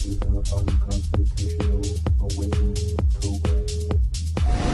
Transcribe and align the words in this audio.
is 0.00 0.20
an 0.22 0.36
unconstitutional 0.36 1.84
awakening 2.20 2.96
program. 3.20 4.73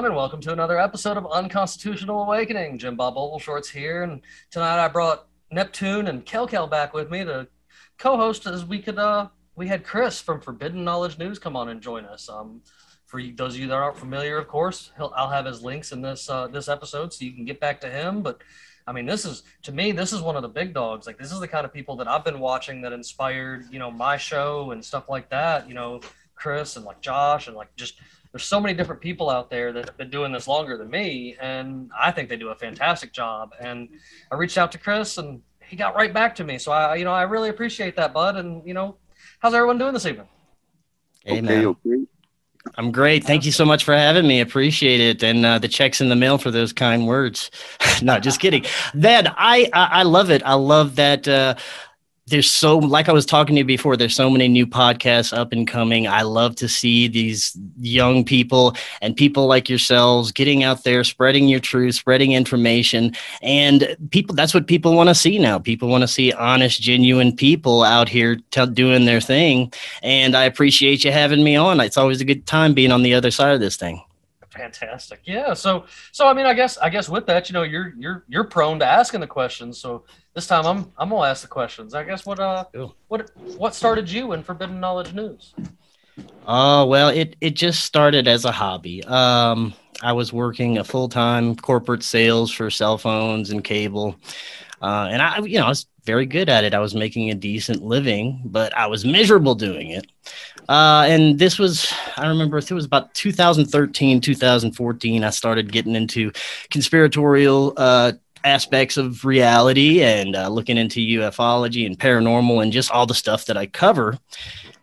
Everyone, 0.00 0.12
and 0.12 0.16
welcome 0.16 0.40
to 0.40 0.50
another 0.50 0.80
episode 0.80 1.18
of 1.18 1.30
Unconstitutional 1.30 2.22
Awakening. 2.22 2.78
Jim 2.78 2.96
Bob 2.96 3.16
Ogleshort's 3.16 3.68
here, 3.68 4.02
and 4.02 4.22
tonight 4.50 4.82
I 4.82 4.88
brought 4.88 5.26
Neptune 5.52 6.06
and 6.06 6.24
Kel 6.24 6.66
back 6.66 6.94
with 6.94 7.10
me 7.10 7.22
to 7.22 7.46
co-host 7.98 8.46
as 8.46 8.64
we 8.64 8.78
could. 8.78 8.98
Uh, 8.98 9.28
we 9.56 9.68
had 9.68 9.84
Chris 9.84 10.18
from 10.18 10.40
Forbidden 10.40 10.84
Knowledge 10.84 11.18
News 11.18 11.38
come 11.38 11.54
on 11.54 11.68
and 11.68 11.82
join 11.82 12.06
us. 12.06 12.30
Um, 12.30 12.62
for 13.04 13.20
those 13.22 13.56
of 13.56 13.60
you 13.60 13.66
that 13.66 13.74
aren't 13.74 13.98
familiar, 13.98 14.38
of 14.38 14.48
course, 14.48 14.90
I'll 14.98 15.28
have 15.28 15.44
his 15.44 15.60
links 15.60 15.92
in 15.92 16.00
this 16.00 16.30
uh, 16.30 16.46
this 16.46 16.68
episode, 16.68 17.12
so 17.12 17.26
you 17.26 17.32
can 17.32 17.44
get 17.44 17.60
back 17.60 17.78
to 17.82 17.90
him. 17.90 18.22
But 18.22 18.40
I 18.86 18.92
mean, 18.92 19.04
this 19.04 19.26
is 19.26 19.42
to 19.64 19.72
me, 19.72 19.92
this 19.92 20.14
is 20.14 20.22
one 20.22 20.34
of 20.34 20.40
the 20.40 20.48
big 20.48 20.72
dogs. 20.72 21.06
Like, 21.06 21.18
this 21.18 21.30
is 21.30 21.40
the 21.40 21.48
kind 21.48 21.66
of 21.66 21.74
people 21.74 21.96
that 21.96 22.08
I've 22.08 22.24
been 22.24 22.40
watching 22.40 22.80
that 22.82 22.94
inspired, 22.94 23.66
you 23.70 23.78
know, 23.78 23.90
my 23.90 24.16
show 24.16 24.70
and 24.70 24.82
stuff 24.82 25.10
like 25.10 25.28
that. 25.28 25.68
You 25.68 25.74
know, 25.74 26.00
Chris 26.36 26.76
and 26.76 26.86
like 26.86 27.02
Josh 27.02 27.48
and 27.48 27.54
like 27.54 27.76
just 27.76 28.00
there's 28.32 28.44
so 28.44 28.60
many 28.60 28.74
different 28.74 29.00
people 29.00 29.28
out 29.28 29.50
there 29.50 29.72
that 29.72 29.86
have 29.86 29.96
been 29.96 30.10
doing 30.10 30.32
this 30.32 30.46
longer 30.46 30.76
than 30.76 30.88
me, 30.88 31.36
and 31.40 31.90
I 31.98 32.12
think 32.12 32.28
they 32.28 32.36
do 32.36 32.48
a 32.48 32.54
fantastic 32.54 33.12
job. 33.12 33.52
And 33.60 33.88
I 34.30 34.36
reached 34.36 34.56
out 34.56 34.72
to 34.72 34.78
Chris, 34.78 35.18
and 35.18 35.42
he 35.60 35.76
got 35.76 35.94
right 35.94 36.12
back 36.12 36.34
to 36.36 36.44
me. 36.44 36.58
So 36.58 36.70
I, 36.72 36.96
you 36.96 37.04
know, 37.04 37.12
I 37.12 37.22
really 37.22 37.48
appreciate 37.48 37.96
that, 37.96 38.12
bud. 38.12 38.36
And 38.36 38.66
you 38.66 38.74
know, 38.74 38.96
how's 39.40 39.54
everyone 39.54 39.78
doing 39.78 39.94
this 39.94 40.06
evening? 40.06 40.28
Hey, 41.24 41.40
man. 41.40 41.76
I'm 42.76 42.92
great. 42.92 43.24
Thank 43.24 43.46
you 43.46 43.52
so 43.52 43.64
much 43.64 43.84
for 43.84 43.94
having 43.94 44.26
me. 44.26 44.40
Appreciate 44.40 45.00
it. 45.00 45.22
And 45.22 45.46
uh, 45.46 45.58
the 45.58 45.68
checks 45.68 46.00
in 46.00 46.10
the 46.10 46.16
mail 46.16 46.36
for 46.36 46.50
those 46.50 46.74
kind 46.74 47.06
words. 47.06 47.50
no, 48.02 48.18
just 48.20 48.38
kidding. 48.38 48.64
That 48.94 49.34
I, 49.36 49.70
I 49.72 50.00
I 50.00 50.02
love 50.02 50.30
it. 50.30 50.42
I 50.44 50.54
love 50.54 50.96
that. 50.96 51.26
Uh, 51.26 51.54
there's 52.30 52.50
so 52.50 52.78
like 52.78 53.08
I 53.08 53.12
was 53.12 53.26
talking 53.26 53.56
to 53.56 53.58
you 53.60 53.64
before. 53.64 53.96
There's 53.96 54.14
so 54.14 54.30
many 54.30 54.48
new 54.48 54.66
podcasts 54.66 55.36
up 55.36 55.52
and 55.52 55.66
coming. 55.66 56.06
I 56.06 56.22
love 56.22 56.54
to 56.56 56.68
see 56.68 57.08
these 57.08 57.56
young 57.80 58.24
people 58.24 58.74
and 59.02 59.16
people 59.16 59.46
like 59.46 59.68
yourselves 59.68 60.32
getting 60.32 60.62
out 60.62 60.84
there, 60.84 61.04
spreading 61.04 61.48
your 61.48 61.60
truth, 61.60 61.96
spreading 61.96 62.32
information, 62.32 63.14
and 63.42 63.96
people. 64.10 64.34
That's 64.34 64.54
what 64.54 64.66
people 64.66 64.94
want 64.94 65.08
to 65.08 65.14
see 65.14 65.38
now. 65.38 65.58
People 65.58 65.88
want 65.88 66.02
to 66.02 66.08
see 66.08 66.32
honest, 66.32 66.80
genuine 66.80 67.34
people 67.34 67.82
out 67.82 68.08
here 68.08 68.36
t- 68.50 68.66
doing 68.66 69.04
their 69.04 69.20
thing. 69.20 69.72
And 70.02 70.36
I 70.36 70.44
appreciate 70.44 71.04
you 71.04 71.12
having 71.12 71.44
me 71.44 71.56
on. 71.56 71.80
It's 71.80 71.96
always 71.96 72.20
a 72.20 72.24
good 72.24 72.46
time 72.46 72.74
being 72.74 72.92
on 72.92 73.02
the 73.02 73.14
other 73.14 73.30
side 73.30 73.54
of 73.54 73.60
this 73.60 73.76
thing. 73.76 74.02
Fantastic. 74.60 75.20
Yeah. 75.24 75.54
So, 75.54 75.86
so 76.12 76.26
I 76.26 76.34
mean, 76.34 76.44
I 76.44 76.52
guess, 76.52 76.76
I 76.76 76.90
guess 76.90 77.08
with 77.08 77.24
that, 77.26 77.48
you 77.48 77.54
know, 77.54 77.62
you're 77.62 77.94
you're 77.96 78.24
you're 78.28 78.44
prone 78.44 78.78
to 78.80 78.86
asking 78.86 79.20
the 79.20 79.26
questions. 79.26 79.78
So 79.78 80.04
this 80.34 80.46
time, 80.46 80.66
I'm 80.66 80.92
I'm 80.98 81.08
gonna 81.08 81.26
ask 81.26 81.40
the 81.40 81.48
questions. 81.48 81.94
I 81.94 82.04
guess 82.04 82.26
what 82.26 82.38
uh 82.38 82.66
what 83.08 83.30
what 83.56 83.74
started 83.74 84.10
you 84.10 84.32
in 84.32 84.42
Forbidden 84.42 84.78
Knowledge 84.78 85.14
News? 85.14 85.54
Oh 86.46 86.84
well, 86.84 87.08
it 87.08 87.36
it 87.40 87.54
just 87.54 87.84
started 87.84 88.28
as 88.28 88.44
a 88.44 88.52
hobby. 88.52 89.02
Um, 89.04 89.72
I 90.02 90.12
was 90.12 90.30
working 90.30 90.76
a 90.76 90.84
full 90.84 91.08
time 91.08 91.56
corporate 91.56 92.02
sales 92.02 92.50
for 92.50 92.70
cell 92.70 92.98
phones 92.98 93.50
and 93.50 93.64
cable, 93.64 94.16
uh, 94.80 95.08
and 95.10 95.22
I 95.22 95.38
you 95.40 95.58
know 95.58 95.66
I 95.66 95.68
was 95.68 95.86
very 96.04 96.26
good 96.26 96.48
at 96.48 96.64
it. 96.64 96.74
I 96.74 96.78
was 96.78 96.94
making 96.94 97.30
a 97.30 97.34
decent 97.34 97.82
living, 97.82 98.40
but 98.44 98.76
I 98.76 98.86
was 98.86 99.04
miserable 99.04 99.54
doing 99.54 99.90
it. 99.90 100.06
Uh, 100.68 101.04
and 101.06 101.38
this 101.38 101.58
was 101.58 101.92
I 102.16 102.26
remember 102.28 102.58
it 102.58 102.70
was 102.70 102.84
about 102.84 103.12
2013, 103.14 104.20
2014. 104.20 105.24
I 105.24 105.30
started 105.30 105.72
getting 105.72 105.96
into 105.96 106.32
conspiratorial. 106.70 107.74
Uh, 107.76 108.12
aspects 108.42 108.96
of 108.96 109.24
reality 109.24 110.02
and 110.02 110.34
uh, 110.34 110.48
looking 110.48 110.78
into 110.78 111.00
ufology 111.00 111.84
and 111.84 111.98
paranormal 111.98 112.62
and 112.62 112.72
just 112.72 112.90
all 112.90 113.06
the 113.06 113.14
stuff 113.14 113.46
that 113.46 113.56
I 113.58 113.66
cover. 113.66 114.18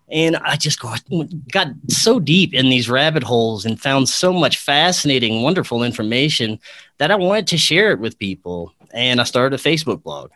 And 0.09 0.37
I 0.37 0.55
just 0.55 0.79
got, 0.79 1.03
got 1.51 1.67
so 1.89 2.19
deep 2.19 2.53
in 2.53 2.69
these 2.69 2.89
rabbit 2.89 3.23
holes 3.23 3.65
and 3.65 3.81
found 3.81 4.07
so 4.07 4.31
much 4.31 4.57
fascinating, 4.57 5.41
wonderful 5.41 5.83
information 5.83 6.59
that 6.97 7.11
I 7.11 7.15
wanted 7.15 7.47
to 7.47 7.57
share 7.57 7.91
it 7.91 7.99
with 7.99 8.17
people. 8.17 8.73
And 8.93 9.19
I 9.19 9.23
started 9.23 9.59
a 9.59 9.63
Facebook 9.63 10.03
blog. 10.03 10.31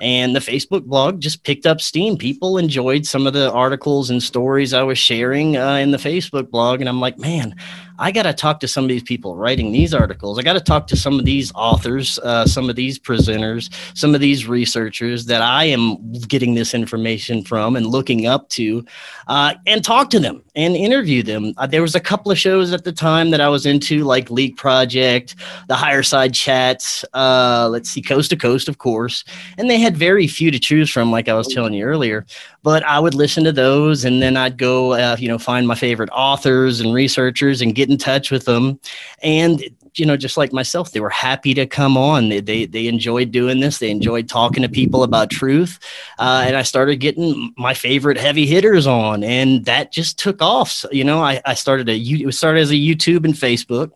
And 0.00 0.34
the 0.34 0.40
Facebook 0.40 0.84
blog 0.84 1.20
just 1.20 1.44
picked 1.44 1.64
up 1.66 1.80
steam. 1.80 2.16
People 2.16 2.58
enjoyed 2.58 3.06
some 3.06 3.26
of 3.26 3.32
the 3.32 3.52
articles 3.52 4.10
and 4.10 4.22
stories 4.22 4.74
I 4.74 4.82
was 4.82 4.98
sharing 4.98 5.56
uh, 5.56 5.74
in 5.74 5.92
the 5.92 5.98
Facebook 5.98 6.50
blog. 6.50 6.80
And 6.80 6.88
I'm 6.88 7.00
like, 7.00 7.18
man, 7.18 7.54
I 8.00 8.10
got 8.10 8.22
to 8.22 8.32
talk 8.32 8.60
to 8.60 8.68
some 8.68 8.84
of 8.84 8.88
these 8.88 9.02
people 9.02 9.36
writing 9.36 9.72
these 9.72 9.92
articles. 9.92 10.38
I 10.38 10.42
got 10.42 10.54
to 10.54 10.60
talk 10.60 10.86
to 10.86 10.96
some 10.96 11.18
of 11.18 11.26
these 11.26 11.52
authors, 11.54 12.18
uh, 12.20 12.46
some 12.46 12.70
of 12.70 12.74
these 12.74 12.98
presenters, 12.98 13.70
some 13.94 14.14
of 14.14 14.22
these 14.22 14.46
researchers 14.46 15.26
that 15.26 15.42
I 15.42 15.64
am 15.64 16.12
getting 16.26 16.54
this 16.54 16.72
information 16.72 17.44
from 17.44 17.76
and 17.76 17.84
looking 17.84 18.26
up 18.26 18.48
to, 18.50 18.86
uh, 19.28 19.54
and 19.66 19.84
talk 19.84 20.08
to 20.10 20.18
them 20.18 20.42
and 20.56 20.74
interview 20.74 21.22
them. 21.22 21.52
Uh, 21.58 21.66
there 21.66 21.82
was 21.82 21.94
a 21.94 22.00
couple 22.00 22.32
of 22.32 22.38
shows 22.38 22.72
at 22.72 22.84
the 22.84 22.92
time 22.92 23.30
that 23.32 23.40
I 23.42 23.50
was 23.50 23.66
into, 23.66 24.02
like 24.04 24.30
Leak 24.30 24.56
Project, 24.56 25.36
the 25.68 25.76
Higher 25.76 26.02
Side 26.02 26.32
Chats. 26.32 27.04
Uh, 27.12 27.68
let's 27.70 27.90
see, 27.90 28.00
Coast 28.00 28.30
to 28.30 28.36
Coast, 28.36 28.66
of 28.66 28.78
course, 28.78 29.24
and 29.58 29.68
they 29.68 29.78
had 29.78 29.94
very 29.94 30.26
few 30.26 30.50
to 30.50 30.58
choose 30.58 30.88
from, 30.88 31.12
like 31.12 31.28
I 31.28 31.34
was 31.34 31.48
telling 31.48 31.74
you 31.74 31.84
earlier. 31.84 32.24
But 32.62 32.82
I 32.84 33.00
would 33.00 33.14
listen 33.14 33.44
to 33.44 33.52
those, 33.52 34.04
and 34.04 34.20
then 34.22 34.36
I'd 34.36 34.58
go, 34.58 34.92
uh, 34.92 35.16
you 35.18 35.28
know, 35.28 35.38
find 35.38 35.66
my 35.66 35.74
favorite 35.74 36.10
authors 36.12 36.80
and 36.80 36.92
researchers 36.92 37.62
and 37.62 37.74
get 37.74 37.88
in 37.88 37.96
touch 37.96 38.30
with 38.30 38.44
them. 38.44 38.78
And 39.22 39.62
you 39.96 40.06
know, 40.06 40.16
just 40.16 40.36
like 40.36 40.52
myself, 40.52 40.92
they 40.92 41.00
were 41.00 41.10
happy 41.10 41.54
to 41.54 41.66
come 41.66 41.96
on. 41.96 42.28
They 42.28 42.40
they, 42.40 42.66
they 42.66 42.86
enjoyed 42.86 43.30
doing 43.30 43.60
this. 43.60 43.78
They 43.78 43.90
enjoyed 43.90 44.28
talking 44.28 44.62
to 44.62 44.68
people 44.68 45.02
about 45.02 45.30
truth, 45.30 45.78
uh, 46.18 46.44
and 46.46 46.56
I 46.56 46.62
started 46.62 46.96
getting 46.96 47.52
my 47.56 47.74
favorite 47.74 48.16
heavy 48.16 48.46
hitters 48.46 48.86
on, 48.86 49.24
and 49.24 49.64
that 49.64 49.92
just 49.92 50.18
took 50.18 50.42
off. 50.42 50.70
So, 50.70 50.88
you 50.92 51.04
know, 51.04 51.20
I, 51.20 51.40
I 51.44 51.54
started 51.54 51.88
a 51.88 51.94
you 51.94 52.28
it 52.28 52.32
started 52.32 52.60
as 52.60 52.70
a 52.70 52.74
YouTube 52.74 53.24
and 53.24 53.34
Facebook, 53.34 53.92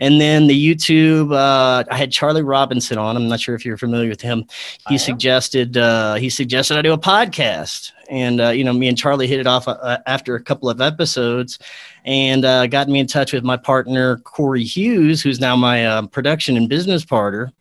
and 0.00 0.20
then 0.20 0.46
the 0.46 0.74
YouTube. 0.74 1.32
Uh, 1.32 1.84
I 1.90 1.96
had 1.96 2.12
Charlie 2.12 2.42
Robinson 2.42 2.98
on. 2.98 3.16
I'm 3.16 3.28
not 3.28 3.40
sure 3.40 3.54
if 3.54 3.64
you're 3.64 3.76
familiar 3.76 4.08
with 4.08 4.20
him. 4.20 4.44
He 4.88 4.98
suggested 4.98 5.76
uh, 5.76 6.14
he 6.14 6.30
suggested 6.30 6.78
I 6.78 6.82
do 6.82 6.92
a 6.92 6.98
podcast, 6.98 7.92
and 8.08 8.40
uh, 8.40 8.48
you 8.50 8.64
know, 8.64 8.72
me 8.72 8.88
and 8.88 8.98
Charlie 8.98 9.26
hit 9.26 9.40
it 9.40 9.46
off 9.46 9.68
uh, 9.68 9.98
after 10.06 10.34
a 10.34 10.42
couple 10.42 10.70
of 10.70 10.80
episodes 10.80 11.58
and 12.04 12.44
uh, 12.44 12.66
got 12.66 12.88
me 12.88 12.98
in 12.98 13.06
touch 13.06 13.32
with 13.32 13.44
my 13.44 13.56
partner 13.56 14.18
Corey 14.18 14.64
Hughes, 14.64 15.22
who's 15.22 15.40
now 15.40 15.56
my 15.56 15.86
uh, 15.86 16.06
production 16.06 16.56
and 16.56 16.68
business 16.68 17.04
partner. 17.04 17.52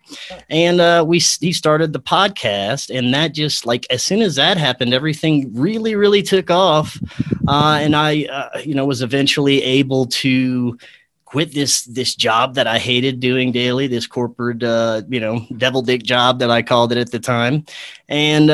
And 0.49 0.81
uh, 0.81 1.05
we 1.07 1.19
he 1.19 1.53
started 1.53 1.93
the 1.93 2.01
podcast, 2.01 2.95
and 2.95 3.13
that 3.13 3.33
just 3.33 3.65
like 3.65 3.87
as 3.89 4.03
soon 4.03 4.21
as 4.21 4.35
that 4.35 4.57
happened, 4.57 4.93
everything 4.93 5.53
really 5.53 5.95
really 5.95 6.21
took 6.21 6.51
off, 6.51 6.99
uh, 7.47 7.79
and 7.81 7.95
I 7.95 8.25
uh, 8.25 8.59
you 8.59 8.75
know 8.75 8.85
was 8.85 9.01
eventually 9.01 9.63
able 9.63 10.05
to 10.07 10.77
quit 11.25 11.53
this 11.53 11.85
this 11.85 12.13
job 12.13 12.55
that 12.55 12.67
I 12.67 12.77
hated 12.79 13.19
doing 13.21 13.51
daily, 13.51 13.87
this 13.87 14.05
corporate 14.05 14.61
uh, 14.61 15.03
you 15.07 15.19
know 15.19 15.47
devil 15.57 15.81
dick 15.81 16.03
job 16.03 16.39
that 16.39 16.51
I 16.51 16.61
called 16.61 16.91
it 16.91 16.97
at 16.97 17.11
the 17.11 17.19
time, 17.19 17.65
and 18.09 18.51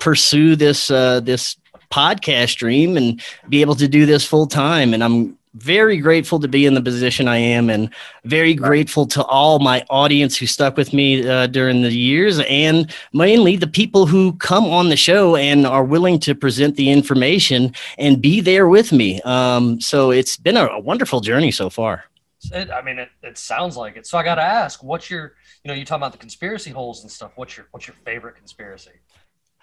pursue 0.00 0.56
this 0.56 0.90
uh, 0.90 1.20
this 1.20 1.56
podcast 1.90 2.56
dream 2.56 2.96
and 2.96 3.20
be 3.48 3.60
able 3.60 3.74
to 3.76 3.88
do 3.88 4.06
this 4.06 4.24
full 4.24 4.46
time. 4.46 4.94
And 4.94 5.02
I'm 5.02 5.38
very 5.54 5.96
grateful 5.96 6.38
to 6.38 6.48
be 6.48 6.66
in 6.66 6.74
the 6.74 6.82
position 6.82 7.28
I 7.28 7.38
am, 7.38 7.70
and 7.70 7.88
very 8.24 8.52
grateful 8.52 9.06
to 9.06 9.24
all 9.24 9.58
my 9.58 9.82
audience 9.88 10.36
who 10.36 10.46
stuck 10.46 10.76
with 10.76 10.92
me 10.92 11.26
uh, 11.26 11.46
during 11.46 11.80
the 11.80 11.90
years, 11.90 12.40
and 12.40 12.92
mainly 13.14 13.56
the 13.56 13.66
people 13.66 14.04
who 14.04 14.34
come 14.34 14.66
on 14.66 14.90
the 14.90 14.98
show 14.98 15.34
and 15.34 15.66
are 15.66 15.82
willing 15.82 16.20
to 16.20 16.34
present 16.34 16.76
the 16.76 16.90
information 16.90 17.72
and 17.96 18.20
be 18.20 18.42
there 18.42 18.68
with 18.68 18.92
me. 18.92 19.22
Um, 19.22 19.80
so 19.80 20.10
it's 20.10 20.36
been 20.36 20.58
a, 20.58 20.66
a 20.66 20.78
wonderful 20.78 21.20
journey 21.20 21.50
so 21.50 21.70
far. 21.70 22.04
It, 22.52 22.70
I 22.70 22.82
mean, 22.82 22.98
it, 22.98 23.08
it 23.22 23.38
sounds 23.38 23.78
like 23.78 23.96
it. 23.96 24.06
So 24.06 24.18
I 24.18 24.22
got 24.22 24.34
to 24.34 24.42
ask, 24.42 24.84
what's 24.84 25.08
your, 25.08 25.36
you 25.64 25.68
know, 25.68 25.74
you 25.74 25.86
talk 25.86 25.96
about 25.96 26.12
the 26.12 26.18
conspiracy 26.18 26.70
holes 26.70 27.00
and 27.00 27.10
stuff. 27.10 27.32
What's 27.36 27.56
your, 27.56 27.66
what's 27.70 27.86
your 27.86 27.96
favorite 28.04 28.36
conspiracy? 28.36 28.90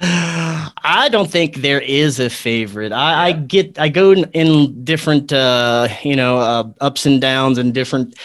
I 0.01 1.10
don't 1.12 1.31
think 1.31 1.57
there 1.57 1.81
is 1.81 2.19
a 2.19 2.30
favorite. 2.30 2.92
I, 2.92 3.28
I 3.28 3.31
get, 3.31 3.80
I 3.80 3.90
go 3.90 4.12
in, 4.12 4.25
in 4.31 4.84
different, 4.84 5.31
uh, 5.31 5.88
you 6.04 6.16
know, 6.16 6.40
uh, 6.40 6.63
ups 6.81 7.06
and 7.06 7.22
downs 7.22 7.57
and 7.57 7.74
different 7.74 8.16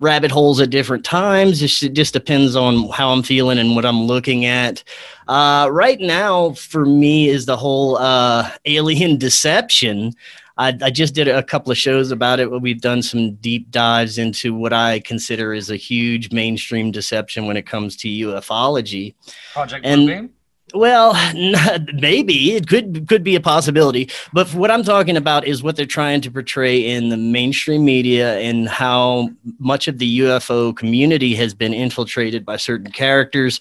rabbit 0.00 0.30
holes 0.30 0.60
at 0.60 0.70
different 0.70 1.04
times. 1.04 1.62
It 1.62 1.66
just, 1.66 1.82
it 1.82 1.92
just 1.92 2.14
depends 2.14 2.56
on 2.56 2.88
how 2.88 3.10
I'm 3.10 3.22
feeling 3.22 3.58
and 3.58 3.76
what 3.76 3.84
I'm 3.84 4.02
looking 4.02 4.46
at. 4.46 4.82
Uh, 5.28 5.68
right 5.70 6.00
now, 6.00 6.52
for 6.52 6.86
me, 6.86 7.28
is 7.28 7.46
the 7.46 7.56
whole 7.56 7.98
uh, 7.98 8.50
alien 8.64 9.18
deception. 9.18 10.14
I, 10.58 10.76
I, 10.82 10.90
just 10.90 11.14
did 11.14 11.28
a 11.28 11.42
couple 11.42 11.70
of 11.70 11.78
shows 11.78 12.10
about 12.10 12.40
it. 12.40 12.50
Where 12.50 12.58
we've 12.58 12.80
done 12.80 13.02
some 13.02 13.34
deep 13.36 13.70
dives 13.70 14.18
into 14.18 14.54
what 14.54 14.72
I 14.72 15.00
consider 15.00 15.54
is 15.54 15.70
a 15.70 15.76
huge 15.76 16.32
mainstream 16.32 16.90
deception 16.90 17.46
when 17.46 17.56
it 17.56 17.66
comes 17.66 17.96
to 17.98 18.08
ufology. 18.08 19.14
Project 19.52 19.86
and, 19.86 20.30
Well, 20.74 21.14
maybe. 21.94 22.52
It 22.52 22.68
could 22.68 23.08
could 23.08 23.24
be 23.24 23.34
a 23.34 23.40
possibility, 23.40 24.10
but 24.32 24.52
what 24.54 24.70
I'm 24.70 24.82
talking 24.82 25.16
about 25.16 25.46
is 25.46 25.62
what 25.62 25.76
they're 25.76 25.86
trying 25.86 26.20
to 26.22 26.30
portray 26.30 26.78
in 26.78 27.08
the 27.08 27.16
mainstream 27.16 27.84
media 27.84 28.38
and 28.38 28.68
how 28.68 29.30
much 29.58 29.88
of 29.88 29.98
the 29.98 30.20
UFO 30.20 30.76
community 30.76 31.34
has 31.34 31.54
been 31.54 31.74
infiltrated 31.74 32.44
by 32.44 32.56
certain 32.56 32.90
characters 32.90 33.60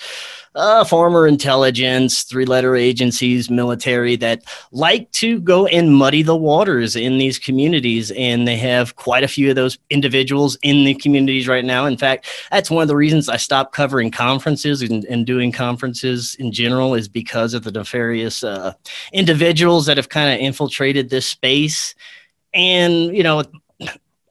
uh, 0.59 0.83
former 0.83 1.25
intelligence, 1.25 2.23
three 2.23 2.45
letter 2.45 2.75
agencies, 2.75 3.49
military 3.49 4.15
that 4.17 4.43
like 4.71 5.09
to 5.13 5.39
go 5.39 5.65
and 5.67 5.95
muddy 5.95 6.21
the 6.21 6.35
waters 6.35 6.95
in 6.95 7.17
these 7.17 7.39
communities. 7.39 8.11
And 8.11 8.47
they 8.47 8.57
have 8.57 8.95
quite 8.97 9.23
a 9.23 9.27
few 9.27 9.49
of 9.49 9.55
those 9.55 9.79
individuals 9.89 10.57
in 10.61 10.83
the 10.83 10.95
communities 10.95 11.47
right 11.47 11.65
now. 11.65 11.85
In 11.85 11.97
fact, 11.97 12.27
that's 12.51 12.69
one 12.69 12.81
of 12.81 12.89
the 12.89 12.95
reasons 12.95 13.29
I 13.29 13.37
stopped 13.37 13.73
covering 13.73 14.11
conferences 14.11 14.81
and, 14.81 15.05
and 15.05 15.25
doing 15.25 15.51
conferences 15.51 16.35
in 16.35 16.51
general, 16.51 16.93
is 16.93 17.07
because 17.07 17.53
of 17.53 17.63
the 17.63 17.71
nefarious 17.71 18.43
uh, 18.43 18.73
individuals 19.13 19.85
that 19.85 19.97
have 19.97 20.09
kind 20.09 20.33
of 20.33 20.39
infiltrated 20.39 21.09
this 21.09 21.25
space. 21.25 21.95
And, 22.53 23.15
you 23.15 23.23
know, 23.23 23.43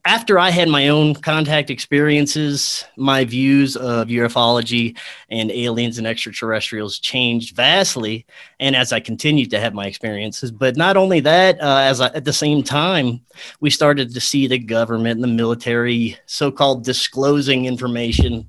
after 0.09 0.39
I 0.39 0.49
had 0.49 0.71
my 0.71 0.89
own 0.89 1.13
contact 1.13 1.69
experiences, 1.69 2.83
my 2.97 3.27
views 3.27 3.77
of 3.77 4.09
ufology 4.09 4.97
and 5.29 5.51
aliens 5.51 5.99
and 5.99 6.07
extraterrestrials 6.07 6.99
changed 6.99 7.55
vastly. 7.55 8.25
And 8.59 8.75
as 8.75 8.91
I 8.91 9.01
continued 9.01 9.51
to 9.51 9.61
have 9.61 9.75
my 9.75 9.85
experiences, 9.85 10.51
but 10.51 10.79
not 10.79 10.97
only 10.97 11.21
that, 11.21 11.61
uh, 11.61 11.81
as 11.81 12.01
I, 12.01 12.07
at 12.15 12.25
the 12.25 12.33
same 12.33 12.63
time, 12.63 13.21
we 13.61 13.69
started 13.69 14.15
to 14.15 14.21
see 14.21 14.47
the 14.47 14.59
government 14.59 15.17
and 15.17 15.25
the 15.25 15.29
military 15.29 16.17
so-called 16.25 16.85
disclosing 16.85 17.67
information. 17.67 18.49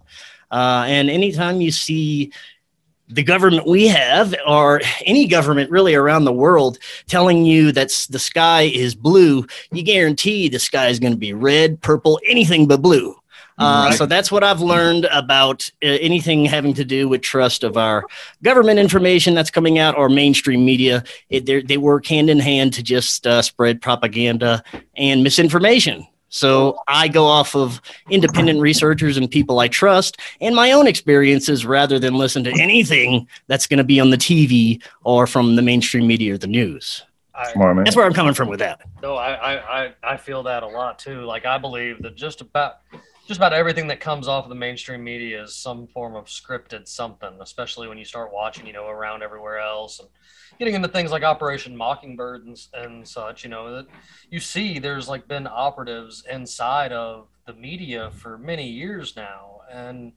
Uh, 0.51 0.85
and 0.87 1.09
anytime 1.09 1.59
you 1.59 1.71
see 1.71 2.31
the 3.09 3.23
government 3.23 3.65
we 3.67 3.87
have, 3.87 4.35
or 4.45 4.81
any 5.05 5.27
government 5.27 5.71
really 5.71 5.95
around 5.95 6.25
the 6.25 6.33
world, 6.33 6.77
telling 7.07 7.45
you 7.45 7.71
that 7.71 7.89
the 8.09 8.19
sky 8.19 8.63
is 8.63 8.95
blue, 8.95 9.45
you 9.71 9.83
guarantee 9.83 10.47
the 10.47 10.59
sky 10.59 10.87
is 10.87 10.99
going 10.99 11.13
to 11.13 11.17
be 11.17 11.33
red, 11.33 11.81
purple, 11.81 12.19
anything 12.25 12.67
but 12.67 12.81
blue. 12.81 13.15
Uh, 13.57 13.87
right. 13.89 13.97
So 13.97 14.05
that's 14.05 14.31
what 14.31 14.41
I've 14.41 14.61
learned 14.61 15.05
about 15.11 15.69
uh, 15.83 15.87
anything 15.87 16.45
having 16.45 16.73
to 16.75 16.85
do 16.85 17.09
with 17.09 17.21
trust 17.21 17.65
of 17.65 17.75
our 17.75 18.05
government 18.41 18.79
information 18.79 19.33
that's 19.33 19.51
coming 19.51 19.77
out 19.77 19.97
or 19.97 20.07
mainstream 20.07 20.63
media. 20.63 21.03
It, 21.29 21.67
they 21.67 21.77
work 21.77 22.05
hand 22.05 22.29
in 22.29 22.39
hand 22.39 22.73
to 22.75 22.83
just 22.83 23.27
uh, 23.27 23.41
spread 23.41 23.81
propaganda 23.81 24.63
and 24.95 25.23
misinformation. 25.23 26.07
So 26.29 26.79
I 26.87 27.07
go 27.07 27.25
off 27.25 27.55
of 27.55 27.81
independent 28.09 28.61
researchers 28.61 29.17
and 29.17 29.29
people 29.29 29.59
I 29.59 29.67
trust 29.67 30.19
and 30.41 30.55
my 30.55 30.71
own 30.71 30.87
experiences 30.87 31.65
rather 31.65 31.99
than 31.99 32.13
listen 32.13 32.43
to 32.45 32.51
anything 32.61 33.27
that's 33.47 33.67
going 33.67 33.79
to 33.79 33.83
be 33.83 33.99
on 33.99 34.11
the 34.11 34.17
TV 34.17 34.81
or 35.03 35.27
from 35.27 35.55
the 35.55 35.61
mainstream 35.61 36.07
media 36.07 36.35
or 36.35 36.37
the 36.37 36.47
news. 36.47 37.03
I, 37.33 37.53
That's 37.85 37.95
where 37.95 38.05
I'm 38.05 38.13
coming 38.13 38.33
from 38.33 38.49
with 38.49 38.59
that. 38.59 38.81
No, 39.01 39.15
I, 39.15 39.85
I, 39.85 39.93
I 40.03 40.17
feel 40.17 40.43
that 40.43 40.61
a 40.61 40.67
lot 40.67 40.99
too. 40.99 41.21
Like 41.21 41.45
I 41.45 41.57
believe 41.57 42.01
that 42.01 42.15
just 42.15 42.41
about 42.41 42.79
just 43.27 43.37
about 43.37 43.53
everything 43.53 43.87
that 43.87 43.99
comes 43.99 44.27
off 44.27 44.45
of 44.45 44.49
the 44.49 44.55
mainstream 44.55 45.03
media 45.03 45.43
is 45.43 45.55
some 45.55 45.85
form 45.87 46.15
of 46.15 46.25
scripted 46.25 46.87
something, 46.87 47.29
especially 47.41 47.87
when 47.87 47.97
you 47.97 48.03
start 48.03 48.33
watching, 48.33 48.65
you 48.65 48.73
know, 48.73 48.87
around 48.87 49.21
everywhere 49.21 49.59
else 49.59 49.99
and 49.99 50.09
getting 50.59 50.75
into 50.75 50.89
things 50.89 51.09
like 51.09 51.23
Operation 51.23 51.75
Mockingbird 51.75 52.45
and, 52.45 52.59
and 52.73 53.07
such, 53.07 53.43
you 53.43 53.49
know, 53.49 53.73
that 53.77 53.87
you 54.29 54.41
see 54.41 54.77
there's 54.77 55.07
like 55.07 55.27
been 55.27 55.47
operatives 55.47 56.23
inside 56.29 56.91
of 56.91 57.29
the 57.47 57.53
media 57.53 58.11
for 58.11 58.37
many 58.37 58.67
years 58.67 59.15
now. 59.15 59.61
And, 59.71 60.11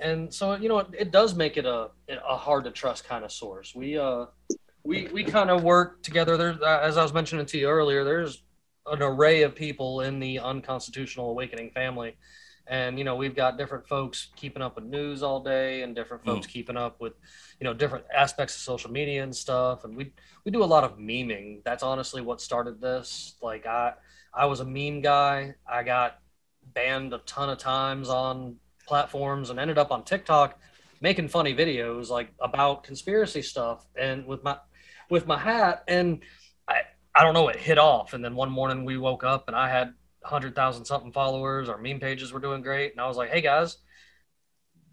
and 0.00 0.34
so, 0.34 0.56
you 0.56 0.68
know, 0.68 0.80
it, 0.80 0.88
it 0.98 1.10
does 1.12 1.34
make 1.36 1.56
it 1.56 1.64
a, 1.64 1.90
a 2.08 2.36
hard 2.36 2.64
to 2.64 2.72
trust 2.72 3.04
kind 3.04 3.24
of 3.24 3.30
source. 3.30 3.74
We, 3.74 3.96
uh, 3.96 4.26
we, 4.82 5.06
we 5.12 5.22
kind 5.22 5.50
of 5.50 5.62
work 5.62 6.02
together. 6.02 6.36
There's, 6.36 6.60
as 6.60 6.96
I 6.96 7.02
was 7.02 7.14
mentioning 7.14 7.46
to 7.46 7.58
you 7.58 7.68
earlier, 7.68 8.02
there's 8.02 8.42
an 8.86 9.02
array 9.02 9.42
of 9.42 9.54
people 9.54 10.00
in 10.00 10.18
the 10.18 10.40
unconstitutional 10.40 11.30
awakening 11.30 11.70
family 11.70 12.16
and 12.68 12.98
you 12.98 13.04
know 13.04 13.14
we've 13.14 13.36
got 13.36 13.58
different 13.58 13.86
folks 13.86 14.28
keeping 14.36 14.62
up 14.62 14.76
with 14.76 14.84
news 14.84 15.22
all 15.22 15.40
day 15.40 15.82
and 15.82 15.94
different 15.94 16.24
folks 16.24 16.46
mm. 16.46 16.50
keeping 16.50 16.76
up 16.76 17.00
with 17.00 17.14
you 17.60 17.64
know 17.64 17.74
different 17.74 18.04
aspects 18.14 18.54
of 18.56 18.62
social 18.62 18.90
media 18.90 19.22
and 19.22 19.34
stuff. 19.34 19.84
And 19.84 19.96
we 19.96 20.12
we 20.44 20.52
do 20.52 20.62
a 20.62 20.66
lot 20.66 20.84
of 20.84 20.98
memeing. 20.98 21.62
That's 21.64 21.82
honestly 21.82 22.22
what 22.22 22.40
started 22.40 22.80
this. 22.80 23.36
Like 23.42 23.66
i 23.66 23.94
i 24.34 24.46
was 24.46 24.60
a 24.60 24.64
meme 24.64 25.00
guy. 25.00 25.54
I 25.70 25.82
got 25.82 26.18
banned 26.74 27.12
a 27.12 27.18
ton 27.18 27.48
of 27.50 27.58
times 27.58 28.08
on 28.08 28.56
platforms 28.86 29.50
and 29.50 29.58
ended 29.58 29.78
up 29.78 29.90
on 29.90 30.04
tiktok 30.04 30.60
making 31.00 31.28
funny 31.28 31.52
videos 31.54 32.08
like 32.08 32.30
about 32.40 32.84
conspiracy 32.84 33.42
stuff 33.42 33.86
and 33.98 34.26
with 34.26 34.42
my 34.44 34.56
with 35.10 35.26
my 35.26 35.38
hat. 35.38 35.84
And 35.88 36.22
i 36.68 36.80
i 37.14 37.22
don't 37.22 37.34
know 37.34 37.48
it 37.48 37.56
hit 37.56 37.78
off. 37.78 38.12
And 38.14 38.24
then 38.24 38.34
one 38.34 38.50
morning 38.50 38.84
we 38.84 38.98
woke 38.98 39.24
up 39.24 39.48
and 39.48 39.56
i 39.56 39.68
had 39.68 39.94
hundred 40.26 40.54
thousand 40.54 40.84
something 40.84 41.12
followers. 41.12 41.68
Our 41.68 41.78
meme 41.78 42.00
pages 42.00 42.32
were 42.32 42.40
doing 42.40 42.62
great, 42.62 42.92
and 42.92 43.00
I 43.00 43.06
was 43.06 43.16
like, 43.16 43.30
"Hey 43.30 43.40
guys, 43.40 43.78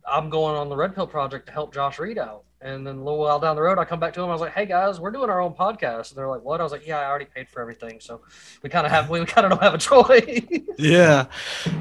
I'm 0.07 0.29
going 0.29 0.55
on 0.55 0.69
the 0.69 0.75
Red 0.75 0.95
Pill 0.95 1.07
Project 1.07 1.47
to 1.47 1.51
help 1.51 1.73
Josh 1.73 1.99
Reed 1.99 2.17
out." 2.17 2.45
And 2.63 2.87
then 2.87 2.95
a 2.95 3.03
little 3.03 3.19
while 3.19 3.41
down 3.41 3.57
the 3.57 3.61
road, 3.61 3.77
I 3.77 3.83
come 3.83 3.99
back 3.99 4.13
to 4.13 4.21
them. 4.21 4.29
I 4.29 4.31
was 4.31 4.39
like, 4.39 4.53
"Hey 4.53 4.65
guys, 4.65 4.97
we're 4.97 5.11
doing 5.11 5.29
our 5.29 5.41
own 5.41 5.53
podcast." 5.53 6.11
And 6.11 6.17
they're 6.17 6.29
like, 6.29 6.43
"What?" 6.43 6.61
I 6.61 6.63
was 6.63 6.71
like, 6.71 6.87
"Yeah, 6.87 6.97
I 6.97 7.09
already 7.09 7.25
paid 7.25 7.49
for 7.49 7.61
everything, 7.61 7.99
so 7.99 8.21
we 8.61 8.69
kind 8.69 8.85
of 8.85 8.91
have 8.93 9.09
we 9.09 9.25
kind 9.25 9.45
of 9.45 9.51
don't 9.51 9.61
have 9.61 9.73
a 9.73 9.77
choice." 9.77 10.61
yeah, 10.77 11.25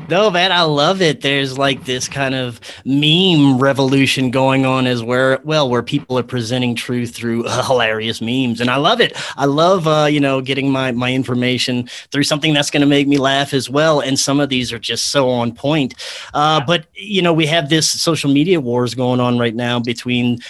no, 0.09 0.29
man, 0.29 0.51
I 0.51 0.62
love 0.62 1.01
it. 1.01 1.21
There's 1.21 1.57
like 1.57 1.85
this 1.85 2.09
kind 2.09 2.35
of 2.35 2.61
meme 2.85 3.61
revolution 3.61 4.33
going 4.33 4.67
on, 4.67 4.89
as 4.89 5.05
where 5.05 5.39
well, 5.45 5.71
where 5.71 5.85
people 5.85 6.19
are 6.19 6.25
presenting 6.25 6.75
truth 6.75 7.15
through 7.15 7.45
uh, 7.45 7.62
hilarious 7.65 8.21
memes, 8.21 8.61
and 8.61 8.69
I 8.69 8.77
love 8.77 9.01
it. 9.01 9.17
I 9.37 9.45
love 9.45 9.87
uh, 9.87 10.07
you 10.11 10.19
know 10.19 10.41
getting 10.41 10.69
my 10.69 10.91
my 10.91 11.12
information 11.12 11.89
through 12.11 12.25
something 12.25 12.55
that's 12.55 12.73
going 12.73 12.81
to 12.81 12.89
make 12.89 13.07
me 13.07 13.19
laugh 13.19 13.55
as 13.55 13.71
well. 13.71 14.01
And 14.01 14.19
some 14.19 14.41
of 14.41 14.49
these 14.49 14.73
are 14.73 14.81
just 14.81 15.12
so 15.12 15.31
on 15.31 15.55
point. 15.55 15.95
Uh, 16.35 16.61
but 16.67 16.87
you 16.95 17.23
know, 17.23 17.33
we 17.33 17.47
have 17.47 17.69
this 17.69 17.89
social 17.89 18.33
media 18.33 18.61
wars 18.61 18.97
going 18.97 19.21
on 19.21 19.39
right 19.39 19.55
now 19.55 19.79
between 19.79 20.41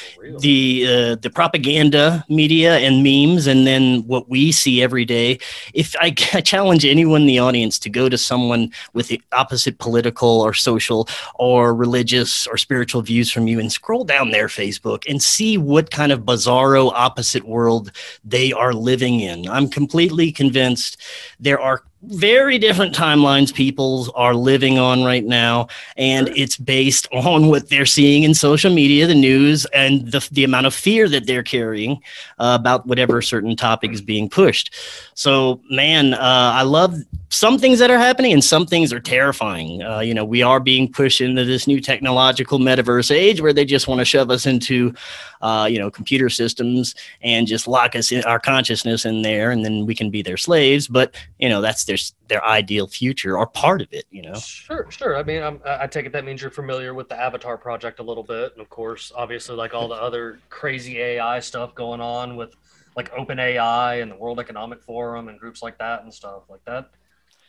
the 0.41 0.87
uh, 0.87 1.15
the 1.17 1.31
propaganda 1.31 2.25
media 2.29 2.79
and 2.79 3.03
memes, 3.03 3.47
and 3.47 3.67
then 3.67 4.07
what 4.07 4.29
we 4.29 4.53
see 4.53 4.83
every 4.83 5.05
day. 5.05 5.39
If 5.75 5.95
I, 6.01 6.07
I 6.35 6.41
challenge 6.41 6.85
anyone 6.85 7.23
in 7.23 7.27
the 7.27 7.39
audience 7.39 7.79
to 7.81 7.91
go 7.91 8.09
to 8.09 8.19
someone 8.19 8.71
with 8.93 9.09
the 9.09 9.21
opposite 9.33 9.79
political 9.79 10.41
or 10.41 10.55
social 10.55 11.09
or 11.35 11.75
religious 11.75 12.47
or 12.47 12.57
spiritual 12.57 13.03
views 13.03 13.31
from 13.31 13.47
you 13.47 13.59
and 13.61 13.73
scroll 13.73 14.05
down 14.05 14.31
their 14.31 14.49
Facebook 14.49 15.05
and 15.09 15.23
see 15.23 15.59
what 15.59 15.91
kind 15.91 16.13
of 16.13 16.21
bizarro 16.21 16.93
opposite 16.95 17.45
world 17.45 17.93
they 18.25 18.53
are 18.53 18.73
living 18.73 19.21
in. 19.21 19.49
I'm 19.49 19.69
completely 19.69 20.33
convinced 20.33 21.01
there 21.41 21.61
are 21.61 21.83
very 22.05 22.59
different 22.59 22.95
timelines 22.95 23.55
people 23.55 24.11
are 24.17 24.35
living 24.35 24.77
on 24.77 25.05
right 25.05 25.25
now 25.25 25.69
and 25.97 26.29
it's 26.31 26.57
based 26.57 27.07
on 27.13 27.47
what 27.47 27.69
they're 27.69 27.87
seeing 27.87 28.25
in 28.25 28.35
social 28.35 28.73
media 28.73 29.07
the 29.07 29.15
news 29.15 29.67
and 29.67 30.11
the, 30.11 30.29
the 30.33 30.43
amount 30.43 30.67
of 30.67 30.75
fear 30.75 31.09
that 31.09 31.27
they're 31.27 31.45
carrying 31.45 31.93
uh, 32.41 32.57
about 32.59 32.85
whatever 32.89 33.23
certain 33.23 33.55
topic 33.55 33.93
is 33.93 34.01
being 34.01 34.29
pushed 34.29 34.75
so 35.15 35.61
man 35.71 36.15
uh, 36.15 36.53
i 36.55 36.63
love 36.63 36.95
some 37.33 37.59
things 37.59 37.79
that 37.79 37.91
are 37.91 37.99
happening 37.99 38.31
and 38.35 38.45
some 38.45 38.67
things 38.67 38.93
are 38.93 39.01
terrifying. 39.01 39.83
Uh, 39.83 40.01
you 40.01 40.13
know, 40.13 40.25
we 40.25 40.43
are 40.43 40.61
being 40.61 40.93
pushed 40.93 41.23
into 41.23 41.47
this 41.47 41.67
new 41.67 41.81
technological 41.81 42.59
metaverse 42.59 43.11
age 43.11 43.41
where 43.41 43.55
they 43.55 43.65
just 43.65 43.89
want 43.89 44.01
to 44.01 44.05
shove 44.05 44.31
us 44.31 44.45
into, 44.45 44.93
uh, 45.41 45.67
you 45.69 45.79
know, 45.79 45.91
computer 45.91 46.29
systems 46.29 46.95
and 47.23 47.47
just 47.47 47.67
lock 47.67 47.97
us 47.97 48.13
in 48.13 48.23
our 48.25 48.39
consciousness 48.39 49.07
in 49.07 49.23
there, 49.23 49.51
and 49.51 49.65
then 49.65 49.87
we 49.87 49.95
can 49.95 50.11
be 50.11 50.21
their 50.21 50.37
slaves. 50.37 50.87
But 50.87 51.15
you 51.39 51.49
know, 51.49 51.63
that's 51.63 51.85
their 51.85 51.97
their 52.29 52.45
ideal 52.45 52.87
future 52.87 53.39
or 53.39 53.47
part 53.47 53.81
of 53.81 53.89
it. 53.93 54.05
You 54.11 54.23
know. 54.23 54.35
Sure, 54.35 54.91
sure. 54.91 55.17
I 55.17 55.23
mean, 55.23 55.43
I'm, 55.43 55.59
I 55.65 55.87
take 55.87 56.05
it 56.05 56.13
that 56.13 56.27
means 56.27 56.43
you're 56.43 56.51
familiar 56.51 56.93
with 56.93 57.09
the 57.09 57.19
Avatar 57.19 57.57
project 57.57 57.99
a 57.99 58.03
little 58.03 58.25
bit, 58.25 58.53
and 58.53 58.61
of 58.61 58.69
course, 58.69 59.11
obviously, 59.17 59.57
like 59.57 59.73
all 59.73 59.89
the 59.89 59.95
other 59.95 60.39
crazy 60.51 60.99
AI 60.99 61.41
stuff 61.41 61.75
going 61.75 62.03
on 62.03 62.37
with 62.37 62.57
like 62.97 63.13
OpenAI 63.13 64.03
and 64.03 64.11
the 64.11 64.17
World 64.17 64.39
Economic 64.41 64.83
Forum 64.83 65.29
and 65.29 65.39
groups 65.39 65.63
like 65.63 65.79
that 65.79 66.03
and 66.03 66.13
stuff 66.13 66.43
like 66.49 66.65
that. 66.67 66.91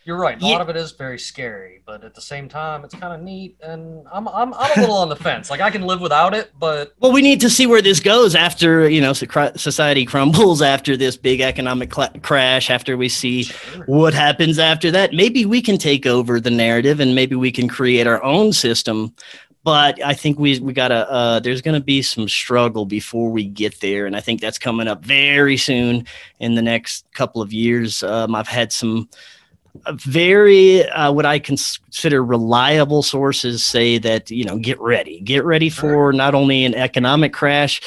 You're 0.05 0.17
right. 0.17 0.37
A 0.41 0.45
Yeah. 0.45 0.51
lot 0.53 0.61
of 0.61 0.67
it 0.67 0.75
is 0.75 0.91
very 0.91 1.17
scary, 1.17 1.81
but 1.85 2.03
at 2.03 2.13
the 2.13 2.19
same 2.19 2.49
time, 2.49 2.83
it's 2.83 2.93
kind 2.93 3.13
of 3.13 3.21
neat. 3.21 3.55
And 3.61 4.05
I'm, 4.11 4.27
I'm, 4.27 4.53
I'm 4.53 4.77
a 4.77 4.81
little 4.81 4.97
on 4.97 5.07
the 5.07 5.15
fence. 5.15 5.49
Like 5.49 5.61
I 5.61 5.69
can 5.71 5.83
live 5.83 6.01
without 6.01 6.33
it, 6.33 6.51
but 6.59 6.93
Well, 6.99 7.13
we 7.13 7.21
need 7.21 7.39
to 7.39 7.49
see 7.49 7.67
where 7.67 7.81
this 7.81 8.01
goes 8.01 8.35
after 8.35 8.89
you 8.89 8.99
know 8.99 9.13
society 9.13 10.05
crumbles 10.05 10.61
after 10.61 10.97
this 10.97 11.15
big 11.15 11.39
economic 11.39 11.89
cla 11.89 12.11
crash. 12.21 12.69
After 12.69 12.97
we 12.97 13.07
see 13.07 13.45
what 13.85 14.13
happens 14.13 14.59
after 14.59 14.91
that, 14.91 15.13
maybe 15.13 15.45
we 15.45 15.61
can 15.61 15.77
take 15.77 16.05
over 16.05 16.37
the 16.41 16.51
narrative 16.51 16.99
and 16.99 17.15
maybe 17.15 17.37
we 17.37 17.51
can 17.51 17.69
create 17.69 18.05
our 18.05 18.21
own 18.23 18.51
system. 18.51 19.15
But 19.63 20.03
I 20.03 20.13
think 20.13 20.37
we 20.37 20.59
we 20.59 20.73
gotta. 20.73 21.09
Uh, 21.09 21.39
there's 21.39 21.61
gonna 21.61 21.79
be 21.79 22.01
some 22.01 22.27
struggle 22.27 22.85
before 22.85 23.31
we 23.31 23.45
get 23.45 23.79
there, 23.79 24.05
and 24.05 24.15
I 24.15 24.19
think 24.19 24.41
that's 24.41 24.59
coming 24.59 24.87
up 24.87 25.05
very 25.05 25.55
soon 25.55 26.05
in 26.39 26.55
the 26.55 26.61
next 26.61 27.05
couple 27.13 27.41
of 27.41 27.53
years. 27.53 28.03
Um, 28.03 28.35
I've 28.35 28.47
had 28.47 28.73
some 28.73 29.07
uh, 29.85 29.93
very 29.93 30.87
uh, 30.89 31.11
what 31.11 31.25
I 31.25 31.39
consider 31.39 32.23
reliable 32.23 33.03
sources 33.03 33.65
say 33.65 33.97
that 33.99 34.29
you 34.29 34.43
know 34.43 34.57
get 34.57 34.79
ready, 34.81 35.21
get 35.21 35.45
ready 35.45 35.69
for 35.69 36.11
not 36.11 36.35
only 36.35 36.65
an 36.65 36.75
economic 36.75 37.31
crash, 37.31 37.81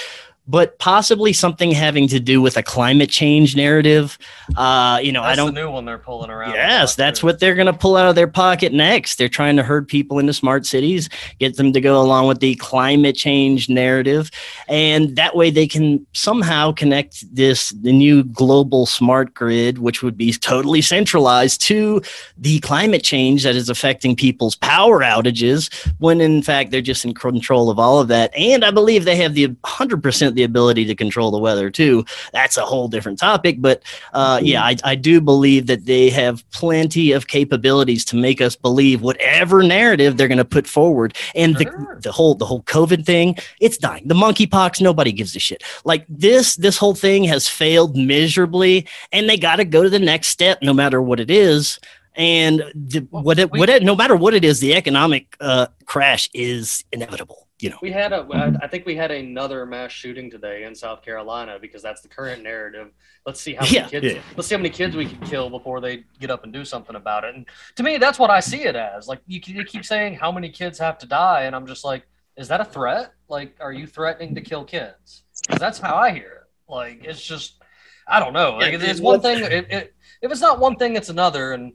but 0.49 0.79
possibly 0.79 1.33
something 1.33 1.73
having 1.73 2.07
to 2.09 2.21
do 2.21 2.41
with 2.41 2.57
a 2.57 2.63
climate 2.63 3.11
change 3.11 3.57
narrative. 3.57 4.17
Uh, 4.57 5.01
you 5.03 5.11
know, 5.11 5.23
that's 5.23 5.33
I 5.33 5.37
don't 5.37 5.55
the 5.55 5.61
new 5.61 5.71
one 5.71 5.85
they're 5.85 5.99
pulling 5.99 6.31
around. 6.31 6.55
Yes, 6.55 6.95
that's 6.95 7.23
what 7.23 7.41
they're 7.41 7.55
going 7.55 7.67
to 7.67 7.73
pull 7.73 7.97
out 7.97 8.09
of 8.09 8.15
their 8.15 8.29
pocket 8.29 8.73
next. 8.73 9.17
They're 9.17 9.29
trying 9.29 9.57
to 9.57 9.63
herd 9.63 9.89
people 9.89 10.19
into 10.19 10.33
smart 10.33 10.65
cities, 10.65 11.09
get 11.39 11.57
them 11.57 11.73
to 11.73 11.81
go 11.81 12.01
along 12.01 12.29
with 12.29 12.41
the 12.41 12.55
climate 12.57 13.17
change 13.17 13.69
narrative, 13.69 14.31
and 14.69 15.17
that 15.17 15.35
way 15.35 15.51
they 15.51 15.67
can 15.67 16.07
somehow 16.13 16.73
connect 16.73 17.25
this 17.35 17.71
the 17.71 17.93
new 17.93 18.23
global 18.25 18.87
smart 18.87 19.35
grid, 19.35 19.79
which 19.79 20.03
would 20.03 20.17
be 20.17 20.33
totally 20.33 20.81
centralized 20.81 21.61
to 21.63 22.01
the 22.39 22.61
climate 22.61 23.03
change 23.03 23.43
that 23.43 23.57
is 23.57 23.69
affecting 23.69 24.15
people's 24.15 24.55
power 24.55 25.01
outages. 25.01 25.73
When 25.99 26.21
in 26.21 26.43
fact 26.43 26.71
they're 26.71 26.81
just 26.81 27.05
in 27.05 27.15
control 27.15 27.69
of 27.69 27.81
all 27.81 28.01
of 28.01 28.09
that, 28.09 28.33
and 28.37 28.65
I 28.65 28.71
believe 28.71 29.05
they 29.05 29.17
have 29.17 29.35
the 29.35 29.55
hundred 29.65 30.03
percent 30.03 30.36
the 30.37 30.45
ability 30.45 30.85
to 30.85 30.95
control 30.95 31.31
the 31.31 31.39
weather 31.39 31.71
too. 31.71 32.05
That's 32.33 32.57
a 32.57 32.65
whole 32.65 32.89
different 32.89 33.19
topic, 33.19 33.57
but 33.61 33.83
uh, 34.13 34.41
yeah, 34.43 34.63
I, 34.63 34.77
I 34.85 34.95
do 34.95 35.21
believe 35.21 35.67
that 35.67 35.87
they 35.87 36.11
have 36.11 36.49
plenty 36.51 37.13
of 37.13 37.27
capabilities 37.27 38.05
to 38.07 38.17
make 38.17 38.41
us 38.41 38.55
believe 38.55 39.03
whatever 39.03 39.63
narrative 39.63 40.17
they're 40.17 40.29
going 40.29 40.39
to 40.39 40.45
put 40.45 40.67
forward. 40.67 41.17
And 41.35 41.57
Sure. 41.57 41.65
the, 41.95 42.01
the 42.03 42.13
whole 42.13 42.35
the 42.35 42.45
whole 42.45 42.63
COVID 42.63 43.05
thing, 43.05 43.37
it's 43.61 43.79
dying. 43.79 44.07
The 44.07 44.15
monkeypox, 44.15 44.81
nobody 44.81 45.13
gives 45.13 45.35
a 45.35 45.39
shit. 45.39 45.63
Like 45.85 46.05
this 46.09 46.57
this 46.57 46.77
whole 46.77 46.95
thing 46.95 47.25
has 47.25 47.49
failed 47.49 47.97
miserably, 47.97 48.87
and 49.13 49.29
they 49.29 49.37
got 49.37 49.57
to 49.57 49.65
go 49.65 49.83
to 49.83 49.91
the 49.91 49.99
next 49.99 50.29
step, 50.29 50.59
no 50.63 50.73
matter 50.75 51.01
what 51.01 51.21
it 51.21 51.31
is. 51.31 51.79
And 52.15 52.65
the, 52.75 53.01
what 53.11 53.39
it, 53.39 53.51
what 53.51 53.69
it, 53.69 53.83
no 53.83 53.95
matter 53.95 54.17
what 54.17 54.33
it 54.35 54.45
is, 54.45 54.61
the 54.61 54.75
economic 54.75 55.37
uh, 55.41 55.67
crash 55.85 56.31
is 56.33 56.85
inevitable. 56.93 57.46
You 57.59 57.71
know. 57.71 57.79
We 57.81 57.91
had 57.91 58.13
a, 58.13 58.27
I 58.63 58.67
think 58.67 58.85
we 58.85 58.95
had 58.97 59.11
another 59.11 59.65
mass 59.65 59.91
shooting 59.91 60.31
today 60.31 60.65
in 60.65 60.75
South 60.75 61.01
Carolina 61.03 61.59
because 61.59 61.83
that's 61.83 62.03
the 62.03 62.09
current 62.09 62.43
narrative. 62.43 62.91
Let's 63.25 63.41
see 63.41 63.55
how 63.55 63.63
many 63.65 63.77
Yeah, 63.77 63.89
kids, 63.89 64.07
yeah. 64.15 64.21
let's 64.37 64.47
see 64.47 64.55
how 64.55 64.59
many 64.61 64.69
kids 64.69 64.95
we 64.95 65.07
can 65.07 65.19
kill 65.27 65.49
before 65.49 65.81
they 65.81 66.05
get 66.21 66.31
up 66.31 66.45
and 66.45 66.53
do 66.53 66.67
something 66.67 66.97
about 66.97 67.25
it. 67.25 67.35
And 67.35 67.47
to 67.77 67.83
me, 67.83 67.97
that's 67.97 68.19
what 68.19 68.29
I 68.29 68.41
see 68.41 68.65
it 68.65 68.77
as. 68.77 69.09
Like 69.09 69.21
you, 69.27 69.41
you 69.47 69.65
keep 69.65 69.87
saying 69.87 70.17
how 70.17 70.31
many 70.31 70.51
kids 70.51 70.79
have 70.79 70.99
to 70.99 71.07
die, 71.07 71.45
and 71.45 71.57
I'm 71.57 71.67
just 71.67 71.83
like, 71.83 72.03
is 72.37 72.49
that 72.49 72.61
a 72.61 72.65
threat? 72.65 73.15
Like, 73.29 73.57
are 73.61 73.73
you 73.73 73.87
threatening 73.87 74.35
to 74.35 74.43
kill 74.43 74.65
kids? 74.65 75.23
'Cause 75.49 75.59
that's 75.59 75.79
how 75.79 75.95
I 75.97 76.11
hear 76.11 76.43
it. 76.43 76.71
Like, 76.71 77.05
it's 77.05 77.23
just, 77.25 77.63
I 78.07 78.21
don't 78.21 78.35
know. 78.35 78.57
Like, 78.59 78.75
it's 78.75 79.01
one 79.01 79.21
thing. 79.23 79.43
It, 79.43 79.67
it, 79.71 79.95
if 80.21 80.31
it's 80.31 80.41
not 80.43 80.59
one 80.59 80.77
thing, 80.77 80.97
it's 80.97 81.09
another. 81.09 81.53
And 81.53 81.73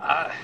I, 0.00 0.34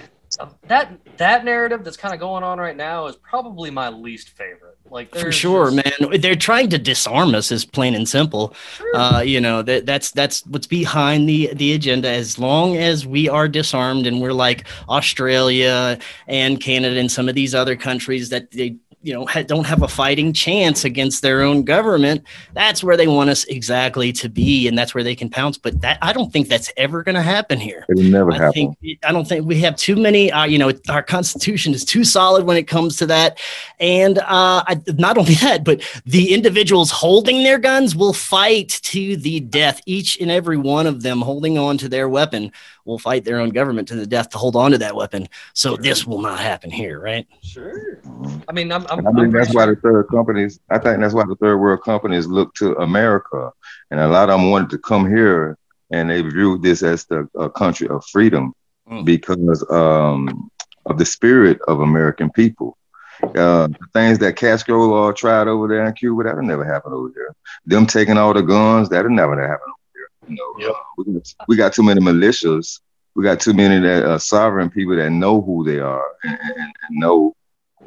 that 0.66 0.92
that 1.16 1.44
narrative 1.44 1.84
that's 1.84 1.96
kind 1.96 2.14
of 2.14 2.20
going 2.20 2.42
on 2.44 2.58
right 2.58 2.76
now 2.76 3.06
is 3.06 3.16
probably 3.16 3.70
my 3.70 3.88
least 3.88 4.30
favorite. 4.30 4.76
Like, 4.90 5.14
For 5.14 5.30
sure, 5.30 5.70
man. 5.70 5.92
They're 6.18 6.34
trying 6.34 6.68
to 6.70 6.78
disarm 6.78 7.34
us, 7.34 7.52
is 7.52 7.64
plain 7.64 7.94
and 7.94 8.08
simple. 8.08 8.54
Sure. 8.76 8.96
Uh, 8.96 9.20
you 9.20 9.40
know 9.40 9.62
that 9.62 9.86
that's 9.86 10.10
that's 10.10 10.44
what's 10.46 10.66
behind 10.66 11.28
the 11.28 11.50
the 11.54 11.72
agenda. 11.72 12.08
As 12.08 12.38
long 12.38 12.76
as 12.76 13.06
we 13.06 13.28
are 13.28 13.48
disarmed 13.48 14.06
and 14.06 14.20
we're 14.20 14.32
like 14.32 14.66
Australia 14.88 15.98
and 16.26 16.60
Canada 16.60 16.98
and 16.98 17.10
some 17.10 17.28
of 17.28 17.34
these 17.34 17.54
other 17.54 17.76
countries 17.76 18.30
that 18.30 18.50
they 18.50 18.76
you 19.02 19.14
know 19.14 19.26
don't 19.46 19.66
have 19.66 19.82
a 19.82 19.88
fighting 19.88 20.32
chance 20.32 20.84
against 20.84 21.22
their 21.22 21.42
own 21.42 21.62
government, 21.62 22.22
that's 22.54 22.84
where 22.84 22.96
they 22.96 23.06
want 23.06 23.30
us 23.30 23.44
exactly 23.44 24.12
to 24.12 24.28
be, 24.28 24.68
and 24.68 24.76
that's 24.76 24.94
where 24.94 25.04
they 25.04 25.14
can 25.14 25.30
pounce. 25.30 25.56
But 25.56 25.80
that 25.80 25.98
I 26.02 26.12
don't 26.12 26.32
think 26.32 26.48
that's 26.48 26.70
ever 26.76 27.02
going 27.02 27.14
to 27.14 27.22
happen 27.22 27.58
here. 27.58 27.86
It'll 27.88 28.02
never 28.02 28.32
I 28.32 28.36
happen. 28.36 28.52
think 28.52 28.98
I 29.02 29.12
don't 29.12 29.26
think 29.26 29.46
we 29.46 29.60
have 29.60 29.76
too 29.76 29.96
many. 29.96 30.30
Uh, 30.30 30.44
you 30.44 30.58
know, 30.58 30.72
our 30.88 31.02
constitution 31.02 31.72
is 31.72 31.84
too 31.84 32.04
solid 32.04 32.44
when 32.44 32.56
it 32.56 32.64
comes 32.64 32.96
to 32.98 33.06
that, 33.06 33.38
and 33.78 34.18
uh, 34.18 34.64
I, 34.66 34.80
not 34.98 35.16
only 35.16 35.34
that, 35.40 35.64
but 35.64 35.82
the 36.04 36.34
individuals 36.34 36.90
holding 36.90 37.42
their 37.42 37.58
guns 37.58 37.96
will 37.96 38.12
fight 38.12 38.80
to 38.82 39.16
the 39.16 39.40
death. 39.40 39.80
Each 39.86 40.20
and 40.20 40.30
every 40.30 40.56
one 40.56 40.86
of 40.86 41.02
them 41.02 41.20
holding 41.20 41.56
on 41.56 41.78
to 41.78 41.88
their 41.88 42.08
weapon 42.08 42.52
will 42.84 42.98
fight 42.98 43.24
their 43.24 43.38
own 43.40 43.50
government 43.50 43.88
to 43.88 43.96
the 43.96 44.06
death 44.06 44.30
to 44.30 44.38
hold 44.38 44.56
on 44.56 44.70
to 44.72 44.78
that 44.78 44.94
weapon. 44.94 45.28
So 45.54 45.76
this 45.76 46.06
will 46.06 46.20
not 46.20 46.38
happen 46.40 46.70
here, 46.70 47.00
right? 47.00 47.26
Sure. 47.42 48.00
I 48.48 48.52
mean, 48.52 48.72
I'm. 48.72 48.86
I'm, 48.90 48.98
And 48.98 49.06
I 49.08 49.10
I'm 49.10 49.16
think 49.16 49.32
that's 49.34 49.54
why 49.54 49.64
sure- 49.64 49.74
the 49.74 49.80
third 49.80 50.08
companies. 50.08 50.60
I 50.70 50.78
think 50.78 51.00
that's 51.00 51.14
why 51.14 51.24
the 51.26 51.36
third 51.36 51.58
world 51.58 51.82
companies 51.82 52.26
look 52.26 52.54
to 52.54 52.74
America, 52.76 53.50
and 53.90 54.00
a 54.00 54.08
lot 54.08 54.30
of 54.30 54.40
them 54.40 54.50
wanted 54.50 54.70
to 54.70 54.78
come 54.78 55.08
here, 55.08 55.58
and 55.90 56.10
they 56.10 56.22
viewed 56.22 56.62
this 56.62 56.82
as 56.82 57.04
the 57.06 57.28
a 57.38 57.48
country 57.50 57.88
of 57.88 58.04
freedom 58.06 58.52
Mm. 58.90 59.04
because 59.04 59.64
um, 59.70 60.50
of 60.86 60.98
the 60.98 61.04
spirit 61.04 61.60
of 61.68 61.78
American 61.80 62.28
people. 62.30 62.76
Uh, 63.22 63.68
the 63.68 63.76
things 63.92 64.18
that 64.18 64.34
Castro 64.34 65.08
uh, 65.08 65.12
tried 65.12 65.46
over 65.46 65.68
there 65.68 65.84
in 65.86 65.92
Cuba, 65.92 66.24
that'll 66.24 66.42
never 66.42 66.64
happen 66.64 66.92
over 66.92 67.10
here. 67.14 67.32
Them 67.66 67.86
taking 67.86 68.16
all 68.18 68.32
the 68.34 68.40
guns, 68.42 68.88
that'll 68.88 69.10
never 69.12 69.32
happen 69.40 69.68
over 69.68 69.76
here. 69.76 69.79
You 70.28 70.36
know, 70.36 70.54
Yep. 70.58 70.70
uh, 70.70 71.20
we, 71.48 71.56
got, 71.56 71.72
too 71.72 71.82
many 71.82 72.00
militias. 72.00 72.80
We 73.14 73.24
got 73.24 73.40
too 73.40 73.54
many 73.54 73.80
that 73.86 74.04
uh, 74.04 74.18
sovereign 74.18 74.70
people 74.70 74.96
that 74.96 75.10
know 75.10 75.40
who 75.40 75.64
they 75.64 75.80
are 75.80 76.04
and, 76.24 76.38
and, 76.40 76.56
and 76.58 76.72
know 76.90 77.34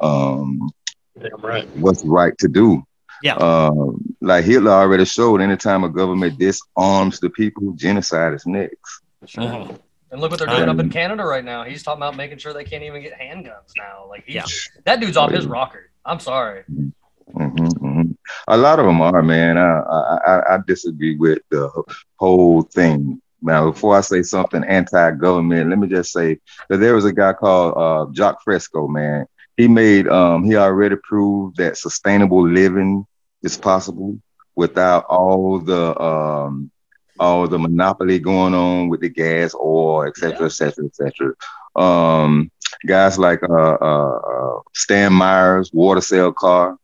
um, 0.00 0.70
right. 1.38 1.68
what's 1.76 2.04
right 2.04 2.36
to 2.38 2.48
do. 2.48 2.82
Yeah. 3.22 3.36
Um, 3.36 4.02
like 4.20 4.44
Hitler 4.44 4.72
already 4.72 5.04
showed, 5.04 5.40
anytime 5.40 5.84
a 5.84 5.88
government 5.88 6.38
disarms 6.38 7.20
the 7.20 7.30
people, 7.30 7.72
genocide 7.72 8.34
is 8.34 8.44
next. 8.46 9.00
Sure. 9.26 9.44
Mhm. 9.44 9.78
And 10.10 10.20
look 10.20 10.30
what 10.30 10.38
they're 10.38 10.48
doing 10.48 10.68
up 10.68 10.78
in 10.78 10.86
Um, 10.86 10.90
Canada 10.90 11.24
right 11.24 11.44
now. 11.44 11.64
He's 11.64 11.82
talking 11.82 12.02
about 12.02 12.16
making 12.16 12.38
sure 12.38 12.52
they 12.52 12.64
can't 12.64 12.84
even 12.84 13.02
get 13.02 13.18
handguns 13.18 13.72
now. 13.76 14.06
Like, 14.08 14.24
he's, 14.26 14.34
Yeah. 14.34 14.44
that 14.84 15.00
dude's 15.00 15.16
off 15.16 15.30
his 15.30 15.46
rocker. 15.46 15.90
I'm 16.04 16.20
sorry. 16.20 16.64
hmm 16.68 16.88
hmm 17.48 17.83
A 18.48 18.56
lot 18.56 18.78
of 18.78 18.86
them 18.86 19.00
are, 19.00 19.22
man. 19.22 19.56
I, 19.58 19.80
I 19.80 20.18
I- 20.26 20.54
I 20.54 20.58
disagree 20.66 21.16
with 21.16 21.38
the 21.50 21.70
whole 22.18 22.62
thing. 22.62 23.20
Now, 23.42 23.70
before 23.70 23.96
I 23.96 24.00
say 24.00 24.22
something 24.22 24.64
anti-government, 24.64 25.68
let 25.70 25.78
me 25.78 25.88
just 25.88 26.12
say 26.12 26.38
that 26.68 26.78
there 26.78 26.94
was 26.94 27.04
a 27.04 27.12
guy 27.12 27.32
called 27.32 27.74
uh, 27.76 28.12
Jacques 28.12 28.42
Fresco. 28.42 28.88
Man, 28.88 29.26
he 29.56 29.68
made 29.68 30.08
um, 30.08 30.44
he 30.44 30.56
already 30.56 30.96
proved 31.02 31.56
that 31.58 31.76
sustainable 31.76 32.46
living 32.48 33.04
is 33.42 33.56
possible 33.56 34.18
without 34.56 35.04
all 35.08 35.58
the 35.60 36.00
um, 36.00 36.70
all 37.18 37.46
the 37.46 37.58
monopoly 37.58 38.18
going 38.18 38.54
on 38.54 38.88
with 38.88 39.00
the 39.00 39.08
gas, 39.08 39.54
oil, 39.54 40.04
et 40.04 40.16
cetera, 40.16 40.46
et 40.46 40.52
cetera, 40.52 40.84
et 40.86 40.94
cetera. 40.94 41.32
Um, 41.76 42.50
guys 42.86 43.18
like 43.18 43.40
uh, 43.42 43.76
uh, 43.80 44.18
uh, 44.18 44.60
Stan 44.74 45.12
Myers, 45.12 45.70
water 45.72 46.00
cell 46.00 46.32
car. 46.32 46.76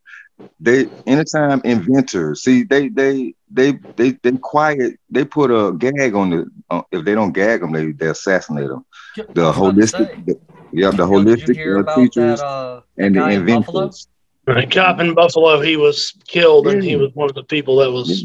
They 0.61 0.89
anytime 1.07 1.63
inventors 1.65 2.43
see 2.43 2.65
they 2.65 2.89
they 2.89 3.35
they 3.51 3.79
they 3.97 4.11
they 4.23 4.33
quiet 4.33 4.99
they 5.11 5.25
put 5.25 5.51
a 5.51 5.73
gag 5.73 6.15
on 6.15 6.31
the 6.31 6.51
uh, 6.69 6.83
if 6.93 7.05
they 7.05 7.15
don't 7.15 7.33
gag 7.33 7.61
them 7.61 7.73
they 7.73 7.93
they 7.93 8.09
assassinate 8.09 8.69
them. 8.69 8.85
The 9.17 9.43
I 9.43 9.47
was 9.47 9.57
about 9.59 9.77
to 9.77 9.87
say. 9.87 9.99
holistic, 9.99 10.27
the, 10.27 10.41
yeah, 10.73 10.91
the 10.91 11.07
Yo, 11.11 11.21
you 11.21 11.25
holistic 11.25 11.55
hear 11.55 11.77
uh, 11.79 11.81
about 11.81 11.97
teachers 12.01 12.41
that, 12.41 12.45
uh, 12.45 12.81
and 12.99 13.15
the 13.15 13.21
guy 13.21 13.33
in 13.33 13.47
Buffalo? 13.47 13.83
inventors. 13.83 14.09
Right. 14.47 14.71
Cop 14.71 15.01
in 15.01 15.15
Buffalo, 15.15 15.61
he 15.61 15.77
was 15.77 16.15
killed, 16.27 16.67
and 16.67 16.83
he 16.83 16.97
was 16.97 17.11
one 17.15 17.29
of 17.29 17.35
the 17.35 17.45
people 17.45 17.77
that 17.77 17.91
was 17.91 18.25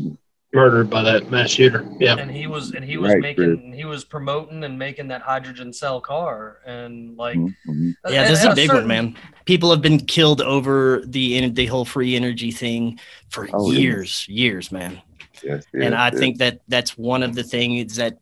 murdered 0.56 0.90
by 0.90 1.04
that 1.04 1.30
mass 1.30 1.52
shooter. 1.52 1.86
Yeah. 2.00 2.16
and 2.18 2.32
he 2.32 2.48
was 2.48 2.72
and 2.72 2.84
he 2.84 2.98
was 2.98 3.12
Right, 3.14 3.22
making 3.22 3.74
he 3.74 3.86
was 3.86 4.04
promoting 4.06 4.64
and 4.64 4.80
making 4.80 5.10
that 5.10 5.22
hydrogen 5.22 5.72
cell 5.74 6.00
car 6.02 6.60
and 6.66 7.16
like 7.18 7.38
Mhm, 7.38 7.56
mhm. 7.68 7.94
Yeah, 8.10 8.22
at- 8.24 8.30
this 8.30 8.40
is 8.40 8.46
a 8.46 8.56
big 8.56 8.68
certain- 8.68 8.84
one, 8.84 8.88
man. 8.88 9.16
People 9.46 9.70
have 9.72 9.82
been 9.82 10.00
killed 10.00 10.42
over 10.42 11.04
the 11.06 11.38
en- 11.38 11.54
the 11.54 11.66
whole 11.68 11.86
free 11.86 12.16
energy 12.16 12.52
thing 12.52 13.00
for 13.30 13.48
Oh, 13.54 13.72
yeah. 13.72 13.80
years, 13.80 14.28
years, 14.28 14.72
man. 14.72 15.02
Yes, 15.46 15.66
and 15.74 15.94
I 15.94 16.08
yes. 16.08 16.18
think 16.20 16.38
that 16.40 16.62
that's 16.68 16.98
one 16.98 17.22
of 17.22 17.36
the 17.36 17.44
things 17.44 17.96
that 17.98 18.18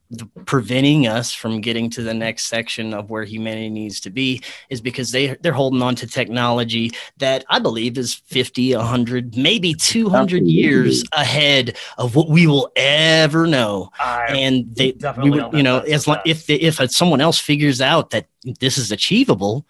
preventing 0.46 1.08
us 1.08 1.32
from 1.34 1.62
getting 1.62 1.90
to 1.92 2.04
the 2.04 2.14
next 2.14 2.48
section 2.48 2.94
of 2.94 3.10
where 3.10 3.24
humanity 3.24 3.70
needs 3.70 4.02
to 4.02 4.10
be 4.10 4.42
is 4.70 4.82
because 4.82 5.12
they 5.12 5.36
they're 5.42 5.54
holding 5.54 5.82
on 5.82 5.96
to 5.96 6.08
technology 6.08 6.92
that 7.18 7.46
I 7.50 7.60
believe 7.60 7.98
is 7.98 8.14
50, 8.14 8.76
100, 8.76 9.38
maybe 9.38 9.74
200 9.74 10.24
Absolutely. 10.24 10.52
years 10.52 11.04
ahead 11.14 11.78
of 11.98 12.16
what 12.16 12.30
we 12.30 12.46
will 12.46 12.70
ever 12.76 13.48
know. 13.48 13.90
I, 14.00 14.26
And 14.36 14.76
they, 14.76 14.88
we 14.88 14.92
definitely 14.94 15.32
would, 15.42 15.54
you 15.54 15.64
know, 15.64 15.80
as 15.80 16.06
with 16.06 16.08
long 16.08 16.18
if 16.26 16.46
the, 16.48 16.62
if 16.62 16.92
someone 16.92 17.22
else 17.22 17.40
figures 17.40 17.80
out 17.80 18.10
that 18.10 18.28
this 18.60 18.78
is 18.78 18.92
achievable, 18.92 19.66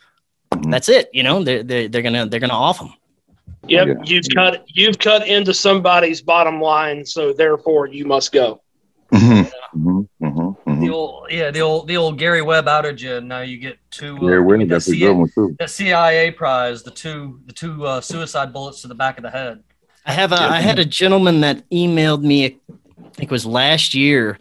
Mhm. 0.53 0.71
that's 0.71 0.89
it. 0.89 1.09
You 1.13 1.23
know, 1.23 1.43
they're 1.43 1.63
they're, 1.63 1.87
they're 1.87 2.01
gonna 2.01 2.25
they're 2.27 2.39
gonna 2.39 2.53
off 2.53 2.79
them. 2.79 2.93
Yep. 3.67 3.87
Yeah. 3.87 3.93
You've 4.03 4.25
cut 4.35 4.63
you've 4.67 4.99
cut 4.99 5.27
into 5.27 5.53
somebody's 5.53 6.21
bottom 6.21 6.59
line, 6.59 7.05
so 7.05 7.33
therefore 7.33 7.87
you 7.87 8.05
must 8.05 8.31
go. 8.31 8.61
Mhm, 9.11 9.51
mhm, 9.75 10.07
mhm, 10.21 10.57
mhm. 10.65 10.81
the 10.81 10.89
old 10.89 11.27
yeah 11.31 11.51
the 11.51 11.61
old 11.61 11.87
the 11.87 11.95
old 11.97 12.17
Gary 12.17 12.41
Webb 12.41 12.65
outage 12.65 13.05
and 13.05 13.29
now 13.29 13.41
you 13.41 13.57
get 13.57 13.77
two 13.91 14.17
uh, 14.17 14.25
Very 14.25 14.37
you 14.37 14.43
well, 14.43 14.57
get 14.57 14.69
that 14.69 14.73
that's 14.75 14.87
a 14.87 14.91
CIA 14.91 14.99
good 15.07 15.17
one 15.17 15.29
too. 15.35 15.55
that 15.59 15.69
CIA 15.69 16.31
prize 16.31 16.81
the 16.81 16.89
two 16.89 17.39
the 17.45 17.53
two 17.53 17.85
uh, 17.85 18.01
suicide 18.01 18.51
bullets 18.51 18.81
to 18.81 18.87
the 18.87 18.95
back 18.95 19.17
of 19.17 19.23
the 19.23 19.29
head 19.29 19.63
I 20.05 20.13
have 20.13 20.31
a, 20.31 20.41
I 20.41 20.59
had 20.59 20.79
a 20.79 20.85
gentleman 20.85 21.41
that 21.41 21.69
emailed 21.69 22.23
me, 22.23 22.45
I 22.45 22.49
think 23.13 23.29
it 23.29 23.31
was 23.31 23.45
last 23.45 23.93
year. 23.93 24.37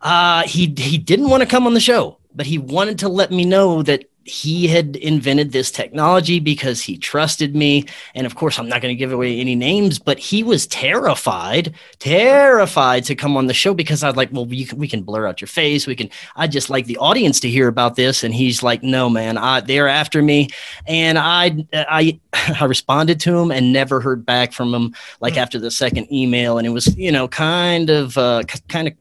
Uh, 0.00 0.42
he 0.44 0.74
he 0.78 0.96
didn't 0.96 1.28
want 1.28 1.42
to 1.42 1.46
come 1.48 1.66
on 1.66 1.74
the 1.74 1.80
show, 1.80 2.18
but 2.34 2.46
he 2.46 2.56
wanted 2.58 3.00
to 3.00 3.08
let 3.08 3.30
me 3.30 3.44
know 3.44 3.82
that 3.82 4.04
he 4.24 4.66
had 4.68 4.96
invented 4.96 5.52
this 5.52 5.70
technology 5.70 6.40
because 6.40 6.82
he 6.82 6.96
trusted 6.96 7.56
me. 7.56 7.86
And 8.14 8.26
of 8.26 8.34
course, 8.34 8.58
I'm 8.58 8.68
not 8.68 8.82
going 8.82 8.94
to 8.94 8.98
give 8.98 9.12
away 9.12 9.40
any 9.40 9.54
names, 9.54 9.98
but 9.98 10.18
he 10.18 10.42
was 10.42 10.66
terrified, 10.66 11.74
terrified 11.98 13.04
to 13.04 13.14
come 13.14 13.36
on 13.36 13.46
the 13.46 13.54
show 13.54 13.72
because 13.72 14.02
I 14.02 14.08
was 14.08 14.16
like, 14.16 14.30
well, 14.32 14.46
you 14.46 14.66
can, 14.66 14.78
we 14.78 14.88
can 14.88 15.02
blur 15.02 15.26
out 15.26 15.40
your 15.40 15.48
face. 15.48 15.86
We 15.86 15.96
can, 15.96 16.10
I 16.36 16.46
just 16.46 16.70
like 16.70 16.86
the 16.86 16.98
audience 16.98 17.40
to 17.40 17.48
hear 17.48 17.68
about 17.68 17.96
this. 17.96 18.22
And 18.22 18.34
he's 18.34 18.62
like, 18.62 18.82
no, 18.82 19.08
man, 19.08 19.38
I, 19.38 19.60
they're 19.60 19.88
after 19.88 20.22
me. 20.22 20.48
And 20.86 21.18
I, 21.18 21.66
I, 21.72 22.20
I 22.60 22.64
responded 22.66 23.20
to 23.20 23.38
him 23.38 23.50
and 23.50 23.72
never 23.72 24.00
heard 24.00 24.26
back 24.26 24.52
from 24.52 24.74
him 24.74 24.94
like 25.20 25.36
after 25.36 25.58
the 25.58 25.70
second 25.70 26.12
email. 26.12 26.58
And 26.58 26.66
it 26.66 26.70
was, 26.70 26.94
you 26.96 27.10
know, 27.10 27.26
kind 27.26 27.90
of, 27.90 28.18
uh, 28.18 28.42
kind 28.68 28.88
of 28.88 28.94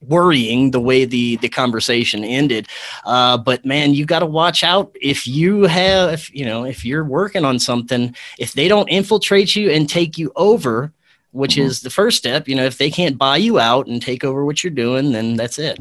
worrying 0.00 0.70
the 0.70 0.80
way 0.80 1.04
the 1.04 1.36
the 1.36 1.48
conversation 1.48 2.24
ended. 2.24 2.66
Uh 3.04 3.36
but 3.38 3.64
man 3.64 3.94
you 3.94 4.04
got 4.06 4.20
to 4.20 4.26
watch 4.26 4.62
out 4.62 4.94
if 5.00 5.26
you 5.26 5.62
have 5.64 6.12
if, 6.12 6.34
you 6.34 6.44
know 6.44 6.64
if 6.64 6.84
you're 6.84 7.04
working 7.04 7.44
on 7.44 7.58
something 7.58 8.14
if 8.38 8.52
they 8.52 8.68
don't 8.68 8.88
infiltrate 8.88 9.56
you 9.56 9.70
and 9.70 9.88
take 9.88 10.16
you 10.18 10.30
over 10.36 10.92
which 11.32 11.56
Mhm. 11.56 11.64
is 11.64 11.80
the 11.82 11.90
first 11.90 12.16
step 12.18 12.48
you 12.48 12.54
know 12.54 12.64
if 12.64 12.78
they 12.78 12.90
can't 12.90 13.18
buy 13.18 13.36
you 13.36 13.58
out 13.58 13.86
and 13.86 14.00
take 14.00 14.24
over 14.24 14.44
what 14.44 14.62
you're 14.62 14.70
doing 14.70 15.12
then 15.12 15.36
that's 15.36 15.58
it. 15.58 15.78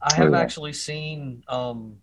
I 0.00 0.14
have 0.14 0.34
actually 0.34 0.72
seen 0.72 1.44
um, 1.48 1.98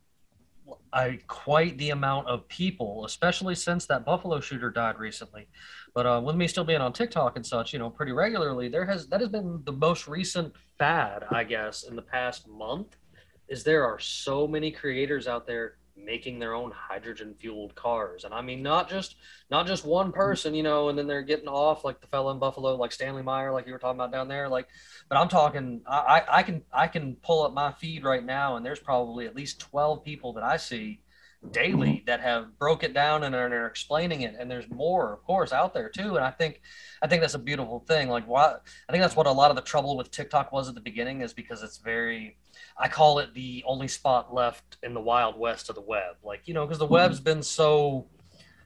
I 0.94 1.20
quite 1.28 1.78
the 1.78 1.92
amount 1.92 2.28
of 2.28 2.48
people, 2.48 3.06
especially 3.06 3.56
since 3.56 3.86
that 3.88 4.06
Buffalo 4.06 4.40
shooter 4.40 4.70
died 4.70 5.00
recently. 5.00 5.48
But 5.94 6.06
uh, 6.06 6.22
with 6.24 6.36
me 6.36 6.48
still 6.48 6.64
being 6.64 6.82
on 6.82 6.94
TikTok 6.94 7.36
and 7.36 7.46
such, 7.46 7.74
you 7.74 7.80
know, 7.80 7.90
pretty 7.90 8.12
regularly, 8.12 8.70
there 8.70 8.86
has 8.86 9.08
that 9.08 9.20
has 9.20 9.30
been 9.30 9.62
the 9.66 9.72
most 9.72 10.08
recent 10.08 10.54
fad, 10.78 11.26
I 11.32 11.44
guess, 11.44 11.84
in 11.84 11.96
the 11.96 12.02
past 12.02 12.48
month. 12.48 12.96
Is 13.48 13.64
there 13.64 13.84
are 13.84 13.98
so 13.98 14.48
many 14.48 14.72
creators 14.72 15.28
out 15.28 15.48
there 15.48 15.79
making 16.04 16.40
their 16.40 16.54
own 16.54 16.72
hydrogen 16.72 17.36
fueled 17.40 17.76
cars, 17.76 18.24
and 18.24 18.34
I 18.34 18.42
mean 18.42 18.64
not 18.64 18.90
just 18.90 19.16
not 19.50 19.68
just 19.68 19.86
one 19.86 20.12
person, 20.12 20.54
you 20.54 20.64
know, 20.64 20.90
and 20.90 20.98
then 20.98 21.08
they're 21.08 21.22
getting 21.22 21.48
off 21.48 21.84
like 21.84 22.02
the 22.02 22.08
fellow 22.08 22.32
in 22.32 22.40
Buffalo, 22.40 22.76
like 22.76 22.92
Stanley 22.92 23.24
Meyer, 23.24 23.52
like 23.52 23.68
you 23.68 23.74
were 23.74 23.80
talking 23.80 24.00
about 24.00 24.12
down 24.12 24.28
there, 24.28 24.50
like 24.50 24.68
but 25.10 25.18
I'm 25.18 25.28
talking. 25.28 25.82
I, 25.88 25.98
I 25.98 26.40
I 26.40 26.44
can 26.44 26.64
I 26.72 26.88
can 26.88 27.16
pull 27.16 27.44
up 27.44 27.54
my 27.54 27.72
feed 27.72 28.04
right 28.04 28.24
now, 28.24 28.56
and 28.56 28.66
there's 28.66 28.80
probably 28.80 29.26
at 29.26 29.36
least 29.36 29.60
12 29.60 30.04
people 30.04 30.34
that 30.34 30.44
I 30.44 30.58
see 30.58 31.02
daily 31.52 31.88
mm-hmm. 31.88 32.06
that 32.06 32.20
have 32.20 32.58
broke 32.60 32.84
it 32.84 32.94
down 32.94 33.24
and 33.24 33.34
are 33.34 33.68
explaining 33.68 34.22
it. 34.22 34.36
And 34.38 34.52
there's 34.52 34.70
more, 34.70 35.14
of 35.14 35.24
course, 35.24 35.54
out 35.54 35.74
there 35.74 35.90
too. 35.90 36.18
And 36.18 36.26
I 36.26 36.32
think 36.32 36.62
I 37.02 37.08
think 37.08 37.22
that's 37.22 37.34
a 37.34 37.40
beautiful 37.40 37.80
thing. 37.88 38.10
Like 38.10 38.26
why 38.26 38.56
I 38.88 38.92
think 38.92 39.02
that's 39.02 39.16
what 39.16 39.28
a 39.28 39.32
lot 39.32 39.50
of 39.50 39.56
the 39.56 39.62
trouble 39.62 39.98
with 39.98 40.12
TikTok 40.12 40.52
was 40.52 40.70
at 40.70 40.76
the 40.76 40.82
beginning 40.82 41.22
is 41.22 41.34
because 41.34 41.64
it's 41.64 41.78
very. 41.78 42.38
I 42.80 42.88
call 42.88 43.20
it 43.20 43.34
the 43.34 43.64
only 43.68 43.90
spot 43.90 44.34
left 44.34 44.78
in 44.82 44.94
the 44.94 45.02
wild 45.02 45.38
west 45.38 45.70
of 45.70 45.76
the 45.76 45.82
web. 45.82 46.16
Like 46.24 46.48
you 46.48 46.54
know, 46.54 46.66
because 46.66 46.80
the 46.80 46.88
hmm. 46.88 46.94
web's 46.94 47.20
been 47.20 47.44
so 47.44 48.08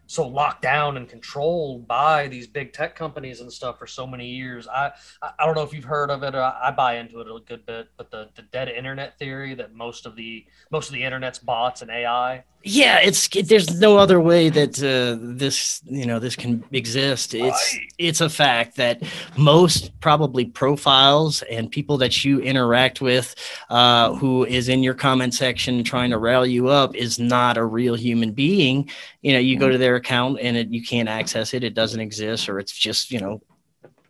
so 0.08 0.28
locked 0.28 0.62
down 0.62 0.98
and 0.98 1.08
controlled 1.08 1.88
by 1.88 2.28
these 2.28 2.48
big 2.48 2.74
tech 2.74 2.96
companies 2.96 3.40
and 3.42 3.52
stuff 3.52 3.80
for 3.80 3.88
so 3.88 4.06
many 4.06 4.28
years. 4.28 4.68
I 4.68 4.92
I 5.22 5.46
don't 5.46 5.56
know 5.56 5.64
if 5.64 5.74
you've 5.74 5.84
heard 5.84 6.10
of 6.12 6.24
it. 6.24 6.36
Or 6.36 6.42
I, 6.42 6.68
I 6.68 6.72
buy 6.72 6.98
into 6.98 7.20
it 7.22 7.28
a 7.28 7.40
good 7.46 7.66
bit, 7.66 7.88
but 7.98 8.12
the 8.12 8.30
the 8.36 8.42
dead 8.44 8.70
internet 8.70 9.18
theory 9.18 9.54
that 9.56 9.74
most 9.74 10.06
of 10.06 10.16
the 10.16 10.46
most 10.72 10.88
of 10.90 10.94
the 10.94 11.04
internet's 11.04 11.40
bots 11.40 11.82
and 11.82 11.90
AI. 11.92 12.44
yeah 12.66 13.00
it's 13.04 13.28
it, 13.36 13.50
there's 13.50 13.78
no 13.80 13.98
other 13.98 14.22
way 14.22 14.50
that 14.50 14.82
uh, 14.82 15.18
this 15.22 15.82
you 15.86 16.06
know 16.06 16.18
this 16.20 16.36
can 16.38 16.64
exist 16.72 17.34
it's 17.34 17.44
Right. 17.76 17.82
it's 17.98 18.22
a 18.22 18.30
fact 18.30 18.78
that 18.78 19.02
most 19.38 19.92
probably 20.00 20.46
profiles 20.46 21.42
and 21.44 21.70
people 21.70 21.98
that 21.98 22.24
you 22.24 22.40
interact 22.40 23.02
with 23.02 23.36
uh, 23.70 24.14
who 24.16 24.46
is 24.46 24.70
in 24.70 24.82
your 24.82 24.94
comment 24.94 25.34
section 25.34 25.84
trying 25.84 26.12
to 26.12 26.18
rally 26.18 26.52
you 26.52 26.70
up 26.70 26.96
is 26.96 27.20
not 27.20 27.58
a 27.58 27.66
real 27.66 27.96
human 27.96 28.32
being 28.32 28.90
you 29.22 29.34
know 29.34 29.40
you 29.40 29.60
go 29.60 29.68
to 29.70 29.78
their 29.78 29.93
account 29.96 30.40
and 30.42 30.58
it, 30.58 30.70
you 30.70 30.84
can't 30.84 31.10
access 31.10 31.54
it 31.54 31.64
it 31.64 31.74
doesn't 31.74 32.00
exist 32.00 32.50
or 32.50 32.60
it's 32.60 32.78
just 32.78 33.12
you 33.12 33.20
know 33.20 33.42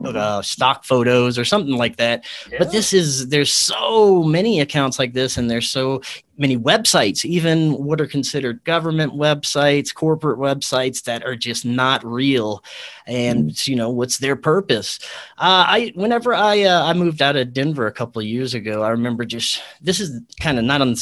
uh, 0.05 0.41
stock 0.41 0.83
photos 0.83 1.37
or 1.37 1.45
something 1.45 1.77
like 1.77 1.97
that. 1.97 2.25
But 2.57 2.71
this 2.71 2.93
is 2.93 3.29
there's 3.29 3.53
so 3.53 4.23
many 4.23 4.59
accounts 4.59 4.99
like 4.99 5.13
this 5.13 5.37
and 5.37 5.49
there's 5.49 5.69
so 5.69 6.01
many 6.37 6.57
websites 6.57 7.23
even 7.23 7.71
what 7.73 8.01
are 8.01 8.07
considered 8.07 8.63
government 8.63 9.13
websites 9.13 9.93
corporate 9.93 10.39
websites 10.39 11.03
that 11.03 11.23
are 11.23 11.35
just 11.35 11.65
not 11.65 12.03
real. 12.05 12.63
And 13.07 13.67
you 13.67 13.75
know 13.75 13.89
what's 13.89 14.17
their 14.17 14.35
purpose? 14.35 14.99
Uh, 15.37 15.65
i 15.67 15.91
whenever 15.95 16.33
i 16.33 16.63
uh, 16.63 16.85
i 16.85 16.93
moved 16.93 17.21
out 17.21 17.35
of 17.35 17.53
denver 17.53 17.87
a 17.87 17.91
couple 17.91 18.21
of 18.21 18.27
years 18.27 18.53
ago 18.53 18.83
i 18.83 18.89
remember 18.89 19.25
just 19.25 19.61
this 19.81 19.99
is 19.99 20.21
kind 20.39 20.57
of 20.57 20.65
not 20.65 20.81
on 20.81 20.95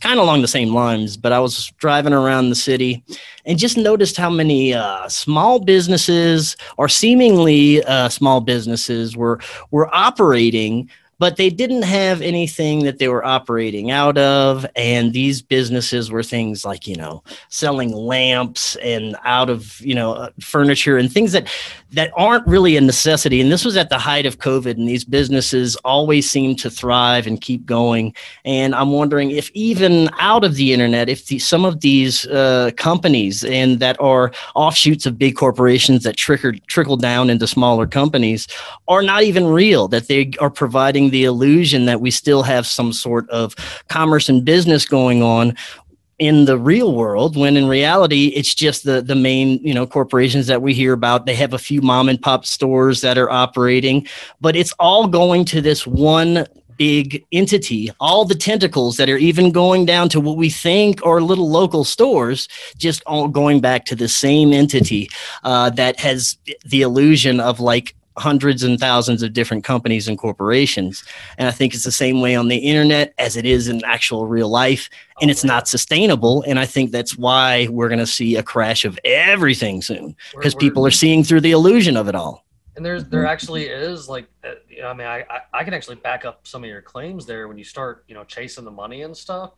kind 0.00 0.18
of 0.18 0.24
along 0.24 0.42
the 0.42 0.48
same 0.48 0.72
lines 0.72 1.16
but 1.16 1.32
i 1.32 1.38
was 1.38 1.72
driving 1.78 2.12
around 2.12 2.48
the 2.48 2.54
city 2.54 3.02
and 3.44 3.58
just 3.58 3.76
noticed 3.76 4.16
how 4.16 4.30
many 4.30 4.74
uh, 4.74 5.08
small 5.08 5.58
businesses 5.58 6.56
or 6.76 6.88
seemingly 6.88 7.82
uh, 7.84 8.08
small 8.08 8.40
businesses 8.40 9.16
were 9.16 9.40
were 9.70 9.94
operating 9.94 10.88
but 11.18 11.36
they 11.36 11.50
didn't 11.50 11.82
have 11.82 12.20
anything 12.20 12.84
that 12.84 12.98
they 12.98 13.08
were 13.08 13.24
operating 13.24 13.90
out 13.90 14.16
of 14.18 14.66
and 14.76 15.12
these 15.12 15.42
businesses 15.42 16.10
were 16.10 16.22
things 16.22 16.64
like 16.64 16.86
you 16.86 16.96
know 16.96 17.22
selling 17.48 17.92
lamps 17.92 18.76
and 18.76 19.16
out 19.24 19.50
of 19.50 19.80
you 19.80 19.94
know 19.94 20.12
uh, 20.12 20.30
furniture 20.40 20.96
and 20.96 21.12
things 21.12 21.32
that 21.32 21.48
that 21.90 22.12
aren't 22.16 22.46
really 22.46 22.76
a 22.76 22.80
necessity. 22.82 23.40
And 23.40 23.50
this 23.50 23.64
was 23.64 23.76
at 23.76 23.88
the 23.88 23.98
height 23.98 24.26
of 24.26 24.38
covid 24.38 24.72
and 24.72 24.88
these 24.88 25.04
businesses 25.04 25.76
always 25.84 26.30
seem 26.30 26.54
to 26.56 26.70
thrive 26.70 27.26
and 27.26 27.40
keep 27.40 27.66
going. 27.66 28.14
And 28.44 28.74
i'm 28.74 28.92
wondering 28.92 29.30
if 29.30 29.50
even 29.54 30.10
out 30.18 30.44
of 30.44 30.54
the 30.54 30.72
internet 30.72 31.08
if 31.08 31.26
the, 31.26 31.38
some 31.38 31.64
of 31.64 31.80
these 31.80 32.26
uh, 32.26 32.70
companies 32.76 33.44
and 33.44 33.80
that 33.80 33.98
are 34.00 34.32
offshoots 34.54 35.06
of 35.06 35.18
big 35.18 35.36
corporations 35.36 36.02
that 36.04 36.16
trickle 36.16 36.52
trickle 36.66 36.96
down 36.96 37.30
into 37.30 37.46
smaller 37.46 37.86
companies 37.86 38.46
are 38.86 39.02
not 39.02 39.22
even 39.22 39.46
real, 39.46 39.88
that 39.88 40.08
they 40.08 40.30
are 40.40 40.50
providing 40.50 41.07
the 41.10 41.24
illusion 41.24 41.86
that 41.86 42.00
we 42.00 42.10
still 42.10 42.42
have 42.42 42.66
some 42.66 42.92
sort 42.92 43.28
of 43.30 43.54
commerce 43.88 44.28
and 44.28 44.44
business 44.44 44.84
going 44.84 45.22
on 45.22 45.54
in 46.18 46.46
the 46.46 46.58
real 46.58 46.94
world 46.94 47.36
when 47.36 47.56
in 47.56 47.68
reality 47.68 48.26
it's 48.28 48.52
just 48.52 48.84
the 48.84 49.00
the 49.00 49.14
main 49.14 49.60
you 49.62 49.72
know 49.72 49.86
corporations 49.86 50.46
that 50.48 50.62
we 50.62 50.74
hear 50.74 50.92
about. 50.92 51.26
They 51.26 51.34
have 51.36 51.54
a 51.54 51.58
few 51.58 51.80
mom 51.80 52.08
and 52.08 52.20
pop 52.20 52.44
stores 52.44 53.00
that 53.02 53.18
are 53.18 53.30
operating 53.30 54.06
but 54.40 54.56
it's 54.56 54.72
all 54.78 55.06
going 55.06 55.44
to 55.46 55.60
this 55.60 55.86
one 55.86 56.46
big 56.78 57.24
entity. 57.32 57.90
All 58.00 58.24
the 58.24 58.36
tentacles 58.36 58.96
that 58.96 59.10
are 59.10 59.18
even 59.18 59.50
going 59.50 59.84
down 59.84 60.08
to 60.10 60.20
what 60.20 60.36
we 60.36 60.48
think 60.48 61.04
are 61.04 61.20
little 61.20 61.50
local 61.50 61.84
stores 61.84 62.48
just 62.76 63.02
all 63.04 63.28
going 63.28 63.60
back 63.60 63.84
to 63.86 63.96
the 63.96 64.08
same 64.08 64.52
entity 64.52 65.10
uh, 65.42 65.70
that 65.70 66.00
has 66.00 66.38
the 66.64 66.82
illusion 66.82 67.40
of 67.40 67.60
like 67.60 67.94
hundreds 68.18 68.62
and 68.62 68.78
thousands 68.78 69.22
of 69.22 69.32
different 69.32 69.64
companies 69.64 70.08
and 70.08 70.18
corporations. 70.18 71.04
And 71.38 71.48
I 71.48 71.50
think 71.50 71.74
it's 71.74 71.84
the 71.84 71.92
same 71.92 72.20
way 72.20 72.34
on 72.34 72.48
the 72.48 72.56
internet 72.56 73.14
as 73.18 73.36
it 73.36 73.44
is 73.44 73.68
in 73.68 73.82
actual 73.84 74.26
real 74.26 74.48
life. 74.48 74.90
And 75.20 75.30
it's 75.30 75.44
not 75.44 75.66
sustainable. 75.66 76.42
And 76.46 76.58
I 76.58 76.66
think 76.66 76.92
that's 76.92 77.18
why 77.18 77.66
we're 77.70 77.88
going 77.88 77.98
to 77.98 78.06
see 78.06 78.36
a 78.36 78.42
crash 78.42 78.84
of 78.84 78.98
everything 79.04 79.82
soon 79.82 80.14
because 80.32 80.54
people 80.54 80.86
are 80.86 80.90
seeing 80.90 81.24
through 81.24 81.40
the 81.40 81.52
illusion 81.52 81.96
of 81.96 82.08
it 82.08 82.14
all. 82.14 82.44
and 82.76 82.86
there's 82.86 83.04
there 83.06 83.26
actually 83.26 83.66
is 83.66 84.08
like 84.08 84.28
uh, 84.44 84.52
you 84.68 84.82
know, 84.82 84.88
I 84.88 84.94
mean, 84.94 85.06
I, 85.08 85.24
I 85.28 85.40
I 85.52 85.64
can 85.64 85.74
actually 85.74 85.96
back 85.96 86.24
up 86.24 86.46
some 86.46 86.62
of 86.62 86.70
your 86.70 86.80
claims 86.80 87.26
there 87.26 87.48
when 87.48 87.58
you 87.58 87.64
start, 87.64 88.04
you 88.06 88.14
know, 88.14 88.22
chasing 88.22 88.64
the 88.64 88.70
money 88.70 89.02
and 89.02 89.16
stuff. 89.16 89.50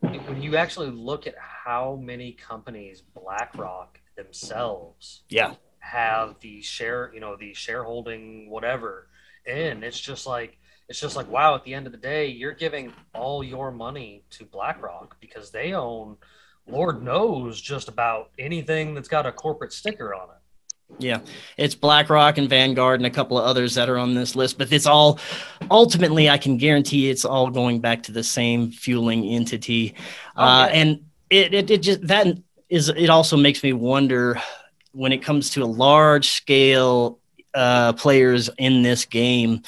When 0.00 0.42
you 0.42 0.56
actually 0.56 0.90
look 0.90 1.26
at 1.26 1.34
how 1.38 2.00
many 2.02 2.32
companies 2.32 3.02
BlackRock 3.14 4.00
themselves 4.16 5.22
Yeah. 5.28 5.54
Have 5.82 6.36
the 6.40 6.62
share, 6.62 7.10
you 7.12 7.20
know, 7.20 7.36
the 7.36 7.52
shareholding, 7.52 8.48
whatever, 8.48 9.08
in, 9.44 9.82
it's 9.82 10.00
just 10.00 10.26
like 10.26 10.56
it's 10.88 11.00
just 11.00 11.16
like 11.16 11.30
wow. 11.30 11.54
At 11.54 11.64
the 11.64 11.74
end 11.74 11.86
of 11.86 11.92
the 11.92 11.98
day, 11.98 12.28
you're 12.28 12.52
giving 12.52 12.92
all 13.14 13.42
your 13.42 13.70
money 13.70 14.24
to 14.30 14.44
BlackRock 14.44 15.20
because 15.20 15.50
they 15.50 15.74
own, 15.74 16.16
Lord 16.66 17.02
knows, 17.02 17.60
just 17.60 17.88
about 17.88 18.30
anything 18.38 18.94
that's 18.94 19.08
got 19.08 19.26
a 19.26 19.32
corporate 19.32 19.72
sticker 19.72 20.14
on 20.14 20.28
it. 20.30 20.36
Yeah, 20.98 21.20
it's 21.56 21.74
BlackRock 21.74 22.38
and 22.38 22.48
Vanguard 22.48 23.00
and 23.00 23.06
a 23.06 23.10
couple 23.10 23.38
of 23.38 23.44
others 23.44 23.74
that 23.74 23.88
are 23.88 23.98
on 23.98 24.14
this 24.14 24.36
list, 24.36 24.58
but 24.58 24.70
it's 24.70 24.86
all 24.86 25.18
ultimately, 25.70 26.28
I 26.28 26.38
can 26.38 26.58
guarantee 26.58 27.10
it's 27.10 27.24
all 27.24 27.50
going 27.50 27.80
back 27.80 28.02
to 28.04 28.12
the 28.12 28.22
same 28.22 28.70
fueling 28.70 29.24
entity. 29.24 29.94
Oh, 30.36 30.44
uh, 30.44 30.68
and 30.70 31.04
it, 31.30 31.54
it, 31.54 31.70
it 31.70 31.82
just 31.82 32.06
that 32.06 32.38
is 32.68 32.88
it 32.90 33.10
also 33.10 33.36
makes 33.36 33.62
me 33.62 33.72
wonder 33.72 34.40
when 34.92 35.12
it 35.12 35.22
comes 35.22 35.50
to 35.50 35.62
a 35.62 35.66
large 35.66 36.28
scale 36.28 37.18
uh, 37.54 37.92
players 37.94 38.48
in 38.58 38.82
this 38.82 39.04
game. 39.04 39.62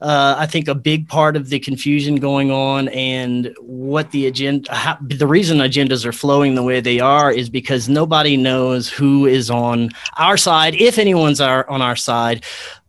Uh, 0.00 0.34
I 0.36 0.46
think 0.46 0.66
a 0.66 0.74
big 0.74 1.08
part 1.08 1.36
of 1.36 1.48
the 1.48 1.60
confusion 1.60 2.16
going 2.16 2.50
on 2.50 2.88
and 2.88 3.54
what 3.60 4.10
the 4.10 4.26
agenda, 4.26 4.74
how, 4.74 4.98
the 5.00 5.28
reason 5.28 5.58
agendas 5.58 6.04
are 6.04 6.12
flowing 6.12 6.56
the 6.56 6.62
way 6.64 6.80
they 6.80 6.98
are 6.98 7.30
is 7.30 7.48
because 7.48 7.88
nobody 7.88 8.36
knows 8.36 8.88
who 8.88 9.26
is 9.26 9.48
on 9.48 9.90
our 10.16 10.36
side, 10.36 10.74
if 10.74 10.98
anyone's 10.98 11.40
our, 11.40 11.68
on 11.70 11.80
our 11.80 11.94
side, 11.94 12.44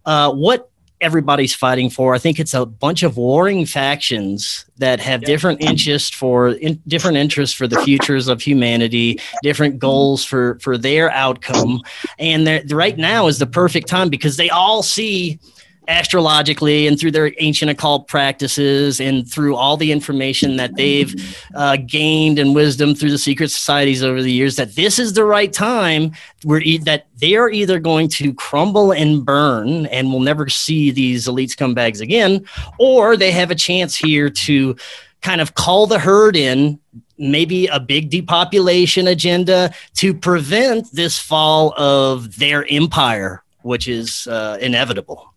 uh, 0.06 0.34
what 0.34 0.71
everybody's 1.04 1.54
fighting 1.54 1.89
for. 1.89 2.16
I 2.16 2.18
think 2.18 2.39
it's 2.39 2.54
a 2.54 2.66
bunch 2.66 3.04
of 3.04 3.18
warring 3.18 3.66
factions 3.66 4.66
that 4.78 5.00
have 5.00 5.22
Yeah. 5.22 5.28
different 5.28 5.62
interests 5.62 6.10
for 6.10 6.50
in, 6.50 6.82
different 6.88 7.18
interests 7.18 7.56
for 7.56 7.68
the 7.68 7.80
futures 7.82 8.28
of 8.28 8.42
humanity, 8.42 9.20
different 9.44 9.78
goals 9.80 10.24
for 10.24 10.58
for 10.62 10.78
their 10.78 11.12
outcome, 11.12 11.82
and 12.18 12.48
right 12.72 12.98
now 12.98 13.28
is 13.28 13.38
the 13.39 13.46
perfect 13.46 13.88
time 13.88 14.10
because 14.10 14.38
they 14.38 14.50
all 14.50 14.82
see 14.82 15.39
astrologically 15.88 16.88
and 16.88 17.00
through 17.00 17.12
their 17.12 17.34
ancient 17.39 17.69
occult 17.69 18.08
practices 18.08 19.00
and 19.02 19.30
through 19.30 19.56
all 19.56 19.76
the 19.76 19.91
information 19.91 20.56
that 20.56 20.76
they've 20.76 21.13
uh, 21.56 21.78
gained 21.86 22.39
and 22.39 22.56
wisdom 22.56 22.96
through 22.96 23.12
the 23.12 23.17
secret 23.17 23.50
societies 23.50 24.04
over 24.04 24.22
the 24.22 24.32
years 24.32 24.56
that 24.56 24.76
this 24.76 24.98
is 24.98 25.13
the 25.13 25.26
right 25.26 25.52
time 25.52 26.12
where 26.43 26.62
e- 26.62 26.78
that 26.78 27.08
they 27.17 27.36
are 27.36 27.50
either 27.50 27.80
going 27.80 28.08
to 28.08 28.34
crumble 28.34 28.91
and 28.91 29.26
burn 29.26 29.86
and 29.88 30.10
we'll 30.10 30.22
never 30.22 30.48
see 30.48 30.89
these 30.91 31.28
elite 31.28 31.50
scumbags 31.50 32.00
again 32.00 32.46
or 32.80 33.17
they 33.17 33.32
have 33.32 33.52
a 33.52 33.56
chance 33.56 33.96
here 33.96 34.30
to 34.30 34.76
kind 35.22 35.41
of 35.41 35.56
call 35.56 35.86
the 35.86 36.00
herd 36.00 36.36
in 36.36 36.80
maybe 37.17 37.67
a 37.67 37.80
big 37.80 38.10
depopulation 38.10 39.08
agenda 39.08 39.74
to 39.96 40.13
prevent 40.13 40.89
this 40.93 41.19
fall 41.19 41.74
of 41.78 42.38
their 42.38 42.65
empire 42.69 43.43
which 43.63 43.88
is 43.88 44.28
uh, 44.28 44.58
inevitable 44.62 45.33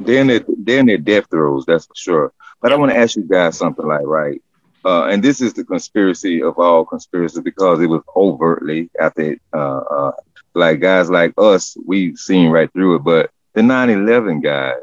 They're 0.00 0.20
in 0.20 0.26
their, 0.28 0.44
they're 0.46 0.80
in 0.80 0.86
their 0.86 0.98
death 0.98 1.26
throes, 1.30 1.64
that's 1.66 1.86
for 1.86 1.94
sure. 1.94 2.32
But 2.60 2.72
I 2.72 2.76
want 2.76 2.92
to 2.92 2.98
ask 2.98 3.16
you 3.16 3.22
guys 3.22 3.56
something 3.56 3.86
like, 3.86 4.06
right? 4.06 4.42
Uh, 4.84 5.04
and 5.04 5.22
this 5.22 5.40
is 5.40 5.54
the 5.54 5.64
conspiracy 5.64 6.42
of 6.42 6.58
all 6.58 6.84
conspiracies 6.84 7.40
because 7.40 7.80
it 7.80 7.86
was 7.86 8.02
overtly 8.16 8.90
after, 9.00 9.36
uh, 9.52 9.78
uh, 9.78 10.12
like 10.54 10.80
guys 10.80 11.10
like 11.10 11.34
us, 11.36 11.76
we've 11.84 12.16
seen 12.18 12.50
right 12.50 12.72
through 12.72 12.96
it. 12.96 13.04
But 13.04 13.30
the 13.54 13.62
9 13.62 13.90
11 13.90 14.40
guy, 14.40 14.74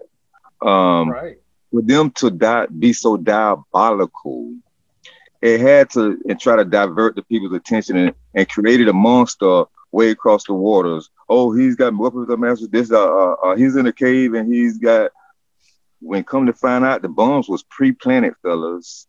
um, 0.62 1.10
right. 1.10 1.38
for 1.72 1.82
them 1.82 2.12
to 2.12 2.30
di- 2.30 2.68
be 2.68 2.94
so 2.94 3.18
diabolical, 3.18 4.56
it 5.42 5.60
had 5.60 5.90
to 5.92 6.18
and 6.28 6.40
try 6.40 6.56
to 6.56 6.66
divert 6.66 7.16
the 7.16 7.22
people's 7.24 7.54
attention 7.54 7.98
and, 7.98 8.14
and 8.34 8.50
created 8.50 8.88
a 8.88 8.94
monster 8.94 9.66
way 9.92 10.10
across 10.10 10.44
the 10.46 10.54
waters. 10.54 11.10
Oh, 11.28 11.54
he's 11.54 11.76
got 11.76 11.96
weapons 11.96 12.30
of 12.30 12.40
mass. 12.40 12.66
This, 12.68 12.92
uh, 12.92 13.04
uh, 13.04 13.36
uh, 13.44 13.56
he's 13.56 13.76
in 13.76 13.88
a 13.88 13.94
cave 13.94 14.34
and 14.34 14.54
he's 14.54 14.78
got. 14.78 15.12
When 16.02 16.24
come 16.24 16.46
to 16.46 16.54
find 16.54 16.86
out, 16.86 17.02
the 17.02 17.10
bombs 17.10 17.50
was 17.50 17.64
pre-planted, 17.64 18.36
fellas, 18.44 19.08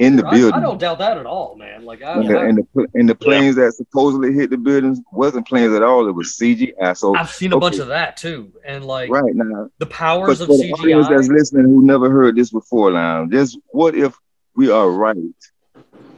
in 0.00 0.16
the 0.16 0.26
I, 0.26 0.30
building. 0.30 0.54
I 0.54 0.60
don't 0.60 0.78
doubt 0.78 0.98
that 0.98 1.18
at 1.18 1.26
all, 1.26 1.56
man. 1.56 1.84
Like 1.84 2.02
I, 2.02 2.14
and, 2.14 2.28
the, 2.28 2.38
I, 2.38 2.44
and, 2.46 2.58
the, 2.58 2.86
and 2.94 3.08
the 3.08 3.14
planes 3.14 3.56
that 3.56 3.72
supposedly 3.74 4.32
hit 4.32 4.50
the 4.50 4.56
buildings 4.56 5.00
wasn't 5.12 5.46
planes 5.46 5.74
at 5.74 5.82
all. 5.82 6.08
It 6.08 6.12
was 6.12 6.36
CGI. 6.38 6.96
So 6.96 7.14
I've 7.14 7.30
seen 7.30 7.52
a 7.52 7.58
bunch 7.58 7.78
of 7.78 7.88
that 7.88 8.16
too, 8.16 8.52
and 8.64 8.84
like 8.84 9.10
right 9.10 9.34
now, 9.34 9.70
the 9.78 9.86
but 9.86 9.90
powers 9.90 10.38
for 10.38 10.44
of 10.44 10.48
the 10.48 10.70
that's 10.70 10.80
CGI. 10.80 11.28
listening 11.28 11.64
who 11.64 11.84
never 11.84 12.10
heard 12.10 12.36
this 12.36 12.50
before, 12.50 12.90
now, 12.90 13.26
just 13.26 13.58
what 13.68 13.94
if 13.94 14.16
we 14.56 14.70
are 14.70 14.90
right 14.90 15.16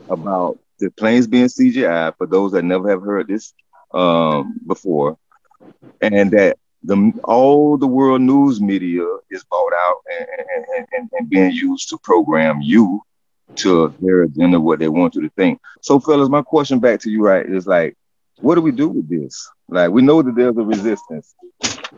about 0.08 0.58
the 0.78 0.90
planes 0.90 1.26
being 1.26 1.46
CGI? 1.46 2.16
For 2.16 2.26
those 2.26 2.52
that 2.52 2.62
never 2.62 2.88
have 2.88 3.02
heard 3.02 3.26
this 3.26 3.52
um, 3.92 4.60
before, 4.64 5.18
and 6.00 6.30
that 6.32 6.58
the 6.84 7.12
all 7.24 7.76
the 7.78 7.86
world 7.86 8.20
news 8.20 8.60
media 8.60 9.04
is 9.30 9.44
bought 9.44 9.72
out 9.72 9.96
and, 10.18 10.26
and, 10.76 10.86
and, 10.92 11.10
and 11.12 11.30
being 11.30 11.52
used 11.52 11.88
to 11.88 11.98
program 11.98 12.60
you 12.60 13.00
to 13.56 13.94
their 14.00 14.22
agenda, 14.22 14.58
what 14.58 14.78
they 14.78 14.88
want 14.88 15.14
you 15.14 15.22
to 15.22 15.30
think. 15.30 15.60
So, 15.80 16.00
fellas, 16.00 16.28
my 16.28 16.42
question 16.42 16.80
back 16.80 17.00
to 17.00 17.10
you, 17.10 17.22
right, 17.22 17.44
is 17.44 17.66
like, 17.66 17.96
what 18.40 18.54
do 18.54 18.62
we 18.62 18.72
do 18.72 18.88
with 18.88 19.08
this? 19.08 19.48
Like, 19.68 19.90
we 19.90 20.02
know 20.02 20.22
that 20.22 20.34
there's 20.34 20.56
a 20.56 20.62
resistance. 20.62 21.34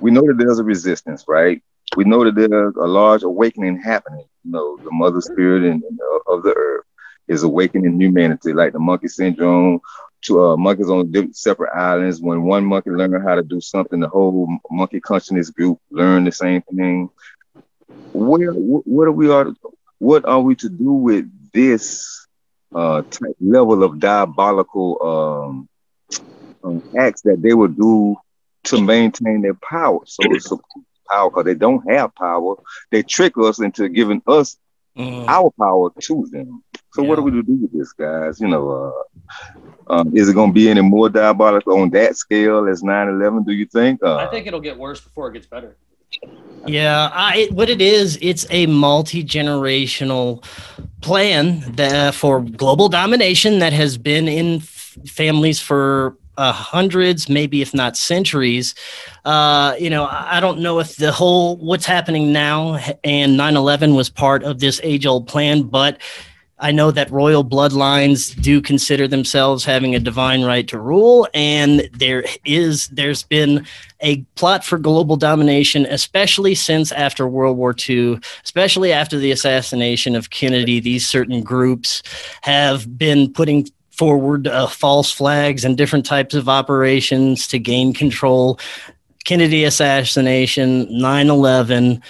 We 0.00 0.10
know 0.10 0.22
that 0.26 0.36
there's 0.36 0.58
a 0.58 0.64
resistance, 0.64 1.24
right? 1.28 1.62
We 1.96 2.04
know 2.04 2.24
that 2.24 2.34
there's 2.34 2.74
a 2.76 2.86
large 2.86 3.22
awakening 3.22 3.80
happening. 3.80 4.26
You 4.44 4.50
know, 4.50 4.76
the 4.78 4.90
mother 4.90 5.20
spirit 5.20 5.62
and, 5.62 5.82
and, 5.82 5.98
uh, 6.00 6.34
of 6.34 6.42
the 6.42 6.54
earth 6.54 6.84
is 7.28 7.42
awakening 7.42 8.00
humanity, 8.00 8.52
like 8.52 8.72
the 8.72 8.78
monkey 8.78 9.08
syndrome. 9.08 9.80
To 10.24 10.40
uh, 10.42 10.56
monkeys 10.56 10.90
on 10.90 11.10
different 11.10 11.36
separate 11.36 11.74
islands. 11.76 12.20
When 12.20 12.42
one 12.44 12.64
monkey 12.64 12.90
learned 12.90 13.22
how 13.26 13.34
to 13.34 13.42
do 13.42 13.60
something, 13.60 14.00
the 14.00 14.08
whole 14.08 14.48
monkey 14.70 15.00
consciousness 15.00 15.50
group 15.50 15.78
learned 15.90 16.26
the 16.26 16.32
same 16.32 16.62
thing. 16.62 17.10
Where, 18.12 18.52
what 18.52 19.08
are 19.08 19.12
we 19.12 19.30
are? 19.30 19.52
What 19.98 20.24
are 20.26 20.40
we 20.40 20.54
to 20.56 20.68
do 20.68 20.92
with 20.92 21.26
this 21.52 22.26
uh, 22.74 23.02
type 23.02 23.36
level 23.40 23.82
of 23.82 23.98
diabolical 24.00 24.98
um, 25.02 25.68
um, 26.64 26.82
acts 26.98 27.22
that 27.22 27.40
they 27.42 27.54
will 27.54 27.68
do 27.68 28.16
to 28.64 28.78
maintain 28.78 29.42
their 29.42 29.54
power? 29.54 30.00
So 30.06 30.34
it's 30.34 30.50
a 30.52 30.56
power 31.10 31.30
because 31.30 31.44
they 31.44 31.54
don't 31.54 31.82
have 31.90 32.14
power. 32.14 32.56
They 32.90 33.02
trick 33.02 33.34
us 33.38 33.60
into 33.60 33.88
giving 33.88 34.22
us 34.26 34.56
Mm. 34.96 35.28
our 35.28 35.50
power 35.60 35.90
to 36.02 36.26
them. 36.30 36.62
So 36.94 37.02
what 37.02 37.18
are 37.18 37.22
we 37.22 37.32
to 37.32 37.42
do 37.42 37.54
with 37.60 37.72
this, 37.72 37.92
guys? 37.92 38.40
You 38.40 38.46
know, 38.46 38.70
uh, 39.88 39.92
um, 39.92 40.16
is 40.16 40.28
it 40.28 40.34
going 40.34 40.50
to 40.50 40.54
be 40.54 40.68
any 40.70 40.80
more 40.80 41.08
diabolical 41.08 41.78
on 41.80 41.90
that 41.90 42.16
scale 42.16 42.68
as 42.68 42.82
9/11? 42.82 43.44
Do 43.44 43.52
you 43.52 43.66
think? 43.66 44.00
Uh, 44.02 44.16
I 44.16 44.26
think 44.26 44.46
it'll 44.46 44.60
get 44.60 44.78
worse 44.78 45.00
before 45.00 45.28
it 45.28 45.32
gets 45.34 45.46
better. 45.46 45.76
Yeah, 46.66 47.10
I, 47.12 47.36
it- 47.38 47.52
what 47.52 47.68
it 47.68 47.82
is, 47.82 48.16
it's 48.22 48.46
a 48.48 48.66
multi 48.66 49.24
generational 49.24 50.44
plan 51.00 51.60
that, 51.72 52.14
for 52.14 52.40
global 52.40 52.88
domination 52.88 53.58
that 53.58 53.72
has 53.72 53.98
been 53.98 54.28
in 54.28 54.56
f- 54.56 54.96
families 55.06 55.60
for 55.60 56.16
uh, 56.36 56.52
hundreds, 56.52 57.28
maybe 57.28 57.60
if 57.60 57.74
not 57.74 57.96
centuries. 57.96 58.74
Uh, 59.24 59.74
you 59.80 59.90
know, 59.90 60.04
I 60.04 60.36
I 60.36 60.40
don't 60.40 60.60
know 60.60 60.78
if 60.78 60.94
the 60.96 61.10
whole 61.10 61.56
what's 61.56 61.86
happening 61.86 62.32
now 62.32 62.78
and 63.02 63.36
9 63.36 63.56
11 63.56 63.94
was 63.96 64.08
part 64.10 64.44
of 64.44 64.60
this 64.60 64.80
age 64.84 65.06
old 65.06 65.26
plan, 65.26 65.62
but 65.64 65.98
I 66.58 66.70
know 66.70 66.92
that 66.92 67.10
royal 67.10 67.44
bloodlines 67.44 68.40
do 68.40 68.60
consider 68.60 69.08
themselves 69.08 69.64
having 69.64 69.94
a 69.94 70.00
divine 70.00 70.44
right 70.44 70.66
to 70.68 70.78
rule, 70.78 71.26
and 71.34 71.88
there 71.92 72.24
is 72.44 72.88
there's 72.88 73.24
been 73.24 73.66
a 74.00 74.18
plot 74.36 74.64
for 74.64 74.78
global 74.78 75.16
domination, 75.16 75.84
especially 75.86 76.54
since 76.54 76.92
after 76.92 77.26
World 77.26 77.56
War 77.56 77.74
II, 77.88 78.20
especially 78.44 78.92
after 78.92 79.18
the 79.18 79.32
assassination 79.32 80.14
of 80.14 80.30
Kennedy. 80.30 80.78
These 80.78 81.08
certain 81.08 81.42
groups 81.42 82.02
have 82.42 82.96
been 82.96 83.32
putting 83.32 83.68
forward 83.90 84.46
uh, 84.46 84.68
false 84.68 85.10
flags 85.10 85.64
and 85.64 85.76
different 85.76 86.06
types 86.06 86.34
of 86.34 86.48
operations 86.48 87.48
to 87.48 87.58
gain 87.58 87.92
control. 87.92 88.60
Kennedy 89.24 89.64
assassination, 89.64 90.86
9 90.90 91.30
11, 91.30 92.02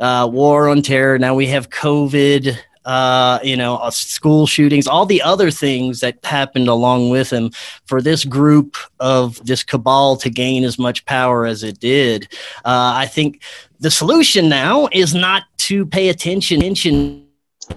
uh, 0.00 0.28
war 0.32 0.68
on 0.68 0.82
terror. 0.82 1.18
Now 1.18 1.34
we 1.34 1.46
have 1.48 1.70
COVID 1.70 2.58
uh, 2.84 3.38
you 3.42 3.56
know, 3.56 3.76
uh, 3.76 3.90
school 3.90 4.46
shootings, 4.46 4.86
all 4.86 5.06
the 5.06 5.22
other 5.22 5.50
things 5.50 6.00
that 6.00 6.18
happened 6.24 6.68
along 6.68 7.10
with 7.10 7.30
him 7.30 7.50
for 7.86 8.02
this 8.02 8.24
group 8.24 8.76
of 9.00 9.44
this 9.44 9.62
cabal 9.62 10.16
to 10.16 10.30
gain 10.30 10.64
as 10.64 10.78
much 10.78 11.04
power 11.04 11.46
as 11.46 11.62
it 11.62 11.78
did. 11.78 12.28
Uh, 12.64 12.92
I 12.94 13.06
think 13.06 13.42
the 13.80 13.90
solution 13.90 14.48
now 14.48 14.88
is 14.92 15.14
not 15.14 15.44
to 15.58 15.86
pay 15.86 16.08
attention, 16.08 16.58
attention 16.58 17.26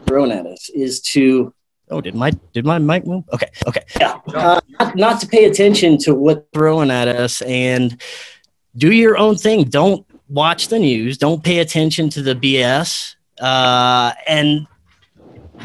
thrown 0.07 0.31
at 0.31 0.45
us, 0.45 0.69
is 0.69 1.01
to 1.01 1.53
Oh, 1.91 2.01
did 2.01 2.15
my 2.15 2.31
did 2.51 2.65
my 2.65 2.79
mic 2.79 3.05
move? 3.05 3.25
Okay, 3.31 3.49
okay. 3.67 3.83
Yeah, 3.99 4.19
uh, 4.33 4.59
not, 4.79 4.95
not 4.95 5.21
to 5.21 5.27
pay 5.27 5.45
attention 5.45 5.99
to 5.99 6.15
what's 6.15 6.41
thrown 6.51 6.89
at 6.89 7.07
us 7.07 7.43
and 7.43 8.01
do 8.75 8.91
your 8.91 9.17
own 9.17 9.35
thing. 9.35 9.65
Don't 9.65 10.03
watch 10.27 10.69
the 10.69 10.79
news, 10.79 11.19
don't 11.19 11.43
pay 11.43 11.59
attention 11.59 12.09
to 12.09 12.23
the 12.23 12.33
BS, 12.33 13.15
uh, 13.39 14.13
and 14.25 14.65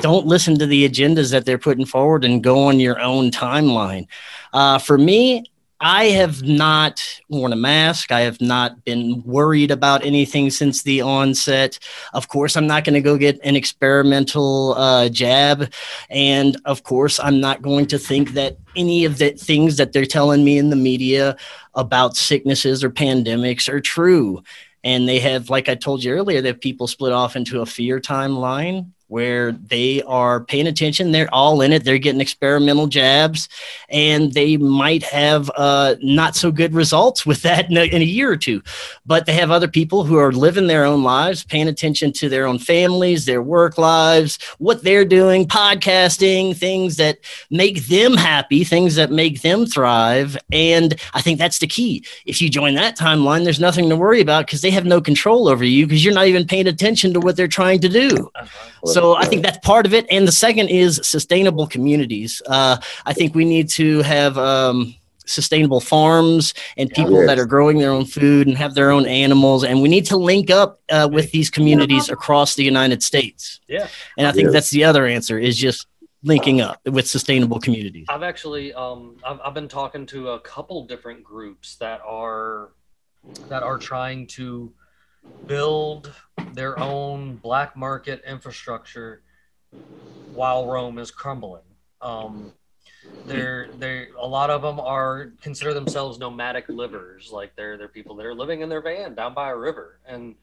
don't 0.00 0.26
listen 0.26 0.58
to 0.58 0.66
the 0.66 0.88
agendas 0.88 1.30
that 1.30 1.44
they're 1.44 1.58
putting 1.58 1.86
forward 1.86 2.24
and 2.24 2.42
go 2.42 2.64
on 2.64 2.80
your 2.80 3.00
own 3.00 3.30
timeline. 3.30 4.06
Uh, 4.52 4.78
for 4.78 4.96
me, 4.96 5.44
I 5.82 6.06
have 6.06 6.42
not 6.42 7.02
worn 7.30 7.54
a 7.54 7.56
mask. 7.56 8.12
I 8.12 8.20
have 8.20 8.38
not 8.40 8.84
been 8.84 9.22
worried 9.22 9.70
about 9.70 10.04
anything 10.04 10.50
since 10.50 10.82
the 10.82 11.00
onset. 11.00 11.78
Of 12.12 12.28
course, 12.28 12.54
I'm 12.54 12.66
not 12.66 12.84
going 12.84 12.94
to 12.94 13.00
go 13.00 13.16
get 13.16 13.40
an 13.42 13.56
experimental 13.56 14.74
uh, 14.74 15.08
jab. 15.08 15.72
And 16.10 16.60
of 16.66 16.82
course, 16.82 17.18
I'm 17.18 17.40
not 17.40 17.62
going 17.62 17.86
to 17.86 17.98
think 17.98 18.32
that 18.32 18.58
any 18.76 19.06
of 19.06 19.16
the 19.16 19.30
things 19.30 19.78
that 19.78 19.94
they're 19.94 20.04
telling 20.04 20.44
me 20.44 20.58
in 20.58 20.68
the 20.68 20.76
media 20.76 21.36
about 21.74 22.14
sicknesses 22.14 22.84
or 22.84 22.90
pandemics 22.90 23.66
are 23.66 23.80
true. 23.80 24.42
And 24.84 25.08
they 25.08 25.18
have, 25.20 25.48
like 25.48 25.70
I 25.70 25.76
told 25.76 26.04
you 26.04 26.12
earlier, 26.12 26.42
that 26.42 26.60
people 26.60 26.88
split 26.88 27.12
off 27.12 27.36
into 27.36 27.62
a 27.62 27.66
fear 27.66 28.00
timeline 28.00 28.90
where 29.10 29.50
they 29.50 30.02
are 30.04 30.44
paying 30.44 30.68
attention. 30.68 31.10
They're 31.10 31.32
all 31.34 31.62
in 31.62 31.72
it. 31.72 31.82
They're 31.82 31.98
getting 31.98 32.20
experimental 32.20 32.86
jabs, 32.86 33.48
and 33.88 34.32
they 34.32 34.56
might 34.56 35.02
have 35.02 35.50
uh, 35.56 35.96
not 36.00 36.36
so 36.36 36.52
good 36.52 36.72
results 36.74 37.26
with 37.26 37.42
that 37.42 37.68
in 37.68 37.76
a, 37.76 37.84
in 37.84 38.02
a, 38.02 38.04
year 38.04 38.30
or 38.30 38.36
two. 38.36 38.62
But 39.04 39.26
they 39.26 39.32
have 39.34 39.50
other 39.50 39.66
people 39.66 40.04
who 40.04 40.16
are 40.16 40.30
living 40.30 40.68
their 40.68 40.84
own 40.84 41.02
lives, 41.02 41.42
paying 41.42 41.66
attention 41.66 42.12
to 42.14 42.28
their 42.28 42.46
own 42.46 42.60
families, 42.60 43.24
their 43.24 43.42
work 43.42 43.78
lives, 43.78 44.38
what 44.58 44.84
they're 44.84 45.04
doing, 45.04 45.46
podcasting, 45.46 46.56
things 46.56 46.96
that 46.96 47.18
make 47.50 47.86
them 47.86 48.14
happy, 48.14 48.62
things 48.62 48.94
that 48.94 49.10
make 49.10 49.42
them 49.42 49.66
thrive. 49.66 50.36
And 50.52 50.94
I 51.14 51.20
think 51.20 51.40
that's 51.40 51.58
the 51.58 51.66
key. 51.66 52.04
If 52.26 52.40
you 52.40 52.48
join 52.48 52.76
that 52.76 52.96
timeline, 52.96 53.42
there's 53.42 53.58
nothing 53.58 53.88
to 53.88 53.96
worry 53.96 54.20
about 54.20 54.46
because 54.46 54.60
they 54.60 54.70
have 54.70 54.86
no 54.86 55.00
control 55.00 55.48
over 55.48 55.64
you 55.64 55.86
because 55.86 56.04
you're 56.04 56.14
not 56.14 56.28
even 56.28 56.46
paying 56.46 56.68
attention 56.68 57.12
to 57.14 57.20
what 57.20 57.36
they're 57.36 57.48
trying 57.48 57.80
to 57.80 57.88
do. 57.88 58.30
So 58.84 58.99
so 59.00 59.16
I 59.16 59.24
think 59.24 59.42
that's 59.42 59.58
part 59.58 59.86
of 59.86 59.94
it. 59.94 60.06
And 60.10 60.28
the 60.28 60.32
second 60.32 60.68
is 60.68 61.00
sustainable 61.02 61.66
communities. 61.66 62.42
Uh, 62.46 62.76
I 63.06 63.12
think 63.12 63.34
we 63.34 63.44
need 63.44 63.68
to 63.70 64.02
have 64.02 64.36
um, 64.36 64.94
sustainable 65.24 65.80
farms 65.80 66.52
and 66.76 66.90
people 66.90 67.14
yes. 67.14 67.26
that 67.28 67.38
are 67.38 67.46
growing 67.46 67.78
their 67.78 67.90
own 67.90 68.04
food 68.04 68.46
and 68.46 68.58
have 68.58 68.74
their 68.74 68.90
own 68.90 69.06
animals. 69.06 69.64
And 69.64 69.80
we 69.80 69.88
need 69.88 70.04
to 70.06 70.16
link 70.16 70.50
up 70.50 70.80
uh, 70.90 71.08
with 71.10 71.30
these 71.30 71.48
communities 71.48 72.10
across 72.10 72.56
the 72.56 72.64
United 72.64 73.02
States. 73.02 73.60
Yeah. 73.68 73.88
And 74.18 74.26
I 74.26 74.32
think 74.32 74.46
yeah. 74.46 74.52
that's 74.52 74.70
the 74.70 74.84
other 74.84 75.06
answer 75.06 75.38
is 75.38 75.56
just 75.56 75.86
linking 76.22 76.60
up 76.60 76.80
with 76.84 77.08
sustainable 77.08 77.58
communities. 77.58 78.06
I've 78.10 78.22
actually 78.22 78.74
um, 78.74 79.16
I've, 79.24 79.40
I've 79.42 79.54
been 79.54 79.68
talking 79.68 80.04
to 80.06 80.30
a 80.30 80.40
couple 80.40 80.86
different 80.86 81.24
groups 81.24 81.76
that 81.76 82.02
are 82.06 82.72
that 83.48 83.62
are 83.62 83.78
trying 83.78 84.26
to 84.26 84.72
build 85.46 86.12
their 86.52 86.78
own 86.78 87.36
black 87.36 87.76
market 87.76 88.22
infrastructure 88.26 89.22
while 90.34 90.66
Rome 90.66 90.98
is 90.98 91.10
crumbling. 91.10 91.62
Um, 92.00 92.52
they're 93.26 93.68
they 93.78 94.08
a 94.18 94.26
lot 94.26 94.50
of 94.50 94.62
them 94.62 94.78
are 94.80 95.32
consider 95.40 95.72
themselves 95.74 96.18
nomadic 96.18 96.68
livers, 96.68 97.30
like 97.32 97.54
they're 97.56 97.76
they're 97.76 97.88
people 97.88 98.14
that 98.16 98.26
are 98.26 98.34
living 98.34 98.60
in 98.60 98.68
their 98.68 98.82
van 98.82 99.14
down 99.14 99.34
by 99.34 99.50
a 99.50 99.56
river, 99.56 100.00
and 100.06 100.34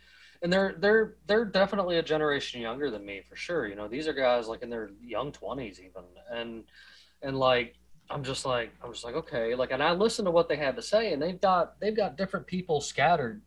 and 0.41 0.51
they're 0.51 0.75
they're 0.79 1.15
they're 1.25 1.45
definitely 1.45 1.97
a 1.97 2.03
generation 2.03 2.61
younger 2.61 2.89
than 2.89 3.05
me 3.05 3.21
for 3.27 3.35
sure. 3.35 3.67
You 3.67 3.75
know, 3.75 3.87
these 3.87 4.07
are 4.07 4.13
guys 4.13 4.47
like 4.47 4.61
in 4.61 4.69
their 4.69 4.91
young 5.01 5.31
twenties 5.31 5.79
even, 5.79 6.03
and 6.31 6.63
and 7.21 7.37
like 7.37 7.75
I'm 8.09 8.23
just 8.23 8.45
like 8.45 8.71
I'm 8.83 8.91
just 8.91 9.03
like 9.03 9.15
okay, 9.15 9.55
like 9.55 9.71
and 9.71 9.83
I 9.83 9.91
listen 9.91 10.25
to 10.25 10.31
what 10.31 10.49
they 10.49 10.57
had 10.57 10.75
to 10.75 10.81
say, 10.81 11.13
and 11.13 11.21
they've 11.21 11.39
got 11.39 11.79
they've 11.79 11.95
got 11.95 12.17
different 12.17 12.47
people 12.47 12.81
scattered 12.81 13.41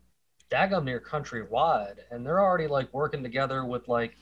daggum 0.51 0.83
near 0.83 0.99
countrywide, 0.99 1.99
and 2.11 2.25
they're 2.25 2.41
already 2.41 2.67
like 2.67 2.93
working 2.93 3.23
together 3.23 3.65
with 3.65 3.87
like, 3.87 4.17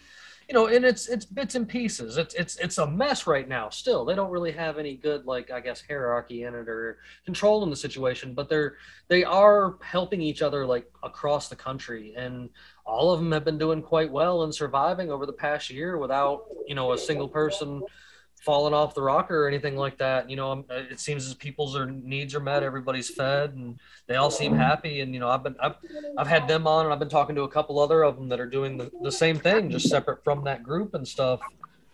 you 0.47 0.53
know, 0.53 0.67
and 0.67 0.85
it's 0.85 1.07
it's 1.07 1.25
bits 1.25 1.55
and 1.55 1.67
pieces. 1.67 2.17
It's 2.17 2.33
it's 2.35 2.55
it's 2.57 2.77
a 2.77 2.87
mess 2.87 3.27
right 3.27 3.47
now. 3.47 3.69
Still, 3.69 4.05
they 4.05 4.15
don't 4.15 4.31
really 4.31 4.51
have 4.51 4.77
any 4.77 4.95
good 4.95 5.25
like 5.25 5.51
I 5.51 5.59
guess 5.59 5.83
hierarchy 5.87 6.43
in 6.43 6.55
it 6.55 6.67
or 6.67 6.99
control 7.25 7.63
in 7.63 7.69
the 7.69 7.75
situation, 7.75 8.33
but 8.33 8.49
they're 8.49 8.75
they 9.09 9.23
are 9.23 9.77
helping 9.81 10.21
each 10.21 10.41
other 10.41 10.65
like 10.65 10.91
across 11.03 11.49
the 11.49 11.55
country, 11.55 12.13
and 12.15 12.49
all 12.85 13.11
of 13.11 13.19
them 13.19 13.31
have 13.31 13.45
been 13.45 13.57
doing 13.57 13.81
quite 13.81 14.11
well 14.11 14.43
and 14.43 14.53
surviving 14.53 15.11
over 15.11 15.25
the 15.25 15.33
past 15.33 15.69
year 15.69 15.97
without 15.97 16.45
you 16.67 16.75
know 16.75 16.93
a 16.93 16.97
single 16.97 17.27
person 17.27 17.81
fallen 18.39 18.73
off 18.73 18.95
the 18.95 19.01
rocker 19.01 19.45
or 19.45 19.47
anything 19.47 19.75
like 19.75 19.97
that. 19.97 20.29
You 20.29 20.35
know, 20.35 20.51
um, 20.51 20.65
it 20.69 20.99
seems 20.99 21.27
as 21.27 21.33
people's 21.33 21.77
needs 21.87 22.33
are 22.33 22.39
met, 22.39 22.63
everybody's 22.63 23.09
fed, 23.09 23.53
and 23.53 23.79
they 24.07 24.15
all 24.15 24.31
seem 24.31 24.55
happy. 24.55 25.01
And 25.01 25.13
you 25.13 25.19
know, 25.19 25.29
I've 25.29 25.43
been 25.43 25.55
I've, 25.61 25.75
I've 26.17 26.27
had 26.27 26.47
them 26.47 26.65
on, 26.67 26.85
and 26.85 26.93
I've 26.93 26.99
been 26.99 27.09
talking 27.09 27.35
to 27.35 27.43
a 27.43 27.49
couple 27.49 27.79
other 27.79 28.03
of 28.03 28.15
them 28.15 28.29
that 28.29 28.39
are 28.39 28.49
doing 28.49 28.77
the, 28.77 28.91
the 29.01 29.11
same 29.11 29.37
thing, 29.37 29.69
just 29.69 29.89
separate 29.89 30.23
from 30.23 30.43
that 30.45 30.63
group 30.63 30.93
and 30.93 31.07
stuff. 31.07 31.41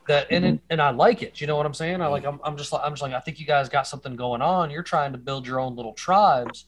That 0.08 0.28
and 0.30 0.46
it, 0.46 0.60
and 0.70 0.82
I 0.82 0.92
like 0.92 1.24
it. 1.24 1.42
You 1.42 1.48
know 1.48 1.56
what 1.56 1.66
I'm 1.66 1.74
saying? 1.74 2.02
I 2.02 2.08
like 2.08 2.26
I'm, 2.26 2.40
I'm 2.44 2.58
just 2.58 2.72
like 2.72 2.82
I'm 2.86 2.92
just 2.92 3.02
like 3.02 3.14
I 3.14 3.20
think 3.20 3.40
you 3.40 3.46
guys 3.46 3.70
got 3.70 3.88
something 3.88 4.16
going 4.16 4.42
on. 4.42 4.70
You're 4.70 4.84
trying 4.84 5.12
to 5.14 5.18
build 5.18 5.48
your 5.48 5.60
own 5.60 5.76
little 5.76 5.94
tribes 5.94 6.66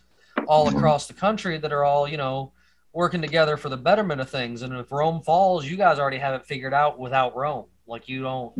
all 0.47 0.69
across 0.69 1.07
the 1.07 1.13
country 1.13 1.57
that 1.57 1.71
are 1.71 1.83
all 1.83 2.07
you 2.07 2.17
know 2.17 2.51
working 2.93 3.21
together 3.21 3.57
for 3.57 3.69
the 3.69 3.77
betterment 3.77 4.19
of 4.19 4.29
things. 4.29 4.63
And 4.63 4.73
if 4.73 4.91
Rome 4.91 5.21
falls, 5.21 5.67
you 5.67 5.77
guys 5.77 5.99
already 5.99 6.17
have 6.17 6.33
it 6.33 6.47
figured 6.47 6.73
out 6.73 6.97
without 6.97 7.35
Rome. 7.35 7.65
Like 7.87 8.07
you 8.07 8.23
don't, 8.23 8.53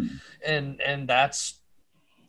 and 0.46 0.82
and 0.82 1.08
that's 1.08 1.60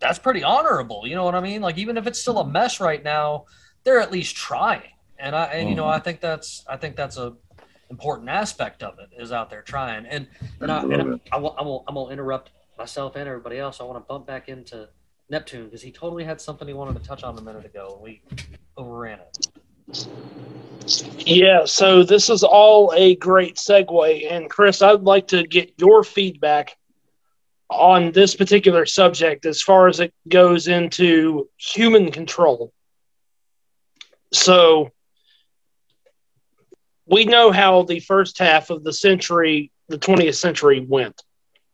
that's 0.01 0.19
pretty 0.19 0.43
honorable. 0.43 1.07
You 1.07 1.15
know 1.15 1.25
what 1.25 1.35
I 1.35 1.41
mean? 1.41 1.61
Like 1.61 1.79
even 1.79 1.97
if 1.97 2.07
it's 2.07 2.19
still 2.19 2.39
a 2.39 2.47
mess 2.47 2.81
right 2.81 3.03
now, 3.03 3.47
they're 3.85 4.01
at 4.01 4.13
least 4.13 4.37
trying. 4.37 4.91
And 5.19 5.35
I 5.35 5.45
and 5.47 5.69
you 5.69 5.75
know 5.75 5.89
I 5.89 5.97
mm-hmm. 5.97 6.05
think 6.05 6.21
that's 6.21 6.65
I 6.69 6.77
think 6.77 6.97
that's 6.97 7.17
a 7.17 7.35
important 7.91 8.29
aspect 8.29 8.83
of 8.83 8.99
it 8.99 9.09
is 9.21 9.33
out 9.33 9.51
there 9.51 9.63
trying. 9.63 10.07
And 10.07 10.29
and 10.61 10.71
I, 10.71 10.83
and 10.83 11.21
I, 11.33 11.37
I, 11.37 11.39
will, 11.39 11.55
I 11.59 11.63
will 11.63 11.85
I'm 11.89 11.95
gonna 11.95 12.11
interrupt 12.11 12.51
myself 12.77 13.17
and 13.17 13.29
everybody 13.29 13.59
else. 13.59 13.81
I 13.81 13.85
want 13.85 13.97
to 13.97 14.07
bump 14.07 14.27
back 14.27 14.49
into 14.49 14.89
Neptune 15.31 15.65
because 15.65 15.83
he 15.83 15.91
totally 15.91 16.25
had 16.25 16.41
something 16.41 16.67
he 16.67 16.75
wanted 16.75 17.01
to 17.01 17.07
touch 17.07 17.23
on 17.23 17.37
a 17.39 17.43
minute 17.43 17.65
ago 17.65 17.95
and 17.95 18.03
we 18.03 18.23
overran 18.77 19.21
it. 19.21 20.07
Yeah, 21.19 21.65
so 21.65 22.03
this 22.03 22.31
is 22.31 22.45
all 22.45 22.93
a 22.95 23.17
great 23.17 23.57
segue. 23.57 24.33
And 24.33 24.49
Chris, 24.49 24.81
I'd 24.81 25.03
like 25.03 25.27
to 25.29 25.43
get 25.45 25.73
your 25.77 26.05
feedback 26.05 26.77
on 27.71 28.13
this 28.13 28.35
particular 28.35 28.87
subject 28.87 29.45
as 29.45 29.61
far 29.61 29.89
as 29.89 30.01
it 30.01 30.13
goes 30.29 30.69
into 30.69 31.49
human 31.59 32.11
control. 32.11 32.73
So 34.33 34.93
we 37.07 37.25
know 37.25 37.51
how 37.51 37.83
the 37.83 38.01
first 38.01 38.39
half 38.39 38.71
of 38.71 38.85
the 38.85 38.93
century, 38.93 39.71
the 39.89 39.99
20th 39.99 40.37
century, 40.37 40.81
went 40.81 41.23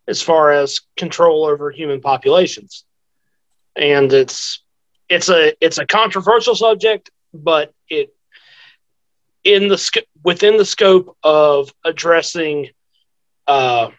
as 0.07 0.23
far 0.23 0.53
as 0.53 0.81
control 0.97 1.45
over 1.45 1.71
human 1.71 2.01
populations. 2.01 2.85
And 3.77 4.13
it's 4.13 4.63
it's 5.09 5.29
a 5.29 5.53
it's 5.61 5.79
a 5.79 5.87
controversial 5.87 6.55
subject, 6.55 7.11
but 7.33 7.73
it 7.89 8.15
in 9.43 9.69
the 9.69 10.03
within 10.23 10.57
the 10.57 10.65
scope 10.65 11.17
of 11.23 11.73
addressing 11.85 12.71
uh, 13.47 13.91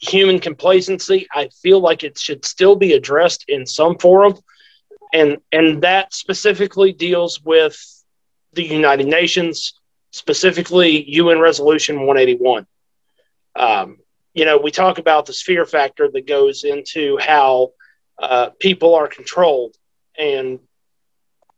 human 0.00 0.40
complacency, 0.40 1.26
I 1.32 1.48
feel 1.62 1.80
like 1.80 2.02
it 2.02 2.18
should 2.18 2.44
still 2.44 2.74
be 2.74 2.94
addressed 2.94 3.44
in 3.48 3.66
some 3.66 3.98
forum, 3.98 4.34
and 5.12 5.38
and 5.52 5.82
that 5.82 6.12
specifically 6.14 6.92
deals 6.92 7.40
with 7.42 7.76
the 8.54 8.64
United 8.64 9.06
Nations, 9.06 9.74
specifically 10.10 11.04
UN 11.10 11.38
Resolution 11.38 12.06
181. 12.06 12.66
Um, 13.56 13.98
you 14.32 14.44
know, 14.44 14.58
we 14.58 14.70
talk 14.70 14.98
about 14.98 15.26
the 15.26 15.32
sphere 15.32 15.66
factor 15.66 16.08
that 16.10 16.26
goes 16.26 16.64
into 16.64 17.18
how 17.18 17.72
uh, 18.18 18.50
people 18.58 18.94
are 18.94 19.08
controlled, 19.08 19.76
and 20.18 20.60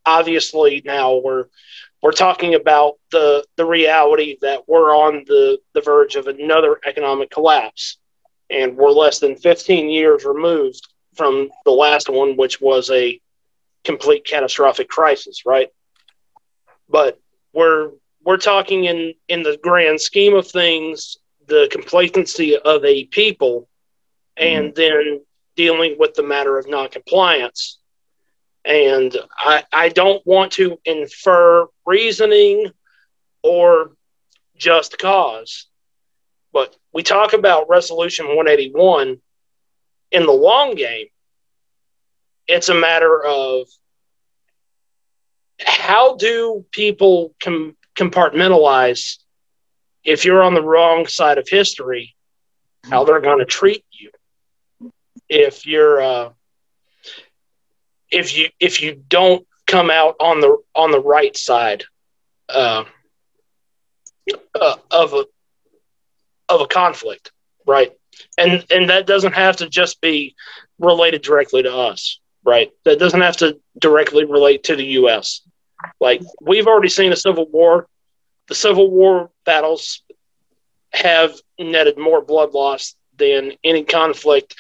obviously 0.05 0.83
now 0.85 1.17
we're 1.17 1.47
we're 2.03 2.11
talking 2.11 2.57
about 2.57 2.95
the 3.13 3.45
the 3.57 3.65
reality 3.65 4.37
that 4.41 4.69
we're 4.69 4.95
on 4.95 5.23
the 5.27 5.59
the 5.75 5.81
verge 5.81 6.17
of 6.17 6.27
another 6.27 6.81
economic 6.85 7.31
collapse 7.31 7.99
and 8.53 8.77
we're 8.77 8.91
less 8.91 9.19
than 9.19 9.37
15 9.37 9.89
years 9.89 10.25
removed 10.25 10.87
from 11.17 11.51
the 11.65 11.71
last 11.71 12.09
one, 12.09 12.37
which 12.37 12.61
was 12.61 12.91
a 12.91 13.21
complete 13.85 14.25
catastrophic 14.25 14.89
crisis, 14.89 15.45
right? 15.45 15.69
But 16.89 17.19
we're 17.53 17.91
we're 18.25 18.37
talking 18.37 18.85
in 18.85 19.15
in 19.29 19.43
the 19.43 19.59
grand 19.63 20.01
scheme 20.01 20.35
of 20.35 20.47
things, 20.47 21.17
the 21.47 21.69
complacency 21.71 22.57
of 22.57 22.85
a 22.85 23.05
people, 23.07 23.69
and 24.37 24.73
mm-hmm. 24.73 24.75
then 24.75 25.21
dealing 25.57 25.97
with 25.99 26.15
the 26.15 26.23
matter 26.23 26.59
of 26.59 26.69
noncompliance. 26.69 27.79
And 28.65 29.17
I, 29.37 29.65
I 29.73 29.89
don't 29.89 30.25
want 30.25 30.53
to 30.53 30.79
infer 30.85 31.67
reasoning 31.85 32.71
or 33.43 33.93
just 34.57 34.99
cause. 34.99 35.67
But 36.53 36.77
we 36.93 37.03
talk 37.03 37.33
about 37.33 37.69
Resolution 37.69 38.27
181 38.27 39.19
in 40.11 40.27
the 40.27 40.33
long 40.33 40.75
game. 40.75 41.07
It's 42.47 42.69
a 42.69 42.75
matter 42.75 43.23
of 43.23 43.67
how 45.65 46.17
do 46.17 46.65
people 46.71 47.35
com- 47.43 47.77
compartmentalize 47.97 49.19
if 50.05 50.25
you're 50.25 50.43
on 50.43 50.55
the 50.55 50.63
wrong 50.63 51.07
side 51.07 51.39
of 51.39 51.49
history, 51.49 52.15
how 52.91 53.05
they're 53.05 53.21
going 53.21 53.39
to 53.39 53.45
treat 53.45 53.85
you. 53.93 54.11
If 55.29 55.67
you're 55.67 56.01
uh, 56.01 56.31
if 58.11 58.37
you 58.37 58.49
if 58.61 58.83
you 58.83 59.03
don't 59.09 59.47
come 59.67 59.91
out 59.91 60.17
on 60.21 60.41
the 60.41 60.59
on 60.75 60.91
the 60.91 61.01
right 61.01 61.37
side 61.37 61.85
uh, 62.49 62.85
uh, 64.61 64.77
of 64.91 65.15
a 65.15 65.25
of 66.53 66.61
a 66.61 66.67
conflict, 66.67 67.33
right? 67.67 67.93
And 68.39 68.65
and 68.71 68.91
that 68.91 69.07
doesn't 69.07 69.35
have 69.35 69.57
to 69.57 69.69
just 69.69 70.01
be 70.01 70.35
related 70.79 71.23
directly 71.23 71.63
to 71.63 71.75
us, 71.75 72.21
right? 72.45 72.71
That 72.85 72.99
doesn't 72.99 73.21
have 73.21 73.37
to 73.39 73.59
directly 73.79 74.25
relate 74.25 74.65
to 74.65 74.77
the 74.77 74.85
U.S. 75.01 75.43
Like 76.01 76.23
we've 76.41 76.67
already 76.67 76.89
seen 76.89 77.13
a 77.13 77.17
civil 77.17 77.47
war. 77.49 77.89
The 78.49 78.55
Civil 78.55 78.91
War 78.91 79.31
battles 79.47 80.03
have 80.93 81.35
netted 81.59 81.97
more 81.97 82.21
blood 82.21 82.53
loss 82.53 82.95
than 83.17 83.53
any 83.65 83.85
conflict 83.85 84.55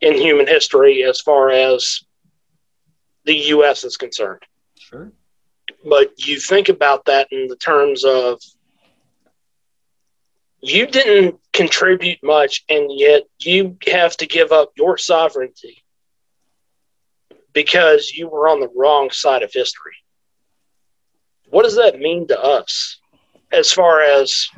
in 0.00 0.14
human 0.14 0.46
history 0.46 1.02
as 1.02 1.20
far 1.20 1.50
as 1.50 2.04
the 3.24 3.34
U.S. 3.34 3.84
is 3.84 3.96
concerned. 3.96 4.42
Sure. 4.78 5.12
But 5.84 6.26
you 6.26 6.38
think 6.38 6.68
about 6.68 7.04
that 7.06 7.28
in 7.30 7.48
the 7.48 7.56
terms 7.56 8.04
of 8.04 8.40
you 10.60 10.86
didn't 10.86 11.38
contribute 11.52 12.18
much, 12.22 12.64
and 12.68 12.90
yet 12.90 13.22
you 13.38 13.76
have 13.86 14.16
to 14.18 14.26
give 14.26 14.52
up 14.52 14.72
your 14.76 14.98
sovereignty 14.98 15.82
because 17.52 18.12
you 18.12 18.28
were 18.28 18.48
on 18.48 18.60
the 18.60 18.70
wrong 18.74 19.10
side 19.10 19.42
of 19.42 19.52
history. 19.52 19.96
What 21.48 21.62
does 21.62 21.76
that 21.76 21.98
mean 21.98 22.26
to 22.28 22.40
us 22.40 22.98
as 23.52 23.72
far 23.72 24.02
as 24.02 24.48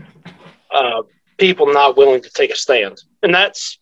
uh, 0.75 1.03
people 1.37 1.73
not 1.73 1.97
willing 1.97 2.23
to 2.23 2.31
take 2.31 2.51
a 2.51 2.57
stand? 2.57 3.01
And 3.23 3.35
that's 3.35 3.79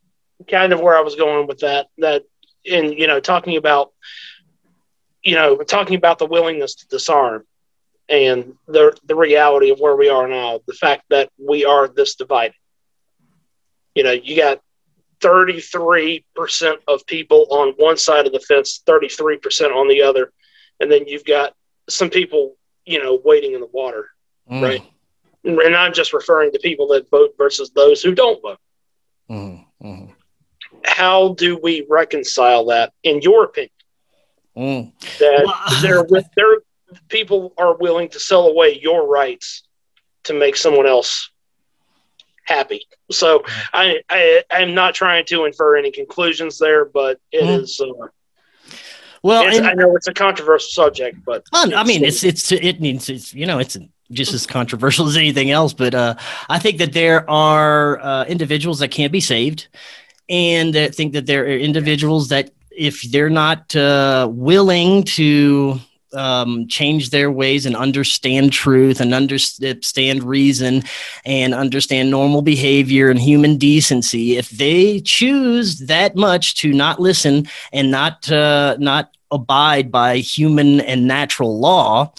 kind 0.48 0.72
of 0.72 0.80
where 0.80 0.96
I 0.96 1.02
was 1.02 1.14
going 1.14 1.46
with 1.46 1.60
that. 1.60 1.86
That 1.98 2.24
in 2.64 2.92
you 2.92 3.06
know 3.06 3.20
talking 3.20 3.56
about 3.56 3.92
you 5.22 5.34
know 5.34 5.56
talking 5.58 5.96
about 5.96 6.18
the 6.18 6.26
willingness 6.26 6.74
to 6.76 6.88
disarm 6.88 7.44
and 8.08 8.54
the 8.66 8.96
the 9.06 9.14
reality 9.16 9.70
of 9.70 9.80
where 9.80 9.96
we 9.96 10.08
are 10.08 10.28
now, 10.28 10.60
the 10.66 10.72
fact 10.74 11.04
that 11.10 11.30
we 11.38 11.64
are 11.64 11.88
this 11.88 12.14
divided. 12.14 12.54
You 13.94 14.02
know, 14.04 14.12
you 14.12 14.36
got 14.36 14.60
33% 15.20 16.22
of 16.86 17.06
people 17.06 17.46
on 17.50 17.72
one 17.78 17.96
side 17.96 18.26
of 18.26 18.32
the 18.32 18.40
fence, 18.40 18.82
33% 18.86 19.74
on 19.74 19.88
the 19.88 20.02
other, 20.02 20.32
and 20.80 20.90
then 20.92 21.06
you've 21.06 21.24
got 21.24 21.54
some 21.88 22.10
people, 22.10 22.56
you 22.84 23.02
know, 23.02 23.20
waiting 23.24 23.52
in 23.54 23.60
the 23.60 23.66
water, 23.72 24.10
Mm. 24.50 24.62
right? 24.62 24.82
And 25.44 25.74
I'm 25.74 25.92
just 25.94 26.12
referring 26.12 26.52
to 26.52 26.58
people 26.58 26.88
that 26.88 27.08
vote 27.08 27.34
versus 27.38 27.70
those 27.70 28.02
who 28.02 28.14
don't 28.14 28.40
vote. 28.42 28.58
Mhm, 29.30 29.64
mhm, 29.82 30.14
How 30.84 31.34
do 31.34 31.56
we 31.56 31.86
reconcile 31.88 32.66
that, 32.66 32.92
in 33.02 33.22
your 33.22 33.44
opinion? 33.44 33.70
mm. 34.56 34.92
That 35.18 35.44
Well- 35.46 35.82
they're 35.82 36.04
with 36.08 36.26
their 36.36 36.58
people 37.08 37.52
are 37.58 37.76
willing 37.76 38.08
to 38.10 38.20
sell 38.20 38.46
away 38.46 38.78
your 38.80 39.06
rights 39.08 39.62
to 40.24 40.34
make 40.34 40.56
someone 40.56 40.86
else 40.86 41.30
happy. 42.44 42.86
So 43.10 43.42
I, 43.72 44.00
I 44.08 44.42
I'm 44.50 44.74
not 44.74 44.94
trying 44.94 45.24
to 45.26 45.44
infer 45.44 45.76
any 45.76 45.90
conclusions 45.90 46.58
there, 46.58 46.84
but 46.84 47.18
it 47.32 47.42
Mhm. 47.44 47.62
is. 47.62 47.80
Uh, 47.80 48.06
Well, 49.22 49.44
and- 49.44 49.66
I 49.66 49.74
know 49.74 49.96
it's 49.96 50.06
a 50.06 50.14
controversial 50.14 50.68
subject, 50.70 51.18
but 51.24 51.44
I 51.52 51.82
mean, 51.84 52.04
it's 52.04 52.22
it's 52.22 52.52
it 52.52 52.80
means 52.80 53.08
it's 53.08 53.34
you 53.34 53.46
know 53.46 53.58
it's 53.58 53.76
just 54.12 54.32
as 54.32 54.46
controversial 54.46 55.08
as 55.08 55.16
anything 55.16 55.50
else. 55.50 55.72
But 55.72 55.94
uh, 55.94 56.14
I 56.48 56.58
think 56.60 56.78
that 56.78 56.92
there 56.92 57.28
are 57.28 57.98
uh, 58.00 58.24
individuals 58.26 58.78
that 58.78 58.88
can't 58.92 59.10
be 59.12 59.20
saved, 59.20 59.66
and 60.28 60.76
I 60.76 60.88
think 60.88 61.12
that 61.14 61.26
there 61.26 61.42
are 61.44 61.48
individuals 61.58 62.28
that 62.28 62.50
if 62.70 63.02
they're 63.10 63.30
not 63.30 63.74
uh, 63.74 64.28
willing 64.30 65.02
to 65.04 65.80
um, 66.16 66.66
change 66.68 67.10
their 67.10 67.30
ways 67.30 67.66
and 67.66 67.76
understand 67.76 68.52
truth 68.52 69.00
and 69.00 69.14
understand 69.14 70.22
reason 70.24 70.82
and 71.24 71.54
understand 71.54 72.10
normal 72.10 72.42
behavior 72.42 73.10
and 73.10 73.20
human 73.20 73.56
decency, 73.56 74.36
if 74.36 74.50
they 74.50 75.00
choose 75.00 75.78
that 75.80 76.16
much 76.16 76.54
to 76.56 76.72
not 76.72 77.00
listen 77.00 77.46
and 77.72 77.90
not 77.90 78.30
uh, 78.30 78.76
not 78.78 79.16
abide 79.30 79.90
by 79.90 80.18
human 80.18 80.80
and 80.80 81.06
natural 81.06 81.58
law, 81.58 82.12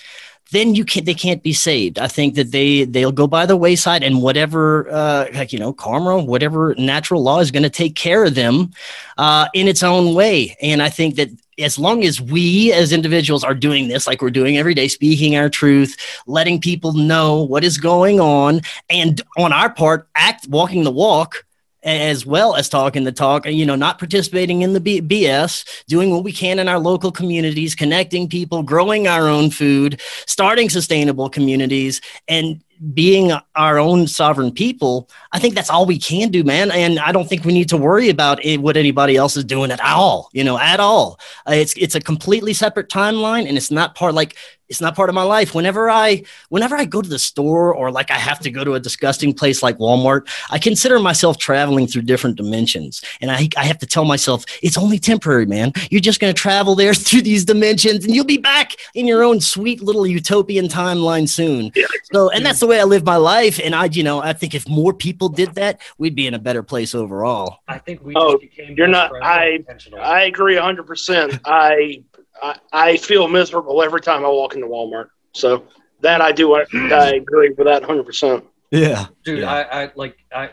then 0.52 0.76
you 0.76 0.86
can't 0.86 1.06
they 1.06 1.14
can't 1.14 1.44
be 1.44 1.54
saved. 1.54 2.00
I 2.00 2.08
think 2.08 2.36
that 2.36 2.52
they 2.52 2.86
they'll 2.86 3.12
go 3.12 3.28
by 3.28 3.46
the 3.46 3.58
wayside 3.58 4.04
and 4.04 4.22
whatever 4.22 4.90
uh, 4.90 5.26
like 5.34 5.52
you 5.52 5.60
know 5.60 5.74
karma, 5.74 6.24
whatever 6.24 6.76
natural 6.78 7.24
law 7.24 7.40
is 7.40 7.52
going 7.52 7.64
to 7.64 7.70
take 7.70 7.96
care 7.96 8.24
of 8.24 8.36
them 8.36 8.72
uh, 9.18 9.48
in 9.54 9.68
its 9.68 9.84
own 9.84 10.14
way. 10.14 10.56
And 10.62 10.82
I 10.82 10.90
think 10.90 11.16
that 11.16 11.30
as 11.60 11.80
long 11.80 12.04
as 12.04 12.22
we 12.22 12.72
as 12.74 12.92
individuals 12.92 13.44
are 13.44 13.56
doing 13.56 13.88
this 13.88 14.08
like 14.08 14.22
we're 14.22 14.30
doing 14.30 14.58
every 14.58 14.74
day 14.74 14.88
speaking 14.88 15.36
our 15.36 15.50
truth 15.50 15.96
letting 16.28 16.60
people 16.60 16.94
know 16.94 17.44
what 17.44 17.64
is 17.64 17.78
going 17.78 18.20
on 18.20 18.62
and 18.90 19.22
on 19.38 19.52
our 19.52 19.70
part 19.70 20.08
act 20.16 20.48
walking 20.48 20.84
the 20.84 20.92
walk 20.92 21.46
as 21.84 22.26
well 22.26 22.56
as 22.56 22.68
talking 22.68 23.06
the 23.06 23.12
talk, 23.12 23.46
you 23.46 23.66
know, 23.66 23.76
not 23.76 23.98
participating 23.98 24.62
in 24.62 24.74
the 24.74 24.80
B- 24.80 25.02
BS, 25.02 25.86
doing 25.86 26.10
what 26.10 26.24
we 26.24 26.34
can 26.34 26.60
in 26.60 26.68
our 26.68 26.80
local 26.80 27.12
communities, 27.12 27.76
connecting 27.76 28.28
people, 28.28 28.62
growing 28.62 29.08
our 29.08 29.28
own 29.30 29.50
food, 29.50 30.02
starting 30.26 30.70
sustainable 30.70 31.30
communities, 31.30 32.02
and 32.28 32.62
being 32.94 33.32
our 33.56 33.80
own 33.80 34.08
sovereign 34.08 34.52
people. 34.52 35.10
I 35.32 35.40
think 35.40 35.56
that's 35.56 35.70
all 35.70 35.86
we 35.86 35.98
can 35.98 36.30
do, 36.30 36.44
man. 36.44 36.72
And 36.72 37.00
I 37.00 37.12
don't 37.12 37.28
think 37.28 37.44
we 37.44 37.54
need 37.54 37.70
to 37.70 37.78
worry 37.78 38.10
about 38.10 38.44
it, 38.44 38.58
what 38.58 38.78
anybody 38.78 39.16
else 39.16 39.38
is 39.38 39.44
doing 39.44 39.72
at 39.72 39.82
all, 39.82 40.30
you 40.34 40.44
know, 40.44 40.58
at 40.58 40.80
all. 40.80 41.20
Uh, 41.48 41.54
it's 41.54 41.74
it's 41.78 41.96
a 41.96 42.00
completely 42.02 42.54
separate 42.54 42.90
timeline, 42.90 43.48
and 43.48 43.58
it's 43.58 43.72
not 43.72 43.96
part 43.96 44.14
like 44.14 44.36
it's 44.70 44.82
not 44.82 44.96
part 44.96 45.10
of 45.10 45.16
my 45.16 45.24
life. 45.24 45.56
Whenever 45.56 45.90
I 45.90 46.24
whenever 46.50 46.76
I 46.76 46.86
go 46.86 47.02
to 47.02 47.10
the 47.10 47.20
store 47.20 47.74
or 47.74 47.92
like 47.92 48.12
I 48.12 48.16
have 48.18 48.40
to 48.42 48.52
go 48.52 48.64
to 48.64 48.74
a 48.74 48.80
disgusting 48.80 49.34
place 49.34 49.64
like 49.64 49.78
Walmart, 49.78 50.28
I 50.50 50.60
consider 50.60 51.00
myself 51.00 51.38
traveling 51.38 51.88
through 51.88 52.04
different 52.04 52.36
dimensions. 52.36 53.02
And 53.22 53.32
I 53.32 53.50
I 53.58 53.64
have 53.66 53.78
to 53.80 53.86
tell 53.86 54.06
myself 54.06 54.44
it's 54.62 54.78
only 54.78 55.00
temporary, 55.00 55.46
man. 55.46 55.72
You're 55.90 56.02
just 56.02 56.20
gonna 56.20 56.34
travel 56.34 56.76
there 56.76 56.94
through 57.08 57.22
these 57.22 57.46
dimensions 57.46 58.06
and 58.06 58.16
you'll 58.16 58.26
be 58.26 58.38
back 58.38 58.74
in 58.94 59.08
your 59.08 59.24
own 59.24 59.40
sweet 59.42 59.82
little 59.82 60.06
utopian 60.06 60.68
timeline 60.68 61.28
soon. 61.30 61.72
So 62.12 62.30
and 62.30 62.46
that's 62.46 62.60
the 62.60 62.68
way 62.68 62.80
I 62.80 62.84
live 62.84 63.06
my 63.06 63.16
life. 63.18 63.60
And 63.64 63.74
I, 63.76 63.86
you 63.86 64.04
know, 64.04 64.22
I 64.22 64.34
think 64.34 64.54
if 64.56 64.68
more 64.68 64.94
people 64.94 65.30
did 65.30 65.56
that, 65.56 65.82
we'd 65.98 66.16
be 66.16 66.28
in 66.28 66.34
a 66.34 66.40
better 66.40 66.64
place 66.64 66.94
overall. 66.94 67.60
I 67.68 67.78
think 67.78 68.04
we 68.04 68.14
Oh, 68.16 68.32
just 68.34 68.42
became 68.42 68.76
you're 68.78 68.88
not- 68.88 69.12
I- 69.22 69.64
I 70.02 70.24
agree 70.24 70.56
100%. 70.56 71.40
I, 71.46 72.04
I 72.42 72.56
I 72.72 72.98
feel 72.98 73.28
miserable 73.28 73.82
every 73.84 74.02
time 74.02 74.26
I 74.26 74.30
walk 74.30 74.56
into 74.56 74.68
Walmart. 74.68 75.10
So 75.34 75.64
that 76.02 76.22
I 76.22 76.32
do. 76.32 76.56
I, 76.56 76.64
mm. 76.66 76.92
I 76.92 77.16
agree 77.16 77.50
with 77.50 77.66
that 77.66 77.84
100%. 77.84 78.44
Yeah. 78.72 79.06
dude 79.24 79.40
Yeah. 79.40 79.52
I, 79.52 79.84
I 79.84 79.92
like 79.96 80.18
i 80.34 80.50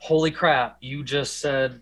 holy 0.00 0.30
crap 0.30 0.76
you 0.80 1.02
just 1.04 1.38
said 1.40 1.80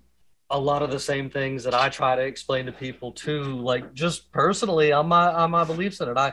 a 0.50 0.58
lot 0.58 0.82
of 0.82 0.90
the 0.90 1.00
same 1.00 1.30
things 1.30 1.64
that 1.64 1.74
i 1.74 1.88
try 1.88 2.14
to 2.14 2.22
explain 2.22 2.66
to 2.66 2.72
people 2.72 3.12
too 3.12 3.42
like 3.42 3.92
just 3.94 4.30
personally 4.32 4.92
on 4.92 5.08
my 5.08 5.32
on 5.32 5.50
my 5.50 5.64
beliefs 5.64 6.00
in 6.00 6.08
it 6.08 6.16
i 6.16 6.32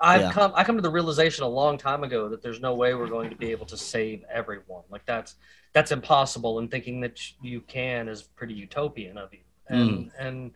i've 0.00 0.20
Yeah. 0.22 0.32
come 0.32 0.52
i 0.56 0.64
come 0.64 0.76
to 0.76 0.82
the 0.82 0.90
realization 0.90 1.44
a 1.44 1.48
long 1.48 1.78
time 1.78 2.02
ago 2.02 2.28
that 2.28 2.42
there's 2.42 2.60
no 2.60 2.74
way 2.74 2.94
we're 2.94 3.08
going 3.08 3.30
to 3.30 3.36
be 3.36 3.50
able 3.50 3.66
to 3.66 3.76
save 3.76 4.24
everyone 4.32 4.82
like 4.90 5.04
that's 5.06 5.36
that's 5.72 5.92
impossible 5.92 6.58
and 6.58 6.70
thinking 6.70 7.00
that 7.02 7.20
you 7.42 7.60
can 7.60 8.08
is 8.08 8.22
pretty 8.22 8.54
utopian 8.54 9.18
of 9.18 9.32
you 9.32 9.40
and 9.68 9.90
mm. 9.90 10.10
and 10.18 10.52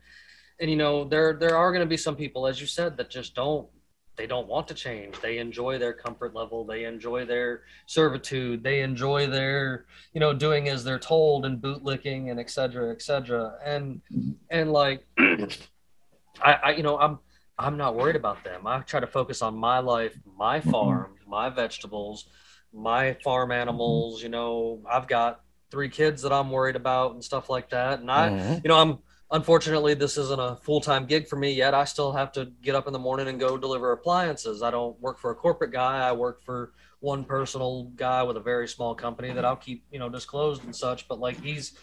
and 0.60 0.70
you 0.70 0.76
know 0.76 1.04
there 1.04 1.32
there 1.34 1.56
are 1.56 1.72
going 1.72 1.80
to 1.80 1.88
be 1.88 1.96
some 1.96 2.14
people 2.16 2.46
as 2.46 2.60
you 2.60 2.66
said 2.66 2.96
that 2.96 3.10
just 3.10 3.34
don't 3.34 3.68
they 4.16 4.26
don't 4.26 4.48
want 4.48 4.68
to 4.68 4.74
change. 4.74 5.18
They 5.22 5.38
enjoy 5.38 5.78
their 5.78 5.94
comfort 5.94 6.34
level. 6.34 6.62
They 6.66 6.84
enjoy 6.84 7.24
their 7.24 7.62
servitude. 7.86 8.62
They 8.62 8.82
enjoy 8.82 9.28
their 9.28 9.86
you 10.12 10.20
know 10.20 10.34
doing 10.34 10.68
as 10.68 10.84
they're 10.84 10.98
told 10.98 11.46
and 11.46 11.58
bootlicking 11.60 12.30
and 12.30 12.38
et 12.38 12.50
cetera 12.50 12.92
et 12.92 13.00
cetera. 13.00 13.54
And 13.64 14.02
and 14.50 14.72
like 14.72 15.06
I, 15.18 16.52
I 16.64 16.70
you 16.72 16.82
know 16.82 16.98
i'm 16.98 17.18
i'm 17.58 17.76
not 17.78 17.94
worried 17.94 18.16
about 18.16 18.44
them. 18.44 18.66
I 18.66 18.80
try 18.80 19.00
to 19.00 19.06
focus 19.06 19.40
on 19.42 19.56
my 19.56 19.78
life 19.78 20.14
my 20.36 20.60
farm 20.60 21.12
my 21.26 21.48
vegetables 21.48 22.26
my 22.74 23.14
farm 23.24 23.52
animals 23.52 24.22
you 24.22 24.28
know. 24.28 24.82
I've 24.90 25.08
got 25.08 25.40
three 25.70 25.88
kids 25.88 26.20
that 26.22 26.32
i'm 26.32 26.50
worried 26.50 26.76
about 26.76 27.12
and 27.14 27.24
stuff 27.24 27.48
like 27.48 27.70
that. 27.70 28.00
And 28.00 28.10
i 28.10 28.28
Mhm. 28.30 28.64
you 28.64 28.68
know 28.68 28.78
i'm 28.78 28.98
unfortunately 29.30 29.94
this 29.94 30.16
isn't 30.16 30.40
a 30.40 30.56
full-time 30.56 31.06
gig 31.06 31.28
for 31.28 31.36
me 31.36 31.52
yet. 31.52 31.74
I 31.74 31.84
still 31.84 32.12
have 32.12 32.32
to 32.32 32.46
get 32.62 32.74
up 32.74 32.86
in 32.86 32.92
the 32.92 32.98
morning 32.98 33.28
and 33.28 33.38
go 33.38 33.56
deliver 33.56 33.92
appliances. 33.92 34.62
I 34.62 34.70
don't 34.70 34.98
work 35.00 35.18
for 35.18 35.30
a 35.30 35.34
corporate 35.34 35.72
guy. 35.72 35.98
I 35.98 36.12
work 36.12 36.42
for 36.42 36.72
one 37.00 37.24
personal 37.24 37.84
guy 37.96 38.22
with 38.22 38.36
a 38.36 38.40
very 38.40 38.68
small 38.68 38.94
company 38.94 39.32
that 39.32 39.42
i'll 39.42 39.56
keep 39.56 39.82
you 39.90 39.98
know 39.98 40.08
disclosed 40.08 40.64
and 40.64 40.74
such. 40.74 41.08
But 41.08 41.18
like 41.18 41.40
he's 41.40 41.78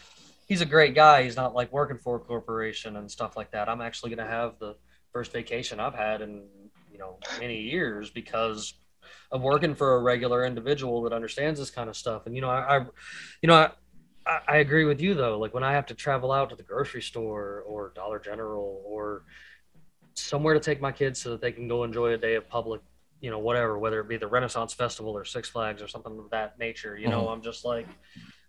he's 0.47 0.61
a 0.61 0.65
great 0.65 0.95
guy. 0.95 1.23
He's 1.23 1.35
not 1.35 1.55
like 1.55 1.71
working 1.71 1.97
for 1.97 2.17
a 2.17 2.19
corporation 2.19 2.97
and 2.97 3.09
stuff 3.09 3.35
like 3.35 3.51
that. 3.51 3.69
I'm 3.69 3.81
actually 3.81 4.15
going 4.15 4.25
to 4.25 4.31
have 4.31 4.59
the 4.59 4.75
first 5.13 5.31
vacation 5.31 5.79
i've 5.79 5.95
had 5.95 6.21
in 6.21 6.43
you 6.91 6.99
know 6.99 7.17
many 7.39 7.61
years 7.61 8.09
because 8.09 8.73
of 9.31 9.41
working 9.41 9.75
for 9.75 9.95
a 9.95 9.99
regular 10.01 10.45
individual 10.45 11.01
that 11.03 11.13
understands 11.13 11.59
this 11.59 11.69
kind 11.69 11.89
of 11.89 11.97
stuff. 11.97 12.25
And 12.25 12.35
you 12.35 12.41
know, 12.41 12.49
I, 12.49 12.77
I 12.77 12.85
you 13.41 13.47
know, 13.47 13.55
I, 13.55 13.71
I, 14.27 14.39
I 14.47 14.57
agree 14.57 14.85
with 14.85 15.01
you 15.01 15.13
though. 15.13 15.39
Like 15.39 15.53
when 15.53 15.63
I 15.63 15.73
have 15.73 15.85
to 15.87 15.95
travel 15.95 16.31
out 16.31 16.49
to 16.49 16.55
the 16.55 16.63
grocery 16.63 17.01
store 17.01 17.63
or 17.65 17.91
Dollar 17.95 18.19
General 18.19 18.81
or 18.85 19.23
somewhere 20.15 20.53
to 20.53 20.59
take 20.59 20.81
my 20.81 20.91
kids 20.91 21.21
so 21.21 21.31
that 21.31 21.41
they 21.41 21.51
can 21.51 21.67
go 21.67 21.83
enjoy 21.83 22.13
a 22.13 22.17
day 22.17 22.35
of 22.35 22.47
public, 22.49 22.81
you 23.21 23.29
know, 23.29 23.39
whatever, 23.39 23.77
whether 23.77 23.99
it 23.99 24.07
be 24.07 24.17
the 24.17 24.27
Renaissance 24.27 24.73
Festival 24.73 25.17
or 25.17 25.25
Six 25.25 25.49
Flags 25.49 25.81
or 25.81 25.87
something 25.87 26.17
of 26.17 26.29
that 26.31 26.59
nature. 26.59 26.97
You 26.97 27.07
know, 27.07 27.23
mm-hmm. 27.23 27.33
I'm 27.33 27.41
just 27.41 27.65
like, 27.65 27.87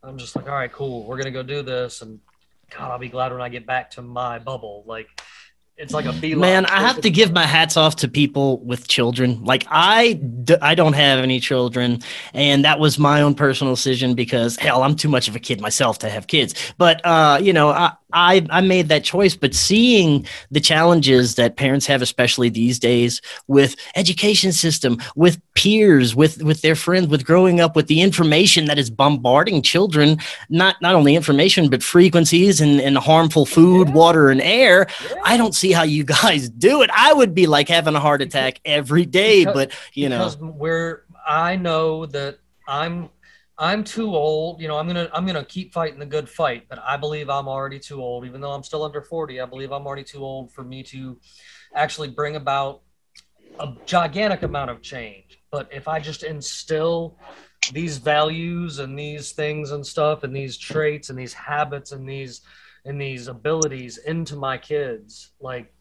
I'm 0.02 0.18
just 0.18 0.36
like, 0.36 0.48
all 0.48 0.54
right, 0.54 0.72
cool. 0.72 1.04
We're 1.04 1.18
gonna 1.18 1.30
go 1.30 1.42
do 1.42 1.62
this, 1.62 2.02
and 2.02 2.20
God, 2.70 2.90
I'll 2.90 2.98
be 2.98 3.08
glad 3.08 3.32
when 3.32 3.42
I 3.42 3.48
get 3.48 3.66
back 3.66 3.90
to 3.92 4.02
my 4.02 4.38
bubble. 4.38 4.84
Like, 4.86 5.08
it's 5.78 5.94
like 5.94 6.06
a 6.06 6.12
beeline. 6.12 6.40
Man, 6.40 6.66
I 6.66 6.80
have 6.80 7.00
to 7.02 7.10
give 7.10 7.32
my 7.32 7.46
hats 7.46 7.76
off 7.76 7.96
to 7.96 8.08
people 8.08 8.58
with 8.58 8.88
children. 8.88 9.44
Like 9.44 9.64
I, 9.70 10.14
d- 10.14 10.56
I 10.60 10.74
don't 10.74 10.94
have 10.94 11.20
any 11.20 11.38
children, 11.38 12.00
and 12.34 12.64
that 12.64 12.80
was 12.80 12.98
my 12.98 13.22
own 13.22 13.34
personal 13.34 13.74
decision 13.74 14.14
because 14.14 14.56
hell, 14.56 14.82
I'm 14.82 14.96
too 14.96 15.08
much 15.08 15.28
of 15.28 15.36
a 15.36 15.38
kid 15.38 15.60
myself 15.60 15.98
to 16.00 16.10
have 16.10 16.26
kids. 16.26 16.54
But 16.78 17.00
uh, 17.04 17.38
you 17.40 17.52
know, 17.52 17.68
I, 17.70 17.92
I, 18.12 18.46
I 18.50 18.60
made 18.60 18.88
that 18.88 19.04
choice. 19.04 19.36
But 19.36 19.54
seeing 19.54 20.26
the 20.50 20.60
challenges 20.60 21.34
that 21.34 21.56
parents 21.56 21.86
have, 21.86 22.00
especially 22.02 22.48
these 22.48 22.78
days, 22.78 23.20
with 23.46 23.76
education 23.96 24.52
system, 24.52 24.98
with 25.14 25.40
peers, 25.54 26.14
with 26.14 26.42
with 26.42 26.62
their 26.62 26.74
friends, 26.76 27.08
with 27.08 27.24
growing 27.24 27.60
up 27.60 27.76
with 27.76 27.86
the 27.86 28.00
information 28.00 28.64
that 28.66 28.78
is 28.78 28.90
bombarding 28.90 29.62
children, 29.62 30.18
not 30.48 30.76
not 30.80 30.94
only 30.94 31.14
information 31.16 31.68
but 31.68 31.82
frequencies 31.82 32.60
and, 32.60 32.80
and 32.80 32.96
harmful 32.96 33.44
food, 33.44 33.92
water, 33.92 34.30
and 34.30 34.40
air. 34.40 34.86
I 35.24 35.36
don't 35.36 35.54
see 35.54 35.72
how 35.72 35.82
you 35.82 36.04
guys 36.04 36.48
do 36.68 36.82
it. 36.82 36.90
I 36.94 37.12
would 37.12 37.34
be 37.34 37.46
like 37.46 37.68
having 37.68 37.94
a 37.94 38.00
heart 38.00 38.22
attack 38.22 38.60
every 38.64 39.04
day, 39.04 39.40
Because- 39.44 39.54
but 39.54 39.72
you 39.92 40.08
know, 40.08 40.32
we're 40.40 41.04
I 41.26 41.56
know 41.56 42.06
that 42.06 42.38
I'm 42.66 43.10
I'm 43.58 43.82
too 43.82 44.14
old. 44.14 44.60
You 44.60 44.68
know, 44.68 44.78
I'm 44.78 44.86
gonna 44.86 45.08
I'm 45.12 45.26
gonna 45.26 45.44
keep 45.44 45.72
fighting 45.72 45.98
the 45.98 46.06
good 46.06 46.28
fight, 46.28 46.66
but 46.68 46.78
I 46.78 46.96
believe 46.96 47.28
I'm 47.28 47.48
already 47.48 47.80
too 47.80 48.00
old. 48.00 48.24
Even 48.24 48.40
though 48.40 48.52
I'm 48.52 48.62
still 48.62 48.84
under 48.84 49.02
40, 49.02 49.40
I 49.40 49.46
believe 49.46 49.72
I'm 49.72 49.86
already 49.86 50.04
too 50.04 50.22
old 50.22 50.52
for 50.52 50.62
me 50.62 50.82
to 50.84 51.18
actually 51.74 52.08
bring 52.08 52.36
about 52.36 52.82
a 53.58 53.72
gigantic 53.84 54.42
amount 54.42 54.70
of 54.70 54.80
change. 54.80 55.42
But 55.50 55.68
if 55.72 55.88
I 55.88 55.98
just 55.98 56.22
instill 56.22 57.18
these 57.72 57.98
values 57.98 58.78
and 58.78 58.96
these 58.96 59.32
things 59.32 59.72
and 59.72 59.84
stuff 59.84 60.22
and 60.22 60.34
these 60.34 60.56
traits 60.56 61.10
and 61.10 61.18
these 61.18 61.34
habits 61.34 61.90
and 61.90 62.08
these 62.08 62.42
and 62.84 63.00
these 63.00 63.26
abilities 63.26 63.98
into 63.98 64.36
my 64.36 64.56
kids, 64.56 65.32
like 65.40 65.74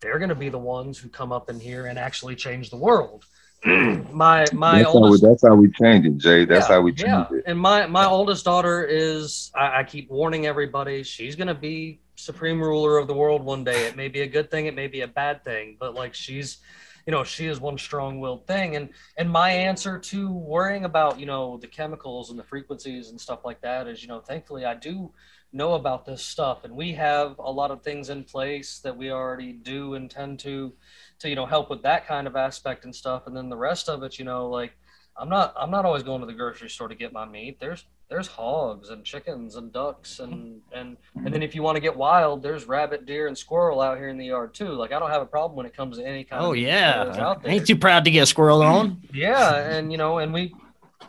they're 0.00 0.18
to 0.18 0.34
be 0.34 0.50
the 0.50 0.58
ones 0.58 0.98
who 0.98 1.08
come 1.08 1.32
up 1.32 1.48
in 1.48 1.58
here 1.58 1.86
and 1.86 1.98
actually 1.98 2.36
change 2.36 2.68
the 2.68 2.76
world. 2.76 3.24
my 3.64 4.50
my 4.52 4.82
That's 4.82 4.92
how, 4.92 5.00
we, 5.08 5.18
oldest 5.18 5.22
that's 5.22 5.42
how 5.46 5.54
we 5.54 5.70
change 5.70 6.06
it, 6.06 6.18
Jay. 6.18 6.44
That's 6.44 6.68
Yeah, 6.68 6.74
how 6.76 6.80
we 6.82 6.92
change 6.92 7.26
yeah. 7.30 7.38
it. 7.38 7.44
And 7.46 7.58
my 7.58 7.86
my 7.86 8.06
oldest 8.06 8.44
daughter 8.44 8.84
is 8.84 9.50
I, 9.54 9.80
I 9.80 9.84
keep 9.84 10.10
warning 10.10 10.46
everybody 10.46 11.02
she's 11.02 11.36
gonna 11.36 11.54
be 11.54 12.00
supreme 12.16 12.60
ruler 12.60 12.98
of 12.98 13.06
the 13.08 13.14
world 13.14 13.42
one 13.44 13.64
day. 13.64 13.86
It 13.86 13.96
may 13.96 14.08
be 14.08 14.20
a 14.22 14.26
good 14.26 14.50
thing, 14.50 14.66
it 14.66 14.74
may 14.74 14.86
be 14.86 15.00
a 15.02 15.08
bad 15.08 15.44
thing, 15.44 15.76
but 15.78 15.94
like 15.94 16.14
she's 16.14 16.58
you 17.06 17.12
know, 17.12 17.22
she 17.22 17.46
is 17.46 17.60
one 17.60 17.78
strong-willed 17.78 18.46
thing. 18.48 18.74
And 18.76 18.90
and 19.16 19.30
my 19.30 19.50
answer 19.50 19.98
to 19.98 20.32
worrying 20.32 20.84
about, 20.84 21.20
you 21.20 21.26
know, 21.26 21.56
the 21.56 21.68
chemicals 21.68 22.30
and 22.30 22.38
the 22.38 22.42
frequencies 22.44 23.10
and 23.10 23.20
stuff 23.20 23.44
like 23.44 23.60
that 23.62 23.86
is, 23.86 24.02
you 24.02 24.08
know, 24.08 24.20
thankfully 24.20 24.64
I 24.64 24.74
do 24.74 25.12
know 25.52 25.74
about 25.74 26.04
this 26.04 26.22
stuff 26.22 26.64
and 26.64 26.74
we 26.74 26.92
have 26.92 27.38
a 27.38 27.50
lot 27.50 27.70
of 27.70 27.82
things 27.82 28.10
in 28.10 28.24
place 28.24 28.80
that 28.80 28.96
we 28.96 29.10
already 29.10 29.52
do 29.52 29.94
intend 29.94 30.40
to 30.40 30.72
to, 31.20 31.28
you 31.28 31.34
know, 31.34 31.46
help 31.46 31.70
with 31.70 31.82
that 31.82 32.06
kind 32.06 32.26
of 32.26 32.36
aspect 32.36 32.84
and 32.84 32.94
stuff. 32.94 33.26
And 33.26 33.36
then 33.36 33.48
the 33.48 33.56
rest 33.56 33.88
of 33.88 34.02
it, 34.02 34.18
you 34.18 34.24
know, 34.24 34.48
like 34.48 34.72
I'm 35.18 35.28
not 35.28 35.54
I'm 35.58 35.70
not 35.70 35.84
always 35.84 36.02
going 36.02 36.20
to 36.20 36.26
the 36.26 36.32
grocery 36.32 36.68
store 36.68 36.88
to 36.88 36.94
get 36.94 37.12
my 37.12 37.24
meat. 37.24 37.58
There's 37.58 37.84
there's 38.08 38.28
hogs 38.28 38.90
and 38.90 39.04
chickens 39.04 39.56
and 39.56 39.72
ducks 39.72 40.20
and 40.20 40.60
and 40.72 40.96
and 41.16 41.32
then 41.32 41.42
if 41.42 41.54
you 41.54 41.62
want 41.62 41.76
to 41.76 41.80
get 41.80 41.96
wild, 41.96 42.42
there's 42.42 42.66
rabbit, 42.66 43.06
deer, 43.06 43.26
and 43.26 43.36
squirrel 43.36 43.80
out 43.80 43.98
here 43.98 44.08
in 44.08 44.18
the 44.18 44.26
yard 44.26 44.54
too. 44.54 44.72
Like 44.72 44.92
I 44.92 44.98
don't 44.98 45.10
have 45.10 45.22
a 45.22 45.26
problem 45.26 45.56
when 45.56 45.66
it 45.66 45.74
comes 45.76 45.98
to 45.98 46.06
any 46.06 46.22
kind 46.24 46.44
oh 46.44 46.52
of 46.52 46.58
yeah, 46.58 47.14
out 47.18 47.42
there. 47.42 47.52
ain't 47.52 47.66
too 47.66 47.76
proud 47.76 48.04
to 48.04 48.10
get 48.10 48.22
a 48.22 48.26
squirrel 48.26 48.62
on. 48.62 49.02
Yeah, 49.12 49.56
and 49.56 49.90
you 49.90 49.98
know, 49.98 50.18
and 50.18 50.32
we 50.32 50.54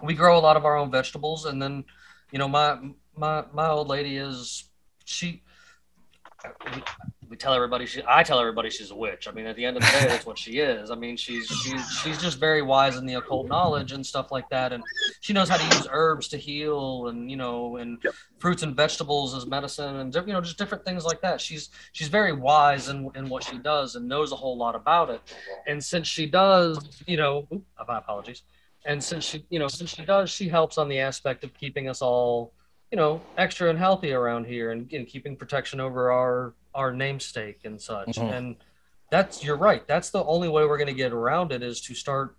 we 0.02 0.14
grow 0.14 0.38
a 0.38 0.40
lot 0.40 0.58
of 0.58 0.66
our 0.66 0.78
own 0.78 0.90
vegetables, 0.90 1.46
and 1.46 1.62
then 1.62 1.84
you 2.32 2.40
know, 2.40 2.48
my 2.48 2.80
my 3.16 3.44
my 3.54 3.68
old 3.70 3.88
lady 3.88 4.18
is 4.18 4.66
she. 5.06 5.44
We, 7.30 7.38
tell 7.38 7.54
everybody 7.54 7.86
she 7.86 8.02
I 8.08 8.24
tell 8.24 8.40
everybody 8.40 8.70
she's 8.70 8.92
a 8.92 8.96
witch. 8.96 9.28
I 9.28 9.32
mean, 9.32 9.46
at 9.46 9.56
the 9.56 9.66
end 9.66 9.78
of 9.78 9.84
the 9.84 9.90
day, 9.90 10.08
that's 10.08 10.26
what 10.26 10.38
she 10.38 10.60
is. 10.60 10.92
I 10.92 10.96
mean, 10.96 11.18
she's 11.18 11.48
she's 11.48 11.90
she's 12.02 12.22
just 12.22 12.40
very 12.40 12.62
wise 12.62 12.98
in 12.98 13.06
the 13.06 13.16
occult 13.16 13.48
knowledge 13.48 13.92
and 13.92 14.06
stuff 14.06 14.32
like 14.32 14.50
that, 14.50 14.74
and 14.74 14.84
she 15.22 15.34
knows 15.34 15.50
how 15.50 15.58
to 15.58 15.76
use 15.76 15.88
herbs 15.92 16.28
to 16.30 16.38
heal, 16.38 17.08
and 17.08 17.30
you 17.30 17.38
know, 17.38 17.78
and 17.78 18.04
fruits 18.40 18.64
and 18.64 18.76
vegetables 18.76 19.36
as 19.36 19.46
medicine, 19.46 19.98
and 19.98 20.14
you 20.16 20.34
know, 20.34 20.42
just 20.42 20.58
different 20.58 20.86
things 20.86 21.06
like 21.06 21.22
that. 21.22 21.42
She's 21.42 21.70
she's 21.92 22.08
very 22.08 22.34
wise 22.34 22.90
in 22.90 23.10
in 23.16 23.30
what 23.30 23.44
she 23.44 23.58
does 23.58 23.96
and 23.96 24.08
knows 24.08 24.32
a 24.32 24.36
whole 24.36 24.58
lot 24.58 24.76
about 24.76 25.10
it. 25.10 25.22
And 25.68 25.84
since 25.84 26.08
she 26.08 26.26
does, 26.26 27.04
you 27.08 27.18
know, 27.18 27.48
oop, 27.54 27.64
uh, 27.78 27.86
my 27.88 27.98
apologies. 27.98 28.44
And 28.86 29.04
since 29.04 29.26
she, 29.26 29.46
you 29.50 29.60
know, 29.60 29.68
since 29.68 29.94
she 29.94 30.06
does, 30.06 30.30
she 30.30 30.48
helps 30.48 30.78
on 30.78 30.88
the 30.88 31.00
aspect 31.00 31.44
of 31.44 31.54
keeping 31.54 31.90
us 31.90 32.02
all, 32.02 32.54
you 32.92 32.96
know, 32.96 33.22
extra 33.38 33.70
and 33.70 33.78
healthy 33.78 34.14
around 34.14 34.46
here 34.46 34.72
and, 34.72 34.92
and 34.94 35.06
keeping 35.06 35.36
protection 35.36 35.82
over 35.82 36.12
our 36.12 36.54
our 36.78 36.94
namesake 36.94 37.62
and 37.66 37.82
such. 37.82 38.16
Mhm. 38.18 38.32
And 38.32 38.56
that's 39.10 39.44
you're 39.44 39.58
right. 39.58 39.86
That's 39.88 40.12
the 40.12 40.24
only 40.24 40.48
way 40.48 40.66
we're 40.66 40.78
going 40.78 40.88
to 40.88 40.94
get 40.94 41.12
around 41.12 41.52
it 41.52 41.64
is 41.64 41.82
to 41.82 41.96
start 41.96 42.38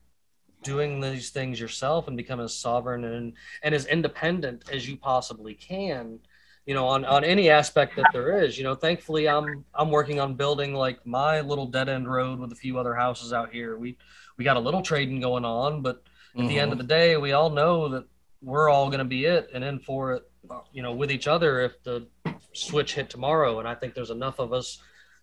doing 0.62 1.00
these 1.00 1.30
things 1.30 1.60
yourself 1.60 2.08
and 2.08 2.16
become 2.16 2.40
as 2.40 2.54
sovereign 2.54 3.04
and 3.04 3.32
and 3.62 3.74
as 3.74 3.86
independent 3.86 4.64
as 4.72 4.88
you 4.88 4.96
possibly 4.96 5.54
can 5.54 6.18
you 6.66 6.74
know 6.74 6.84
on 6.88 7.04
on 7.04 7.22
any 7.22 7.48
aspect 7.48 7.94
that 7.94 8.06
there 8.12 8.42
is 8.42 8.58
you 8.58 8.64
know 8.64 8.74
thankfully 8.74 9.28
i'm 9.28 9.64
i'm 9.76 9.88
working 9.88 10.18
on 10.18 10.34
building 10.34 10.74
like 10.74 10.98
my 11.06 11.40
little 11.40 11.64
dead 11.66 11.88
end 11.88 12.10
road 12.10 12.40
with 12.40 12.50
a 12.50 12.56
few 12.56 12.76
other 12.76 12.92
houses 12.92 13.32
out 13.32 13.52
here 13.52 13.78
we 13.78 13.96
we 14.36 14.44
got 14.44 14.56
a 14.56 14.60
little 14.60 14.82
trading 14.82 15.20
going 15.20 15.44
on 15.44 15.80
but 15.80 16.02
at 16.36 16.48
the 16.48 16.58
end 16.58 16.72
of 16.72 16.78
the 16.78 16.84
day 16.84 17.16
we 17.16 17.30
all 17.32 17.50
know 17.50 17.88
that 17.88 18.04
we're 18.42 18.68
all 18.68 18.86
going 18.86 18.98
to 18.98 19.04
be 19.04 19.26
it 19.26 19.48
and 19.54 19.62
in 19.62 19.78
for 19.78 20.12
it 20.14 20.27
you 20.72 20.82
know 20.82 20.92
with 20.92 21.10
each 21.10 21.26
other 21.28 21.60
if 21.62 21.82
the 21.82 22.06
switch 22.52 22.94
hit 22.94 23.10
tomorrow. 23.10 23.58
And 23.58 23.68
i 23.68 23.74
think 23.74 23.94
there's 23.94 24.10
enough 24.10 24.38
of 24.38 24.52
us 24.52 24.78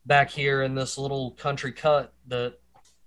back 0.06 0.30
here 0.30 0.64
in 0.64 0.76
this 0.76 0.98
little 0.98 1.32
country 1.32 1.72
cut 1.72 2.14
that 2.28 2.54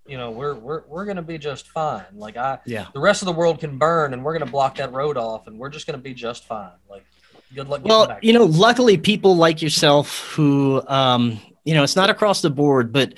you 0.07 0.17
know 0.19 0.31
we're 0.31 0.55
we're, 0.55 0.83
we're 0.87 1.05
going 1.05 1.17
to 1.17 1.23
be 1.23 1.39
just 1.39 1.69
fine. 1.69 2.05
Like 2.15 2.37
i 2.37 2.59
Yeah. 2.67 2.87
the 2.93 3.01
rest 3.01 3.23
of 3.23 3.27
the 3.27 3.33
world 3.33 3.61
can 3.61 3.79
burn 3.79 4.13
and 4.15 4.25
we're 4.25 4.33
going 4.37 4.47
to 4.47 4.51
block 4.51 4.77
that 4.77 4.93
road 4.93 5.17
off 5.17 5.47
and 5.47 5.59
we're 5.59 5.69
just 5.71 5.87
going 5.87 5.99
to 5.99 6.03
be 6.03 6.15
just 6.15 6.47
fine. 6.47 6.71
Like 6.91 7.05
good 7.55 7.69
luck 7.69 7.83
Well, 7.85 8.19
you 8.23 8.33
know, 8.33 8.45
luckily 8.45 8.97
people 8.97 9.37
like 9.37 9.63
yourself 9.63 10.33
who, 10.35 10.83
um, 10.89 11.41
you 11.65 11.75
know, 11.75 11.83
it's 11.83 11.97
not 11.97 12.11
across 12.11 12.43
the 12.43 12.51
board, 12.51 12.93
but 12.93 13.15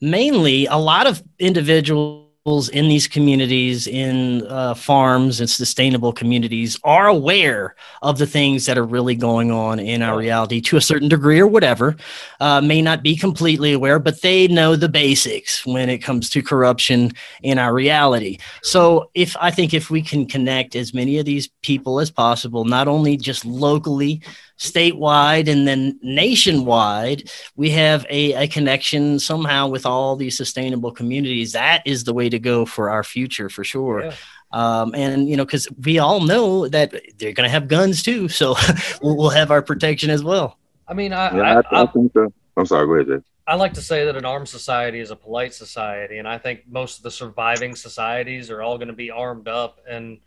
mainly 0.00 0.66
a 0.66 0.76
lot 0.76 1.06
of 1.06 1.22
individuals 1.38 2.27
in 2.56 2.88
these 2.88 3.06
communities, 3.06 3.86
in 3.86 4.46
uh, 4.46 4.72
farms 4.74 5.40
and 5.40 5.50
sustainable 5.50 6.12
communities, 6.12 6.80
are 6.82 7.06
aware 7.06 7.74
of 8.00 8.16
the 8.16 8.26
things 8.26 8.64
that 8.66 8.78
are 8.78 8.84
really 8.84 9.14
going 9.14 9.50
on 9.50 9.78
in 9.78 10.02
our 10.02 10.16
reality 10.16 10.60
to 10.62 10.76
a 10.76 10.80
certain 10.80 11.08
degree 11.08 11.38
or 11.38 11.46
whatever. 11.46 11.94
Uh, 12.40 12.60
may 12.60 12.80
not 12.80 13.02
be 13.02 13.16
completely 13.16 13.72
aware, 13.72 13.98
but 13.98 14.22
they 14.22 14.48
know 14.48 14.76
the 14.76 14.88
basics 14.88 15.66
when 15.66 15.90
it 15.90 15.98
comes 15.98 16.30
to 16.30 16.42
corruption 16.42 17.12
in 17.42 17.58
our 17.58 17.74
reality. 17.74 18.38
So, 18.62 19.10
if 19.14 19.36
I 19.38 19.50
think 19.50 19.74
if 19.74 19.90
we 19.90 20.00
can 20.00 20.24
connect 20.24 20.74
as 20.74 20.94
many 20.94 21.18
of 21.18 21.26
these 21.26 21.48
people 21.62 22.00
as 22.00 22.10
possible, 22.10 22.64
not 22.64 22.88
only 22.88 23.16
just 23.18 23.44
locally, 23.44 24.22
statewide, 24.58 25.48
and 25.48 25.66
then 25.66 25.98
nationwide, 26.02 27.30
we 27.56 27.70
have 27.70 28.04
a, 28.10 28.34
a 28.34 28.48
connection 28.48 29.18
somehow 29.18 29.68
with 29.68 29.86
all 29.86 30.16
these 30.16 30.36
sustainable 30.36 30.92
communities. 30.92 31.52
That 31.52 31.82
is 31.86 32.04
the 32.04 32.12
way 32.12 32.28
to 32.28 32.38
go 32.38 32.66
for 32.66 32.90
our 32.90 33.04
future, 33.04 33.48
for 33.48 33.64
sure. 33.64 34.04
Yeah. 34.04 34.14
Um, 34.50 34.94
and 34.94 35.28
you 35.28 35.36
know, 35.36 35.44
because 35.44 35.68
we 35.84 35.98
all 35.98 36.20
know 36.20 36.68
that 36.68 36.90
they're 37.18 37.32
going 37.32 37.46
to 37.46 37.50
have 37.50 37.68
guns 37.68 38.02
too, 38.02 38.28
so 38.28 38.54
we'll, 39.02 39.16
we'll 39.16 39.30
have 39.30 39.50
our 39.50 39.62
protection 39.62 40.10
as 40.10 40.24
well. 40.24 40.58
i 40.86 40.94
mean 40.94 41.12
i 41.12 41.34
Yeah, 41.36 41.42
I, 41.42 41.76
I, 41.76 41.80
I 41.80 41.82
I, 41.82 41.86
think 41.86 42.12
so. 42.12 42.32
I'm 42.56 42.66
sorry. 42.66 42.86
Go 42.86 42.94
ahead, 42.94 43.06
Jay. 43.06 43.28
I 43.46 43.54
like 43.54 43.72
to 43.74 43.80
say 43.80 44.04
that 44.04 44.16
an 44.16 44.26
armed 44.26 44.48
society 44.48 45.00
is 45.00 45.10
a 45.10 45.16
polite 45.16 45.54
society, 45.54 46.18
and 46.18 46.28
I 46.28 46.36
think 46.36 46.64
most 46.68 46.98
of 46.98 47.02
the 47.02 47.10
surviving 47.10 47.74
societies 47.74 48.50
are 48.50 48.60
all 48.60 48.76
going 48.76 48.88
to 48.88 48.94
be 48.94 49.10
armed 49.10 49.48
up. 49.48 49.80
And 49.88 50.18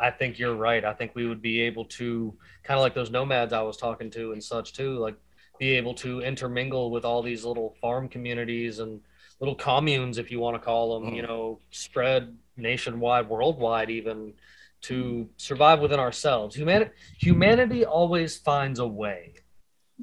I 0.00 0.10
think 0.10 0.38
you're 0.38 0.54
right. 0.54 0.84
I 0.84 0.92
think 0.92 1.14
we 1.14 1.26
would 1.26 1.42
be 1.42 1.60
able 1.62 1.84
to 1.86 2.34
kind 2.62 2.78
of 2.78 2.82
like 2.82 2.94
those 2.94 3.10
nomads 3.10 3.52
I 3.52 3.62
was 3.62 3.76
talking 3.76 4.10
to 4.10 4.32
and 4.32 4.42
such 4.42 4.72
too, 4.72 4.98
like 4.98 5.16
be 5.58 5.70
able 5.70 5.94
to 5.94 6.20
intermingle 6.20 6.90
with 6.90 7.04
all 7.04 7.22
these 7.22 7.44
little 7.44 7.76
farm 7.80 8.08
communities 8.08 8.78
and 8.78 9.00
little 9.40 9.54
communes, 9.54 10.18
if 10.18 10.30
you 10.30 10.40
want 10.40 10.54
to 10.54 10.60
call 10.60 11.00
them, 11.00 11.14
you 11.14 11.22
mm. 11.22 11.28
know, 11.28 11.60
spread 11.70 12.36
nationwide, 12.56 13.28
worldwide, 13.28 13.90
even 13.90 14.32
to 14.80 15.28
survive 15.36 15.80
within 15.80 15.98
ourselves. 15.98 16.54
Humanity, 16.54 16.90
humanity 17.18 17.84
always 17.84 18.36
finds 18.36 18.78
a 18.78 18.86
way 18.86 19.34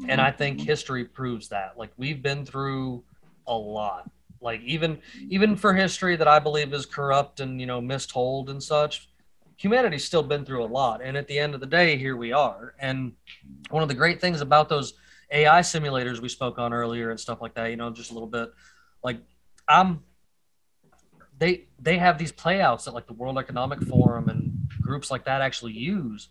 and 0.08 0.20
I 0.20 0.32
think 0.32 0.58
mm-hmm. 0.58 0.68
history 0.68 1.06
proves 1.06 1.50
that. 1.50 1.78
Like 1.78 1.92
we've 1.98 2.22
been 2.22 2.46
through 2.46 3.04
a 3.48 3.54
lot, 3.54 4.10
Like 4.42 4.62
even 4.62 5.00
even 5.30 5.56
for 5.56 5.74
history 5.74 6.16
that 6.18 6.28
I 6.28 6.40
believe 6.40 6.74
is 6.74 6.86
corrupt 6.86 7.40
and 7.40 7.60
you 7.60 7.68
know 7.68 7.82
mistold 7.82 8.50
and 8.50 8.62
such, 8.62 9.10
humanity's 9.58 10.04
still 10.04 10.24
been 10.24 10.46
through 10.46 10.64
a 10.64 10.68
lot. 10.68 11.02
And 11.02 11.16
at 11.18 11.28
the 11.28 11.40
end 11.40 11.54
of 11.54 11.60
the 11.60 11.66
day, 11.66 11.98
here 11.98 12.16
we 12.16 12.32
are. 12.32 12.76
And 12.80 13.14
one 13.70 13.84
of 13.84 13.90
the 13.90 13.96
great 13.96 14.20
things 14.20 14.42
about 14.42 14.70
those 14.70 14.94
AI 15.32 15.62
simulators 15.62 16.20
we 16.20 16.30
spoke 16.30 16.60
on 16.60 16.74
earlier 16.74 17.10
and 17.10 17.20
stuff 17.20 17.42
like 17.42 17.56
that, 17.56 17.68
you 17.68 17.78
know, 17.78 17.90
just 17.90 18.12
a 18.12 18.14
little 18.14 18.28
bit, 18.28 18.52
like 19.04 19.18
I'm 19.68 20.04
they 21.38 21.68
they 21.80 21.98
have 21.98 22.18
these 22.18 22.32
playouts 22.32 22.86
that 22.86 22.94
like 22.94 23.08
the 23.08 23.14
World 23.14 23.38
Economic 23.38 23.82
Forum 23.82 24.30
and 24.30 24.68
groups 24.82 25.12
like 25.12 25.26
that 25.26 25.42
actually 25.42 25.74
use. 25.74 26.30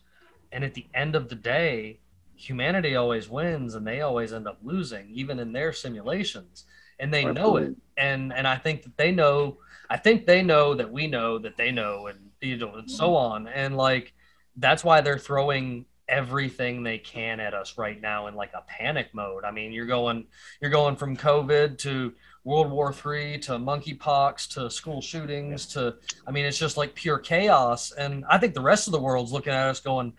And 0.52 0.64
at 0.64 0.74
the 0.74 0.86
end 0.94 1.16
of 1.16 1.28
the 1.28 1.34
day, 1.34 2.00
humanity 2.36 2.96
always 2.96 3.28
wins 3.28 3.74
and 3.74 3.86
they 3.86 4.00
always 4.00 4.32
end 4.32 4.46
up 4.46 4.58
losing, 4.62 5.10
even 5.10 5.38
in 5.38 5.52
their 5.52 5.72
simulations. 5.72 6.64
And 6.98 7.12
they 7.12 7.24
know 7.24 7.56
it. 7.56 7.74
And 7.96 8.32
and 8.32 8.46
I 8.46 8.56
think 8.56 8.84
that 8.84 8.96
they 8.96 9.10
know 9.10 9.58
I 9.90 9.96
think 9.96 10.26
they 10.26 10.42
know 10.42 10.74
that 10.74 10.90
we 10.90 11.06
know 11.06 11.38
that 11.38 11.56
they 11.56 11.70
know 11.70 12.06
and 12.06 12.18
you 12.44 12.56
know 12.56 12.74
and 12.74 12.90
so 12.90 13.16
on. 13.16 13.48
And 13.48 13.76
like 13.76 14.12
that's 14.56 14.84
why 14.84 15.00
they're 15.00 15.18
throwing 15.18 15.86
everything 16.08 16.82
they 16.82 16.98
can 16.98 17.40
at 17.40 17.54
us 17.54 17.78
right 17.78 18.00
now 18.00 18.26
in 18.26 18.34
like 18.34 18.52
a 18.54 18.62
panic 18.68 19.08
mode. 19.12 19.44
I 19.44 19.50
mean, 19.50 19.72
you're 19.72 19.86
going 19.86 20.26
you're 20.60 20.70
going 20.70 20.96
from 20.96 21.16
COVID 21.16 21.78
to 21.78 22.12
World 22.44 22.70
War 22.70 22.92
Three 22.92 23.38
to 23.40 23.52
monkeypox 23.52 24.54
to 24.54 24.70
school 24.70 25.00
shootings 25.00 25.66
to 25.68 25.96
I 26.26 26.30
mean, 26.30 26.44
it's 26.44 26.58
just 26.58 26.76
like 26.76 26.94
pure 26.94 27.18
chaos. 27.18 27.92
And 27.92 28.24
I 28.28 28.38
think 28.38 28.54
the 28.54 28.60
rest 28.60 28.86
of 28.86 28.92
the 28.92 29.00
world's 29.00 29.32
looking 29.32 29.52
at 29.52 29.68
us 29.68 29.80
going, 29.80 30.12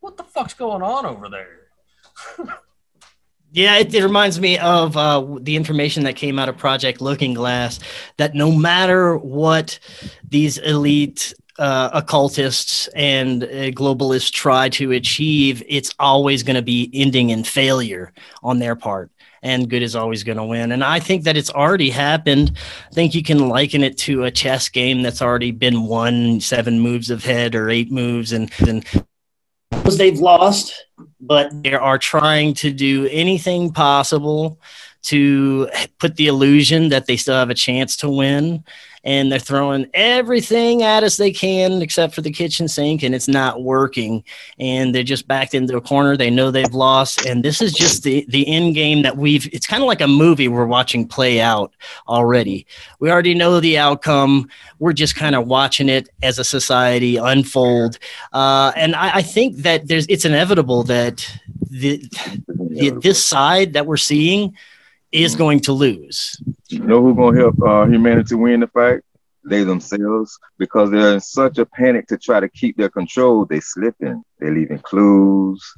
"What 0.00 0.16
the 0.16 0.24
fuck's 0.24 0.54
going 0.54 0.82
on 0.82 1.06
over 1.06 1.28
there?" 1.28 2.48
Yeah, 3.52 3.78
it, 3.78 3.92
it, 3.92 4.04
reminds 4.04 4.38
me 4.38 4.58
of 4.58 4.96
uh, 4.96 5.26
the 5.40 5.56
information 5.56 6.04
that 6.04 6.14
came 6.14 6.38
out 6.38 6.48
of 6.48 6.56
Project 6.56 7.00
Looking 7.00 7.34
Glass 7.34 7.80
that 8.16 8.32
no 8.32 8.52
matter 8.52 9.16
what 9.16 9.80
these 10.22 10.56
elite 10.56 11.34
uh, 11.60 11.90
occultists 11.92 12.88
and 12.94 13.44
uh, 13.44 13.70
globalists 13.76 14.32
try 14.32 14.70
to 14.70 14.92
achieve, 14.92 15.62
it's 15.68 15.94
always 15.98 16.42
going 16.42 16.56
to 16.56 16.62
be 16.62 16.90
ending 16.94 17.28
in 17.30 17.44
failure 17.44 18.14
on 18.42 18.58
their 18.58 18.74
part. 18.74 19.10
And 19.42 19.68
good 19.68 19.82
is 19.82 19.94
always 19.94 20.24
going 20.24 20.38
to 20.38 20.44
win. 20.44 20.72
And 20.72 20.82
I 20.82 21.00
think 21.00 21.24
that 21.24 21.36
it's 21.36 21.50
already 21.50 21.90
happened. 21.90 22.56
I 22.90 22.94
think 22.94 23.14
you 23.14 23.22
can 23.22 23.48
liken 23.48 23.84
it 23.84 23.98
to 23.98 24.24
a 24.24 24.30
chess 24.30 24.70
game 24.70 25.02
that's 25.02 25.22
already 25.22 25.50
been 25.50 25.84
won 25.84 26.40
seven 26.40 26.80
moves 26.80 27.10
ahead 27.10 27.54
or 27.54 27.68
eight 27.68 27.92
moves. 27.92 28.32
And, 28.32 28.50
and 28.66 28.84
they've 29.98 30.18
lost, 30.18 30.86
but 31.20 31.50
they 31.62 31.74
are 31.74 31.98
trying 31.98 32.54
to 32.54 32.70
do 32.70 33.06
anything 33.10 33.72
possible 33.72 34.60
to 35.02 35.68
put 35.98 36.16
the 36.16 36.26
illusion 36.26 36.88
that 36.90 37.06
they 37.06 37.16
still 37.16 37.34
have 37.34 37.50
a 37.50 37.54
chance 37.54 37.96
to 37.96 38.08
win 38.08 38.64
and 39.04 39.32
they're 39.32 39.38
throwing 39.38 39.88
everything 39.94 40.82
at 40.82 41.02
us 41.02 41.16
they 41.16 41.32
can 41.32 41.80
except 41.82 42.14
for 42.14 42.20
the 42.20 42.30
kitchen 42.30 42.68
sink 42.68 43.02
and 43.02 43.14
it's 43.14 43.28
not 43.28 43.62
working. 43.62 44.22
And 44.58 44.94
they're 44.94 45.02
just 45.02 45.26
backed 45.26 45.54
into 45.54 45.76
a 45.76 45.80
corner. 45.80 46.16
They 46.16 46.30
know 46.30 46.50
they've 46.50 46.74
lost. 46.74 47.24
And 47.26 47.44
this 47.44 47.62
is 47.62 47.72
just 47.72 48.02
the 48.02 48.26
the 48.28 48.46
end 48.46 48.74
game 48.74 49.02
that 49.02 49.16
we've 49.16 49.48
it's 49.52 49.66
kind 49.66 49.82
of 49.82 49.86
like 49.86 50.00
a 50.00 50.08
movie 50.08 50.48
we're 50.48 50.66
watching 50.66 51.06
play 51.06 51.40
out 51.40 51.72
already. 52.08 52.66
We 52.98 53.10
already 53.10 53.34
know 53.34 53.60
the 53.60 53.78
outcome. 53.78 54.48
We're 54.78 54.92
just 54.92 55.16
kind 55.16 55.34
of 55.34 55.46
watching 55.46 55.88
it 55.88 56.08
as 56.22 56.38
a 56.38 56.44
society 56.44 57.16
unfold. 57.16 57.98
Uh, 58.32 58.72
and 58.76 58.94
I, 58.94 59.16
I 59.16 59.22
think 59.22 59.58
that 59.58 59.88
there's 59.88 60.06
it's 60.08 60.24
inevitable 60.24 60.82
that 60.84 61.26
the, 61.70 62.04
the 62.48 62.90
this 63.02 63.24
side 63.24 63.72
that 63.74 63.86
we're 63.86 63.96
seeing 63.96 64.56
is 65.12 65.34
going 65.36 65.60
to 65.60 65.72
lose. 65.72 66.36
You 66.68 66.80
know 66.80 67.02
who's 67.02 67.16
going 67.16 67.34
to 67.34 67.40
help 67.40 67.62
uh, 67.62 67.86
humanity 67.86 68.34
win 68.34 68.60
the 68.60 68.66
fight? 68.68 69.00
They 69.42 69.64
themselves, 69.64 70.38
because 70.58 70.90
they're 70.90 71.14
in 71.14 71.20
such 71.20 71.58
a 71.58 71.64
panic 71.64 72.06
to 72.08 72.18
try 72.18 72.40
to 72.40 72.48
keep 72.48 72.76
their 72.76 72.90
control. 72.90 73.46
They 73.46 73.60
slipping. 73.60 74.22
They're 74.38 74.54
leaving 74.54 74.80
clues, 74.80 75.74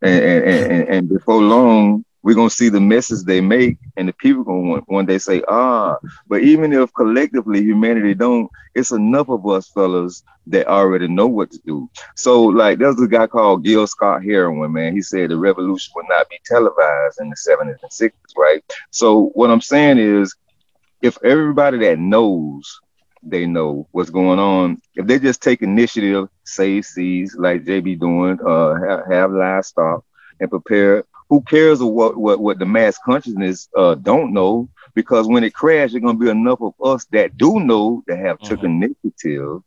and 0.00 0.24
and, 0.24 0.72
and, 0.72 0.88
and 0.88 1.08
before 1.08 1.42
long, 1.42 2.04
we're 2.24 2.34
gonna 2.34 2.50
see 2.50 2.70
the 2.70 2.80
messes 2.80 3.24
they 3.24 3.40
make, 3.40 3.78
and 3.96 4.08
the 4.08 4.14
people 4.14 4.44
gonna 4.44 4.68
one, 4.70 4.82
one 4.86 5.06
day 5.06 5.18
say, 5.18 5.42
ah. 5.48 5.98
But 6.28 6.42
even 6.42 6.72
if 6.72 6.92
collectively 6.94 7.62
humanity 7.62 8.14
don't, 8.14 8.50
it's 8.74 8.92
enough 8.92 9.28
of 9.30 9.46
us 9.46 9.68
fellas 9.68 10.24
that 10.48 10.66
already 10.68 11.08
know 11.08 11.28
what 11.28 11.52
to 11.52 11.60
do. 11.66 11.90
So 12.16 12.44
like 12.44 12.78
there's 12.78 13.00
a 13.00 13.08
guy 13.08 13.28
called 13.28 13.64
Gil 13.64 13.86
Scott 13.86 14.24
Heron, 14.24 14.72
man. 14.72 14.94
He 14.94 15.02
said 15.02 15.30
the 15.30 15.36
revolution 15.38 15.92
will 15.96 16.06
not 16.08 16.28
be 16.30 16.40
televised 16.44 17.20
in 17.20 17.30
the 17.30 17.36
70s 17.36 17.82
and 17.82 17.92
60s, 17.92 18.36
right? 18.36 18.64
So 18.90 19.30
what 19.34 19.50
I'm 19.50 19.60
saying 19.62 19.98
is, 19.98 20.34
if 21.02 21.18
everybody 21.24 21.78
that 21.78 21.98
knows 21.98 22.80
they 23.22 23.46
know 23.46 23.88
what's 23.92 24.10
going 24.10 24.38
on. 24.38 24.80
If 24.94 25.06
they 25.06 25.18
just 25.18 25.42
take 25.42 25.62
initiative, 25.62 26.28
save 26.44 26.84
seas 26.84 27.36
like 27.38 27.64
JB 27.64 27.98
doing, 28.00 28.38
uh, 28.46 28.74
have, 28.86 29.06
have 29.10 29.32
livestock 29.32 30.04
and 30.40 30.50
prepare 30.50 31.04
who 31.28 31.40
cares 31.42 31.82
what 31.82 32.16
what 32.16 32.40
what 32.40 32.58
the 32.58 32.66
mass 32.66 32.98
consciousness 33.04 33.68
uh, 33.76 33.94
don't 33.94 34.32
know? 34.32 34.68
Because 34.94 35.26
when 35.26 35.44
it 35.44 35.54
crashes, 35.54 35.92
there's 35.92 36.02
gonna 36.02 36.18
be 36.18 36.28
enough 36.28 36.60
of 36.60 36.74
us 36.82 37.04
that 37.12 37.36
do 37.36 37.60
know 37.60 38.02
that 38.06 38.18
have 38.18 38.38
mm-hmm. 38.38 38.54
took 38.54 38.62
initiative 38.62 39.62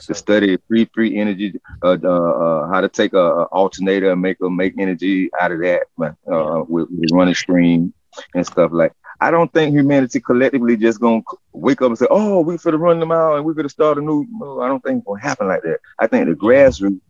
to 0.00 0.14
study 0.14 0.58
free 0.68 0.84
free 0.92 1.16
energy, 1.18 1.60
uh, 1.82 1.96
uh, 2.02 2.08
uh, 2.08 2.68
how 2.68 2.80
to 2.80 2.88
take 2.88 3.12
a, 3.12 3.18
a, 3.18 3.44
alternator 3.44 4.10
and 4.10 4.20
make 4.20 4.38
a 4.40 4.50
make 4.50 4.74
energy 4.78 5.30
out 5.40 5.52
of 5.52 5.60
that 5.60 5.82
uh, 6.00 6.64
with, 6.68 6.88
with 6.90 7.10
running 7.12 7.34
stream 7.34 7.92
and 8.34 8.46
stuff 8.46 8.70
like. 8.72 8.92
I 9.22 9.30
don't 9.30 9.52
think 9.52 9.74
humanity 9.74 10.18
collectively 10.18 10.78
just 10.78 10.98
gonna 10.98 11.22
wake 11.52 11.82
up 11.82 11.88
and 11.88 11.98
say, 11.98 12.06
"Oh, 12.08 12.40
we're 12.40 12.56
gonna 12.56 12.78
run 12.78 13.00
them 13.00 13.12
out 13.12 13.36
and 13.36 13.44
we're 13.44 13.52
gonna 13.52 13.68
start 13.68 13.98
a 13.98 14.00
new." 14.00 14.26
No, 14.30 14.62
I 14.62 14.68
don't 14.68 14.82
think 14.82 14.98
it's 14.98 15.06
gonna 15.06 15.20
happen 15.20 15.46
like 15.46 15.62
that. 15.62 15.80
I 15.98 16.06
think 16.06 16.26
the 16.26 16.34
grassroots 16.34 17.00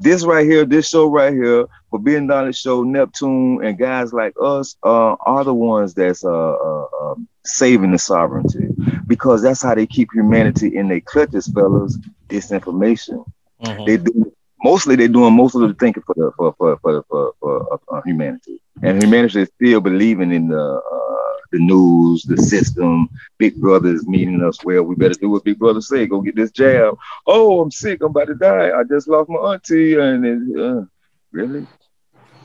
this 0.00 0.24
right 0.24 0.46
here, 0.46 0.64
this 0.64 0.88
show 0.88 1.08
right 1.08 1.32
here, 1.32 1.66
for 1.90 1.98
being 1.98 2.22
on 2.22 2.26
Knowledge 2.26 2.58
Show, 2.58 2.82
Neptune, 2.82 3.64
and 3.64 3.78
guys 3.78 4.12
like 4.12 4.34
us 4.42 4.76
uh, 4.82 5.16
are 5.20 5.44
the 5.44 5.54
ones 5.54 5.94
that's 5.94 6.24
uh, 6.24 6.30
uh, 6.30 6.86
um, 7.02 7.28
saving 7.44 7.92
the 7.92 7.98
sovereignty 7.98 8.68
because 9.06 9.42
that's 9.42 9.62
how 9.62 9.74
they 9.74 9.86
keep 9.86 10.10
humanity 10.12 10.76
in 10.76 10.88
their 10.88 11.00
clutches, 11.00 11.48
fellas. 11.48 11.98
Disinformation. 12.28 13.24
Mm-hmm. 13.62 13.84
They 13.84 13.96
do 13.98 14.32
mostly 14.64 14.96
they're 14.96 15.08
doing 15.08 15.36
most 15.36 15.54
of 15.54 15.60
the 15.60 15.74
thinking 15.74 16.02
for 16.06 16.14
the 16.16 16.32
for 16.36 16.54
for 16.58 16.78
for 16.78 17.04
for, 17.08 17.34
for, 17.38 17.80
for 17.88 17.98
uh, 17.98 18.02
humanity, 18.04 18.60
and 18.82 19.02
humanity 19.02 19.42
is 19.42 19.50
still 19.54 19.80
believing 19.80 20.32
in 20.32 20.48
the 20.48 20.60
uh, 20.60 21.33
the 21.52 21.58
news, 21.58 22.22
the 22.24 22.36
system. 22.36 23.08
Big 23.38 23.56
Brother 23.60 23.88
is 23.88 24.06
meeting 24.06 24.42
us 24.42 24.64
well. 24.64 24.82
We 24.82 24.94
better 24.94 25.14
do 25.14 25.30
what 25.30 25.44
Big 25.44 25.58
Brother 25.58 25.80
say. 25.80 26.06
Go 26.06 26.20
get 26.20 26.36
this 26.36 26.50
jab. 26.50 26.96
Oh, 27.26 27.60
I'm 27.60 27.70
sick. 27.70 28.00
I'm 28.00 28.10
about 28.10 28.28
to 28.28 28.34
die. 28.34 28.70
I 28.76 28.84
just 28.84 29.08
lost 29.08 29.28
my 29.28 29.38
auntie, 29.38 29.94
and 29.94 30.58
uh, 30.58 30.84
really. 31.32 31.66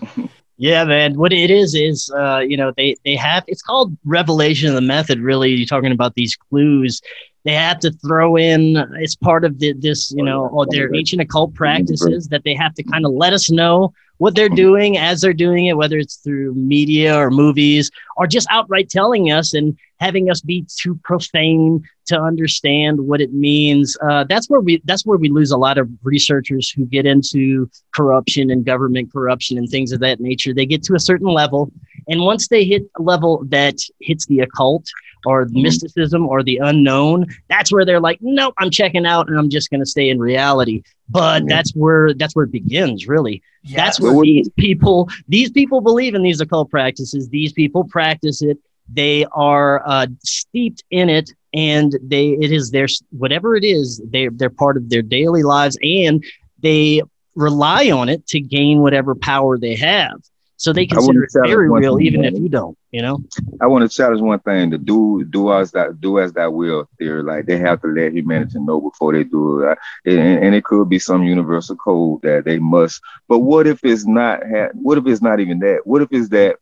Yeah, 0.61 0.83
man. 0.83 1.17
What 1.17 1.31
it 1.31 1.49
is 1.49 1.73
is, 1.73 2.11
uh, 2.13 2.39
you 2.39 2.57
know, 2.57 2.73
they 2.75 2.97
they 3.05 3.15
have. 3.15 3.45
It's 3.47 3.61
called 3.61 3.97
revelation 4.03 4.67
of 4.67 4.75
the 4.75 4.81
method. 4.81 5.21
Really, 5.21 5.51
you're 5.51 5.65
talking 5.65 5.93
about 5.93 6.15
these 6.15 6.35
clues. 6.35 6.99
They 7.45 7.53
have 7.53 7.79
to 7.79 7.91
throw 7.91 8.35
in. 8.35 8.75
It's 8.99 9.15
part 9.15 9.45
of 9.45 9.59
the, 9.59 9.71
this, 9.71 10.11
you 10.11 10.21
know, 10.21 10.65
their 10.69 10.93
ancient 10.93 11.21
occult 11.21 11.53
practices 11.53 12.27
that 12.27 12.43
they 12.43 12.53
have 12.55 12.73
to 12.73 12.83
kind 12.83 13.05
of 13.05 13.13
let 13.13 13.31
us 13.31 13.49
know 13.49 13.93
what 14.19 14.35
they're 14.35 14.49
doing 14.49 14.97
as 14.97 15.21
they're 15.21 15.33
doing 15.33 15.65
it, 15.65 15.77
whether 15.77 15.97
it's 15.97 16.17
through 16.17 16.53
media 16.53 17.17
or 17.17 17.31
movies 17.31 17.89
or 18.17 18.27
just 18.27 18.47
outright 18.51 18.89
telling 18.89 19.31
us 19.31 19.53
and 19.53 19.77
having 19.99 20.29
us 20.29 20.41
be 20.41 20.65
too 20.77 20.99
profane 21.03 21.83
to 22.05 22.19
understand 22.19 22.99
what 22.99 23.21
it 23.21 23.33
means. 23.33 23.97
Uh, 24.01 24.25
that's 24.27 24.49
where 24.49 24.59
we 24.59 24.81
that's 24.83 25.05
where 25.05 25.17
we 25.17 25.29
lose 25.29 25.51
a 25.51 25.57
lot 25.57 25.77
of 25.77 25.89
researchers 26.03 26.69
who 26.69 26.85
get 26.85 27.05
into 27.05 27.69
corruption 27.93 28.51
and 28.51 28.65
government 28.65 29.11
corruption 29.11 29.57
and 29.57 29.69
things 29.69 29.91
of 29.91 30.01
that 30.01 30.19
nature. 30.19 30.53
They 30.53 30.65
get 30.65 30.83
to 30.83 30.95
a 30.95 30.99
certain 30.99 31.27
level, 31.27 31.71
and 32.07 32.21
once 32.21 32.49
they 32.49 32.65
hit 32.65 32.83
a 32.97 33.01
level 33.01 33.43
that 33.47 33.75
hits 34.01 34.25
the 34.25 34.41
occult 34.41 34.85
or 35.25 35.45
the 35.45 35.61
mysticism 35.61 36.27
or 36.27 36.43
the 36.43 36.57
unknown, 36.57 37.25
that's 37.49 37.71
where 37.71 37.85
they're 37.85 37.99
like, 37.99 38.19
nope, 38.21 38.53
I'm 38.57 38.69
checking 38.69 39.05
out 39.05 39.27
and 39.27 39.37
I'm 39.37 39.49
just 39.49 39.69
going 39.69 39.81
to 39.81 39.85
stay 39.85 40.09
in 40.09 40.19
reality. 40.19 40.83
But 41.09 41.47
that's 41.47 41.71
where 41.71 42.13
that's 42.13 42.35
where 42.35 42.45
it 42.45 42.51
begins, 42.51 43.07
really. 43.07 43.41
Yes. 43.63 43.75
That's 43.75 43.99
where 43.99 44.21
these 44.21 44.49
people 44.57 45.09
these 45.27 45.51
people 45.51 45.81
believe 45.81 46.15
in 46.15 46.21
these 46.21 46.39
occult 46.39 46.69
practices. 46.69 47.29
These 47.29 47.53
people 47.53 47.83
practice 47.83 48.41
it. 48.41 48.57
They 48.91 49.25
are 49.31 49.83
uh, 49.87 50.07
steeped 50.23 50.83
in 50.91 51.09
it, 51.09 51.31
and 51.53 51.97
they 52.01 52.29
it 52.29 52.51
is 52.51 52.71
their 52.71 52.87
whatever 53.09 53.55
it 53.55 53.63
is. 53.63 54.01
They 54.05 54.27
they're 54.29 54.49
part 54.49 54.77
of 54.77 54.89
their 54.89 55.01
daily 55.01 55.43
lives, 55.43 55.77
and 55.81 56.23
they 56.59 57.01
rely 57.35 57.89
on 57.89 58.09
it 58.09 58.27
to 58.27 58.39
gain 58.39 58.81
whatever 58.81 59.15
power 59.15 59.57
they 59.57 59.75
have. 59.75 60.21
So 60.59 60.73
they 60.73 60.85
consider 60.87 61.23
it 61.23 61.31
very 61.33 61.69
real, 61.69 61.95
thing, 61.95 62.05
even 62.05 62.25
if 62.25 62.33
you 62.33 62.49
don't. 62.49 62.77
You 62.91 63.01
know. 63.01 63.23
I 63.61 63.67
want 63.67 63.89
to 63.89 63.95
challenge 63.95 64.19
one 64.21 64.39
thing: 64.39 64.71
to 64.71 64.77
do 64.77 65.23
do 65.23 65.53
as 65.53 65.71
that 65.71 66.01
do 66.01 66.19
as 66.19 66.33
that 66.33 66.51
will 66.51 66.89
theory. 66.97 67.23
Like 67.23 67.45
they 67.45 67.57
have 67.57 67.81
to 67.81 67.87
let 67.87 68.11
humanity 68.11 68.59
know 68.59 68.81
before 68.81 69.13
they 69.13 69.23
do 69.23 69.61
it, 69.61 69.77
and, 70.05 70.43
and 70.43 70.53
it 70.53 70.65
could 70.65 70.89
be 70.89 70.99
some 70.99 71.23
universal 71.23 71.77
code 71.77 72.23
that 72.23 72.43
they 72.43 72.59
must. 72.59 72.99
But 73.29 73.39
what 73.39 73.67
if 73.67 73.85
it's 73.85 74.05
not? 74.05 74.41
Ha- 74.45 74.71
what 74.73 74.97
if 74.97 75.07
it's 75.07 75.21
not 75.21 75.39
even 75.39 75.59
that? 75.59 75.87
What 75.87 76.01
if 76.01 76.09
it's 76.11 76.27
that 76.29 76.57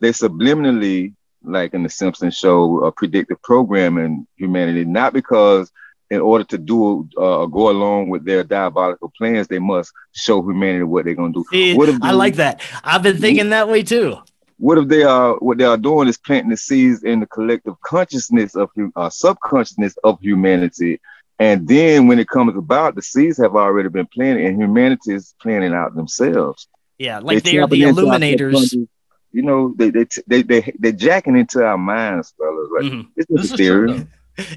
they 0.00 0.12
subliminally 0.12 1.14
like 1.44 1.74
in 1.74 1.82
the 1.82 1.90
Simpsons 1.90 2.34
show, 2.34 2.84
uh, 2.84 2.90
predictive 2.90 3.42
programming 3.42 4.26
humanity, 4.36 4.86
not 4.86 5.12
because 5.12 5.70
in 6.12 6.20
order 6.20 6.44
to 6.44 6.58
do 6.58 7.08
uh, 7.16 7.46
go 7.46 7.70
along 7.70 8.10
with 8.10 8.22
their 8.26 8.44
diabolical 8.44 9.10
plans, 9.16 9.48
they 9.48 9.58
must 9.58 9.90
show 10.12 10.42
humanity 10.42 10.84
what 10.84 11.06
they're 11.06 11.14
gonna 11.14 11.32
do. 11.32 11.42
See, 11.50 11.74
What 11.74 11.88
if 11.88 11.96
I 12.02 12.12
like 12.12 12.36
that. 12.36 12.60
I've 12.84 13.02
been 13.02 13.16
thinking 13.16 13.48
that 13.48 13.66
way 13.68 13.82
too. 13.82 14.18
What 14.58 14.76
if 14.76 14.88
they 14.88 15.04
are 15.04 15.36
what 15.36 15.56
they 15.56 15.64
are 15.64 15.78
doing 15.78 16.08
is 16.08 16.18
planting 16.18 16.50
the 16.50 16.58
seeds 16.58 17.02
in 17.02 17.20
the 17.20 17.26
collective 17.26 17.80
consciousness 17.80 18.54
of 18.54 18.68
uh, 18.94 19.08
subconsciousness 19.08 19.96
of 20.04 20.20
humanity, 20.20 21.00
and 21.38 21.66
then 21.66 22.08
when 22.08 22.18
it 22.18 22.28
comes 22.28 22.54
about, 22.58 22.94
the 22.94 23.02
seeds 23.02 23.38
have 23.38 23.56
already 23.56 23.88
been 23.88 24.06
planted, 24.06 24.44
and 24.44 24.60
humanity 24.62 25.14
is 25.14 25.34
planting 25.40 25.72
out 25.72 25.96
themselves. 25.96 26.68
Yeah, 26.98 27.20
like 27.20 27.42
they 27.42 27.58
are 27.58 27.66
the 27.66 27.84
illuminators. 27.84 28.74
You 29.32 29.42
know, 29.48 29.74
they 29.78 29.88
they 29.88 30.06
they 30.26 30.42
they 30.42 30.72
they're 30.78 30.92
jacking 30.92 31.38
into 31.38 31.64
our 31.64 31.78
minds, 31.78 32.34
fellas. 32.36 32.68
Like 32.76 32.84
Mhm. 32.92 33.06
this 33.16 33.26
This 33.30 33.44
is 33.46 33.52
a 33.52 33.56
theory. 33.56 34.06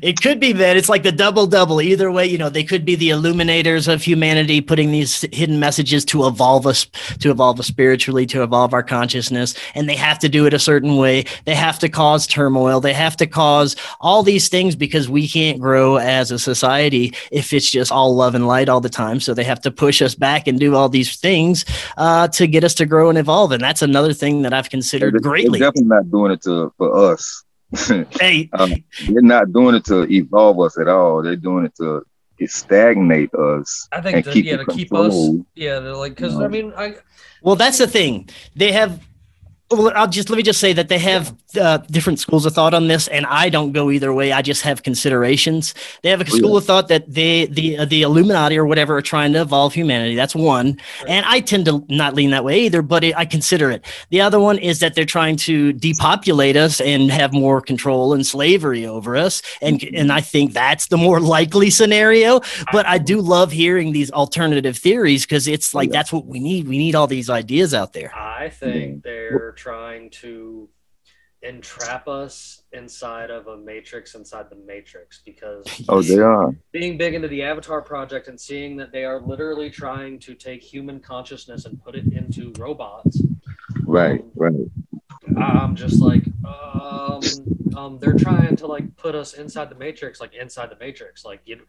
It 0.01 0.21
could 0.21 0.39
be 0.39 0.53
that 0.53 0.78
it's 0.78 0.88
like 0.88 1.03
the 1.03 1.11
double 1.11 1.47
double. 1.47 1.82
Either 1.82 2.09
way, 2.09 2.26
you 2.26 2.38
know, 2.38 2.49
they 2.49 2.63
could 2.63 2.86
be 2.86 2.95
the 2.95 3.09
illuminators 3.09 3.91
of 3.91 4.01
humanity, 4.01 4.61
putting 4.61 4.91
these 4.91 5.26
hidden 5.34 5.59
messages 5.59 6.05
to 6.05 6.28
evolve 6.28 6.65
us, 6.65 6.86
to 7.19 7.30
evolve 7.30 7.59
us 7.59 7.67
spiritually, 7.67 8.26
to 8.28 8.41
evolve 8.41 8.73
our 8.73 8.84
consciousness. 8.84 9.53
And 9.73 9.89
they 9.89 9.95
have 9.95 10.19
to 10.19 10.30
do 10.30 10.45
it 10.45 10.53
a 10.53 10.59
certain 10.59 10.95
way. 10.95 11.26
They 11.43 11.55
have 11.55 11.78
to 11.80 11.89
cause 11.89 12.26
turmoil. 12.26 12.80
They 12.80 12.93
have 12.93 13.17
to 13.17 13.28
cause 13.28 13.76
all 13.99 14.23
these 14.23 14.47
things 14.47 14.76
because 14.76 15.09
we 15.09 15.28
can't 15.28 15.59
grow 15.59 15.97
as 15.97 16.32
a 16.32 16.39
society 16.39 17.13
if 17.32 17.51
it's 17.51 17.69
just 17.69 17.91
all 17.91 18.15
love 18.15 18.36
and 18.36 18.47
light 18.47 18.69
all 18.69 18.82
the 18.82 18.89
time. 18.89 19.19
So 19.19 19.34
they 19.34 19.43
have 19.43 19.61
to 19.61 19.71
push 19.71 20.01
us 20.01 20.15
back 20.15 20.47
and 20.47 20.59
do 20.59 20.76
all 20.76 20.88
these 20.88 21.17
things 21.17 21.65
uh, 21.97 22.30
to 22.30 22.47
get 22.47 22.63
us 22.63 22.73
to 22.76 22.86
grow 22.86 23.09
and 23.09 23.17
evolve. 23.17 23.51
And 23.51 23.61
that's 23.61 23.82
another 23.82 24.13
thing 24.13 24.43
that 24.43 24.53
I've 24.53 24.69
considered 24.69 25.13
They're 25.13 25.19
greatly. 25.19 25.59
definitely 25.59 25.89
not 25.89 26.09
doing 26.09 26.32
it 26.32 26.41
to 26.43 26.73
for 26.78 26.95
us. 27.11 27.44
Hey, 28.20 28.49
um, 28.53 28.72
they're 29.07 29.22
not 29.22 29.51
doing 29.51 29.76
it 29.76 29.86
to 29.86 30.03
evolve 30.11 30.59
us 30.61 30.78
at 30.78 30.88
all. 30.88 31.22
They're 31.22 31.36
doing 31.36 31.66
it 31.66 31.76
to 31.78 32.05
stagnate 32.47 33.34
us 33.34 33.88
I 33.91 34.01
think 34.01 34.18
and 34.18 34.26
that, 34.26 34.34
keep 34.34 34.45
yeah, 34.45 34.57
to 34.57 34.66
keep 34.66 34.93
us, 34.93 35.13
control. 35.13 35.45
yeah, 35.55 35.80
they're 35.80 35.95
like, 35.95 36.16
because 36.16 36.39
I 36.39 36.47
mean, 36.47 36.74
I 36.78 36.95
Well, 37.41 37.55
that's 37.55 37.78
the 37.78 37.88
thing. 37.88 38.30
They 38.55 38.72
have. 38.72 39.01
Well, 39.72 39.91
I'll 39.95 40.07
just 40.07 40.30
let 40.30 40.38
me 40.38 40.43
just 40.43 40.59
say 40.59 40.74
that 40.74 40.89
they 40.89 40.99
have 40.99 41.34
uh, 41.58 41.78
different 41.89 42.20
schools 42.20 42.45
of 42.45 42.53
thought 42.53 42.74
on 42.74 42.88
this, 42.88 43.08
and 43.08 43.26
I 43.26 43.49
don't 43.49 43.72
go 43.72 43.91
either 43.91 44.14
way. 44.14 44.32
I 44.32 44.41
just 44.41 44.62
have 44.64 44.84
considerations. 44.84 45.74
They 46.03 46.10
have 46.10 46.22
a 46.22 46.26
Oh, 46.26 46.36
school 46.38 46.51
yeah. 46.51 46.58
of 46.58 46.66
thought 46.66 46.88
that 46.89 47.12
they, 47.12 47.45
the 47.45 47.78
uh, 47.80 47.86
the 47.86 48.01
Illuminati 48.01 48.58
or 48.58 48.66
whatever, 48.66 48.97
are 48.97 49.01
trying 49.01 49.34
to 49.34 49.41
evolve 49.41 49.74
humanity. 49.74 50.16
That's 50.16 50.36
one, 50.36 50.78
and 51.08 51.26
I 51.26 51.39
tend 51.39 51.66
to 51.66 51.84
not 51.89 52.14
lean 52.16 52.32
that 52.32 52.43
way 52.43 52.62
either, 52.62 52.82
but 52.82 53.03
it, 53.03 53.16
I 53.18 53.26
consider 53.26 53.70
it. 53.72 53.86
The 54.10 54.22
other 54.22 54.39
one 54.39 54.58
is 54.58 54.80
that 54.80 54.95
they're 54.95 55.06
trying 55.06 55.36
to 55.38 55.74
depopulate 55.74 56.56
us 56.58 56.82
and 56.82 57.12
have 57.12 57.34
more 57.34 57.62
control 57.62 58.14
and 58.14 58.26
slavery 58.26 58.86
over 58.86 59.16
us, 59.16 59.41
and 59.62 59.84
and 59.93 60.12
I 60.12 60.22
think 60.22 60.53
that's 60.53 60.88
the 60.88 60.97
more 60.97 61.20
likely 61.38 61.70
scenario. 61.70 62.41
But 62.72 62.86
I 62.88 62.97
do 62.97 63.22
love 63.22 63.51
hearing 63.51 63.91
these 63.93 64.12
alternative 64.12 64.78
theories 64.78 65.24
because 65.26 65.47
it's 65.47 65.74
like 65.74 65.89
Yeah. 65.89 65.93
that's 65.99 66.12
what 66.14 66.26
we 66.26 66.39
need. 66.39 66.68
We 66.68 66.78
need 66.78 66.95
all 66.95 67.08
these 67.08 67.30
ideas 67.30 67.74
out 67.74 67.93
there. 67.93 68.12
I 68.16 68.49
think 68.49 69.03
they're 69.03 69.53
trying 69.56 70.10
to 70.22 70.70
entrap 71.45 72.07
us 72.07 72.63
inside 72.73 73.29
of 73.29 73.47
a 73.47 73.57
matrix 73.57 74.15
inside 74.15 74.49
the 74.49 74.55
matrix 74.55 75.21
because 75.25 75.65
Oh, 75.89 76.01
they 76.01 76.19
are. 76.19 76.53
being 76.71 76.97
big 76.97 77.13
into 77.13 77.27
the 77.27 77.43
Avatar 77.43 77.81
project 77.81 78.27
and 78.27 78.39
seeing 78.39 78.75
that 78.77 78.91
they 78.91 79.05
are 79.05 79.21
literally 79.21 79.69
trying 79.69 80.19
to 80.19 80.33
take 80.33 80.63
human 80.63 80.99
consciousness 80.99 81.65
and 81.65 81.81
put 81.83 81.95
it 81.95 82.11
into 82.13 82.51
robots. 82.57 83.21
Right, 83.85 84.23
right. 84.35 84.53
I'm 85.37 85.75
just 85.75 86.01
like, 86.01 86.23
um, 86.45 87.21
um, 87.75 87.99
they're 87.99 88.13
trying 88.13 88.55
to 88.57 88.67
like 88.67 88.95
put 88.95 89.15
us 89.15 89.33
inside 89.33 89.69
the 89.69 89.75
matrix, 89.75 90.19
like 90.19 90.33
inside 90.33 90.69
the 90.69 90.77
matrix, 90.79 91.25
like 91.25 91.41
you, 91.45 91.61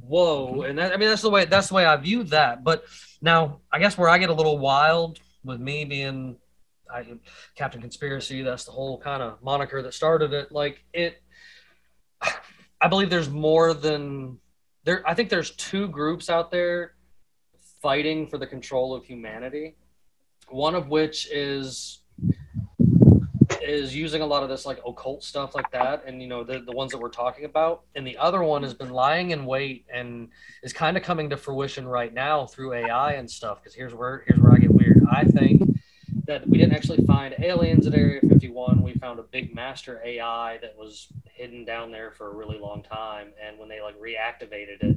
whoa. 0.00 0.62
And 0.62 0.78
that, 0.78 0.92
I 0.92 0.96
mean, 0.96 1.08
that's 1.08 1.22
the 1.22 1.30
way 1.30 1.44
that's 1.44 1.68
the 1.68 1.74
way 1.74 1.84
I 1.84 1.96
view 1.96 2.24
that. 2.24 2.64
But 2.64 2.84
now, 3.20 3.60
I 3.72 3.78
guess 3.78 3.96
where 3.96 4.08
I 4.08 4.18
get 4.18 4.30
a 4.30 4.34
little 4.34 4.58
wild 4.58 5.20
with 5.44 5.60
me 5.60 5.84
being 5.84 6.36
I, 6.92 7.06
Captain 7.54 7.80
Conspiracy, 7.80 8.42
that's 8.42 8.64
the 8.64 8.72
whole 8.72 8.98
kind 8.98 9.22
of 9.22 9.42
moniker 9.42 9.82
that 9.82 9.94
started 9.94 10.32
it. 10.32 10.52
Like 10.52 10.84
it, 10.92 11.22
I 12.80 12.88
believe 12.88 13.10
there's 13.10 13.30
more 13.30 13.74
than 13.74 14.38
there. 14.84 15.08
I 15.08 15.14
think 15.14 15.30
there's 15.30 15.50
two 15.52 15.88
groups 15.88 16.28
out 16.28 16.50
there 16.50 16.94
fighting 17.80 18.26
for 18.26 18.38
the 18.38 18.46
control 18.46 18.94
of 18.94 19.04
humanity. 19.04 19.76
One 20.48 20.74
of 20.74 20.88
which 20.88 21.30
is 21.30 22.02
is 23.62 23.94
using 23.94 24.22
a 24.22 24.26
lot 24.26 24.42
of 24.42 24.48
this 24.48 24.66
like 24.66 24.80
occult 24.86 25.22
stuff 25.22 25.54
like 25.54 25.70
that 25.70 26.02
and 26.06 26.20
you 26.20 26.28
know 26.28 26.42
the, 26.42 26.60
the 26.60 26.72
ones 26.72 26.90
that 26.90 26.98
we're 26.98 27.08
talking 27.08 27.44
about 27.44 27.82
and 27.94 28.06
the 28.06 28.16
other 28.16 28.42
one 28.42 28.62
has 28.62 28.74
been 28.74 28.90
lying 28.90 29.30
in 29.30 29.46
wait 29.46 29.86
and 29.92 30.28
is 30.62 30.72
kind 30.72 30.96
of 30.96 31.02
coming 31.02 31.30
to 31.30 31.36
fruition 31.36 31.86
right 31.86 32.12
now 32.12 32.44
through 32.44 32.72
ai 32.72 33.12
and 33.12 33.30
stuff 33.30 33.62
because 33.62 33.74
here's 33.74 33.94
where 33.94 34.24
here's 34.26 34.40
where 34.40 34.52
i 34.52 34.58
get 34.58 34.72
weird 34.72 35.00
i 35.10 35.24
think 35.24 35.62
that 36.26 36.48
we 36.48 36.58
didn't 36.58 36.74
actually 36.74 37.04
find 37.06 37.34
aliens 37.38 37.86
at 37.86 37.94
area 37.94 38.20
51 38.28 38.82
we 38.82 38.94
found 38.94 39.18
a 39.18 39.24
big 39.24 39.54
master 39.54 40.00
ai 40.04 40.58
that 40.62 40.76
was 40.76 41.08
hidden 41.24 41.64
down 41.64 41.90
there 41.90 42.12
for 42.12 42.28
a 42.28 42.34
really 42.34 42.58
long 42.58 42.82
time 42.82 43.32
and 43.44 43.58
when 43.58 43.68
they 43.68 43.80
like 43.80 43.98
reactivated 43.98 44.80
it 44.80 44.96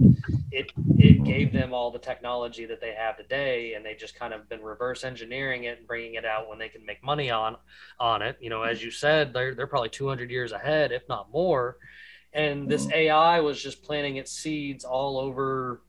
it 0.52 0.72
it 0.98 1.24
gave 1.24 1.52
them 1.52 1.74
all 1.74 1.92
the 1.92 2.00
technology 2.00 2.66
that 2.66 2.80
they 2.80 2.94
have 2.94 3.18
today 3.18 3.74
and 3.74 3.86
they 3.86 3.94
just 3.94 4.18
kind 4.18 4.34
of 4.34 4.48
been 4.48 4.62
reverse 4.62 5.04
engineering 5.04 5.66
it 5.66 5.78
and 5.80 5.88
bringing 5.88 6.16
it 6.16 6.26
out 6.26 6.48
when 6.48 6.58
they 6.58 6.70
can 6.70 6.86
make 6.86 7.04
money 7.04 7.30
on 7.30 7.58
on 8.00 8.22
it. 8.22 8.38
You 8.40 8.50
know 8.50 8.64
as 8.64 8.84
you 8.84 8.92
said 8.92 9.34
they're, 9.34 9.54
they're 9.54 9.68
probably 9.68 9.90
200 9.90 10.32
years 10.32 10.52
ahead 10.52 10.92
if 10.92 11.04
not 11.10 11.32
more. 11.32 11.78
And 12.34 12.70
this 12.70 12.90
ai 12.92 13.40
was 13.42 13.62
just 13.62 13.84
planting 13.84 14.18
its 14.18 14.32
seeds 14.32 14.86
all 14.86 15.20
over 15.20 15.82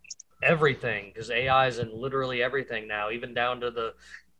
everything 0.43 1.11
because 1.13 1.31
ai 1.31 1.67
is 1.67 1.79
in 1.79 1.91
literally 1.93 2.43
everything 2.43 2.87
now 2.87 3.11
even 3.11 3.35
down 3.35 3.61
to 3.61 3.71
the 3.71 3.95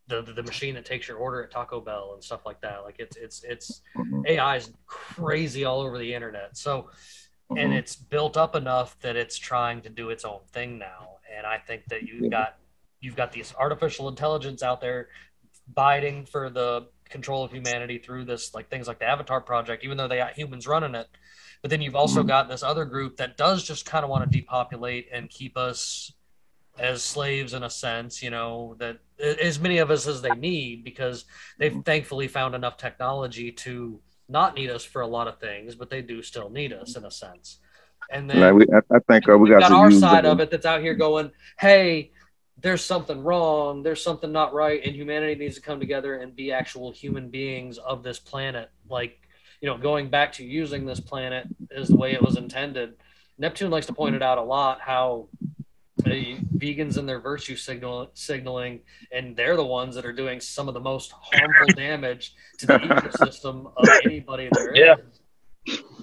the, 0.09 0.23
the 0.23 0.43
machine 0.43 0.75
that 0.75 0.85
takes 0.85 1.09
your 1.09 1.19
order 1.19 1.43
at 1.43 1.51
taco 1.51 1.81
bell 1.81 2.13
and 2.15 2.23
stuff 2.23 2.47
like 2.47 2.61
that. 2.61 2.85
Like 2.85 2.97
it's 2.99 3.17
it's 3.17 3.43
it's 3.45 3.83
Mhm, 3.97 4.25
ai 4.27 4.57
is 4.57 4.73
crazy 4.87 5.65
all 5.65 5.81
over 5.81 5.99
the 5.99 6.15
internet. 6.15 6.57
So 6.57 6.91
and 7.57 7.73
mhm. 7.73 7.79
it's 7.79 7.97
built 7.97 8.37
up 8.37 8.55
enough 8.57 8.99
that 9.01 9.17
it's 9.17 9.39
trying 9.39 9.83
to 9.83 9.89
do 9.91 10.11
its 10.11 10.25
own 10.25 10.41
thing 10.53 10.79
now. 10.79 11.19
And 11.37 11.47
i 11.47 11.59
think 11.59 11.89
that 11.89 12.05
you've 12.05 12.31
got 12.31 12.59
you've 13.01 13.17
got 13.17 13.33
these 13.33 13.55
artificial 13.59 14.09
intelligence 14.09 14.63
out 14.63 14.81
there 14.81 15.09
biting 15.75 16.27
for 16.27 16.51
the 16.51 16.89
control 17.09 17.45
of 17.45 17.53
humanity 17.53 17.99
through 17.99 18.25
this 18.25 18.55
like 18.55 18.69
things 18.71 18.89
like 18.89 18.99
the 18.99 19.05
avatar 19.07 19.41
project 19.41 19.85
even 19.85 19.97
though 19.97 20.09
they 20.09 20.17
got 20.19 20.35
humans 20.39 20.67
running 20.67 20.95
it. 20.95 21.09
But 21.63 21.71
then 21.71 21.81
you've 21.83 21.97
also 21.97 22.23
Mhm. 22.23 22.29
got 22.29 22.49
this 22.49 22.63
other 22.63 22.85
group 22.85 23.17
that 23.19 23.37
does 23.37 23.65
just 23.65 23.87
kind 23.87 24.05
of 24.05 24.11
want 24.11 24.31
to 24.31 24.39
depopulate 24.39 25.09
and 25.13 25.29
keep 25.31 25.57
us 25.57 26.13
as 26.79 27.03
slaves 27.03 27.55
in 27.55 27.63
a 27.63 27.71
sense 27.71 28.23
you 28.23 28.31
know 28.31 28.77
that 28.79 28.99
as 29.19 29.59
many 29.59 29.79
of 29.79 29.91
us 29.91 30.07
as 30.07 30.23
they 30.23 30.35
need 30.35 30.85
because 30.85 31.25
they've 31.59 31.83
thankfully 31.85 32.29
found 32.29 32.55
enough 32.55 32.77
technology 32.77 33.51
to 33.51 34.01
not 34.29 34.55
need 34.55 34.71
us 34.71 34.85
for 34.85 35.03
a 35.03 35.07
lot 35.07 35.29
of 35.29 35.39
things 35.39 35.75
but 35.75 35.91
they 35.91 36.03
do 36.03 36.23
still 36.23 36.51
need 36.51 36.73
us 36.73 36.97
in 36.97 37.05
a 37.05 37.11
sense 37.11 37.59
and 38.11 38.31
then 38.31 38.41
Like 38.41 38.55
we, 38.55 38.67
I, 38.75 38.97
I 38.97 38.99
think 39.09 39.29
uh, 39.29 39.37
we 39.37 39.51
got, 39.51 39.61
got 39.61 39.73
our 39.73 39.91
side 39.91 40.27
of 40.27 40.41
it 40.41 40.51
that's 40.51 40.67
out 40.67 40.81
here 40.81 40.95
going, 40.95 41.31
hey, 41.59 42.13
there's 42.59 42.83
something 42.83 43.23
wrong, 43.23 43.83
there's 43.83 44.03
something 44.03 44.33
not 44.33 44.55
right, 44.55 44.81
and 44.85 44.95
humanity 44.95 45.35
needs 45.35 45.57
to 45.57 45.61
come 45.61 45.79
together 45.79 46.17
and 46.17 46.35
be 46.35 46.53
actual 46.53 46.91
human 46.91 47.29
beings 47.29 47.79
of 47.79 48.03
this 48.03 48.19
planet. 48.19 48.71
Like, 48.89 49.19
you 49.61 49.69
know, 49.69 49.77
going 49.77 50.09
back 50.09 50.33
to 50.35 50.45
using 50.45 50.87
this 50.87 51.01
planet 51.01 51.47
is 51.71 51.89
the 51.89 51.97
way 51.97 52.13
it 52.13 52.23
was 52.23 52.37
intended. 52.37 52.95
Neptune 53.39 53.71
likes 53.71 53.87
to 53.87 53.93
point 53.93 54.15
it 54.15 54.23
out 54.23 54.39
a 54.39 54.43
lot 54.43 54.81
how 54.81 55.29
uh, 56.07 56.41
vegans 56.57 56.97
and 56.97 57.09
their 57.09 57.21
virtue 57.21 57.57
signal 57.57 58.11
signaling, 58.15 58.81
and 59.13 59.37
they're 59.37 59.57
the 59.57 59.65
ones 59.65 59.95
that 59.95 60.05
are 60.05 60.13
doing 60.13 60.41
some 60.41 60.69
of 60.69 60.75
the 60.75 60.81
most 60.81 61.13
harmful 61.13 61.67
damage 61.77 62.35
to 62.59 62.67
the 62.67 62.79
ecosystem 62.79 63.73
of 63.77 63.89
anybody 64.05 64.49
there 64.53 64.73
is 64.73 64.79
Yeah. 64.79 64.95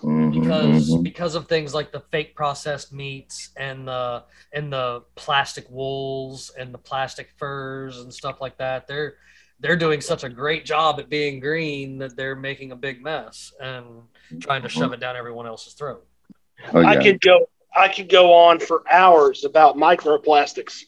Mhm, 0.03 0.41
because 0.41 0.89
mhm. 0.89 1.03
because 1.03 1.35
of 1.35 1.47
things 1.47 1.73
like 1.73 1.93
the 1.93 2.01
fake 2.11 2.35
processed 2.35 2.91
meats 2.91 3.51
and 3.55 3.87
the 3.87 4.23
and 4.51 4.73
the 4.73 5.03
plastic 5.15 5.69
wools 5.69 6.51
and 6.59 6.73
the 6.73 6.77
plastic 6.77 7.29
furs 7.37 7.99
and 7.99 8.13
stuff 8.13 8.41
like 8.41 8.57
that 8.57 8.85
they're 8.85 9.15
they're 9.61 9.77
doing 9.77 10.01
such 10.01 10.25
a 10.25 10.29
great 10.29 10.65
job 10.65 10.99
at 10.99 11.07
being 11.07 11.39
green 11.39 11.97
that 11.99 12.17
they're 12.17 12.35
making 12.35 12.73
a 12.73 12.75
big 12.75 13.01
mess 13.01 13.53
and 13.61 13.85
trying 14.41 14.61
to 14.61 14.67
shove 14.67 14.91
it 14.91 14.99
down 14.99 15.15
everyone 15.15 15.47
else's 15.47 15.73
throat 15.73 16.05
Oh, 16.73 16.83
I 16.83 17.01
could 17.01 17.19
go 17.21 17.45
I 17.76 17.88
could 17.89 18.09
go 18.09 18.34
on 18.34 18.59
for 18.59 18.84
hours 18.91 19.43
about 19.45 19.78
microplastics, 19.78 20.82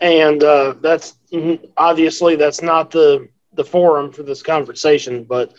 and 0.00 0.42
uh, 0.42 0.74
that's 0.80 1.14
mhm, 1.32 1.58
obviously 1.76 2.36
that's 2.36 2.62
not 2.62 2.90
the 2.90 3.28
the 3.54 3.64
forum 3.64 4.12
for 4.12 4.22
this 4.22 4.42
conversation, 4.42 5.24
but 5.24 5.52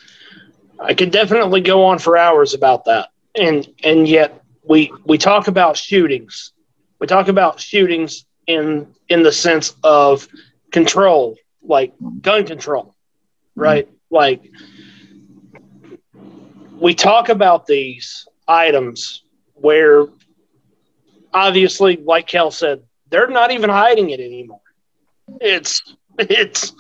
I 0.80 0.94
could 0.94 1.12
definitely 1.12 1.62
go 1.62 1.84
on 1.86 2.00
for 2.00 2.18
hours 2.18 2.54
about 2.54 2.86
that. 2.86 3.10
And 3.36 3.68
and 3.84 4.08
yet 4.08 4.42
we 4.68 4.92
we 5.06 5.18
talk 5.18 5.48
about 5.48 5.78
shootings, 5.78 6.52
we 7.00 7.08
talk 7.08 7.28
about 7.28 7.60
shootings 7.60 8.26
in 8.48 8.88
in 9.10 9.24
the 9.24 9.32
sense 9.32 9.74
of 9.84 10.28
control, 10.72 11.36
like 11.64 11.94
gun 12.22 12.46
control, 12.46 12.96
right? 13.56 13.88
Like 14.10 14.42
we 16.80 16.94
talk 16.94 17.30
about 17.30 17.66
these 17.66 18.28
items 18.48 19.24
where 19.54 20.08
obviously, 21.36 21.98
like 21.98 22.28
Cal 22.28 22.50
said, 22.50 22.84
they're 23.10 23.28
not 23.28 23.52
even 23.52 23.70
hiding 23.70 24.10
it 24.10 24.20
anymore. 24.20 24.62
It's 25.42 25.94
it's 26.18 26.74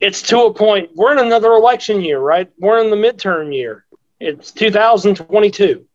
it's 0.00 0.22
to 0.22 0.44
a 0.44 0.54
point. 0.54 0.90
We're 0.94 1.12
in 1.12 1.24
another 1.24 1.52
election 1.52 2.00
year, 2.00 2.18
right? 2.18 2.50
We're 2.58 2.82
in 2.82 2.90
the 2.90 2.96
midterm 2.96 3.54
year. 3.54 3.84
It's 4.18 4.50
2022. 4.52 5.86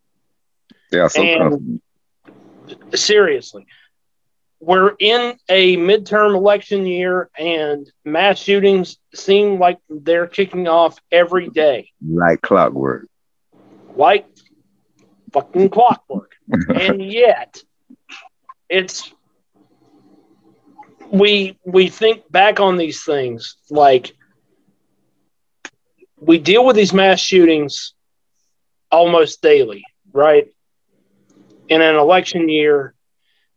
Yeah. 0.91 1.09
And 1.15 1.81
uh, 2.27 2.95
seriously, 2.95 3.65
we're 4.59 4.95
in 4.99 5.37
a 5.49 5.77
midterm 5.77 6.35
election 6.35 6.85
year, 6.85 7.29
and 7.37 7.89
mass 8.03 8.39
shootings 8.39 8.97
seem 9.13 9.59
like 9.59 9.79
they're 9.89 10.27
kicking 10.27 10.67
off 10.67 10.99
every 11.11 11.49
day, 11.49 11.89
like 12.07 12.41
clockwork. 12.41 13.07
like 13.95 14.27
fucking 15.35 15.69
clockwork. 15.69 16.31
and 16.81 17.03
yet, 17.03 17.61
it's 18.69 19.13
we 21.11 21.57
we 21.65 21.89
think 21.89 22.29
back 22.31 22.59
on 22.59 22.77
these 22.77 23.03
things 23.03 23.57
like 23.69 24.15
we 26.19 26.37
deal 26.39 26.65
with 26.65 26.75
these 26.75 26.93
mass 26.93 27.19
shootings 27.19 27.93
almost 28.91 29.41
daily, 29.41 29.83
right? 30.13 30.47
In 31.67 31.81
an 31.81 31.95
election 31.95 32.47
year, 32.47 32.93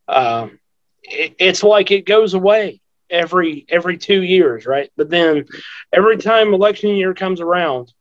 um, 0.08 0.58
it, 1.02 1.34
it's 1.38 1.62
like 1.62 1.90
it 1.90 2.04
goes 2.06 2.34
away 2.34 2.80
every 3.08 3.64
every 3.68 3.96
two 3.96 4.22
years, 4.22 4.66
right? 4.66 4.90
But 4.96 5.10
then 5.10 5.46
every 5.92 6.18
time 6.18 6.52
election 6.52 6.90
year 6.90 7.14
comes 7.14 7.40
around, 7.40 7.92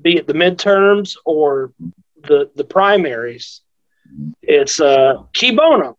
be 0.00 0.16
it 0.16 0.26
the 0.26 0.34
midterms 0.34 1.16
or 1.24 1.72
the 2.22 2.50
the 2.54 2.64
primaries, 2.64 3.62
it's 4.42 4.80
uh 4.80 5.22
cui 5.38 5.52
bono. 5.52 5.96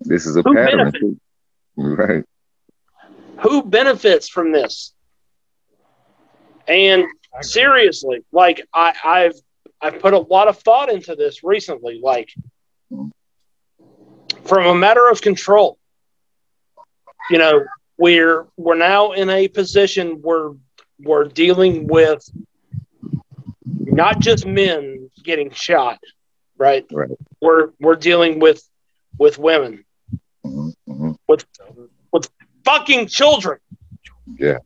This 0.00 0.26
is 0.26 0.36
a 0.36 0.42
Who 0.42 0.54
pattern. 0.54 0.78
benefits? 0.90 1.20
Right. 1.76 2.24
Who 3.40 3.62
benefits 3.62 4.28
from 4.28 4.52
this? 4.52 4.92
And 6.68 7.04
seriously, 7.40 8.24
like 8.32 8.66
I, 8.72 8.94
I've 9.04 9.34
I've 9.80 10.00
put 10.00 10.14
a 10.14 10.18
lot 10.18 10.48
of 10.48 10.58
thought 10.58 10.90
into 10.90 11.14
this 11.14 11.42
recently. 11.44 12.00
Like 12.02 12.30
from 14.44 14.66
a 14.66 14.74
matter 14.74 15.08
of 15.08 15.20
control, 15.20 15.78
you 17.30 17.38
know, 17.38 17.64
we're 17.98 18.46
we're 18.56 18.76
now 18.76 19.12
in 19.12 19.30
a 19.30 19.48
position 19.48 20.20
where 20.22 20.50
we're 21.00 21.24
dealing 21.24 21.86
with 21.86 22.24
not 23.64 24.20
just 24.20 24.46
men 24.46 25.03
getting 25.24 25.50
shot, 25.50 25.98
right? 26.56 26.86
Right. 26.92 27.10
We're 27.40 27.70
we're 27.80 27.96
dealing 27.96 28.38
with 28.38 28.62
with 29.18 29.38
women, 29.38 29.84
Mhm, 30.46 30.72
mhm. 30.88 31.16
fucking 32.64 33.06
children. 33.08 33.58
Yeah. 34.38 34.58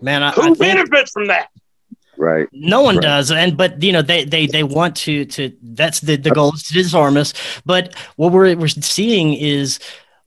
Man, 0.00 0.22
I, 0.22 0.30
I 0.30 0.32
Who 0.32 0.42
think 0.54 0.58
benefits 0.58 1.12
from 1.12 1.26
that? 1.28 1.48
Right. 2.16 2.48
no 2.52 2.82
one 2.82 2.96
Right. 2.96 3.02
does, 3.02 3.30
and 3.30 3.56
but 3.56 3.82
you 3.82 3.92
know 3.92 4.02
they 4.02 4.24
they 4.24 4.46
they 4.46 4.62
want 4.62 4.96
to 4.98 5.24
to 5.26 5.52
that's 5.62 6.00
the 6.00 6.16
the 6.16 6.30
goal 6.30 6.54
is 6.54 6.64
to 6.64 6.74
disarm 6.74 7.16
us. 7.16 7.32
But 7.64 7.94
what 8.16 8.32
we're 8.32 8.56
we're 8.56 8.68
seeing 8.68 9.34
is. 9.34 9.78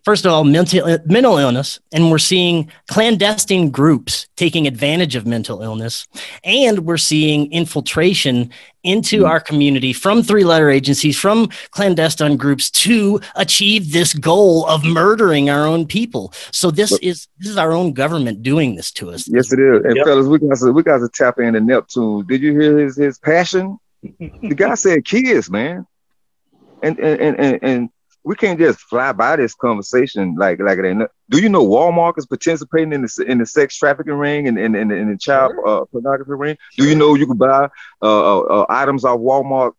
First 0.04 0.26
of 0.26 0.34
all, 0.34 0.44
mental 0.44 0.98
mental 1.06 1.38
illness, 1.38 1.80
and 1.94 2.12
we're 2.12 2.18
seeing 2.18 2.70
clandestine 2.90 3.70
groups 3.70 4.28
taking 4.36 4.68
advantage 4.68 5.16
of 5.16 5.26
mental 5.26 5.62
illness, 5.62 6.08
and 6.44 6.80
we're 6.80 6.98
seeing 6.98 7.50
infiltration 7.54 8.50
into 8.84 9.22
Mhm. 9.24 9.30
our 9.30 9.40
community 9.40 9.94
from 9.94 10.22
three-letter 10.22 10.70
agencies, 10.70 11.18
from 11.18 11.48
clandestine 11.72 12.36
groups 12.36 12.70
to 12.70 13.22
achieve 13.38 13.94
this 13.94 14.14
goal 14.14 14.66
of 14.66 14.84
murdering 14.84 15.50
our 15.50 15.66
own 15.66 15.86
people. 15.86 16.34
So 16.52 16.70
this 16.70 16.92
But- 16.92 17.02
is 17.04 17.28
this 17.40 17.50
is 17.50 17.58
our 17.58 17.72
own 17.72 17.94
government 17.94 18.44
doing 18.44 18.76
this 18.76 18.92
to 18.94 19.10
us. 19.12 19.26
Yes, 19.28 19.54
it 19.54 19.60
is. 19.60 19.86
And 19.86 19.96
Yep. 19.96 20.06
fellas, 20.06 20.28
we 20.28 20.38
got 20.40 20.58
to 20.58 20.74
we 20.74 20.84
got 20.84 20.98
to 20.98 21.08
tap 21.14 21.40
into 21.40 21.62
Neptune. 21.62 22.26
Did 22.28 22.42
you 22.42 22.60
hear 22.60 22.78
his 22.78 22.98
his 22.98 23.18
passion? 23.20 23.78
the 24.20 24.54
guy 24.56 24.74
said 24.76 25.06
kids, 25.06 25.50
man. 25.50 25.86
And 26.82 27.00
and, 27.00 27.22
and 27.22 27.40
and 27.40 27.60
and 27.62 27.90
we 28.24 28.36
can't 28.36 28.60
just 28.60 28.80
fly 28.80 29.12
by 29.12 29.36
this 29.36 29.54
conversation 29.54 30.36
like 30.38 30.60
like 30.60 30.80
it 30.80 30.86
ain't. 30.86 31.00
no- 31.00 31.08
Do 31.30 31.42
you 31.42 31.50
know 31.50 31.66
Walmart 31.66 32.18
is 32.18 32.26
participating 32.26 32.94
in 32.94 33.02
the 33.02 33.26
in 33.28 33.38
the 33.40 33.46
sex 33.46 33.78
trafficking 33.78 34.14
ring 34.14 34.48
and 34.48 34.58
in, 34.58 34.76
in, 34.76 34.92
in, 34.92 35.12
the 35.12 35.18
child 35.18 35.54
uh, 35.66 35.86
pornography 35.92 36.32
ring? 36.32 36.58
Do 36.78 36.88
you 36.88 36.96
know 36.96 37.16
you 37.16 37.28
can 37.28 37.38
buy 37.38 37.70
uh, 38.02 38.40
uh, 38.40 38.40
uh, 38.42 38.66
items 38.70 39.04
off 39.06 39.20
Walmart 39.20 39.74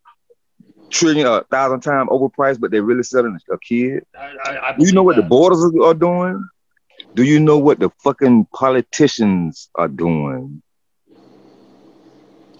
trillion 0.90 1.26
a 1.26 1.42
thousand 1.50 1.80
times 1.80 2.08
overpriced, 2.10 2.60
but 2.60 2.70
they're 2.70 2.82
really 2.82 3.02
selling 3.02 3.38
a 3.50 3.58
kid? 3.58 4.04
Do 4.78 4.86
you 4.86 4.92
know 4.92 5.02
what 5.02 5.16
the 5.16 5.22
borders 5.22 5.64
are 5.82 5.94
doing? 5.94 6.48
Do 7.14 7.22
you 7.24 7.40
know 7.40 7.58
what 7.58 7.78
the 7.80 7.90
fucking 8.02 8.46
politicians 8.54 9.70
are 9.76 9.88
doing? 9.88 10.62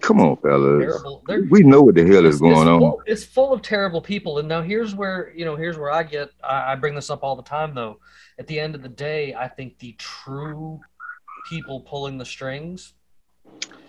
Come 0.05 0.21
on, 0.21 0.37
fellas. 0.37 1.03
We 1.49 1.63
know 1.63 1.81
what 1.81 1.95
the 1.95 2.07
hell 2.07 2.27
is 2.27 2.39
going 2.39 2.53
it's 2.53 2.61
on. 2.61 2.79
Full, 2.79 3.03
it's 3.07 3.25
full 3.25 3.55
of 3.55 3.63
terrible 3.63 4.03
people, 4.03 4.39
and 4.39 4.47
now 4.47 4.61
here's 4.61 4.95
where 4.95 5.33
you 5.35 5.47
know 5.47 5.57
here's 5.57 5.79
where 5.79 5.91
I 5.91 6.03
get. 6.03 6.31
I, 6.43 6.73
I 6.73 6.75
bring 6.75 6.95
this 6.95 7.09
up 7.09 7.23
all 7.23 7.37
the 7.37 7.43
time, 7.43 7.75
though. 7.75 8.01
At 8.39 8.47
the 8.47 8.61
end 8.61 8.75
of 8.75 8.83
the 8.83 8.89
day, 8.91 9.35
I 9.35 9.49
think 9.49 9.79
the 9.79 9.93
true 9.93 10.79
people 11.49 11.81
pulling 11.81 12.19
the 12.19 12.25
strings. 12.27 12.93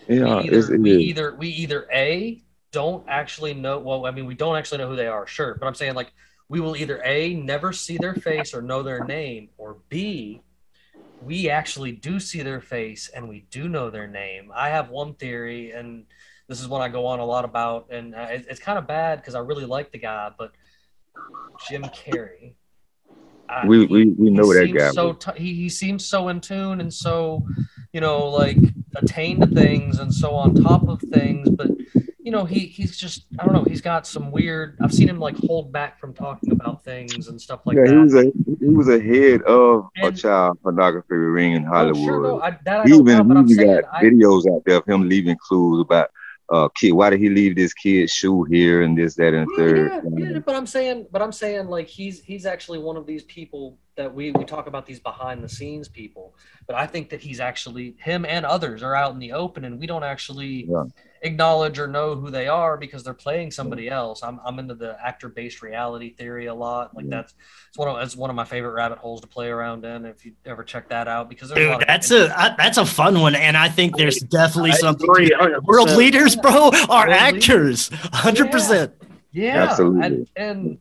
Yeah, 0.08 0.38
we 0.38 0.52
either, 0.52 0.74
it 0.74 0.80
we 0.80 0.92
is. 0.92 1.00
either 1.00 1.36
we 1.36 1.50
either 1.50 1.86
a 1.92 2.42
don't 2.72 3.04
actually 3.10 3.54
know. 3.54 3.80
Well, 3.80 4.06
I 4.06 4.12
mean, 4.12 4.26
we 4.26 4.36
don't 4.36 4.56
actually 4.56 4.78
know 4.78 4.88
who 4.88 4.96
they 4.96 5.08
are, 5.08 5.28
sure, 5.28 5.56
but 5.56 5.68
I'm 5.68 5.76
saying 5.76 5.96
like 5.96 6.14
we 6.48 6.62
will 6.62 6.78
either 6.78 7.02
a 7.04 7.34
never 7.34 7.74
see 7.74 7.98
their 7.98 8.16
face 8.16 8.54
or 8.54 8.62
know 8.62 8.84
their 8.84 9.04
name, 9.04 9.50
or 9.58 9.80
b 9.90 10.42
we 11.26 11.50
actually 11.50 11.92
do 11.92 12.20
see 12.20 12.44
their 12.44 12.62
face 12.62 13.10
and 13.14 13.28
we 13.28 13.46
do 13.50 13.68
know 13.68 13.90
their 13.90 14.08
name. 14.08 14.52
I 14.54 14.70
have 14.70 14.90
one 14.90 15.16
theory, 15.16 15.72
and 15.72 16.06
this 16.48 16.62
is 16.62 16.68
what 16.68 16.82
I 16.82 16.88
go 16.90 17.08
on 17.08 17.20
a 17.20 17.26
lot 17.26 17.46
about, 17.46 17.88
and 17.90 18.14
uh, 18.14 18.28
it, 18.30 18.46
it's 18.48 18.60
kind 18.60 18.78
of 18.78 18.86
bad 18.86 19.20
because 19.20 19.34
I 19.34 19.40
really 19.40 19.66
like 19.66 19.92
the 19.92 19.98
guy, 19.98 20.30
but 20.38 20.52
Jim 21.68 21.84
Carrey. 21.84 22.54
I- 23.50 23.66
We 23.68 23.86
we 23.88 24.06
we 24.06 24.30
know 24.30 24.54
that 24.54 24.68
guy. 24.74 24.92
So 24.92 25.14
t- 25.14 25.32
he, 25.44 25.54
he 25.56 25.70
seems 25.70 26.06
so 26.06 26.28
in 26.30 26.42
tune 26.42 26.80
and 26.80 26.94
so, 26.94 27.48
you 27.92 28.02
know, 28.02 28.28
like 28.28 28.58
attained 28.96 29.42
to 29.42 29.48
things 29.48 30.00
and 30.00 30.14
so 30.14 30.36
on 30.36 30.54
top 30.54 30.88
of 30.88 31.02
things. 31.02 31.50
But 31.50 31.72
you 32.26 32.32
know, 32.32 32.44
he 32.44 32.62
he's 32.62 32.98
just 32.98 33.28
I 33.38 33.46
don't 33.46 33.54
know. 33.54 33.64
He's 33.64 33.82
got 33.82 34.08
some 34.08 34.32
weird. 34.32 34.80
I've 34.82 34.92
seen 34.92 35.08
him 35.08 35.20
like 35.20 35.38
hold 35.38 35.72
back 35.72 36.00
from 36.00 36.12
talking 36.12 36.52
about 36.52 36.84
things 36.84 37.28
and 37.28 37.40
stuff 37.40 37.60
like 37.68 37.78
yeah, 37.78 37.84
that. 37.84 37.92
he 37.92 37.98
was 37.98 38.16
a 38.16 38.24
he 38.60 38.66
was 38.66 38.88
a 38.90 39.00
head 39.00 39.44
of 39.44 39.90
a 40.02 40.12
child 40.12 40.60
pornography 40.64 41.14
ring 41.14 41.54
in 41.54 41.66
Oh, 41.66 41.68
Hollywood. 41.68 42.04
sure, 42.04 42.24
no, 42.24 42.42
I, 42.42 42.58
I 42.68 42.88
he 42.88 42.96
even, 42.96 43.28
know, 43.28 43.44
he 43.44 43.56
got 43.56 43.84
I, 43.94 44.04
videos 44.06 44.52
out 44.52 44.64
there 44.66 44.78
of 44.78 44.86
him 44.88 45.08
leaving 45.08 45.38
clues 45.38 45.82
about 45.82 46.10
uh 46.52 46.68
kid. 46.70 46.94
Why 46.94 47.12
did 47.12 47.20
he 47.20 47.30
leave 47.30 47.56
this 47.56 47.76
kid's 47.76 48.12
shoe 48.12 48.44
here 48.46 48.82
and 48.82 48.98
this, 48.98 49.14
that, 49.18 49.36
and 49.36 49.48
the 49.48 49.56
third? 49.56 50.04
Yeah, 50.18 50.32
yeah, 50.32 50.40
but 50.40 50.56
I'm 50.56 50.66
saying, 50.66 51.06
but 51.12 51.22
I'm 51.22 51.32
saying, 51.32 51.68
like 51.68 51.88
he's 51.88 52.24
he's 52.24 52.48
actually 52.48 52.80
one 52.80 52.98
of 52.98 53.06
these 53.06 53.22
people 53.22 53.78
that 53.96 54.14
we 54.14 54.32
we 54.32 54.44
talk 54.44 54.68
about 54.68 54.86
these 54.86 55.00
behind 55.00 55.44
the 55.44 55.50
scenes 55.50 55.88
people. 55.88 56.36
But 56.68 56.76
I 56.76 56.86
think 56.86 57.10
that 57.10 57.22
he's 57.22 57.40
actually 57.40 57.96
him 58.00 58.26
and 58.26 58.46
others 58.46 58.84
are 58.84 58.96
out 58.96 59.14
in 59.14 59.20
the 59.20 59.32
open, 59.32 59.64
and 59.66 59.80
we 59.80 59.88
don't 59.88 60.04
actually 60.04 60.66
Yeah. 60.70 60.84
acknowledge 61.22 61.80
or 61.80 61.88
know 61.88 62.16
who 62.16 62.30
they 62.30 62.48
are 62.48 62.78
because 62.78 63.04
they're 63.04 63.14
playing 63.14 63.52
somebody 63.52 63.90
else. 63.90 64.22
I'm 64.22 64.40
I'm 64.46 64.60
into 64.60 64.76
the 64.76 64.98
actor 65.04 65.30
based 65.30 65.62
reality 65.62 66.14
theory 66.14 66.48
a 66.48 66.54
lot. 66.54 66.94
Like 66.96 67.06
Yeah. 67.06 67.18
that's 67.22 67.34
it's 67.70 67.78
one 67.78 67.88
of 67.88 67.98
it's 68.04 68.16
one 68.18 68.30
of 68.30 68.36
my 68.36 68.44
favorite 68.44 68.74
rabbit 68.74 68.98
holes 68.98 69.22
to 69.22 69.28
play 69.28 69.48
around 69.48 69.86
in. 69.86 70.06
If 70.06 70.26
you 70.26 70.34
ever 70.46 70.64
check 70.64 70.90
that 70.90 71.08
out, 71.08 71.30
because 71.30 71.50
there's 71.50 71.66
a 71.66 71.70
lot 71.70 71.80
Dude, 71.80 71.84
of 71.84 71.88
that's 71.88 72.12
a 72.12 72.34
I- 72.40 72.56
that's 72.58 72.78
a 72.78 72.86
fun 72.86 73.22
one, 73.22 73.36
and 73.36 73.56
I 73.56 73.70
think 73.70 73.96
there's 73.96 74.18
definitely 74.20 74.72
I 74.72 74.76
something. 74.76 75.10
agree 75.10 75.30
to- 75.30 75.36
100%. 75.36 75.64
World 75.64 75.92
leaders, 75.92 76.36
bro, 76.36 76.70
are 76.90 77.08
World 77.08 77.10
actors, 77.10 77.90
hundred 78.14 78.52
percent. 78.52 78.92
Yeah, 79.32 79.64
Absolutely. 79.70 80.06
and 80.06 80.28
and 80.36 80.78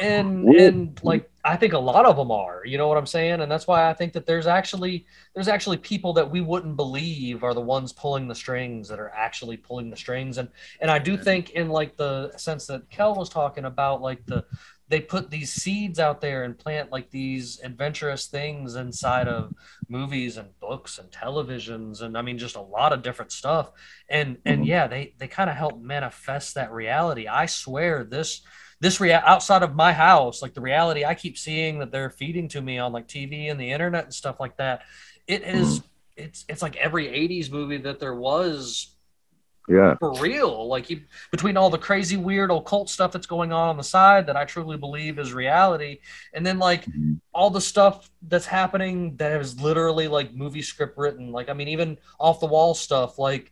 and 0.00 0.50
and 0.56 0.98
like 1.02 1.30
I 1.44 1.56
think 1.56 1.72
a 1.72 1.78
lot 1.78 2.06
of 2.06 2.16
them 2.16 2.30
are. 2.30 2.62
You 2.64 2.78
know 2.78 2.88
what 2.88 2.96
I'm 2.98 3.06
saying? 3.06 3.40
And 3.40 3.50
that's 3.52 3.66
why 3.66 3.88
I 3.88 3.94
think 3.94 4.12
that 4.14 4.26
there's 4.26 4.46
actually 4.46 5.06
there's 5.34 5.48
actually 5.48 5.76
people 5.76 6.12
that 6.14 6.30
we 6.30 6.40
wouldn't 6.40 6.76
believe 6.76 7.44
are 7.44 7.54
the 7.54 7.60
ones 7.60 7.92
pulling 7.92 8.26
the 8.28 8.34
strings 8.34 8.88
that 8.88 8.98
are 8.98 9.10
actually 9.10 9.56
pulling 9.56 9.90
the 9.90 9.96
strings. 9.96 10.38
And 10.38 10.48
and 10.80 10.90
I 10.90 10.98
do 10.98 11.16
think 11.16 11.50
in 11.50 11.68
like 11.68 11.96
the 11.96 12.32
sense 12.38 12.66
that 12.66 12.90
Kel 12.90 13.14
was 13.14 13.28
talking 13.28 13.64
about, 13.66 14.00
like 14.02 14.26
the 14.26 14.44
they 14.88 15.00
put 15.00 15.30
these 15.30 15.52
seeds 15.54 15.98
out 15.98 16.20
there 16.20 16.44
and 16.44 16.58
plant 16.58 16.92
like 16.92 17.10
these 17.10 17.58
adventurous 17.64 18.26
things 18.26 18.74
inside 18.74 19.28
of 19.28 19.52
movies 19.88 20.36
and 20.36 20.48
books 20.60 20.98
and 20.98 21.10
televisions 21.10 22.02
and 22.02 22.18
I 22.18 22.22
mean 22.22 22.36
just 22.38 22.56
a 22.56 22.60
lot 22.60 22.92
of 22.92 23.02
different 23.02 23.32
stuff. 23.32 23.70
And 24.08 24.38
and 24.44 24.64
Mhm. 24.64 24.66
yeah, 24.66 24.86
they 24.86 25.14
they 25.18 25.28
kind 25.28 25.48
of 25.50 25.56
help 25.56 25.80
manifest 25.80 26.54
that 26.54 26.72
reality. 26.72 27.28
I 27.28 27.46
swear 27.46 28.04
this 28.04 28.42
this 28.80 29.00
rea- 29.00 29.12
outside 29.14 29.62
of 29.62 29.74
my 29.74 29.92
house, 29.92 30.42
like 30.42 30.54
the 30.54 30.60
reality 30.60 31.04
I 31.04 31.14
keep 31.14 31.38
seeing 31.38 31.78
that 31.78 31.90
they're 31.92 32.10
feeding 32.10 32.48
to 32.48 32.60
me 32.60 32.78
on 32.78 32.92
like 32.92 33.08
TV 33.08 33.50
and 33.50 33.58
the 33.60 33.70
internet 33.70 34.04
and 34.04 34.14
stuff 34.14 34.40
like 34.40 34.56
that, 34.58 34.82
it 35.26 35.42
is 35.42 35.82
it's 36.16 36.44
it's 36.48 36.62
like 36.62 36.76
every 36.76 37.06
80s 37.06 37.50
movie 37.50 37.78
that 37.78 37.98
there 38.00 38.14
was 38.14 38.94
Yeah. 39.68 39.94
for 39.98 40.12
real. 40.20 40.68
Like 40.68 40.90
you, 40.90 41.00
between 41.30 41.56
all 41.56 41.70
the 41.70 41.78
crazy, 41.78 42.16
weird 42.18 42.50
occult 42.50 42.90
stuff 42.90 43.12
that's 43.12 43.26
going 43.26 43.50
on 43.52 43.70
on 43.70 43.76
the 43.78 43.82
side 43.82 44.26
that 44.26 44.36
I 44.36 44.44
truly 44.44 44.76
believe 44.76 45.18
is 45.18 45.32
reality, 45.32 46.00
and 46.34 46.44
then 46.46 46.58
like 46.58 46.84
Mhm. 46.84 47.20
all 47.32 47.50
the 47.50 47.60
stuff 47.62 48.10
that's 48.22 48.46
happening 48.46 49.16
that 49.16 49.40
is 49.40 49.58
literally 49.60 50.06
like 50.06 50.34
movie 50.34 50.62
script 50.62 50.98
written. 50.98 51.32
Like 51.32 51.48
I 51.48 51.54
mean, 51.54 51.68
even 51.68 51.98
off 52.20 52.40
the 52.40 52.46
wall 52.46 52.74
stuff, 52.74 53.18
like 53.18 53.50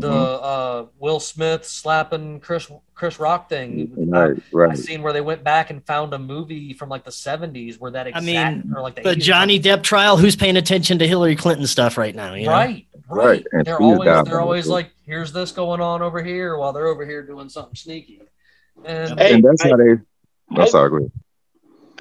the 0.00 0.08
Mhm. 0.10 0.40
uh, 0.42 0.86
Will 0.98 1.20
Smith 1.20 1.64
slapping 1.64 2.40
Chris 2.40 2.70
Chris 2.94 3.18
Rock 3.20 3.48
thing. 3.48 3.92
Right, 3.96 4.36
I 4.36 4.42
right. 4.52 4.78
seen 4.78 5.02
where 5.02 5.12
they 5.12 5.20
went 5.20 5.42
back 5.44 5.70
and 5.70 5.84
found 5.86 6.12
a 6.14 6.18
movie 6.18 6.72
from 6.72 6.88
like 6.88 7.04
the 7.04 7.10
'70s 7.12 7.78
where 7.80 7.90
that 7.92 8.06
exact, 8.06 8.26
I 8.26 8.50
mean, 8.54 8.72
or 8.74 8.80
like 8.82 8.96
the, 8.96 9.02
The 9.02 9.16
Johnny 9.16 9.58
Depp 9.60 9.82
trial. 9.82 10.16
Who's 10.16 10.36
paying 10.36 10.56
attention 10.56 10.98
to 11.00 11.06
Hillary 11.06 11.36
Clinton 11.36 11.66
stuff 11.66 11.96
right 11.98 12.14
now? 12.14 12.34
You 12.34 12.46
know? 12.46 12.52
Right, 12.52 12.86
right. 13.08 13.24
Right, 13.26 13.46
and 13.52 13.64
They're 13.64 13.80
always 13.80 13.98
they're 14.00 14.14
diabolical. 14.14 14.40
always 14.40 14.66
like, 14.68 14.90
here's 15.06 15.32
this 15.32 15.50
going 15.52 15.80
on 15.80 16.02
over 16.02 16.22
here 16.22 16.56
while 16.56 16.72
they're 16.72 16.86
over 16.86 17.04
here 17.06 17.22
doing 17.22 17.48
something 17.48 17.74
sneaky. 17.74 18.22
And 18.84 19.18
Hey, 19.18 19.34
and 19.34 19.44
that's 19.44 19.64
I- 19.64 19.68
how 19.70 19.76
they. 19.76 19.92
I- 19.92 20.60
I'm 20.62 20.68
sorry. 20.68 21.10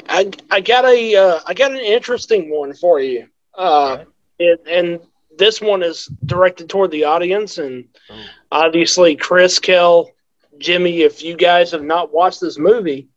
I 0.10 0.32
I 0.52 0.62
got 0.62 0.86
a 0.86 1.16
uh, 1.16 1.40
I 1.46 1.54
got 1.54 1.72
an 1.72 1.78
interesting 1.80 2.50
one 2.50 2.74
for 2.74 3.00
you. 3.00 3.28
Uh, 3.58 4.06
and, 4.40 4.60
and 4.68 5.00
this 5.38 5.62
one 5.62 5.84
is 5.84 6.08
directed 6.26 6.70
toward 6.70 6.92
the 6.92 7.06
audience, 7.06 7.58
and 7.58 7.86
Oh. 8.10 8.16
obviously 8.52 9.16
Chris, 9.16 9.60
Kel, 9.60 10.12
Jimmy. 10.58 11.02
If 11.02 11.24
you 11.24 11.36
guys 11.36 11.72
have 11.72 11.84
not 11.84 12.14
watched 12.14 12.42
this 12.42 12.58
movie, 12.58 13.08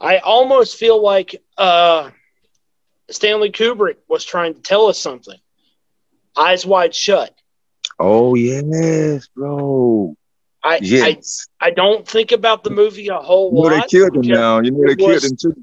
I 0.00 0.18
almost 0.18 0.76
feel 0.76 1.00
like 1.02 1.42
uh, 1.58 2.10
Stanley 3.10 3.50
Kubrick 3.50 3.96
was 4.08 4.24
trying 4.24 4.54
to 4.54 4.60
tell 4.60 4.86
us 4.86 4.98
something. 4.98 5.38
Eyes 6.36 6.66
wide 6.66 6.94
shut. 6.94 7.32
Oh 7.98 8.34
yes, 8.34 9.28
bro. 9.34 10.14
I 10.62 10.80
Yes. 10.82 11.46
I, 11.60 11.68
I 11.68 11.70
don't 11.70 12.06
think 12.06 12.32
about 12.32 12.62
the 12.64 12.70
movie 12.70 13.08
a 13.08 13.16
whole 13.18 13.52
lot. 13.52 13.62
you 13.62 13.70
know 13.70 13.76
they 13.80 13.86
killed 13.86 14.16
him 14.16 14.32
now. 14.32 14.60
You 14.60 14.70
know 14.72 14.86
they 14.86 14.92
it 14.92 14.98
killed 14.98 15.12
was- 15.12 15.24
him 15.24 15.36
too. 15.36 15.54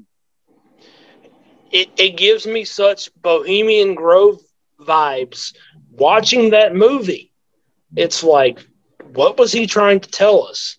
it, 1.70 1.90
it 1.96 2.16
gives 2.16 2.46
me 2.46 2.64
such 2.64 3.10
Bohemian 3.20 3.94
Grove 3.94 4.40
vibes 4.80 5.54
watching 5.90 6.50
that 6.50 6.74
movie. 6.74 7.32
It's 7.96 8.22
like, 8.22 8.58
what 9.12 9.38
was 9.38 9.52
he 9.52 9.66
trying 9.66 10.00
to 10.00 10.10
tell 10.10 10.44
us? 10.46 10.76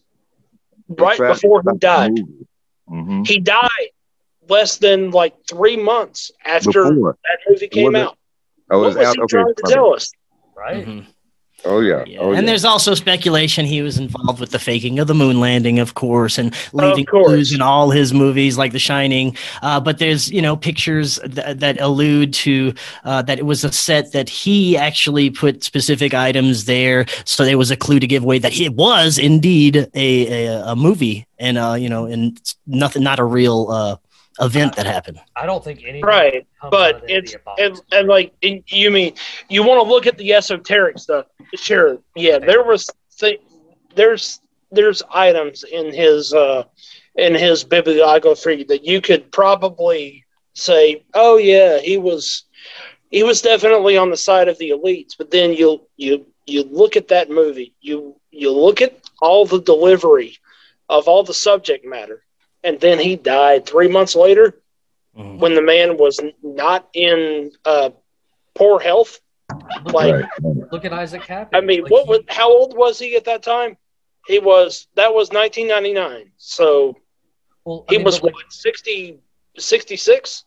Right 0.88 1.18
Fact, 1.18 1.41
before 1.41 1.64
he 1.72 1.78
died. 1.78 2.12
movie. 2.12 2.48
Mhm. 2.89 3.28
He 3.28 3.39
died 3.39 3.89
less 4.48 4.78
than 4.78 5.12
like 5.12 5.34
three 5.50 5.78
months 5.78 6.32
after 6.46 6.84
Before. 6.91 7.18
that 7.24 7.39
movie 7.50 7.68
came 7.68 7.93
Was 7.93 7.96
it? 7.96 8.08
out. 8.08 8.18
Oh, 8.72 8.80
What 8.80 8.96
was 8.96 8.98
out. 8.98 9.16
he 9.16 9.22
Okay. 9.22 9.28
trying 9.28 9.54
to 9.56 9.64
sorry. 9.66 9.74
tell 9.74 9.93
us? 9.93 10.12
right, 10.56 10.86
Mhm. 10.86 11.06
Oh 11.66 11.80
yeah. 11.80 12.03
Yeah. 12.05 12.20
Oh, 12.20 12.32
and 12.32 12.41
yeah. 12.41 12.51
there's 12.51 12.63
also 12.63 12.93
speculation 12.93 13.66
he 13.66 13.82
was 13.82 13.97
involved 13.97 14.39
with 14.39 14.51
the 14.51 14.59
faking 14.59 14.99
of 14.99 15.07
the 15.07 15.16
moon 15.16 15.39
landing, 15.39 15.80
of 15.80 15.95
course, 15.95 16.38
and 16.38 16.53
leaving 16.74 17.05
course. 17.05 17.28
clues 17.28 17.53
in 17.53 17.61
all 17.61 17.89
his 17.89 18.13
movies 18.13 18.57
like 18.57 18.72
The 18.72 18.80
Shining. 18.80 19.36
Uh, 19.63 19.80
but 19.80 19.97
there's 19.97 20.32
you 20.32 20.41
know 20.41 20.55
pictures 20.55 21.20
th- 21.20 21.57
that 21.57 21.82
allude 21.82 22.34
to 22.34 22.74
uh, 23.03 23.24
that 23.24 23.39
it 23.39 23.45
was 23.45 23.63
a 23.63 23.72
set 23.72 24.11
that 24.11 24.30
he 24.30 24.78
actually 24.78 25.32
put 25.32 25.63
specific 25.63 26.13
items 26.13 26.66
there, 26.66 27.05
so 27.26 27.43
there 27.43 27.57
was 27.57 27.72
a 27.72 27.78
clue 27.78 27.99
to 27.99 28.07
give 28.07 28.24
away 28.24 28.38
that 28.39 28.59
it 28.59 28.76
was 28.76 29.18
indeed 29.18 29.89
a 29.95 30.45
a, 30.45 30.72
a 30.72 30.76
movie, 30.76 31.26
and 31.39 31.57
uh, 31.57 31.74
you 31.74 31.89
know, 31.89 32.05
and 32.05 32.39
nothing, 32.68 33.01
not 33.01 33.20
a 33.20 33.26
real 33.26 33.68
uh, 33.72 33.95
event 34.40 34.76
that 34.76 34.86
happened. 34.86 35.20
I 35.36 35.46
don't 35.46 35.64
think 35.64 35.84
any 35.86 36.02
Right. 36.02 36.46
But 36.70 37.04
it's 37.08 37.36
and, 37.58 37.80
and 37.92 38.08
like 38.08 38.34
and 38.44 38.64
you 38.68 38.92
mean 38.92 39.14
you 39.50 39.64
want 39.64 39.84
to 39.84 39.90
look 39.90 40.08
at 40.08 40.18
the 40.18 40.34
esoteric 40.34 41.00
stuff? 41.00 41.28
Sure, 41.56 41.98
yeah. 42.16 42.40
There 42.40 42.64
was 42.64 42.90
th- 43.18 43.42
there's 43.96 44.42
there's 44.72 45.02
items 45.12 45.64
in 45.64 45.94
his 45.94 46.34
uh 46.34 46.64
in 47.16 47.34
his 47.34 47.64
bibliography 47.64 48.64
that 48.66 48.84
you 48.84 49.00
could 49.02 49.32
probably 49.32 50.26
say, 50.54 51.04
oh 51.14 51.38
yeah, 51.38 51.80
he 51.80 51.98
was 51.98 52.44
he 53.12 53.24
was 53.24 53.42
definitely 53.42 53.98
on 53.98 54.10
the 54.10 54.18
side 54.18 54.48
of 54.48 54.58
the 54.58 54.72
elites. 54.72 55.16
But 55.18 55.32
then 55.32 55.54
you 55.54 55.88
you 55.98 56.26
you 56.46 56.64
look 56.64 56.98
at 56.98 57.08
that 57.10 57.30
movie, 57.30 57.74
you 57.80 58.16
you 58.32 58.52
look 58.52 58.82
at 58.82 59.00
all 59.22 59.46
the 59.46 59.62
delivery 59.62 60.38
of 60.90 61.08
all 61.08 61.24
the 61.24 61.34
subject 61.34 61.86
matter, 61.86 62.24
and 62.66 62.80
then 62.80 62.99
he 62.99 63.16
died 63.16 63.66
three 63.66 63.88
months 63.88 64.16
later 64.16 64.59
Mhm. 65.18 65.39
when 65.39 65.53
the 65.55 65.61
man 65.61 65.97
was 65.97 66.20
not 66.43 66.89
in 66.93 67.51
uh, 67.66 67.89
poor 68.55 68.80
health. 68.80 69.20
look, 69.86 69.93
like- 69.93 70.13
Right. 70.13 70.26
right. 70.41 70.72
look 70.74 70.86
at 70.86 70.91
Isaac 70.93 71.22
Kappy. 71.22 71.55
I 71.55 71.61
mean, 71.61 71.84
Like, 71.84 71.91
what 71.91 72.03
he- 72.05 72.09
was 72.09 72.20
how 72.28 72.49
old 72.51 72.76
was 72.76 72.97
he 72.99 73.16
at 73.16 73.26
that 73.26 73.43
time? 73.43 73.78
He 74.28 74.39
was 74.39 74.88
that 74.95 75.13
was 75.13 75.32
1999. 75.32 76.32
So 76.38 76.95
well, 77.63 77.86
he 77.89 77.97
mean, 77.97 78.05
was 78.05 78.16
but, 78.20 78.26
like, 78.26 78.36
what 78.36 78.51
60 78.51 79.20
66? 79.57 80.43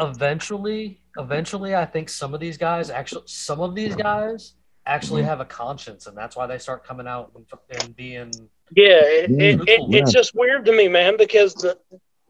eventually 0.00 0.98
eventually 1.18 1.74
i 1.74 1.84
think 1.84 2.08
some 2.08 2.32
of 2.32 2.40
these 2.40 2.56
guys 2.56 2.88
actually 2.90 3.22
some 3.26 3.60
of 3.60 3.74
these 3.74 3.94
guys 3.94 4.54
actually 4.86 5.22
have 5.22 5.40
a 5.40 5.44
conscience 5.44 6.06
and 6.06 6.16
that's 6.16 6.34
why 6.34 6.46
they 6.46 6.58
start 6.58 6.82
coming 6.84 7.06
out 7.06 7.30
and, 7.34 7.44
and 7.80 7.94
being 7.94 8.30
Yeah, 8.74 9.00
it, 9.04 9.32
it, 9.38 9.58
it, 9.66 9.82
it's 9.90 10.12
just 10.12 10.32
weird 10.34 10.64
to 10.66 10.72
me, 10.72 10.88
man, 10.88 11.16
because 11.16 11.54
the 11.56 11.76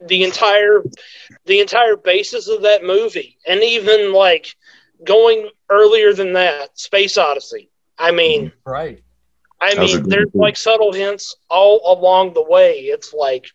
the 0.07 0.23
entire 0.23 0.83
the 1.45 1.59
entire 1.59 1.95
basis 1.95 2.47
of 2.49 2.63
that 2.63 2.83
movie, 2.83 3.37
and 3.47 3.63
even 3.63 4.13
like 4.13 4.55
going 5.05 5.49
earlier 5.69 6.13
than 6.13 6.33
that, 6.33 6.77
Space 6.77 7.17
Odyssey. 7.17 7.69
I 7.97 8.11
mean, 8.11 8.51
right 8.65 9.03
I 9.61 9.75
That 9.75 9.81
was 9.81 9.93
a 9.93 9.99
mean, 9.99 10.03
there's 10.07 10.29
movie. 10.33 10.37
like 10.37 10.57
subtle 10.57 10.91
hints 10.93 11.35
all 11.49 11.81
along 11.85 12.33
the 12.33 12.43
way. 12.43 12.79
It's 12.81 13.13
like 13.13 13.45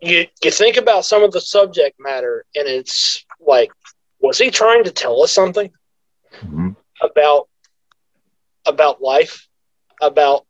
you 0.00 0.26
you 0.42 0.50
think 0.50 0.76
about 0.76 1.04
some 1.04 1.22
of 1.22 1.32
the 1.32 1.40
subject 1.40 1.96
matter, 1.98 2.44
and 2.54 2.66
it's 2.68 3.24
like, 3.40 3.70
was 4.20 4.38
he 4.38 4.50
trying 4.50 4.84
to 4.84 4.90
tell 4.90 5.22
us 5.22 5.32
something 5.32 5.70
Mhm. 6.42 6.74
about 7.02 7.48
about 8.66 9.00
life, 9.02 9.48
about 10.00 10.44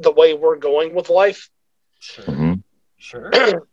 the 0.00 0.12
way 0.12 0.34
we're 0.34 0.56
going 0.56 0.94
with 0.94 1.08
life? 1.10 1.48
sure 2.00 2.24
Mhm. 2.24 2.62
sure 2.98 3.30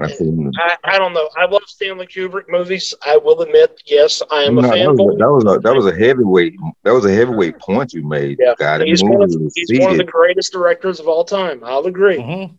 I, 0.00 0.76
I 0.84 0.98
don't 0.98 1.12
know. 1.12 1.28
I 1.36 1.46
love 1.46 1.62
Stanley 1.66 2.06
Kubrick 2.06 2.44
movies. 2.48 2.94
I 3.04 3.16
will 3.18 3.40
admit, 3.42 3.80
yes, 3.84 4.22
I 4.30 4.42
am 4.44 4.58
a 4.58 4.62
No, 4.62 4.68
that, 4.68 4.88
was 4.90 4.98
fanboy. 4.98 5.14
a, 5.14 5.18
that 5.18 5.30
was 5.32 5.44
a 5.44 5.58
that 5.60 5.74
was 5.74 5.86
a 5.86 5.94
heavyweight 5.94 6.54
that 6.84 6.92
was 6.94 7.04
a 7.04 7.12
heavyweight 7.12 7.58
point 7.58 7.92
you 7.92 8.06
made. 8.06 8.38
Yeah. 8.40 8.54
God, 8.56 8.80
that 8.80 8.86
He's 8.86 9.02
one 9.02 9.22
of 9.22 9.28
was 9.30 9.52
he's 9.54 9.80
one 9.80 9.90
of 9.92 9.98
the 9.98 10.04
greatest 10.04 10.52
directors 10.52 11.00
of 11.00 11.08
all 11.08 11.24
time. 11.24 11.62
I'll 11.64 11.86
agree. 11.86 12.18
Mhm. 12.18 12.58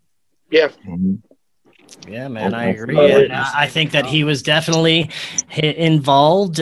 Mhm. 0.52 1.22
Yeah, 2.08 2.28
man, 2.28 2.54
I 2.54 2.66
agree. 2.66 2.98
Uh, 2.98 3.20
And 3.20 3.34
I 3.34 3.64
I 3.64 3.68
think 3.68 3.92
that 3.92 4.06
he 4.06 4.24
was 4.24 4.42
definitely 4.42 5.10
involved 5.58 6.60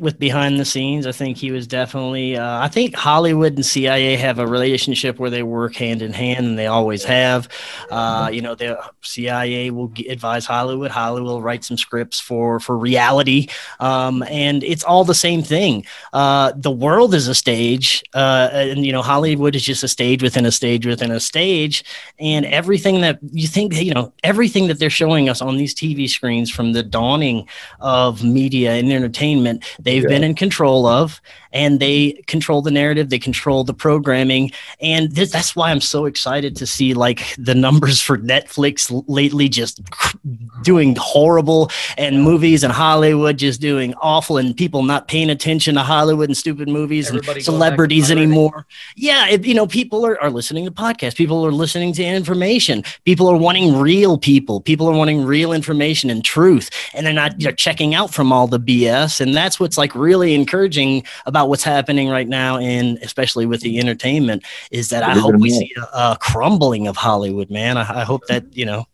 with 0.00 0.18
behind 0.18 0.60
the 0.60 0.64
scenes. 0.64 1.06
I 1.06 1.12
think 1.12 1.36
he 1.36 1.50
was 1.50 1.66
definitely. 1.66 2.36
Uh, 2.36 2.60
I 2.60 2.68
think 2.68 2.94
Hollywood 2.94 3.54
and 3.54 3.64
CIA 3.64 4.16
have 4.16 4.38
a 4.38 4.46
relationship 4.46 5.18
where 5.18 5.30
they 5.30 5.42
work 5.42 5.74
hand 5.76 6.02
in 6.02 6.12
hand, 6.12 6.46
and 6.46 6.58
they 6.58 6.66
always 6.66 7.04
have. 7.04 7.48
Uh, 7.90 8.30
you 8.32 8.40
know, 8.42 8.54
the 8.54 8.78
CIA 9.02 9.70
will 9.70 9.92
advise 10.08 10.46
Hollywood. 10.46 10.90
Hollywood 10.90 11.28
will 11.30 11.42
write 11.42 11.64
some 11.64 11.78
scripts 11.78 12.20
for 12.20 12.60
for 12.60 12.76
reality, 12.76 13.48
um, 13.80 14.22
and 14.24 14.62
it's 14.64 14.84
all 14.84 15.04
the 15.04 15.14
same 15.14 15.42
thing. 15.42 15.84
Uh, 16.12 16.52
the 16.56 16.70
world 16.70 17.14
is 17.14 17.26
a 17.28 17.34
stage, 17.34 18.02
uh, 18.14 18.48
and 18.52 18.84
you 18.84 18.92
know, 18.92 19.02
Hollywood 19.02 19.54
is 19.56 19.64
just 19.64 19.82
a 19.82 19.88
stage 19.88 20.22
within 20.22 20.46
a 20.46 20.52
stage 20.52 20.86
within 20.86 21.10
a 21.10 21.20
stage 21.20 21.84
and 22.18 22.44
everything 22.46 23.00
that 23.00 23.18
you 23.32 23.48
think 23.48 23.74
you 23.74 23.92
know 23.94 24.12
everything 24.22 24.63
that 24.68 24.78
they're 24.78 24.90
showing 24.90 25.28
us 25.28 25.40
on 25.42 25.56
these 25.56 25.74
TV 25.74 26.08
screens 26.08 26.50
from 26.50 26.72
the 26.72 26.82
dawning 26.82 27.46
of 27.80 28.22
media 28.24 28.72
and 28.72 28.92
entertainment 28.92 29.64
they've 29.80 30.02
Yeah. 30.02 30.08
been 30.08 30.24
in 30.24 30.34
control 30.34 30.86
of 30.86 31.20
and 31.52 31.78
they 31.78 32.12
control 32.26 32.62
the 32.62 32.70
narrative 32.70 33.10
they 33.10 33.18
control 33.18 33.62
the 33.64 33.74
programming 33.74 34.50
and 34.80 35.12
this, 35.12 35.30
that's 35.30 35.54
why 35.54 35.70
I'm 35.70 35.80
so 35.80 36.04
excited 36.06 36.56
to 36.56 36.66
see 36.66 36.94
like 36.94 37.22
the 37.38 37.54
numbers 37.54 38.00
for 38.00 38.18
Netflix 38.18 38.90
lately 39.08 39.48
just 39.48 39.80
doing 40.62 40.96
horrible 40.98 41.70
and 41.96 42.22
movies 42.22 42.64
and 42.64 42.72
Hollywood 42.72 43.38
just 43.38 43.60
doing 43.60 43.94
awful 44.00 44.36
and 44.38 44.56
people 44.56 44.82
not 44.82 45.08
paying 45.08 45.30
attention 45.30 45.74
to 45.74 45.82
Hollywood 45.82 46.28
and 46.28 46.36
stupid 46.36 46.68
movies 46.68 47.08
Everybody 47.08 47.18
and 47.18 47.26
going 47.26 47.36
back 47.36 47.40
to 47.40 47.44
celebrities 47.44 48.10
anymore. 48.10 48.66
Yeah 48.96 49.28
it, 49.28 49.44
you 49.44 49.54
know 49.54 49.66
people 49.66 50.04
are, 50.06 50.20
are 50.20 50.30
listening 50.30 50.64
to 50.64 50.70
podcasts 50.70 51.16
people 51.16 51.44
are 51.46 51.52
listening 51.52 51.92
to 51.94 52.04
information 52.04 52.82
people 53.04 53.28
are 53.28 53.36
wanting 53.36 53.76
real 53.78 54.18
people 54.18 54.53
people 54.60 54.88
are 54.88 54.96
wanting 54.96 55.24
real 55.24 55.52
information 55.52 56.10
and 56.10 56.24
truth 56.24 56.70
and 56.94 57.06
they're 57.06 57.12
not 57.12 57.38
they're 57.38 57.52
checking 57.52 57.94
out 57.94 58.12
from 58.12 58.32
all 58.32 58.46
the 58.46 58.60
bs 58.60 59.20
and 59.20 59.34
that's 59.34 59.58
what's 59.58 59.78
like 59.78 59.94
really 59.94 60.34
encouraging 60.34 61.02
about 61.26 61.48
what's 61.48 61.64
happening 61.64 62.08
right 62.08 62.28
now 62.28 62.58
and 62.58 62.98
especially 62.98 63.46
with 63.46 63.60
the 63.60 63.78
entertainment 63.78 64.44
is 64.70 64.88
that 64.88 65.02
i 65.02 65.14
Believe 65.14 65.18
it 65.18 65.32
hope 65.32 65.40
we 65.40 65.48
not. 65.50 65.58
see 65.58 65.74
a, 65.76 66.12
a 66.12 66.18
crumbling 66.20 66.86
of 66.86 66.96
hollywood 66.96 67.50
man 67.50 67.76
I, 67.76 68.00
I 68.00 68.04
hope 68.04 68.26
that 68.26 68.56
you 68.56 68.66
know 68.66 68.86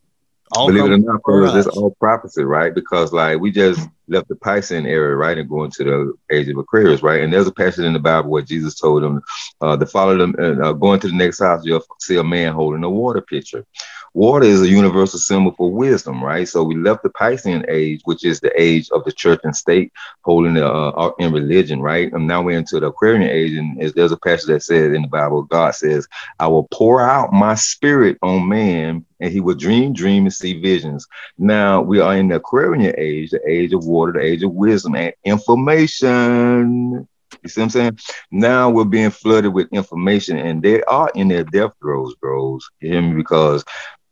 All 0.52 0.66
Believe 0.66 0.86
it 0.86 0.94
or 0.94 0.98
not, 0.98 1.20
for 1.24 1.46
fellas, 1.46 1.66
it's 1.66 1.76
all 1.76 1.94
prophecy, 2.00 2.42
right? 2.42 2.74
Because 2.74 3.12
like 3.12 3.38
we 3.38 3.52
just 3.52 3.88
left 4.08 4.26
the 4.26 4.34
Piscean 4.34 4.84
era, 4.84 5.14
right, 5.14 5.38
and 5.38 5.48
going 5.48 5.70
to 5.70 5.84
the 5.84 6.36
age 6.36 6.48
of 6.48 6.58
Aquarius, 6.58 7.04
right? 7.04 7.22
And 7.22 7.32
there's 7.32 7.46
a 7.46 7.52
passage 7.52 7.84
in 7.84 7.92
the 7.92 8.00
Bible 8.00 8.30
where 8.30 8.42
Jesus 8.42 8.74
told 8.74 9.04
them 9.04 9.22
uh, 9.61 9.76
to 9.76 9.86
follow 9.86 10.18
them 10.18 10.34
and 10.38 10.61
uh, 10.61 10.72
going 10.72 10.98
to 11.00 11.06
the 11.06 11.14
next 11.14 11.38
house, 11.38 11.64
you'll 11.64 11.84
see 12.00 12.16
a 12.16 12.24
man 12.24 12.52
holding 12.52 12.82
a 12.82 12.90
water 12.90 13.20
pitcher. 13.20 13.64
Water 14.12 14.46
is 14.46 14.61
a 14.61 14.68
universal 14.68 15.20
symbol 15.20 15.52
for 15.52 15.70
wisdom, 15.70 16.22
right? 16.22 16.48
So 16.48 16.64
we 16.64 16.74
left 16.74 17.04
the 17.04 17.11
Piscean 17.11 17.64
age, 17.68 18.00
which 18.04 18.24
is 18.24 18.40
the 18.40 18.50
age 18.61 18.90
of 18.90 19.04
the 19.04 19.12
church 19.12 19.40
and 19.44 19.54
state 19.54 19.92
holding 20.22 20.54
the, 20.54 20.66
uh, 20.66 21.12
in 21.20 21.32
religion, 21.32 21.80
right? 21.80 22.12
And 22.12 22.26
now 22.26 22.42
we're 22.42 22.58
into 22.58 22.80
the 22.80 22.88
Aquarian 22.88 23.30
age, 23.30 23.56
and 23.56 23.80
there's 23.94 24.11
a 24.11 24.16
passage 24.16 24.46
that 24.48 24.62
says 24.62 24.92
in 24.92 25.02
the 25.02 25.08
Bible, 25.08 25.42
God 25.42 25.76
says, 25.76 26.08
"I 26.40 26.48
will 26.48 26.66
pour 26.72 27.00
out 27.00 27.32
my 27.32 27.54
spirit 27.54 28.18
on 28.20 28.48
man, 28.48 29.04
and 29.20 29.32
he 29.32 29.40
will 29.40 29.54
dream, 29.54 29.92
dream, 29.92 30.24
and 30.24 30.34
see 30.34 30.61
visions." 30.61 31.06
Now 31.38 31.80
we 31.80 32.00
are 32.00 32.16
in 32.16 32.28
the 32.28 32.36
Aquarian 32.36 32.94
age, 32.98 33.30
the 33.30 33.40
age 33.48 33.72
of 33.72 33.84
water, 33.84 34.12
the 34.12 34.20
age 34.20 34.42
of 34.42 34.52
wisdom 34.52 34.96
and 34.96 35.12
information. 35.24 37.06
You 37.42 37.48
see 37.48 37.61
what 37.61 37.66
I'm 37.66 37.70
saying? 37.70 37.98
Now 38.30 38.70
we're 38.70 38.84
being 38.84 39.11
flooded 39.11 39.54
with 39.54 39.68
information, 39.72 40.36
and 40.36 40.62
they 40.62 40.82
are 40.82 41.11
in 41.14 41.28
their 41.28 41.44
death 41.44 41.72
throes, 41.80 42.14
bros. 42.16 42.68
You 42.80 42.92
hear 42.92 43.02
me? 43.02 43.14
Because 43.14 43.64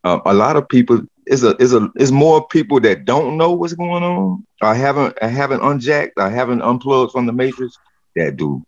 um, 0.05 0.22
a 0.24 0.34
lot 0.34 0.57
of 0.57 0.68
people 0.68 1.01
is 1.26 1.42
a 1.44 1.57
is 1.57 1.72
a 1.74 1.88
is 1.96 2.12
more 2.12 2.46
people 2.49 2.80
that 2.80 3.05
don't 3.05 3.36
know 3.36 3.53
what's 3.53 3.74
going 3.74 4.03
on. 4.03 4.44
I 4.62 4.74
haven't 4.74 5.16
I 5.22 5.28
haven't 5.28 5.62
unjacked. 5.62 6.18
I 6.18 6.30
haven't 6.30 6.62
unplugged 6.62 7.12
from 7.12 7.26
the 7.26 7.32
matrix. 7.32 7.78
That 8.16 8.36
do. 8.36 8.62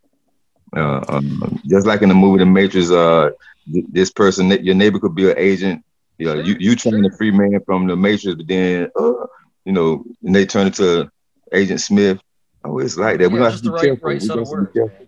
Uh, 0.75 1.01
um, 1.07 1.59
just 1.69 1.85
like 1.85 2.01
in 2.01 2.09
the 2.09 2.15
movie 2.15 2.39
The 2.39 2.45
Matrix, 2.45 2.91
uh, 2.91 3.29
th- 3.71 3.85
this 3.91 4.11
person 4.11 4.49
your 4.63 4.75
neighbor 4.75 4.99
could 4.99 5.15
be 5.15 5.29
an 5.29 5.37
agent. 5.37 5.83
You 6.17 6.27
know, 6.27 6.33
you 6.35 6.55
you 6.59 6.75
trying 6.75 7.03
to 7.03 7.09
sure. 7.09 7.17
free 7.17 7.31
man 7.31 7.59
from 7.65 7.87
the 7.87 7.95
Matrix, 7.95 8.35
but 8.35 8.47
then 8.47 8.89
uh, 8.99 9.25
you 9.65 9.73
know, 9.73 10.03
and 10.23 10.35
they 10.35 10.45
turn 10.45 10.67
into 10.67 11.09
Agent 11.53 11.81
Smith. 11.81 12.19
Oh, 12.63 12.79
it's 12.79 12.97
like 12.97 13.19
that. 13.19 13.31
we 13.31 13.39
Yeah, 13.39 13.39
got 13.39 13.53
to 13.53 13.59
be 13.59 13.71
right, 13.71 13.81
careful. 13.81 14.01
right 14.01 14.21
We 14.21 14.29
set 14.29 14.35
got 14.35 14.45
to 14.47 14.57
be 14.57 14.67
careful. 14.73 15.07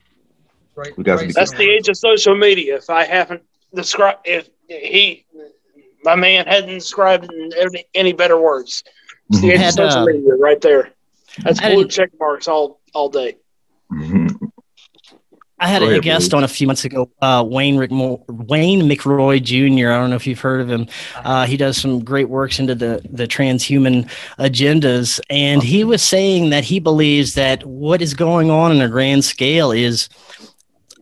Right, 0.75 0.95
We 0.97 1.03
gotta 1.03 1.23
right 1.23 1.27
be 1.27 1.33
That's 1.33 1.53
of 1.53 1.53
the 1.53 1.69
age 1.69 1.87
of 1.89 1.97
social 1.97 2.35
media. 2.37 2.77
If 2.77 2.89
I 2.89 3.05
haven't 3.05 3.43
described, 3.73 4.19
if 4.25 4.49
he, 4.67 5.25
my 6.03 6.15
man 6.15 6.45
hadn't 6.45 6.69
described 6.69 7.31
in 7.31 7.51
any, 7.59 7.85
any 7.93 8.13
better 8.13 8.39
words, 8.39 8.83
it's 9.29 9.41
the 9.41 9.51
age 9.51 9.59
Had, 9.59 9.67
of 9.69 9.73
social 9.91 9.99
uh, 10.01 10.05
media 10.05 10.35
right 10.35 10.59
there. 10.61 10.91
That's 11.43 11.59
I 11.59 11.69
blue 11.73 11.83
didn't- 11.83 11.91
check 11.91 12.09
marks 12.19 12.47
all 12.47 12.79
all 12.93 13.09
day. 13.09 13.37
Mhm. 13.91 14.29
I 15.59 15.67
had 15.67 15.81
Go 15.81 15.87
a 15.89 15.99
guest 15.99 16.31
Billy. 16.31 16.39
on 16.39 16.43
a 16.43 16.47
few 16.49 16.67
months 16.67 16.83
ago, 16.83 17.09
uh, 17.21 17.41
Wayne 17.47 17.77
Rick 17.77 17.91
Wayne 18.27 18.81
McRoy 18.81 19.41
Jr. 19.41 19.91
I 19.91 19.97
don't 19.97 20.09
know 20.09 20.17
if 20.17 20.27
you've 20.27 20.39
heard 20.41 20.59
of 20.59 20.69
him. 20.69 20.87
Uh, 21.23 21.45
he 21.45 21.55
does 21.55 21.77
some 21.77 22.03
great 22.03 22.27
works 22.27 22.59
into 22.59 22.75
the 22.75 23.01
the 23.09 23.27
transhuman 23.27 24.09
agendas, 24.39 25.21
and 25.29 25.63
he 25.63 25.85
was 25.85 26.01
saying 26.01 26.49
that 26.49 26.65
he 26.65 26.79
believes 26.81 27.35
that 27.35 27.63
what 27.65 28.01
is 28.01 28.13
going 28.13 28.51
on 28.51 28.71
in 28.73 28.81
a 28.81 28.89
grand 28.89 29.23
scale 29.23 29.71
is. 29.71 30.09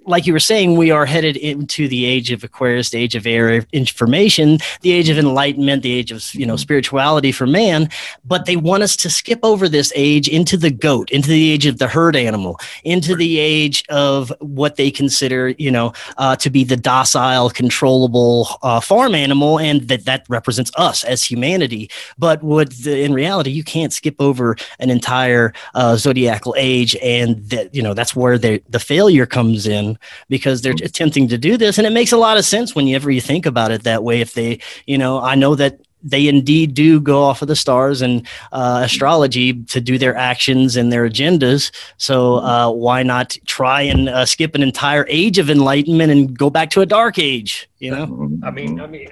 Like 0.06 0.26
you 0.26 0.34
were 0.34 0.40
saying, 0.40 0.78
we 0.78 0.90
are 0.90 1.06
headed 1.06 1.38
into 1.38 1.88
the 1.88 2.06
age 2.06 2.32
of 2.32 2.44
Aquarius, 2.44 2.90
the 2.90 2.98
age 2.98 3.16
of 3.16 3.28
air 3.28 3.64
information, 3.72 4.58
the 4.82 4.92
age 4.94 5.10
of 5.10 5.18
enlightenment, 5.20 5.84
the 5.84 5.94
age 5.94 6.12
of 6.12 6.34
you 6.34 6.44
know 6.44 6.56
spirituality 6.56 7.32
for 7.32 7.46
man. 7.46 7.88
But 8.26 8.48
they 8.48 8.56
want 8.56 8.82
us 8.82 8.96
to 8.98 9.12
skip 9.12 9.40
over 9.44 9.70
this 9.70 9.94
age 9.96 10.28
into 10.28 10.58
the 10.58 10.72
goat, 10.72 11.12
into 11.12 11.30
the 11.30 11.52
age 11.52 11.68
of 11.68 11.78
the 11.78 11.88
herd 11.88 12.16
animal, 12.16 12.60
into 12.84 13.16
the 13.16 13.38
age 13.38 13.84
of 13.90 14.34
what 14.40 14.76
they 14.76 14.90
consider, 14.90 15.50
you 15.50 15.70
know, 15.70 15.94
uh, 16.18 16.36
to 16.38 16.50
be 16.50 16.64
the 16.64 16.78
docile, 16.78 17.52
controllable 17.52 18.48
uh, 18.64 18.80
farm 18.80 19.14
animal, 19.14 19.60
and 19.60 19.82
that 19.88 20.06
that 20.06 20.26
represents 20.30 20.72
us 20.78 21.04
as 21.04 21.24
humanity. 21.24 21.92
But 22.18 22.42
what 22.42 22.72
the, 22.72 23.04
in 23.04 23.14
reality, 23.14 23.52
you 23.52 23.64
can't 23.64 23.94
skip 23.94 24.16
over 24.20 24.56
an 24.80 24.90
entire 24.90 25.54
uh, 25.76 25.96
zodiacal 25.98 26.56
age, 26.58 26.96
and 27.04 27.38
that 27.50 27.76
you 27.76 27.84
know 27.84 27.94
that's 27.94 28.16
where 28.16 28.40
the 28.40 28.64
the 28.68 28.80
failure 28.80 29.28
comes 29.28 29.68
in 29.68 29.91
because 30.30 30.62
they're 30.62 30.74
attempting 30.84 31.28
to 31.30 31.38
do 31.38 31.58
this, 31.58 31.78
and 31.78 31.88
it 31.88 31.92
makes 31.94 32.12
a 32.12 32.18
lot 32.18 32.38
of 32.38 32.46
sense 32.46 32.76
whenever 32.76 33.10
you 33.12 33.22
think 33.22 33.46
about 33.46 33.72
it 33.72 33.84
that 33.84 34.04
way. 34.04 34.22
If 34.22 34.34
they, 34.34 34.60
you 34.86 34.98
know, 34.98 35.20
I 35.22 35.36
know 35.36 35.56
that 35.56 35.80
they 36.04 36.28
indeed 36.28 36.74
do 36.74 37.00
go 37.00 37.22
off 37.24 37.44
of 37.44 37.48
the 37.48 37.56
stars 37.56 38.02
and 38.02 38.26
uh, 38.52 38.82
astrology 38.86 39.54
to 39.66 39.80
do 39.80 40.00
their 40.00 40.16
actions 40.16 40.76
and 40.76 40.92
their 40.92 41.08
agendas. 41.08 41.72
So 41.98 42.38
uh, 42.38 42.72
why 42.72 43.04
not 43.04 43.38
try 43.46 43.82
and 43.84 44.10
uh, 44.10 44.26
skip 44.26 44.56
an 44.56 44.64
entire 44.64 45.06
age 45.08 45.38
of 45.38 45.50
enlightenment 45.50 46.12
and 46.12 46.36
go 46.36 46.50
back 46.50 46.72
to 46.72 46.82
a 46.82 46.88
dark 46.88 47.20
age? 47.20 47.70
You 47.78 47.92
know, 47.92 48.08
Mhm. 48.08 48.40
I 48.44 48.50
mean, 48.50 48.80
I 48.82 48.88
mean, 48.88 49.10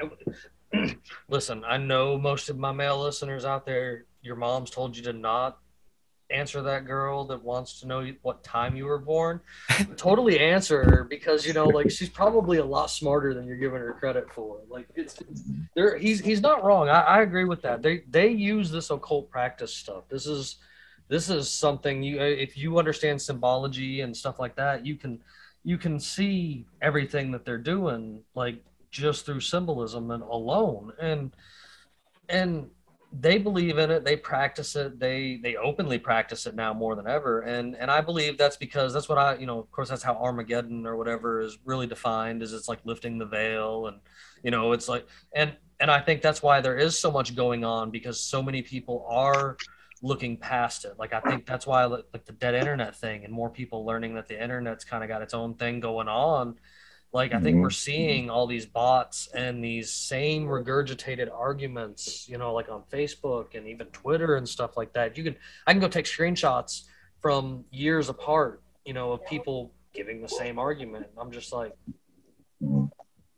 listen, 1.30 1.64
I 1.64 1.78
know 1.78 2.18
most 2.18 2.50
of 2.50 2.58
my 2.58 2.72
male 2.72 3.00
listeners 3.02 3.46
out 3.46 3.66
there, 3.66 4.06
your 4.22 4.36
mom's 4.36 4.70
told 4.72 4.98
you 4.98 5.04
to 5.04 5.14
not 5.14 5.60
answer 6.32 6.62
that 6.62 6.86
girl 6.86 7.26
that 7.26 7.44
wants 7.44 7.80
to 7.80 7.88
know 7.88 8.12
what 8.22 8.44
time 8.44 8.76
you 8.76 8.86
were 8.86 9.00
born. 9.00 9.42
totally 9.98 10.40
answer 10.40 10.84
her 10.84 11.04
because 11.04 11.46
you 11.46 11.54
know, 11.54 11.66
like 11.66 11.90
she's 11.90 12.10
probably 12.10 12.58
a 12.58 12.66
lot 12.66 12.90
smarter 12.90 13.34
than 13.34 13.46
you're 13.48 13.58
giving 13.58 13.80
her 13.80 13.94
credit 13.94 14.32
for. 14.34 14.60
Like 14.70 14.88
it's, 14.96 15.20
it's 15.22 15.44
there. 15.76 15.98
He's 15.98 16.20
he's 16.20 16.42
not 16.42 16.64
wrong. 16.64 16.90
I, 16.90 17.02
I 17.02 17.22
agree 17.22 17.46
with 17.46 17.62
that. 17.64 17.82
They 17.82 18.04
they 18.10 18.30
use 18.30 18.72
this 18.72 18.90
occult 18.90 19.30
practice 19.30 19.74
stuff. 19.74 20.04
This 20.10 20.26
is 20.26 20.58
this 21.08 21.30
is 21.30 21.50
something 21.50 22.04
you 22.04 22.20
uh, 22.20 22.24
if 22.24 22.58
you 22.58 22.78
understand 22.78 23.22
symbology 23.22 24.02
and 24.02 24.16
stuff 24.16 24.40
like 24.40 24.56
that, 24.56 24.86
you 24.86 24.96
can 24.96 25.20
you 25.64 25.78
can 25.78 26.00
see 26.00 26.66
everything 26.82 27.32
that 27.32 27.46
they're 27.46 27.58
doing 27.58 28.24
like 28.36 28.64
just 28.92 29.26
through 29.26 29.40
symbolism 29.40 30.12
and 30.12 30.24
alone 30.24 30.92
and 31.00 31.32
and 32.30 32.70
they 33.12 33.40
believe 33.40 33.80
in 33.80 33.90
it 33.90 34.04
they 34.06 34.16
practice 34.16 34.76
it 34.76 35.00
they 35.00 35.40
they 35.42 35.56
openly 35.56 35.98
practice 35.98 36.46
it 36.46 36.54
now 36.56 36.74
more 36.74 36.96
than 36.96 37.08
ever. 37.08 37.42
And 37.42 37.76
and 37.76 37.90
i 37.90 38.02
believe 38.02 38.38
that's 38.38 38.58
because 38.58 38.94
that's 38.94 39.10
what 39.10 39.18
i 39.18 39.36
you 39.36 39.48
know 39.48 39.60
of 39.60 39.72
course 39.72 39.90
that's 39.90 40.04
how 40.04 40.16
armageddon 40.16 40.86
or 40.86 40.96
whatever 40.96 41.42
is 41.42 41.58
really 41.66 41.88
defined 41.88 42.44
is 42.44 42.54
it's 42.54 42.68
like 42.68 42.80
lifting 42.84 43.18
the 43.18 43.26
veil 43.26 43.88
and 43.88 44.00
you 44.44 44.52
know 44.52 44.74
it's 44.74 44.88
like 44.88 45.08
and 45.34 45.54
and 45.80 45.90
i 45.90 46.00
think 46.00 46.22
that's 46.22 46.44
why 46.44 46.62
there 46.62 46.78
is 46.78 46.98
so 46.98 47.12
much 47.12 47.36
going 47.36 47.64
on 47.64 47.90
because 47.90 48.20
so 48.20 48.44
many 48.44 48.62
people 48.62 49.06
are 49.10 49.58
looking 50.02 50.38
past 50.38 50.86
it. 50.86 50.94
Like 51.00 51.14
i 51.14 51.20
think 51.20 51.46
that's 51.46 51.66
why 51.66 51.86
like 51.86 52.26
the 52.26 52.32
dead 52.34 52.54
internet 52.54 52.96
thing 52.96 53.26
and 53.26 53.34
more 53.34 53.50
people 53.50 53.86
learning 53.86 54.14
that 54.16 54.28
the 54.28 54.42
internet's 54.42 54.86
kind 54.86 55.04
of 55.04 55.10
got 55.10 55.22
its 55.24 55.34
own 55.34 55.56
thing 55.56 55.80
going 55.80 56.08
on 56.08 56.56
like 57.12 57.34
I 57.34 57.40
think 57.40 57.58
Mhm. 57.58 57.62
we're 57.62 57.70
seeing 57.72 58.30
all 58.30 58.46
these 58.46 58.66
bots 58.68 59.28
and 59.34 59.64
these 59.64 59.92
same 59.92 60.46
regurgitated 60.46 61.32
arguments, 61.32 62.30
you 62.30 62.38
know, 62.38 62.54
like 62.54 62.70
on 62.70 62.84
Facebook 62.84 63.56
and 63.56 63.68
even 63.68 63.88
Twitter 63.88 64.36
and 64.36 64.48
stuff 64.48 64.78
like 64.78 64.94
that. 64.94 65.18
You 65.18 65.24
can 65.24 65.36
I 65.66 65.72
can 65.74 65.82
go 65.82 65.88
take 65.88 66.06
screenshots 66.06 66.84
from 67.20 67.66
years 67.72 68.10
apart, 68.10 68.62
you 68.86 68.94
know, 68.94 69.12
of 69.12 69.26
people 69.26 69.74
giving 69.94 70.22
the 70.22 70.30
same 70.30 70.60
argument. 70.60 71.08
I'm 71.18 71.32
just 71.32 71.52
like, 71.52 71.76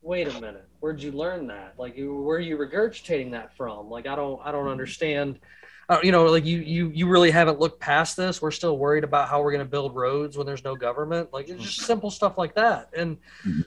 wait 0.01 0.28
a 0.28 0.34
minute, 0.41 0.67
where'd 0.80 1.01
you 1.01 1.11
learn 1.13 1.47
that? 1.47 1.76
Like, 1.78 1.95
where 1.95 2.38
are 2.38 2.39
you 2.39 2.57
regurgitating 2.57 3.32
that 3.32 3.55
from? 3.55 3.89
Like, 3.89 4.05
I 4.05 4.15
don't, 4.15 4.41
I 4.43 4.51
don't 4.51 4.67
understand. 4.67 5.39
Uh, 5.90 6.00
you 6.04 6.12
know, 6.12 6.26
like 6.26 6.46
you, 6.46 6.60
you, 6.60 6.90
you 6.94 7.08
really 7.08 7.32
haven't 7.32 7.60
looked 7.60 7.80
past 7.80 8.16
this. 8.16 8.42
We're 8.42 8.52
still 8.52 8.78
worried 8.78 9.04
about 9.04 9.28
how 9.28 9.42
we're 9.42 9.52
going 9.52 9.66
to 9.66 9.70
build 9.70 9.96
roads 9.96 10.38
when 10.38 10.46
there's 10.48 10.64
no 10.64 10.76
government. 10.76 11.34
Like, 11.34 11.50
it's 11.50 11.64
just 11.64 11.82
simple 11.82 12.10
stuff 12.10 12.38
like 12.38 12.56
that. 12.56 12.90
And 12.96 13.18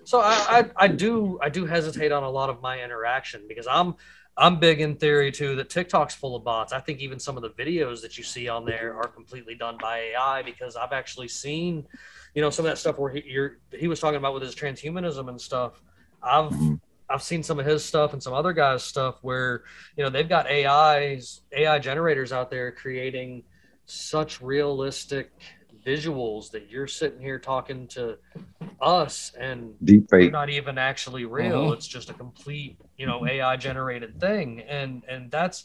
so 0.04 0.20
I, 0.20 0.32
I, 0.48 0.70
I 0.76 0.88
do, 0.88 1.38
I 1.42 1.48
do 1.50 1.66
hesitate 1.66 2.12
on 2.12 2.22
a 2.22 2.30
lot 2.30 2.48
of 2.50 2.62
my 2.62 2.82
interaction 2.82 3.42
because 3.46 3.66
I'm, 3.66 3.94
I'm 4.36 4.58
big 4.58 4.80
in 4.80 4.96
theory 4.96 5.30
too 5.30 5.54
that 5.56 5.70
TikTok's 5.70 6.14
full 6.14 6.34
of 6.34 6.44
bots. 6.44 6.72
I 6.72 6.80
think 6.80 7.00
even 7.00 7.20
some 7.20 7.36
of 7.36 7.42
the 7.42 7.50
videos 7.50 8.00
that 8.02 8.16
you 8.16 8.24
see 8.24 8.48
on 8.48 8.64
there 8.64 8.96
are 8.96 9.06
completely 9.06 9.54
done 9.54 9.76
by 9.80 9.98
AI 9.98 10.42
because 10.42 10.76
I've 10.76 10.92
actually 10.92 11.28
seen, 11.28 11.86
you 12.34 12.42
know, 12.42 12.50
some 12.50 12.64
of 12.64 12.70
that 12.70 12.78
stuff 12.78 12.98
where 12.98 13.12
he, 13.12 13.22
you're, 13.26 13.58
he 13.70 13.86
was 13.86 14.00
talking 14.00 14.16
about 14.16 14.34
with 14.34 14.42
his 14.42 14.54
transhumanism 14.54 15.28
and 15.28 15.40
stuff. 15.40 15.80
I've 16.22 16.50
Mhm. 16.50 16.80
I've 17.08 17.22
seen 17.22 17.42
some 17.42 17.60
of 17.60 17.66
his 17.66 17.84
stuff 17.84 18.12
and 18.12 18.22
some 18.22 18.32
other 18.32 18.52
guys' 18.52 18.82
stuff 18.82 19.18
where 19.22 19.64
you 19.96 20.04
know 20.04 20.10
they've 20.10 20.28
got 20.28 20.50
AIs 20.50 21.42
AI 21.52 21.78
generators 21.78 22.32
out 22.32 22.50
there 22.50 22.72
creating 22.72 23.44
such 23.86 24.40
realistic 24.40 25.30
visuals 25.86 26.50
that 26.50 26.70
you're 26.70 26.86
sitting 26.86 27.20
here 27.20 27.38
talking 27.38 27.86
to 27.88 28.16
us 28.80 29.32
and 29.38 29.74
Deep 29.84 30.08
they're 30.08 30.20
fake. 30.20 30.32
not 30.32 30.48
even 30.48 30.78
actually 30.78 31.26
real. 31.26 31.70
Mhm. 31.70 31.74
It's 31.74 31.86
just 31.86 32.08
a 32.08 32.14
complete, 32.14 32.78
you 32.96 33.06
know, 33.06 33.26
AI 33.26 33.56
generated 33.56 34.18
thing, 34.18 34.62
and 34.62 35.02
and 35.08 35.30
that's 35.30 35.64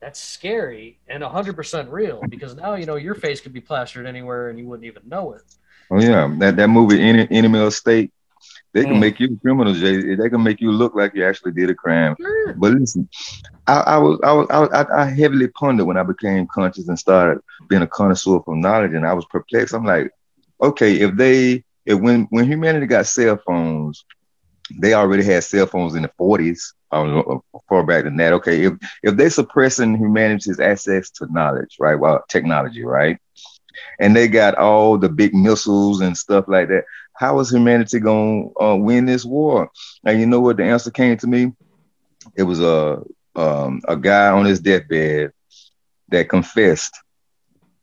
that's 0.00 0.18
scary 0.18 0.98
and 1.06 1.22
hundred 1.22 1.54
percent 1.54 1.88
real 1.90 2.22
because 2.28 2.56
now 2.56 2.74
you 2.74 2.86
know 2.86 2.96
your 2.96 3.14
face 3.14 3.40
could 3.40 3.52
be 3.52 3.60
plastered 3.60 4.06
anywhere 4.06 4.48
and 4.48 4.58
you 4.58 4.66
wouldn't 4.66 4.86
even 4.86 5.08
know 5.08 5.32
it. 5.34 5.42
Oh 5.90 6.00
yeah, 6.00 6.28
that 6.38 6.56
that 6.56 6.68
movie 6.68 7.00
Any 7.00 7.28
Enemy 7.30 7.60
of 7.60 7.72
State. 7.72 8.12
They 8.74 8.86
can 8.86 8.98
Mm. 8.98 9.00
make 9.00 9.18
you 9.20 9.28
a 9.34 9.40
criminal, 9.40 9.74
Jay. 9.74 10.14
They 10.14 10.28
can 10.28 10.42
make 10.42 10.60
you 10.60 10.70
look 10.72 10.94
like 10.94 11.12
you 11.14 11.24
actually 11.24 11.52
did 11.52 11.70
a 11.70 11.74
crime. 11.74 12.16
Sure. 12.20 12.54
But 12.56 12.72
listen, 12.72 13.08
I, 13.66 13.80
I 13.80 13.98
was 13.98 14.18
I 14.24 14.32
was 14.32 14.46
I, 14.50 14.84
I, 15.02 15.04
heavily 15.06 15.48
pondered 15.48 15.86
when 15.86 15.96
I 15.96 16.02
became 16.02 16.46
conscious 16.52 16.88
and 16.88 16.98
started 16.98 17.40
being 17.68 17.82
a 17.82 17.86
connoisseur 17.86 18.40
from 18.44 18.60
knowledge, 18.60 18.92
and 18.92 19.06
I 19.06 19.14
was 19.14 19.26
perplexed. 19.30 19.74
I'm 19.74 19.84
like, 19.84 20.10
okay, 20.62 20.94
if 21.00 21.16
they 21.16 21.64
if 21.86 22.00
when 22.00 22.26
when 22.30 22.46
humanity 22.46 22.86
got 22.86 23.06
cell 23.06 23.38
phones, 23.46 24.04
they 24.80 24.94
already 24.94 25.24
had 25.24 25.44
cell 25.44 25.66
phones 25.66 25.94
in 25.94 26.02
the 26.02 26.10
40s, 26.18 26.74
um, 26.92 27.40
far 27.68 27.84
back 27.84 28.04
than 28.04 28.16
that. 28.16 28.32
Okay, 28.34 28.64
if 28.64 28.74
if 29.02 29.16
they 29.16 29.28
suppressing 29.28 29.96
humanity's 29.96 30.60
access 30.60 31.10
to 31.12 31.26
knowledge, 31.30 31.76
right? 31.80 31.96
Well, 31.96 32.22
technology, 32.28 32.84
right? 32.84 33.18
And 34.00 34.14
they 34.14 34.28
got 34.28 34.54
all 34.56 34.98
the 34.98 35.08
big 35.08 35.34
missiles 35.34 36.00
and 36.00 36.16
stuff 36.16 36.44
like 36.48 36.68
that. 36.68 36.84
How 37.14 37.38
is 37.40 37.50
humanity 37.50 38.00
gonna 38.00 38.48
uh, 38.60 38.76
win 38.76 39.06
this 39.06 39.24
war? 39.24 39.70
And 40.04 40.18
you 40.20 40.26
know 40.26 40.40
what? 40.40 40.56
The 40.56 40.64
answer 40.64 40.90
came 40.90 41.16
to 41.18 41.26
me. 41.26 41.52
It 42.36 42.44
was 42.44 42.60
a 42.60 43.02
um, 43.34 43.80
a 43.88 43.96
guy 43.96 44.28
on 44.28 44.44
his 44.44 44.60
deathbed 44.60 45.32
that 46.08 46.28
confessed 46.28 46.98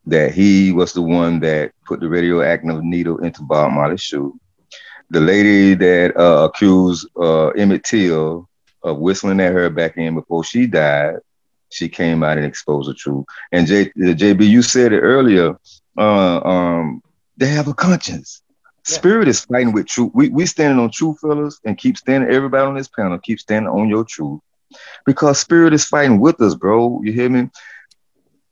that 0.06 0.32
he 0.32 0.72
was 0.72 0.94
the 0.94 1.02
one 1.02 1.40
that 1.40 1.72
put 1.86 2.00
the 2.00 2.10
radioactive 2.10 2.84
needle 2.84 3.18
into 3.20 3.44
Bob 3.44 3.72
Marley's 3.72 4.02
shoe. 4.02 4.40
The 5.12 5.20
lady 5.20 5.74
that 5.76 6.16
uh, 6.18 6.46
accused 6.46 7.08
uh, 7.20 7.50
Emmett 7.50 7.84
Till 7.84 8.48
of 8.84 8.98
whistling 8.98 9.40
at 9.40 9.54
her 9.54 9.70
back 9.70 9.98
in 9.98 10.16
before 10.16 10.44
she 10.44 10.68
died, 10.68 11.16
she 11.70 11.90
came 11.90 12.24
out 12.24 12.38
and 12.38 12.46
exposed 12.46 12.90
the 12.90 12.94
truth. 12.94 13.26
And 13.52 13.68
J, 13.68 13.92
JB, 13.96 14.48
you 14.48 14.62
said 14.62 14.94
it 14.94 15.00
earlier. 15.02 15.56
Uh, 15.98 16.40
um, 16.42 17.02
they 17.38 17.48
have 17.48 17.68
a 17.68 17.74
conscience. 17.74 18.42
Yeah. 18.88 18.96
Spirit 18.96 19.28
is 19.28 19.42
fighting 19.46 19.74
with 19.74 19.88
truth. 19.88 20.12
We 20.14 20.30
we 20.30 20.46
standing 20.46 20.80
on 20.80 20.92
truth, 20.92 21.20
fellas, 21.20 21.60
and 21.66 21.78
keep 21.78 21.98
standing. 21.98 22.30
Everybody 22.30 22.66
on 22.66 22.76
this 22.76 22.88
panel, 22.88 23.20
keep 23.20 23.40
standing 23.40 23.72
on 23.72 23.90
your 23.90 24.04
truth, 24.04 24.40
because 25.06 25.40
spirit 25.40 25.74
is 25.74 25.86
fighting 25.86 26.20
with 26.20 26.42
us, 26.42 26.56
bro. 26.56 27.02
You 27.04 27.12
hear 27.12 27.30
me? 27.30 27.50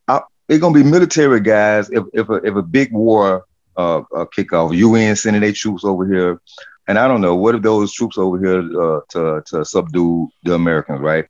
I, 0.07 0.21
it's 0.49 0.59
gonna 0.59 0.73
be 0.73 0.83
military 0.83 1.39
guys 1.39 1.89
if 1.91 2.03
if 2.13 2.29
a, 2.29 2.35
if 2.35 2.55
a 2.55 2.61
big 2.61 2.91
war 2.91 3.45
uh, 3.77 4.01
uh 4.15 4.25
kick 4.25 4.53
off, 4.53 4.73
UN 4.73 5.15
sending 5.15 5.41
their 5.41 5.53
troops 5.53 5.83
over 5.83 6.05
here, 6.05 6.41
and 6.87 6.99
I 6.99 7.07
don't 7.07 7.21
know 7.21 7.35
what 7.35 7.55
if 7.55 7.61
those 7.61 7.93
troops 7.93 8.17
over 8.17 8.37
here 8.39 8.81
uh, 8.81 9.01
to 9.09 9.43
to 9.47 9.65
subdue 9.65 10.29
the 10.43 10.53
Americans, 10.53 10.99
right? 10.99 11.25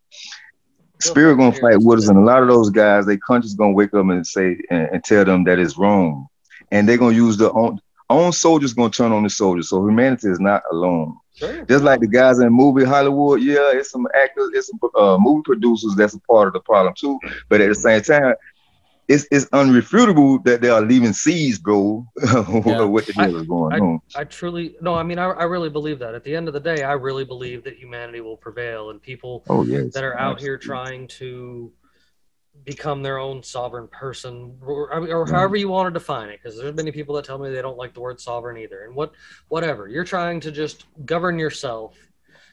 Spirit 1.00 1.38
gonna 1.38 1.54
fight 1.54 1.78
with 1.80 2.00
us, 2.00 2.08
and 2.08 2.18
a 2.18 2.22
lot 2.22 2.42
of 2.42 2.48
those 2.50 2.72
guys, 2.72 3.06
their 3.06 3.18
conscious 3.18 3.54
gonna 3.54 3.74
wake 3.74 3.94
up 3.94 4.08
and 4.10 4.26
say 4.26 4.58
and, 4.70 4.90
and 4.94 5.04
tell 5.04 5.24
them 5.24 5.44
that 5.44 5.60
it's 5.60 5.78
wrong, 5.78 6.28
and 6.72 6.88
they're 6.88 6.98
gonna 6.98 7.16
use 7.16 7.38
their 7.38 7.56
own 7.56 7.80
own 8.10 8.32
soldiers 8.32 8.74
gonna 8.74 8.90
turn 8.90 9.12
on 9.12 9.24
the 9.24 9.30
soldiers. 9.30 9.70
So 9.70 9.86
humanity 9.86 10.30
is 10.30 10.40
not 10.40 10.64
alone. 10.72 11.18
Sure. 11.36 11.66
Just 11.66 11.84
like 11.84 12.00
the 12.00 12.08
guys 12.08 12.40
in 12.40 12.46
the 12.46 12.50
movie 12.50 12.84
Hollywood, 12.84 13.42
yeah, 13.42 13.72
it's 13.74 13.92
some 13.92 14.08
actors, 14.16 14.50
it's 14.54 14.68
some 14.68 14.80
uh, 14.96 15.18
movie 15.20 15.44
producers 15.46 15.94
that's 15.96 16.16
a 16.16 16.20
part 16.22 16.48
of 16.48 16.54
the 16.54 16.62
problem 16.62 16.94
too. 16.98 17.20
But 17.50 17.62
at 17.62 17.70
the 17.70 17.76
same 17.76 18.02
time, 18.02 18.34
it's 19.08 19.28
it's 19.32 19.46
unrefutable 19.48 20.44
that 20.44 20.62
they 20.62 20.70
are 20.70 20.82
leaving 20.82 21.14
seeds, 21.14 21.60
bro. 21.60 22.06
what 22.16 23.06
the 23.06 23.14
hell 23.16 23.36
is 23.36 23.44
going 23.44 23.82
on? 23.82 24.02
I 24.16 24.24
truly 24.24 24.76
no. 24.82 24.96
I 24.96 25.04
mean, 25.04 25.20
I, 25.20 25.30
I 25.30 25.44
really 25.44 25.70
believe 25.70 26.00
that. 26.00 26.16
At 26.16 26.24
the 26.24 26.36
end 26.36 26.48
of 26.48 26.54
the 26.54 26.60
day, 26.60 26.84
I 26.84 26.94
really 26.94 27.24
believe 27.24 27.64
that 27.64 27.78
humanity 27.78 28.20
will 28.22 28.38
prevail, 28.38 28.90
and 28.90 29.02
people 29.02 29.44
Oh 29.50 29.64
yes, 29.64 29.94
that 29.94 30.04
are 30.04 30.18
out 30.18 30.42
here 30.42 30.58
trying 30.58 31.08
to 31.20 31.72
become 32.68 33.02
their 33.02 33.18
own 33.18 33.42
sovereign 33.42 33.88
person, 33.88 34.58
or, 34.62 34.94
or 34.94 35.26
Mm-hmm. 35.26 35.34
however 35.34 35.56
you 35.56 35.70
want 35.70 35.88
to 35.88 35.98
define 35.98 36.30
it. 36.30 36.40
Because 36.44 36.60
there's 36.60 36.76
many 36.76 36.92
people 36.92 37.16
that 37.16 37.24
tell 37.24 37.40
me 37.40 37.50
they 37.50 37.62
don't 37.62 37.78
like 37.78 37.94
the 37.94 38.02
word 38.02 38.20
sovereign 38.20 38.58
either. 38.58 38.84
And 38.84 38.94
what, 38.94 39.14
whatever, 39.48 39.88
you're 39.88 40.04
trying 40.04 40.42
to 40.42 40.52
just 40.52 40.86
govern 41.06 41.40
yourself. 41.40 41.96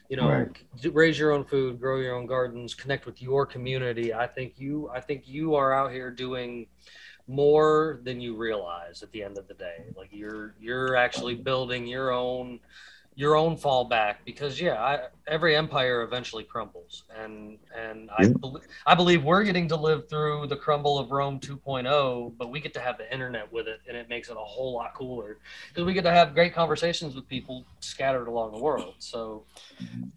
You 0.09 0.17
know, 0.17 0.29
Right. 0.29 0.93
raise 0.93 1.19
your 1.19 1.31
own 1.31 1.43
food, 1.43 1.81
grow 1.81 1.99
your 1.99 2.15
own 2.15 2.27
gardens, 2.27 2.73
connect 2.73 3.05
with 3.05 3.21
your 3.21 3.45
community. 3.45 4.13
I 4.13 4.25
think 4.27 4.53
you, 4.57 4.89
I 4.93 5.01
think 5.01 5.27
you 5.27 5.55
are 5.55 5.73
out 5.73 5.91
here 5.91 6.11
doing 6.11 6.67
more 7.27 7.99
than 8.03 8.21
you 8.21 8.37
realize 8.37 9.03
at 9.03 9.11
the 9.11 9.21
end 9.23 9.37
of 9.37 9.47
the 9.47 9.55
day. 9.55 9.83
Like 9.97 10.09
you're, 10.11 10.55
you're 10.61 10.95
actually 10.95 11.35
building 11.35 11.87
your 11.87 12.11
own 12.11 12.59
your 13.15 13.37
own 13.37 13.55
fallback 13.55 14.15
because 14.25 14.59
yeah 14.59 14.73
I, 14.75 14.99
every 15.27 15.55
empire 15.55 16.01
eventually 16.01 16.43
crumbles 16.43 17.03
and 17.17 17.57
and 17.75 18.09
I, 18.17 18.23
Yeah. 18.23 18.33
I 18.85 18.93
believe 18.93 19.23
we're 19.23 19.43
getting 19.43 19.69
to 19.69 19.75
live 19.75 20.09
through 20.09 20.47
the 20.47 20.57
crumble 20.57 20.99
of 20.99 21.11
rome 21.11 21.39
2.0 21.39 22.33
but 22.37 22.51
we 22.51 22.59
get 22.59 22.73
to 22.73 22.81
have 22.81 22.97
the 22.97 23.11
internet 23.11 23.51
with 23.51 23.67
it 23.67 23.79
and 23.87 23.95
it 23.95 24.09
makes 24.09 24.29
it 24.29 24.35
a 24.37 24.43
whole 24.43 24.73
lot 24.73 24.93
cooler 24.93 25.37
because 25.69 25.85
we 25.85 25.93
get 25.93 26.03
to 26.03 26.11
have 26.11 26.33
great 26.33 26.53
conversations 26.53 27.15
with 27.15 27.27
people 27.29 27.65
scattered 27.79 28.27
along 28.27 28.51
the 28.51 28.59
world 28.59 28.95
so 28.99 29.43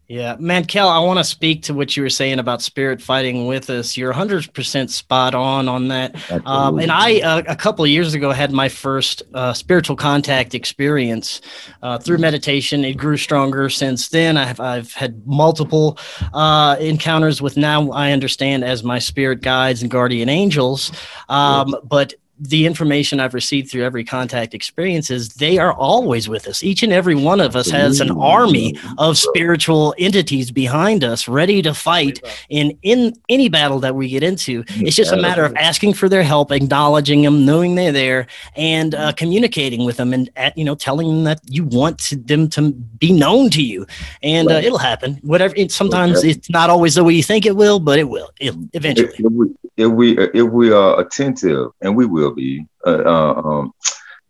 Yeah, 0.09 0.37
man, 0.39 0.65
Kel, 0.65 0.89
I 0.89 0.99
want 1.01 1.19
to 1.19 1.25
speak 1.25 1.65
to 1.65 1.75
what 1.75 1.95
you 1.97 2.03
were 2.03 2.09
saying 2.09 2.39
about 2.39 2.63
spirit 2.63 3.03
fighting 3.03 3.47
with 3.47 3.69
us. 3.69 3.95
You're 3.97 4.15
100% 4.15 4.89
spot 4.89 5.35
on 5.35 5.69
on 5.69 5.89
that. 5.89 6.17
Um, 6.47 6.79
and 6.79 6.91
I, 6.91 7.21
uh, 7.21 7.43
a 7.47 7.55
couple 7.57 7.85
of 7.85 7.91
years 7.91 8.15
ago, 8.15 8.33
had 8.33 8.51
my 8.51 8.71
first 8.71 9.23
uh, 9.35 9.53
spiritual 9.53 9.97
contact 9.97 10.55
experience 10.55 11.43
uh, 11.83 11.99
through 11.99 12.19
meditation. 12.19 12.85
It 12.89 12.97
grew 12.97 13.17
stronger 13.17 13.69
since 13.69 14.09
then. 14.09 14.37
I've, 14.37 14.61
I've 14.61 14.93
had 14.95 15.27
multiple 15.27 15.99
uh, 16.33 16.77
encounters 16.81 17.43
with 17.43 17.57
now 17.57 17.91
I 17.91 18.13
understand 18.13 18.65
as 18.65 18.83
my 18.83 18.99
spirit 18.99 19.43
guides 19.43 19.83
and 19.83 19.91
guardian 19.91 20.29
angels. 20.29 20.91
Um, 21.29 21.77
But 21.85 22.15
the 22.41 22.67
information 22.67 23.21
I've 23.21 23.35
received 23.35 23.71
through 23.71 23.85
every 23.85 24.05
contact 24.05 24.55
experience 24.55 25.11
is 25.11 25.31
they 25.31 25.59
are 25.59 25.73
always 25.73 26.29
with 26.29 26.47
us. 26.47 26.63
Each 26.63 26.83
and 26.83 26.93
every 26.93 27.15
one 27.15 27.41
of 27.41 27.57
us 27.57 27.69
has 27.71 28.01
an 28.01 28.11
army 28.11 28.79
of 28.99 29.19
spiritual 29.19 29.95
entities 29.99 30.51
behind 30.51 31.03
us 31.03 31.27
ready 31.29 31.63
to 31.63 31.75
fight 31.75 32.21
in 32.49 32.79
in 32.83 33.15
any 33.29 33.49
battle 33.49 33.81
that 33.81 33.95
we 33.95 34.09
get 34.09 34.23
into. 34.23 34.65
It's 34.69 34.97
just 34.97 35.13
a 35.13 35.17
matter 35.17 35.45
of 35.45 35.55
asking 35.57 35.95
for 35.95 36.09
their 36.09 36.23
help 36.23 36.53
acknowledging 36.53 37.23
them 37.23 37.45
knowing 37.45 37.75
they're 37.75 37.93
there 37.93 38.27
and 38.57 38.95
uh, 38.95 39.13
communicating 39.13 39.85
with 39.85 39.97
them 39.97 40.13
and 40.13 40.31
at, 40.37 40.57
you 40.57 40.65
know 40.65 40.75
telling 40.75 41.09
them 41.09 41.25
that 41.25 41.41
you 41.47 41.65
want 41.65 41.99
to, 41.99 42.17
them 42.17 42.49
to 42.51 42.73
be 42.73 43.13
known 43.13 43.51
to 43.51 43.63
you. 43.63 43.87
And 44.23 44.51
uh, 44.51 44.55
it'll 44.55 44.79
happen. 44.79 45.19
Whatever 45.23 45.55
it, 45.57 45.73
sometimes 45.73 46.19
Okay. 46.19 46.31
it's 46.31 46.51
not 46.51 46.71
always 46.71 46.95
the 46.95 47.05
way 47.05 47.15
you 47.15 47.23
think 47.23 47.47
it 47.47 47.57
will 47.57 47.81
but 47.81 47.99
it 47.99 48.09
will 48.09 48.31
it, 48.41 48.55
eventually. 48.75 49.09
if, 49.09 49.21
if 49.21 49.33
we 49.33 49.55
if 49.79 49.89
we 49.89 50.19
if 50.19 50.51
we 50.51 50.73
are 50.73 51.01
attentive, 51.01 51.71
and 51.81 51.97
we 51.97 52.05
will 52.05 52.28
be, 52.35 52.67
uh, 52.87 53.03
uh, 53.05 53.43
um, 53.45 53.73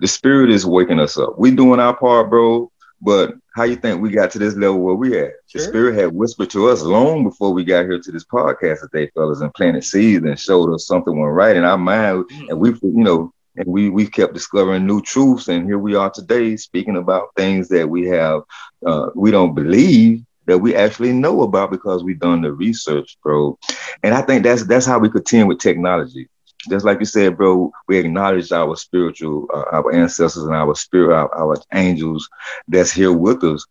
the 0.00 0.06
spirit 0.06 0.50
is 0.50 0.66
waking 0.66 1.00
us 1.00 1.18
up. 1.18 1.38
We 1.38 1.50
doing 1.50 1.80
our 1.80 1.96
part, 1.96 2.30
bro. 2.30 2.70
But 3.00 3.34
how 3.54 3.64
you 3.64 3.76
think 3.76 4.00
we 4.00 4.10
got 4.10 4.30
to 4.32 4.38
this 4.38 4.56
level 4.56 4.80
where 4.80 4.94
we 4.94 5.18
at? 5.18 5.32
The 5.52 5.60
spirit 5.60 5.94
had 5.94 6.12
whispered 6.12 6.50
to 6.50 6.68
us 6.68 6.82
long 6.82 7.24
before 7.24 7.52
we 7.52 7.64
got 7.64 7.84
here 7.84 8.00
to 8.00 8.12
this 8.12 8.24
podcast 8.24 8.80
today, 8.80 9.10
fellas, 9.14 9.40
and 9.40 9.54
planted 9.54 9.84
seeds 9.84 10.24
and 10.24 10.38
showed 10.38 10.72
us 10.74 10.86
something 10.86 11.18
went 11.18 11.32
right 11.32 11.56
in 11.56 11.64
our 11.64 11.78
mind, 11.78 12.24
and 12.48 12.58
we, 12.58 12.70
you 12.70 13.04
know, 13.04 13.32
and 13.56 13.66
we 13.66 13.88
we 13.88 14.06
kept 14.06 14.34
discovering 14.34 14.86
new 14.86 15.00
truths, 15.00 15.48
and 15.48 15.66
here 15.66 15.78
we 15.78 15.94
are 15.94 16.10
today 16.10 16.56
speaking 16.56 16.96
about 16.96 17.34
things 17.36 17.68
that 17.68 17.88
we 17.88 18.06
have 18.06 18.42
uh, 18.84 19.10
we 19.14 19.30
don't 19.30 19.54
believe 19.54 20.24
that 20.46 20.58
we 20.58 20.74
actually 20.74 21.12
know 21.12 21.42
about 21.42 21.70
because 21.70 22.02
we've 22.02 22.18
done 22.20 22.40
the 22.42 22.52
research, 22.52 23.18
bro. 23.22 23.58
And 24.02 24.14
I 24.14 24.22
think 24.22 24.42
that's 24.42 24.66
that's 24.66 24.86
how 24.86 24.98
we 24.98 25.10
contend 25.10 25.48
with 25.48 25.58
technology. 25.58 26.28
Just 26.68 26.84
like 26.84 27.00
you 27.00 27.06
said, 27.06 27.36
bro, 27.36 27.70
we 27.88 27.98
acknowledge 27.98 28.52
our 28.52 28.76
spiritual, 28.76 29.46
uh, 29.54 29.64
our 29.72 29.92
ancestors 29.92 30.44
and 30.44 30.54
our 30.54 30.74
spirit, 30.74 31.14
our, 31.14 31.34
our 31.34 31.56
angels 31.74 32.28
that's 32.68 32.92
here 32.92 33.12
with 33.12 33.42
us. 33.44 33.64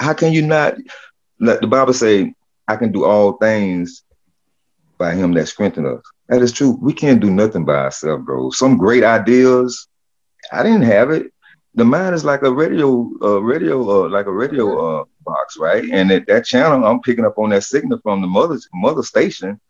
How 0.00 0.14
can 0.14 0.32
you 0.32 0.42
not? 0.42 0.74
Let 1.40 1.60
the 1.60 1.66
Bible 1.66 1.92
say, 1.94 2.34
"I 2.68 2.76
can 2.76 2.92
do 2.92 3.04
all 3.04 3.32
things 3.34 4.02
by 4.98 5.14
Him 5.14 5.32
that 5.34 5.46
strengthens 5.48 5.98
us." 5.98 6.02
That 6.28 6.42
is 6.42 6.52
true. 6.52 6.78
We 6.80 6.92
can't 6.92 7.20
do 7.20 7.30
nothing 7.30 7.64
by 7.64 7.74
ourselves, 7.76 8.24
bro. 8.24 8.50
Some 8.50 8.76
great 8.78 9.04
ideas, 9.04 9.88
I 10.52 10.62
didn't 10.62 10.82
have 10.82 11.10
it. 11.10 11.32
The 11.74 11.84
mind 11.84 12.14
is 12.14 12.24
like 12.24 12.42
a 12.42 12.52
radio, 12.52 13.10
uh, 13.22 13.40
radio, 13.42 14.04
uh, 14.04 14.08
like 14.08 14.26
a 14.26 14.32
radio 14.32 15.00
uh, 15.00 15.04
box, 15.24 15.56
right? 15.58 15.84
And 15.90 16.10
at 16.10 16.26
that 16.26 16.44
channel, 16.44 16.84
I'm 16.84 17.00
picking 17.00 17.24
up 17.24 17.38
on 17.38 17.50
that 17.50 17.64
signal 17.64 17.98
from 18.02 18.20
the 18.20 18.26
mother 18.26 18.58
mother 18.74 19.02
station, 19.02 19.60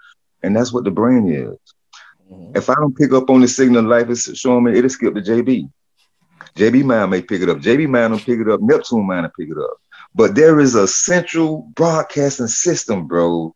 and 0.43 0.57
that's 0.57 0.73
what 0.73 0.85
the 0.85 0.90
brain 0.90 1.28
is. 1.28 1.59
If 2.55 2.69
I 2.71 2.75
don't 2.75 2.97
pick 2.97 3.13
up 3.13 3.31
on 3.31 3.41
the 3.41 3.49
signal 3.49 3.85
life 3.85 4.09
is 4.11 4.31
showing 4.35 4.65
me, 4.65 4.77
it'll 4.79 4.91
skip 4.91 5.15
to 5.15 5.21
JB. 5.21 5.69
JB 6.57 6.83
mind 6.83 7.11
may 7.11 7.23
pick 7.23 7.41
it 7.43 7.49
up. 7.49 7.59
JB 7.59 7.87
mind 7.87 8.13
will 8.13 8.21
pick 8.21 8.41
it 8.41 8.49
up. 8.49 8.61
Neptune 8.61 9.07
mind 9.07 9.25
will 9.25 9.33
pick 9.39 9.51
it 9.55 9.61
up. 9.63 9.77
But 10.15 10.35
there 10.35 10.61
is 10.61 10.75
a 10.75 10.87
central 10.87 11.71
broadcasting 11.75 12.47
system, 12.49 13.07
bro. 13.07 13.55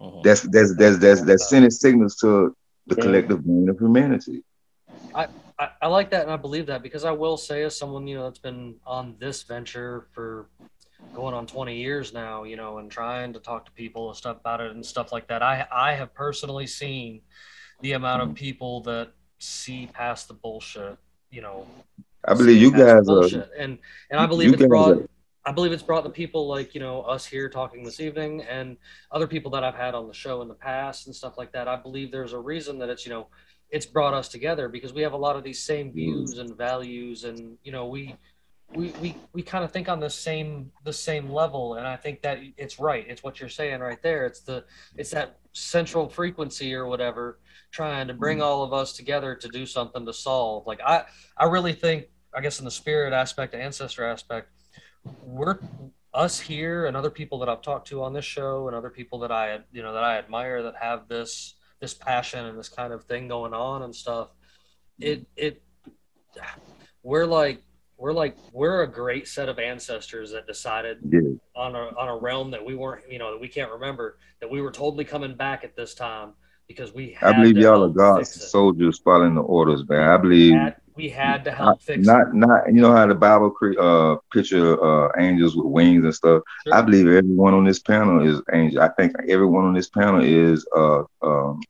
Mhm. 0.00 0.22
That's 0.22 0.42
that's 0.50 0.76
that's 0.76 0.98
that's 0.98 1.22
that's 1.22 1.48
sending 1.48 1.70
signals 1.70 2.16
to 2.16 2.54
the 2.86 2.96
collective 2.96 3.44
brain 3.44 3.68
of 3.68 3.78
humanity. 3.78 4.42
I, 5.58 5.68
I 5.80 5.86
like 5.86 6.10
that 6.10 6.22
and 6.22 6.30
I 6.30 6.36
believe 6.36 6.66
that 6.66 6.82
because 6.82 7.04
I 7.04 7.12
will 7.12 7.36
say, 7.36 7.62
as 7.62 7.76
someone 7.78 8.06
you 8.06 8.16
know 8.16 8.24
that's 8.24 8.38
been 8.38 8.76
on 8.86 9.16
this 9.18 9.42
venture 9.42 10.06
for 10.12 10.48
going 11.14 11.34
on 11.34 11.46
20 11.46 11.76
years 11.76 12.12
now, 12.12 12.44
you 12.44 12.56
know, 12.56 12.78
and 12.78 12.90
trying 12.90 13.32
to 13.32 13.40
talk 13.40 13.64
to 13.64 13.72
people 13.72 14.08
and 14.08 14.16
stuff 14.16 14.38
about 14.40 14.60
it 14.60 14.72
and 14.72 14.84
stuff 14.84 15.12
like 15.12 15.28
that, 15.28 15.42
I 15.42 15.66
I 15.72 15.94
have 15.94 16.14
personally 16.14 16.66
seen 16.66 17.22
the 17.80 17.92
amount 17.92 18.22
of 18.22 18.28
mm-hmm. 18.28 18.36
people 18.36 18.80
that 18.82 19.12
see 19.38 19.88
past 19.92 20.28
the 20.28 20.34
bullshit, 20.34 20.98
you 21.30 21.42
know. 21.42 21.66
I 22.24 22.34
believe 22.34 22.60
you 22.60 22.72
guys 22.72 23.08
are. 23.08 23.48
and 23.56 23.78
and 24.10 24.20
I 24.20 24.26
believe 24.26 24.52
it's 24.52 24.66
brought 24.66 24.98
are- 24.98 25.08
I 25.44 25.52
believe 25.52 25.70
it's 25.70 25.82
brought 25.82 26.02
the 26.02 26.10
people 26.10 26.48
like 26.48 26.74
you 26.74 26.80
know 26.80 27.02
us 27.02 27.24
here 27.24 27.48
talking 27.48 27.84
this 27.84 28.00
evening 28.00 28.42
and 28.42 28.76
other 29.12 29.28
people 29.28 29.50
that 29.52 29.62
I've 29.62 29.76
had 29.76 29.94
on 29.94 30.08
the 30.08 30.14
show 30.14 30.42
in 30.42 30.48
the 30.48 30.54
past 30.54 31.06
and 31.06 31.14
stuff 31.14 31.38
like 31.38 31.52
that. 31.52 31.68
I 31.68 31.76
believe 31.76 32.10
there's 32.10 32.32
a 32.32 32.38
reason 32.38 32.78
that 32.80 32.88
it's 32.88 33.06
you 33.06 33.10
know 33.10 33.28
it's 33.70 33.86
brought 33.86 34.14
us 34.14 34.28
together 34.28 34.68
because 34.68 34.92
we 34.92 35.02
have 35.02 35.12
a 35.12 35.16
lot 35.16 35.36
of 35.36 35.44
these 35.44 35.62
same 35.62 35.88
mm-hmm. 35.88 35.96
views 35.96 36.38
and 36.38 36.56
values 36.56 37.24
and 37.24 37.56
you 37.62 37.72
know 37.72 37.86
we 37.86 38.16
we 38.74 38.88
we, 39.00 39.14
we 39.32 39.42
kind 39.42 39.64
of 39.64 39.70
think 39.70 39.88
on 39.88 40.00
the 40.00 40.10
same 40.10 40.72
the 40.84 40.92
same 40.92 41.30
level 41.30 41.74
and 41.74 41.86
i 41.86 41.96
think 41.96 42.20
that 42.22 42.38
it's 42.56 42.80
right 42.80 43.06
it's 43.08 43.22
what 43.22 43.38
you're 43.38 43.48
saying 43.48 43.80
right 43.80 44.02
there 44.02 44.26
it's 44.26 44.40
the 44.40 44.64
it's 44.96 45.10
that 45.10 45.38
central 45.56 46.08
frequency 46.08 46.74
or 46.74 46.86
whatever 46.86 47.38
trying 47.72 48.06
to 48.08 48.14
bring 48.14 48.38
mm-hmm. 48.38 48.46
all 48.46 48.62
of 48.62 48.72
us 48.72 48.92
together 48.92 49.34
to 49.34 49.48
do 49.48 49.66
something 49.66 50.04
to 50.06 50.12
solve. 50.12 50.66
Like 50.66 50.80
i 50.84 51.04
i 51.36 51.44
really 51.44 51.72
think 51.72 52.06
i 52.34 52.40
guess 52.40 52.58
in 52.58 52.64
the 52.64 52.70
spirit 52.70 53.12
aspect 53.12 53.52
the 53.52 53.58
ancestor 53.58 54.04
aspect 54.04 54.50
we're 55.22 55.58
us 56.12 56.40
here 56.40 56.86
and 56.86 56.96
other 56.96 57.10
people 57.10 57.38
that 57.38 57.48
i've 57.48 57.62
talked 57.62 57.88
to 57.88 58.02
on 58.02 58.12
this 58.12 58.24
show 58.24 58.68
and 58.68 58.76
other 58.76 58.90
people 58.90 59.18
that 59.18 59.30
i 59.30 59.58
you 59.72 59.82
know 59.82 59.92
that 59.92 60.02
i 60.04 60.16
admire 60.16 60.62
that 60.62 60.74
have 60.80 61.08
this 61.08 61.54
this 61.80 61.92
passion 61.94 62.46
and 62.46 62.58
this 62.58 62.68
kind 62.68 62.92
of 62.92 63.04
thing 63.04 63.28
going 63.28 63.52
on 63.52 63.82
and 63.82 63.94
stuff 63.94 64.28
mm-hmm. 65.00 65.12
it 65.12 65.26
it 65.36 65.62
we're 67.02 67.26
like 67.26 67.62
we're 67.98 68.12
like 68.12 68.36
we're 68.52 68.82
a 68.82 68.86
great 68.86 69.26
set 69.28 69.48
of 69.48 69.58
ancestors 69.58 70.32
that 70.32 70.46
decided 70.46 70.98
Yeah. 71.10 71.20
on 71.54 71.74
a 71.74 71.88
on 71.98 72.08
a 72.08 72.16
realm 72.16 72.50
that 72.50 72.64
we 72.64 72.74
weren't 72.74 73.10
you 73.10 73.18
know 73.18 73.32
that 73.32 73.40
we 73.40 73.48
can't 73.48 73.70
remember 73.72 74.18
that 74.40 74.50
we 74.50 74.60
were 74.60 74.72
totally 74.72 75.04
coming 75.04 75.34
back 75.34 75.64
at 75.64 75.76
this 75.76 75.94
time 75.94 76.32
because 76.68 76.92
we 76.92 77.10
had 77.12 77.30
I 77.30 77.32
believe 77.40 77.58
y'all 77.58 77.84
are 77.84 77.88
God's 77.88 78.50
soldiers 78.50 78.98
following 78.98 79.34
the 79.34 79.40
orders, 79.42 79.88
man. 79.88 80.08
I 80.08 80.16
believe 80.16 80.54
Had- 80.54 80.76
we 80.94 81.10
had 81.10 81.44
to 81.44 81.52
help 81.52 81.82
fix 81.82 82.06
not 82.06 82.34
not 82.34 82.66
you 82.74 82.80
know 82.80 82.90
how 82.92 83.06
the 83.06 83.14
Bible 83.14 83.50
cre- 83.50 83.78
uh 83.78 84.16
picture 84.32 84.82
uh 84.82 85.10
angels 85.18 85.54
with 85.54 85.66
wings 85.66 86.02
and 86.04 86.14
stuff. 86.14 86.42
it. 86.64 86.72
I 86.72 86.80
believe 86.80 87.06
everyone 87.06 87.52
on 87.52 87.64
this 87.64 87.78
panel 87.80 88.26
is 88.26 88.40
angel. 88.52 88.80
I 88.80 88.88
think 88.88 89.12
everyone 89.28 89.66
on 89.66 89.74
this 89.74 89.90
panel 89.90 90.22
is 90.24 90.66
uh 90.74 91.02
um 91.22 91.60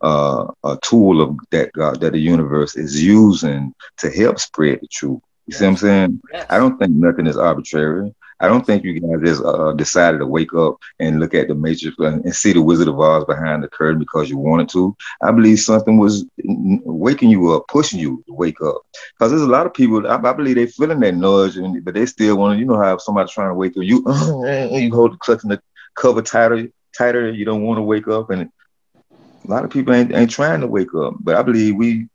uh 0.00 0.46
a 0.64 0.78
tool 0.80 1.20
of 1.20 1.36
that 1.50 1.72
God 1.72 2.00
that 2.00 2.12
the 2.12 2.20
universe 2.20 2.76
is 2.76 3.02
using 3.02 3.74
to 3.98 4.10
help 4.10 4.38
spread 4.38 4.78
the 4.80 4.86
truth. 4.86 5.20
You 5.48 5.54
see 5.54 5.64
what 5.64 5.70
I'm 5.70 5.76
saying? 5.78 6.20
Yes. 6.30 6.46
I 6.50 6.58
don't 6.58 6.78
think 6.78 6.92
nothing 6.94 7.26
is 7.26 7.38
arbitrary. 7.38 8.14
I 8.38 8.48
don't 8.48 8.64
think 8.66 8.84
you 8.84 9.00
guys 9.00 9.20
just 9.24 9.42
uh, 9.42 9.72
decided 9.72 10.18
to 10.18 10.26
wake 10.26 10.52
up 10.52 10.76
and 11.00 11.18
look 11.18 11.32
at 11.32 11.48
the 11.48 11.54
Matrix 11.54 11.96
and, 11.98 12.36
see 12.36 12.52
the 12.52 12.60
Wizard 12.60 12.86
of 12.86 13.00
Oz 13.00 13.24
behind 13.24 13.64
the 13.64 13.68
curtain 13.68 13.98
because 13.98 14.28
you 14.28 14.36
wanted 14.36 14.68
to. 14.70 14.94
I 15.22 15.32
believe 15.32 15.58
something 15.58 15.96
was 15.96 16.26
waking 16.44 17.30
you 17.30 17.50
up, 17.50 17.66
pushing 17.68 17.98
you 17.98 18.22
to 18.28 18.34
wake 18.34 18.60
up. 18.60 18.82
Because 19.18 19.30
there's 19.32 19.42
a 19.42 19.48
lot 19.48 19.66
of 19.66 19.72
people, 19.72 20.06
I, 20.06 20.16
I 20.16 20.32
believe 20.34 20.56
they're 20.56 20.68
feeling 20.68 21.00
that 21.00 21.14
nudge, 21.14 21.56
and, 21.56 21.82
but 21.82 21.94
they 21.94 22.04
still 22.04 22.36
want 22.36 22.56
to, 22.56 22.60
you 22.60 22.66
know, 22.66 22.76
how 22.76 22.94
if 22.94 23.02
somebody's 23.02 23.32
trying 23.32 23.50
to 23.50 23.54
wake 23.54 23.72
up, 23.72 23.82
you 23.82 24.04
you 24.70 24.94
hold 24.94 25.14
the 25.14 25.16
clutching 25.18 25.48
the 25.48 25.62
cover 25.96 26.20
tighter, 26.20 26.68
tighter. 26.96 27.30
You 27.30 27.46
don't 27.46 27.62
want 27.62 27.78
to 27.78 27.82
wake 27.82 28.06
up, 28.06 28.28
and 28.28 28.42
a 28.42 29.50
lot 29.50 29.64
of 29.64 29.70
people 29.70 29.94
ain't, 29.94 30.14
ain't 30.14 30.30
trying 30.30 30.60
to 30.60 30.66
wake 30.66 30.94
up. 30.94 31.14
But 31.18 31.36
I 31.36 31.42
believe 31.42 31.74
we 31.74 32.08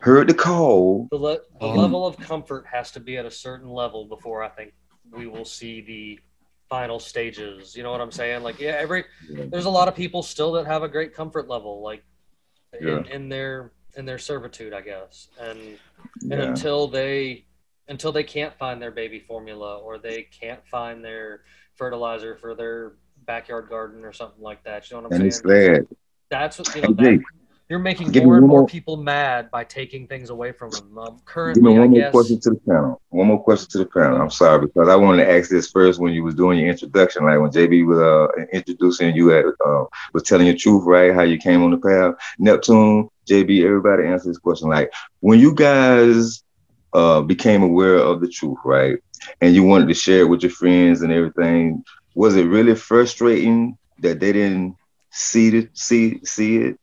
heard 0.00 0.28
the 0.28 0.34
call. 0.34 1.08
the, 1.10 1.16
le- 1.16 1.40
the 1.60 1.66
Um, 1.66 1.76
level 1.76 2.06
of 2.06 2.16
comfort 2.18 2.66
has 2.70 2.90
to 2.92 3.00
be 3.00 3.16
at 3.16 3.26
a 3.26 3.30
certain 3.30 3.68
level 3.68 4.04
before 4.06 4.42
I 4.42 4.48
think 4.48 4.72
we 5.10 5.26
will 5.26 5.44
see 5.44 5.80
the 5.80 6.20
final 6.68 6.98
stages. 6.98 7.74
You 7.76 7.82
know 7.82 7.90
what 7.92 8.00
I'm 8.00 8.12
saying? 8.12 8.42
Like, 8.42 8.60
yeah, 8.60 8.76
every 8.78 9.04
there's 9.50 9.64
a 9.64 9.70
lot 9.70 9.88
of 9.88 9.94
people 9.94 10.22
still 10.22 10.52
that 10.52 10.66
have 10.66 10.82
a 10.82 10.88
great 10.88 11.14
comfort 11.14 11.48
level, 11.48 11.82
like 11.82 12.04
Yeah. 12.80 12.98
in, 12.98 13.06
in 13.06 13.28
their 13.28 13.72
in 13.96 14.04
their 14.04 14.18
servitude, 14.18 14.72
I 14.74 14.82
guess. 14.82 15.28
And 15.40 15.58
and 16.30 16.32
Yeah. 16.32 16.48
until 16.50 16.86
they 16.88 17.46
until 17.88 18.12
they 18.12 18.22
can't 18.24 18.54
find 18.58 18.82
their 18.82 18.90
baby 18.90 19.18
formula 19.18 19.78
or 19.78 19.96
they 19.98 20.24
can't 20.24 20.64
find 20.66 21.02
their 21.02 21.42
fertilizer 21.74 22.36
for 22.36 22.54
their 22.54 22.96
backyard 23.24 23.68
garden 23.70 24.04
or 24.04 24.12
something 24.12 24.42
like 24.42 24.62
that. 24.64 24.90
You 24.90 24.96
know 24.96 25.02
what 25.04 25.14
I'm 25.14 25.20
And 25.22 25.26
it's 25.28 25.42
saying? 25.42 25.76
sad. 25.76 25.86
That's 26.30 26.58
what 26.58 26.74
you 26.74 26.82
know. 26.82 26.92
That, 26.92 27.18
you're 27.68 27.78
making 27.78 28.12
more 28.24 28.36
and 28.38 28.46
more 28.46 28.60
more- 28.60 28.66
people 28.66 28.96
mad 28.96 29.50
by 29.50 29.62
taking 29.64 30.06
things 30.06 30.30
away 30.30 30.52
from 30.52 30.70
them. 30.70 30.98
Um, 30.98 31.20
Give 31.54 31.62
me 31.62 31.70
currently, 31.70 31.76
I 31.76 31.78
one 31.80 31.90
more 31.90 32.00
guess. 32.00 32.12
question 32.12 32.40
to 32.40 32.50
the 32.50 32.60
panel. 32.66 33.00
One 33.10 33.26
more 33.26 33.42
question 33.42 33.68
to 33.72 33.78
the 33.78 33.86
panel. 33.86 34.20
I'm 34.20 34.30
sorry 34.30 34.66
because 34.66 34.88
I 34.88 34.96
wanted 34.96 35.24
to 35.24 35.30
ask 35.30 35.50
this 35.50 35.70
first 35.70 36.00
when 36.00 36.12
you 36.12 36.24
was 36.24 36.34
doing 36.34 36.58
your 36.58 36.68
introduction, 36.68 37.24
like 37.24 37.38
when 37.40 37.50
JB 37.50 37.86
was 37.86 37.98
uh, 37.98 38.26
introducing 38.52 39.14
you 39.14 39.32
at 39.36 39.44
uh, 39.66 39.84
was 40.14 40.22
telling 40.22 40.46
your 40.46 40.56
truth, 40.56 40.84
right? 40.86 41.12
How 41.14 41.22
you 41.22 41.36
came 41.38 41.62
on 41.62 41.70
the 41.70 41.78
path. 41.78 42.14
Neptune, 42.38 43.08
JB, 43.28 43.64
everybody 43.64 44.06
answer 44.06 44.28
this 44.28 44.38
question. 44.38 44.68
Like 44.70 44.90
when 45.20 45.38
you 45.38 45.54
guys 45.54 46.42
uh, 46.94 47.20
became 47.20 47.62
aware 47.62 47.96
of 47.98 48.20
the 48.22 48.28
truth, 48.28 48.58
right, 48.64 48.96
and 49.42 49.54
you 49.54 49.62
wanted 49.62 49.88
to 49.88 49.94
share 49.94 50.20
it 50.20 50.28
with 50.28 50.42
your 50.42 50.52
friends 50.52 51.02
and 51.02 51.12
everything, 51.12 51.84
was 52.14 52.34
it 52.36 52.44
really 52.44 52.74
frustrating 52.74 53.76
that 54.00 54.20
they 54.20 54.32
didn't 54.32 54.74
see 55.10 55.48
it, 55.48 55.76
see 55.76 56.20
see 56.24 56.56
it? 56.58 56.78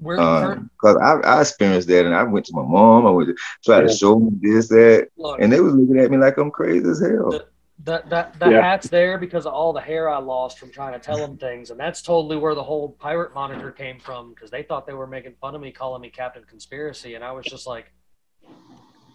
We're 0.00 0.16
cur- 0.16 0.52
um, 0.54 0.70
Because 0.80 0.96
I, 0.96 1.14
I 1.28 1.40
experienced 1.40 1.88
that, 1.88 2.04
and 2.06 2.14
I 2.14 2.22
went 2.22 2.46
to 2.46 2.54
my 2.54 2.62
mom. 2.62 3.06
I 3.06 3.10
went 3.10 3.28
to 3.28 3.36
try 3.64 3.80
to 3.80 3.88
show 3.92 4.14
them 4.14 4.38
this, 4.42 4.68
that, 4.68 5.08
look, 5.16 5.40
and 5.40 5.52
they 5.52 5.60
was 5.60 5.74
looking 5.74 5.98
at 5.98 6.10
me 6.10 6.16
like 6.18 6.36
I'm 6.38 6.50
crazy 6.50 6.88
as 6.88 7.00
hell. 7.00 7.30
The- 7.30 7.46
that 7.84 8.10
that 8.10 8.36
that 8.40 8.50
Yeah. 8.50 8.60
hat's 8.60 8.88
there 8.88 9.18
because 9.18 9.46
of 9.46 9.54
all 9.54 9.72
the 9.72 9.80
hair 9.80 10.10
I 10.10 10.18
lost 10.18 10.58
from 10.58 10.68
trying 10.72 10.94
to 10.94 10.98
tell 10.98 11.16
them 11.16 11.36
things, 11.36 11.70
and 11.70 11.78
that's 11.78 12.02
totally 12.02 12.36
where 12.36 12.56
the 12.56 12.62
whole 12.62 12.88
pirate 12.90 13.32
monitor 13.34 13.70
came 13.70 14.00
from 14.00 14.30
because 14.30 14.50
they 14.50 14.64
thought 14.64 14.84
they 14.84 14.94
were 14.94 15.06
making 15.06 15.34
fun 15.40 15.54
of 15.54 15.60
me, 15.60 15.70
calling 15.70 16.02
me 16.02 16.10
Captain 16.10 16.42
Conspiracy, 16.42 17.14
and 17.14 17.22
I 17.22 17.30
was 17.30 17.44
just 17.46 17.68
like, 17.68 17.92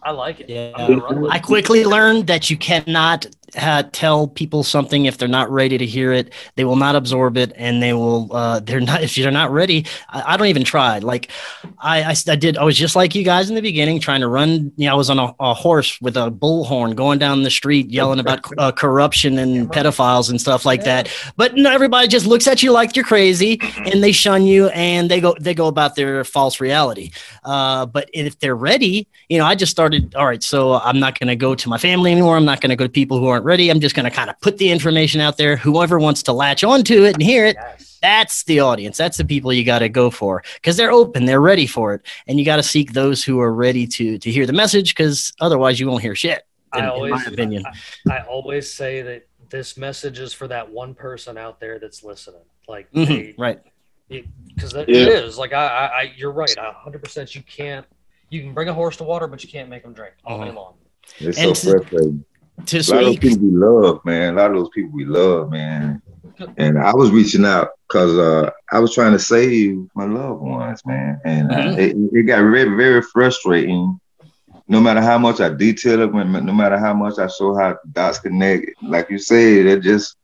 I 0.02 0.12
like 0.12 0.40
it. 0.40 0.48
Yeah. 0.48 0.72
I'm 0.76 0.92
gonna 0.92 1.02
run 1.02 1.20
with 1.20 1.30
I 1.32 1.36
it. 1.36 1.42
quickly 1.42 1.84
learned 1.84 2.26
that 2.28 2.48
you 2.48 2.56
cannot 2.56 3.26
uh, 3.56 3.84
tell 3.92 4.28
people 4.28 4.62
something 4.62 5.06
if 5.06 5.18
they're 5.18 5.28
not 5.28 5.50
ready 5.50 5.78
to 5.78 5.86
hear 5.86 6.12
it. 6.12 6.32
They 6.56 6.64
will 6.64 6.76
not 6.76 6.96
absorb 6.96 7.36
it, 7.36 7.52
and 7.56 7.82
they 7.82 7.92
will. 7.92 8.34
Uh, 8.34 8.60
they're 8.60 8.80
not 8.80 9.02
if 9.04 9.14
they're 9.14 9.30
not 9.30 9.50
ready. 9.50 9.86
I, 10.08 10.34
I 10.34 10.36
don't 10.36 10.48
even 10.48 10.64
try. 10.64 10.98
Like 10.98 11.30
I, 11.78 12.02
I, 12.02 12.14
I 12.28 12.36
did. 12.36 12.56
I 12.56 12.64
was 12.64 12.76
just 12.76 12.96
like 12.96 13.14
you 13.14 13.24
guys 13.24 13.48
in 13.48 13.54
the 13.54 13.62
beginning, 13.62 14.00
trying 14.00 14.20
to 14.20 14.28
run. 14.28 14.72
You 14.76 14.86
know, 14.86 14.92
I 14.92 14.96
was 14.96 15.10
on 15.10 15.18
a, 15.18 15.34
a 15.40 15.54
horse 15.54 16.00
with 16.00 16.16
a 16.16 16.30
bullhorn 16.30 16.94
going 16.94 17.18
down 17.18 17.42
the 17.42 17.50
street, 17.50 17.90
yelling 17.90 18.20
about 18.20 18.40
uh, 18.58 18.72
corruption 18.72 19.38
and 19.38 19.68
pedophiles 19.70 20.30
and 20.30 20.40
stuff 20.40 20.64
like 20.64 20.84
that. 20.84 21.08
But 21.36 21.54
no, 21.54 21.70
everybody 21.70 22.08
just 22.08 22.26
looks 22.26 22.46
at 22.46 22.62
you 22.62 22.72
like 22.72 22.96
you're 22.96 23.04
crazy, 23.04 23.58
and 23.76 24.02
they 24.02 24.12
shun 24.12 24.46
you, 24.46 24.68
and 24.68 25.10
they 25.10 25.20
go 25.20 25.34
they 25.40 25.54
go 25.54 25.68
about 25.68 25.96
their 25.96 26.24
false 26.24 26.60
reality. 26.60 27.10
Uh, 27.44 27.86
but 27.86 28.08
if 28.12 28.38
they're 28.38 28.56
ready, 28.56 29.06
you 29.28 29.38
know, 29.38 29.44
I 29.44 29.54
just 29.54 29.70
started. 29.70 30.14
All 30.14 30.26
right, 30.26 30.42
so 30.42 30.74
I'm 30.74 30.98
not 30.98 31.18
going 31.18 31.28
to 31.28 31.36
go 31.36 31.54
to 31.54 31.68
my 31.68 31.78
family 31.78 32.12
anymore. 32.12 32.36
I'm 32.36 32.44
not 32.44 32.60
going 32.60 32.70
to 32.70 32.76
go 32.76 32.84
to 32.84 32.90
people 32.90 33.18
who 33.18 33.26
aren't 33.26 33.43
ready. 33.44 33.68
I'm 33.70 33.80
just 33.80 33.94
going 33.94 34.04
to 34.04 34.10
kind 34.10 34.30
of 34.30 34.40
put 34.40 34.58
the 34.58 34.70
information 34.70 35.20
out 35.20 35.36
there. 35.36 35.56
Whoever 35.56 35.98
wants 35.98 36.22
to 36.24 36.32
latch 36.32 36.64
onto 36.64 37.04
it 37.04 37.14
and 37.14 37.22
hear 37.22 37.44
it, 37.46 37.56
Yes. 37.60 37.98
that's 38.02 38.42
the 38.44 38.60
audience. 38.60 38.96
That's 38.96 39.16
the 39.18 39.24
people 39.24 39.52
you 39.52 39.64
got 39.64 39.80
to 39.80 39.88
go 39.88 40.10
for 40.10 40.42
because 40.54 40.76
they're 40.76 40.90
open, 40.90 41.26
they're 41.26 41.40
ready 41.40 41.66
for 41.66 41.94
it, 41.94 42.00
and 42.26 42.38
you 42.38 42.44
got 42.44 42.56
to 42.56 42.62
seek 42.62 42.92
those 42.92 43.22
who 43.22 43.38
are 43.40 43.52
ready 43.54 43.86
to 43.88 44.18
to 44.18 44.30
hear 44.30 44.46
the 44.46 44.52
message 44.52 44.94
because 44.94 45.32
otherwise 45.40 45.78
you 45.78 45.86
won't 45.86 46.02
hear 46.02 46.14
shit. 46.14 46.42
In, 46.74 46.80
I 46.80 46.84
in 46.84 46.90
always, 46.90 47.12
my 47.12 47.24
opinion. 47.26 47.64
I, 48.08 48.16
I 48.16 48.24
always 48.26 48.72
say 48.72 49.02
that 49.02 49.28
this 49.50 49.76
message 49.76 50.18
is 50.18 50.32
for 50.32 50.48
that 50.48 50.68
one 50.70 50.94
person 50.94 51.38
out 51.38 51.60
there 51.60 51.78
that's 51.78 52.02
listening. 52.02 52.40
Like, 52.66 52.90
Mhm, 52.92 53.06
they, 53.06 53.34
right. 53.38 53.60
because 54.08 54.74
it 54.74 54.88
Yeah. 54.88 55.06
is 55.08 55.38
like 55.38 55.52
I, 55.52 55.66
I, 55.66 55.86
I, 55.86 56.12
you're 56.16 56.32
right. 56.32 56.54
A 56.58 56.72
hundred 56.72 57.02
percent. 57.02 57.34
You 57.34 57.42
can't. 57.42 57.86
You 58.30 58.40
can 58.42 58.54
bring 58.54 58.68
a 58.68 58.74
horse 58.74 58.96
to 58.96 59.04
water, 59.04 59.28
but 59.28 59.44
you 59.44 59.50
can't 59.50 59.68
make 59.68 59.82
them 59.84 59.92
drink 59.92 60.14
all 60.24 60.38
day 60.38 60.48
Uh-huh. 60.48 60.56
long. 60.60 60.74
It's 61.20 61.38
And 61.38 61.56
so 61.56 61.72
frustrating. 61.78 62.24
To 62.66 62.78
A 62.78 62.82
lot 62.90 62.98
of 63.00 63.04
those 63.06 63.16
people 63.18 63.38
we 63.38 63.50
love, 63.50 64.00
man. 64.04 64.34
A 64.34 64.36
lot 64.36 64.50
of 64.50 64.56
those 64.56 64.68
people 64.74 64.90
we 64.94 65.04
love, 65.04 65.50
man. 65.50 66.00
And 66.56 66.78
I 66.78 66.92
was 66.94 67.10
reaching 67.10 67.44
out 67.44 67.68
because 67.88 68.16
uh, 68.18 68.50
I 68.72 68.78
was 68.78 68.94
trying 68.94 69.12
to 69.12 69.18
save 69.18 69.76
my 69.94 70.04
loved 70.04 70.40
ones, 70.40 70.80
man. 70.86 71.20
And 71.24 71.50
uh, 71.50 71.54
Mhm. 71.54 71.78
it, 71.78 71.96
it 72.12 72.22
got 72.24 72.40
very, 72.42 72.76
very 72.76 73.02
frustrating. 73.02 73.98
No 74.68 74.80
matter 74.80 75.00
how 75.02 75.18
much 75.18 75.40
I 75.40 75.50
detail 75.50 76.00
it, 76.02 76.12
no 76.12 76.52
matter 76.52 76.78
how 76.78 76.94
much 76.94 77.18
I 77.18 77.26
show 77.26 77.54
how 77.56 77.76
dots 77.92 78.18
connect, 78.20 78.66
like 78.82 79.10
you 79.10 79.18
said, 79.18 79.66
they're 79.66 79.80
just 79.80 80.16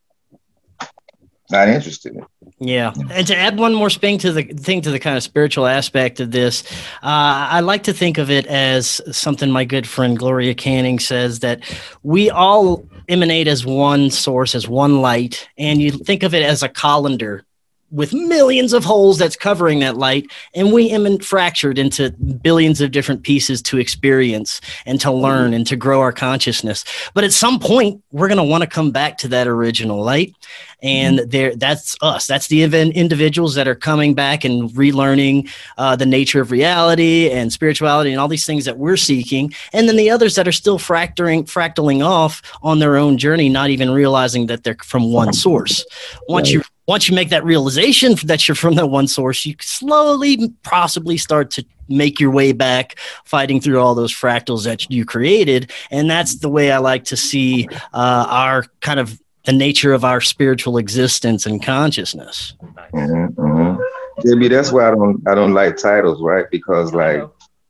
not 1.50 1.68
interested. 1.68 2.16
Yeah, 2.58 2.92
and 3.10 3.26
to 3.26 3.36
add 3.36 3.58
one 3.58 3.74
more 3.74 3.90
thing 3.90 4.18
to 4.18 4.32
the 4.32 4.42
thing 4.42 4.82
to 4.82 4.90
the 4.90 4.98
kind 4.98 5.16
of 5.16 5.22
spiritual 5.22 5.66
aspect 5.66 6.20
of 6.20 6.30
this, 6.30 6.62
uh, 7.02 7.48
I 7.50 7.60
like 7.60 7.84
to 7.84 7.92
think 7.92 8.18
of 8.18 8.30
it 8.30 8.46
as 8.46 9.00
something 9.16 9.50
my 9.50 9.64
good 9.64 9.86
friend 9.86 10.18
Gloria 10.18 10.54
Canning 10.54 10.98
says 10.98 11.40
that 11.40 11.62
we 12.02 12.30
all 12.30 12.84
emanate 13.08 13.48
as 13.48 13.64
one 13.64 14.10
source, 14.10 14.54
as 14.54 14.68
one 14.68 15.00
light, 15.00 15.48
and 15.58 15.80
you 15.80 15.90
think 15.90 16.22
of 16.22 16.34
it 16.34 16.42
as 16.42 16.62
a 16.62 16.68
colander 16.68 17.44
with 17.90 18.12
millions 18.12 18.72
of 18.72 18.84
holes 18.84 19.18
that's 19.18 19.36
covering 19.36 19.80
that 19.80 19.96
light, 19.96 20.30
and 20.54 20.72
we 20.72 20.90
emanate 20.90 21.24
fractured 21.24 21.78
into 21.78 22.10
billions 22.10 22.80
of 22.80 22.92
different 22.92 23.22
pieces 23.22 23.60
to 23.62 23.78
experience 23.78 24.60
and 24.86 25.00
to 25.00 25.10
learn 25.10 25.52
and 25.52 25.66
to 25.66 25.76
grow 25.76 26.00
our 26.00 26.12
consciousness. 26.12 26.84
But 27.14 27.24
at 27.24 27.32
some 27.32 27.58
point, 27.58 28.02
we're 28.12 28.28
going 28.28 28.38
to 28.38 28.44
want 28.44 28.62
to 28.62 28.68
come 28.68 28.92
back 28.92 29.18
to 29.18 29.28
that 29.28 29.48
original 29.48 30.02
light 30.02 30.34
and 30.82 31.20
there 31.20 31.54
that's 31.54 31.96
us. 32.02 32.26
That's 32.26 32.48
the 32.48 32.62
event 32.62 32.94
individuals 32.94 33.54
that 33.54 33.68
are 33.68 33.74
coming 33.74 34.14
back 34.14 34.44
and 34.44 34.70
relearning 34.70 35.50
uh, 35.78 35.96
the 35.96 36.06
nature 36.06 36.40
of 36.40 36.50
reality 36.50 37.30
and 37.30 37.52
spirituality 37.52 38.10
and 38.10 38.20
all 38.20 38.28
these 38.28 38.46
things 38.46 38.64
that 38.64 38.78
we're 38.78 38.96
seeking. 38.96 39.52
And 39.72 39.88
then 39.88 39.96
the 39.96 40.10
others 40.10 40.34
that 40.34 40.48
are 40.48 40.52
still 40.52 40.78
fracturing 40.78 41.44
fractaling 41.44 42.04
off 42.04 42.42
on 42.62 42.78
their 42.78 42.96
own 42.96 43.18
journey 43.18 43.48
not 43.48 43.70
even 43.70 43.90
realizing 43.90 44.46
that 44.46 44.64
they're 44.64 44.76
from 44.82 45.12
one 45.12 45.32
source. 45.32 45.84
Once 46.28 46.48
Right. 46.48 46.54
you 46.54 46.62
once 46.86 47.08
you 47.08 47.14
make 47.14 47.28
that 47.28 47.44
realization 47.44 48.16
that 48.24 48.48
you're 48.48 48.56
from 48.56 48.74
that 48.74 48.88
one 48.88 49.06
source, 49.06 49.46
you 49.46 49.54
slowly 49.60 50.52
possibly 50.64 51.16
start 51.16 51.50
to 51.52 51.64
make 51.88 52.18
your 52.18 52.32
way 52.32 52.52
back, 52.52 52.96
fighting 53.24 53.60
through 53.60 53.78
all 53.78 53.94
those 53.94 54.12
fractals 54.12 54.64
that 54.64 54.90
you 54.90 55.04
created. 55.04 55.70
And 55.92 56.10
that's 56.10 56.38
the 56.38 56.48
way 56.48 56.72
I 56.72 56.78
like 56.78 57.04
to 57.04 57.16
see 57.16 57.68
uh, 57.92 58.26
our 58.28 58.64
kind 58.80 58.98
of 58.98 59.20
the 59.44 59.52
nature 59.52 59.92
of 59.92 60.04
our 60.04 60.20
spiritual 60.20 60.76
existence 60.78 61.46
and 61.46 61.62
consciousness. 61.62 62.54
Mhm, 62.94 63.34
mhm. 63.34 63.78
Jimmy, 64.24 64.48
that's 64.48 64.70
why 64.72 64.88
I 64.88 64.90
don't 64.90 65.22
I 65.28 65.34
don't 65.34 65.54
like 65.54 65.76
titles, 65.76 66.20
right? 66.22 66.44
Because 66.50 66.92
like 66.92 67.22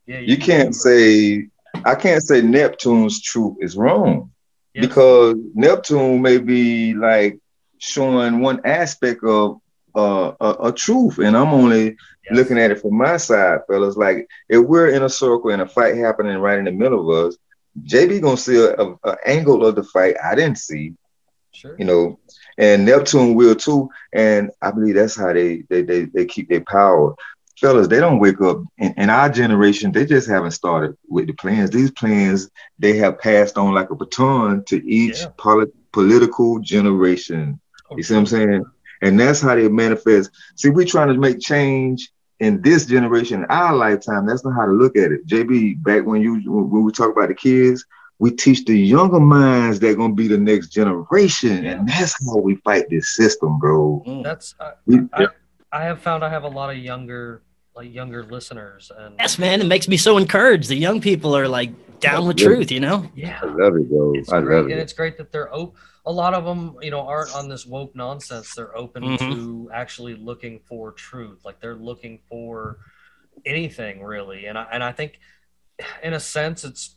yeah, 0.07 0.19
you 0.19 0.37
can't 0.37 0.75
say 0.75 1.47
I 1.85 1.95
can't 1.95 2.23
say 2.23 2.41
Neptune's 2.43 3.21
truth 3.23 3.57
is 3.61 3.77
wrong 3.77 4.31
Yes. 4.75 4.87
because 4.87 5.37
Neptune 5.55 6.21
may 6.23 6.39
be 6.39 6.95
like 6.95 7.39
showing 7.79 8.41
one 8.41 8.61
aspect 8.65 9.23
of 9.25 9.61
uh, 9.95 10.33
a, 10.41 10.57
a 10.69 10.73
truth, 10.73 11.19
and 11.19 11.37
I'm 11.37 11.53
only 11.55 11.97
Yes. 12.29 12.37
looking 12.37 12.59
at 12.59 12.71
it 12.71 12.81
from 12.81 12.97
my 12.97 13.17
side, 13.17 13.61
fellas. 13.67 13.97
Like 13.97 14.29
if 14.49 14.61
we're 14.61 14.89
in 14.91 15.03
a 15.03 15.09
circle 15.09 15.51
and 15.51 15.63
a 15.63 15.67
fight 15.67 15.97
happening 15.97 16.39
right 16.39 16.59
in 16.59 16.65
the 16.67 16.71
middle 16.73 17.11
of 17.11 17.27
us, 17.29 17.37
JB 17.85 18.21
gonna 18.21 18.37
see 18.37 18.57
a, 18.57 18.75
a, 18.75 18.95
a 19.05 19.17
angle 19.27 19.65
of 19.65 19.75
the 19.77 19.83
fight 19.85 20.17
I 20.23 20.35
didn't 20.35 20.59
see, 20.59 20.95
Sure. 21.61 21.77
you 21.79 21.85
know, 21.85 22.19
and 22.57 22.85
Neptune 22.87 23.35
will 23.35 23.55
too. 23.55 23.91
And 24.13 24.51
I 24.63 24.71
believe 24.71 24.95
that's 24.95 25.17
how 25.17 25.33
they 25.33 25.63
they 25.69 25.83
they, 25.83 26.05
they 26.05 26.25
keep 26.25 26.49
their 26.49 26.63
power. 26.65 27.15
Fellas, 27.61 27.89
they 27.89 28.01
don't 28.01 28.19
wake 28.21 28.41
up 28.41 28.63
in, 28.79 28.95
in 28.97 29.11
our 29.11 29.29
generation, 29.29 29.93
they 29.93 30.07
just 30.07 30.27
haven't 30.29 30.53
started 30.53 30.97
with 31.09 31.27
the 31.27 31.35
plans. 31.35 31.69
These 31.71 31.91
plans 31.91 32.49
they 32.79 32.97
have 32.97 33.19
passed 33.19 33.59
on 33.59 33.75
like 33.75 33.91
a 33.91 33.95
baton 33.95 34.65
to 34.69 34.77
each 34.89 35.21
Yeah. 35.21 35.27
poli- 35.37 35.73
political 35.93 36.59
generation. 36.61 37.61
Oh, 37.91 37.97
you 37.99 38.03
see 38.03 38.15
what 38.15 38.21
I'm 38.21 38.27
saying? 38.27 38.65
And 39.03 39.21
that's 39.21 39.41
how 39.43 39.55
they 39.55 39.69
manifest. 39.69 40.31
See, 40.57 40.71
we're 40.71 40.87
trying 40.87 41.09
to 41.09 41.19
make 41.19 41.41
change 41.41 42.11
in 42.39 42.63
this 42.63 42.87
generation, 42.87 43.41
in 43.41 43.51
our 43.51 43.75
lifetime. 43.77 44.25
That's 44.27 44.45
not 44.45 44.55
how 44.55 44.65
to 44.65 44.73
look 44.73 44.97
at 44.97 45.13
it. 45.13 45.27
JB, 45.27 45.83
back 45.83 46.07
when 46.07 46.23
you 46.23 46.41
when 46.47 46.83
we 46.85 46.93
talk 46.93 47.11
about 47.15 47.29
the 47.29 47.35
kids, 47.35 47.85
we 48.21 48.31
teach 48.31 48.65
the 48.67 48.79
younger 48.79 49.19
minds 49.19 49.81
that 49.81 49.89
are 49.91 49.95
gonna 49.97 50.15
be 50.15 50.29
the 50.29 50.39
next 50.39 50.69
generation, 50.69 51.65
and 51.67 51.89
that's 51.89 52.15
how 52.27 52.37
we 52.37 52.55
fight 52.57 52.85
this 52.91 53.17
system, 53.17 53.59
bro. 53.59 54.03
Mm. 54.07 54.23
That's 54.23 54.55
I, 54.61 54.73
We- 54.87 55.09
I, 55.15 55.27
I 55.73 55.83
have 55.85 56.01
found 56.01 56.23
I 56.23 56.29
have 56.29 56.45
a 56.45 56.49
lot 56.49 56.71
of 56.71 56.77
younger 56.79 57.43
like 57.77 57.93
younger 57.95 58.25
listeners 58.25 58.91
and 58.99 59.15
Yes, 59.19 59.39
man, 59.39 59.61
it 59.61 59.67
makes 59.67 59.87
me 59.89 59.97
so 59.97 60.19
encouraged. 60.19 60.69
The 60.69 60.75
young 60.77 61.01
people 61.01 61.35
are 61.37 61.49
like 61.49 61.71
down 62.01 62.27
with 62.27 62.39
Yeah. 62.41 62.47
truth, 62.47 62.71
you 62.73 62.81
know? 62.81 63.09
yeah. 63.15 63.39
I 63.43 63.47
love 63.47 63.77
it, 63.77 63.89
bro. 63.89 64.13
It's 64.17 64.31
I 64.33 64.41
great, 64.41 64.57
love 64.63 64.71
and 64.71 64.81
it's 64.81 64.93
great 64.93 65.17
that 65.19 65.31
they're 65.33 65.53
open. 65.55 65.77
a 66.07 66.13
lot 66.13 66.35
of 66.35 66.45
them, 66.45 66.77
you 66.83 66.91
know, 66.91 67.01
aren't 67.07 67.33
on 67.35 67.49
this 67.49 67.65
woke 67.67 67.95
nonsense. 67.95 68.55
They're 68.55 68.77
open 68.77 69.03
Mhm. 69.05 69.19
to 69.19 69.71
actually 69.73 70.15
looking 70.17 70.59
for 70.69 70.93
truth. 70.93 71.41
Like 71.45 71.61
they're 71.61 71.77
looking 71.91 72.19
for 72.29 72.79
anything 73.47 74.03
really, 74.03 74.47
and 74.47 74.59
I 74.59 74.67
and 74.73 74.83
I 74.83 74.93
think, 74.93 75.21
in 76.03 76.13
a 76.15 76.21
sense, 76.21 76.65
it's 76.65 76.97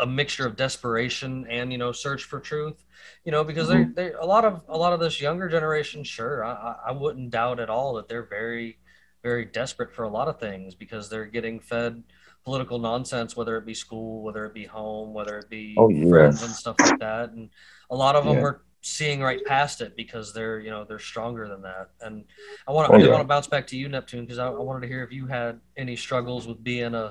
a 0.00 0.06
mixture 0.06 0.46
of 0.46 0.56
desperation 0.56 1.46
and 1.48 1.72
you 1.72 1.78
know 1.78 1.92
search 1.92 2.24
for 2.24 2.40
truth. 2.40 2.84
You 3.24 3.32
know, 3.32 3.44
because 3.44 3.68
mm-hmm. 3.68 3.92
they're 3.94 4.10
they 4.10 4.14
a 4.14 4.24
lot 4.24 4.44
of 4.44 4.62
a 4.68 4.76
lot 4.76 4.92
of 4.92 5.00
this 5.00 5.20
younger 5.20 5.48
generation. 5.48 6.04
Sure, 6.04 6.44
I, 6.44 6.76
I 6.88 6.92
wouldn't 6.92 7.30
doubt 7.30 7.60
at 7.60 7.70
all 7.70 7.94
that 7.94 8.08
they're 8.08 8.26
very 8.26 8.78
very 9.22 9.44
desperate 9.44 9.92
for 9.92 10.04
a 10.04 10.08
lot 10.08 10.28
of 10.28 10.40
things 10.40 10.74
because 10.74 11.08
they're 11.08 11.26
getting 11.26 11.60
fed 11.60 12.02
political 12.44 12.78
nonsense, 12.78 13.36
whether 13.36 13.56
it 13.58 13.66
be 13.66 13.74
school, 13.74 14.22
whether 14.22 14.46
it 14.46 14.54
be 14.54 14.64
home, 14.64 15.12
whether 15.12 15.38
it 15.38 15.50
be 15.50 15.74
Oh, 15.76 15.88
yeah. 15.88 16.08
friends 16.08 16.42
and 16.42 16.52
stuff 16.52 16.76
like 16.80 16.98
that. 17.00 17.32
And 17.32 17.50
a 17.90 17.96
lot 17.96 18.16
of 18.16 18.24
them 18.24 18.36
Yeah. 18.36 18.44
are 18.44 18.62
seeing 18.80 19.20
right 19.20 19.44
past 19.44 19.82
it 19.82 19.94
because 19.94 20.32
they're, 20.32 20.58
you 20.58 20.70
know, 20.70 20.84
they're 20.84 20.98
stronger 20.98 21.48
than 21.48 21.62
that. 21.62 21.90
And 22.00 22.24
I 22.66 22.72
want 22.72 22.88
to, 22.88 22.94
Oh, 22.94 22.98
I 22.98 23.02
yeah. 23.02 23.10
want 23.10 23.20
to 23.20 23.28
bounce 23.28 23.46
back 23.46 23.66
to 23.68 23.76
you, 23.76 23.88
Neptune, 23.88 24.24
because 24.24 24.38
I, 24.38 24.46
I 24.46 24.58
wanted 24.58 24.80
to 24.82 24.88
hear 24.88 25.04
if 25.04 25.12
you 25.12 25.26
had 25.26 25.60
any 25.76 25.96
struggles 25.96 26.46
with 26.46 26.64
being 26.64 26.94
a 26.94 27.10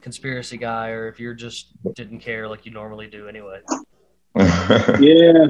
conspiracy 0.00 0.56
guy 0.56 0.90
or 0.90 1.08
if 1.08 1.20
you're 1.20 1.34
just 1.34 1.68
didn't 1.94 2.20
care 2.20 2.48
like 2.48 2.66
you 2.66 2.72
normally 2.72 3.06
do 3.06 3.28
anyway. 3.28 3.60
Yeah. 5.00 5.46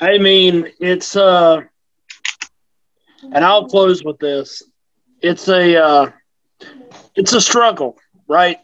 I 0.00 0.16
mean, 0.18 0.68
it's 0.80 1.16
uh 1.16 1.62
and 3.32 3.44
I'll 3.44 3.68
close 3.68 4.02
with 4.04 4.18
this. 4.18 4.62
It's 5.20 5.48
a 5.48 5.76
uh 5.76 6.10
it's 7.14 7.32
a 7.32 7.40
struggle, 7.40 7.98
right? 8.28 8.58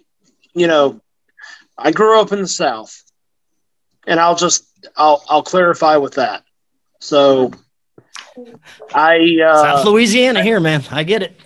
You 0.55 0.67
know, 0.67 1.01
I 1.77 1.91
grew 1.91 2.21
up 2.21 2.33
in 2.33 2.41
the 2.41 2.49
South. 2.49 3.03
And 4.07 4.21
I'll 4.21 4.37
just 4.37 4.69
I'll 4.97 5.23
I'll 5.29 5.43
clarify 5.43 5.97
with 5.97 6.15
that. 6.15 6.45
So 7.01 7.51
I 8.95 9.37
South 9.41 9.87
uh 9.87 9.91
Louisiana 9.91 10.43
here, 10.43 10.61
man. 10.61 10.85
I 10.91 11.03
get 11.03 11.23
it. 11.23 11.41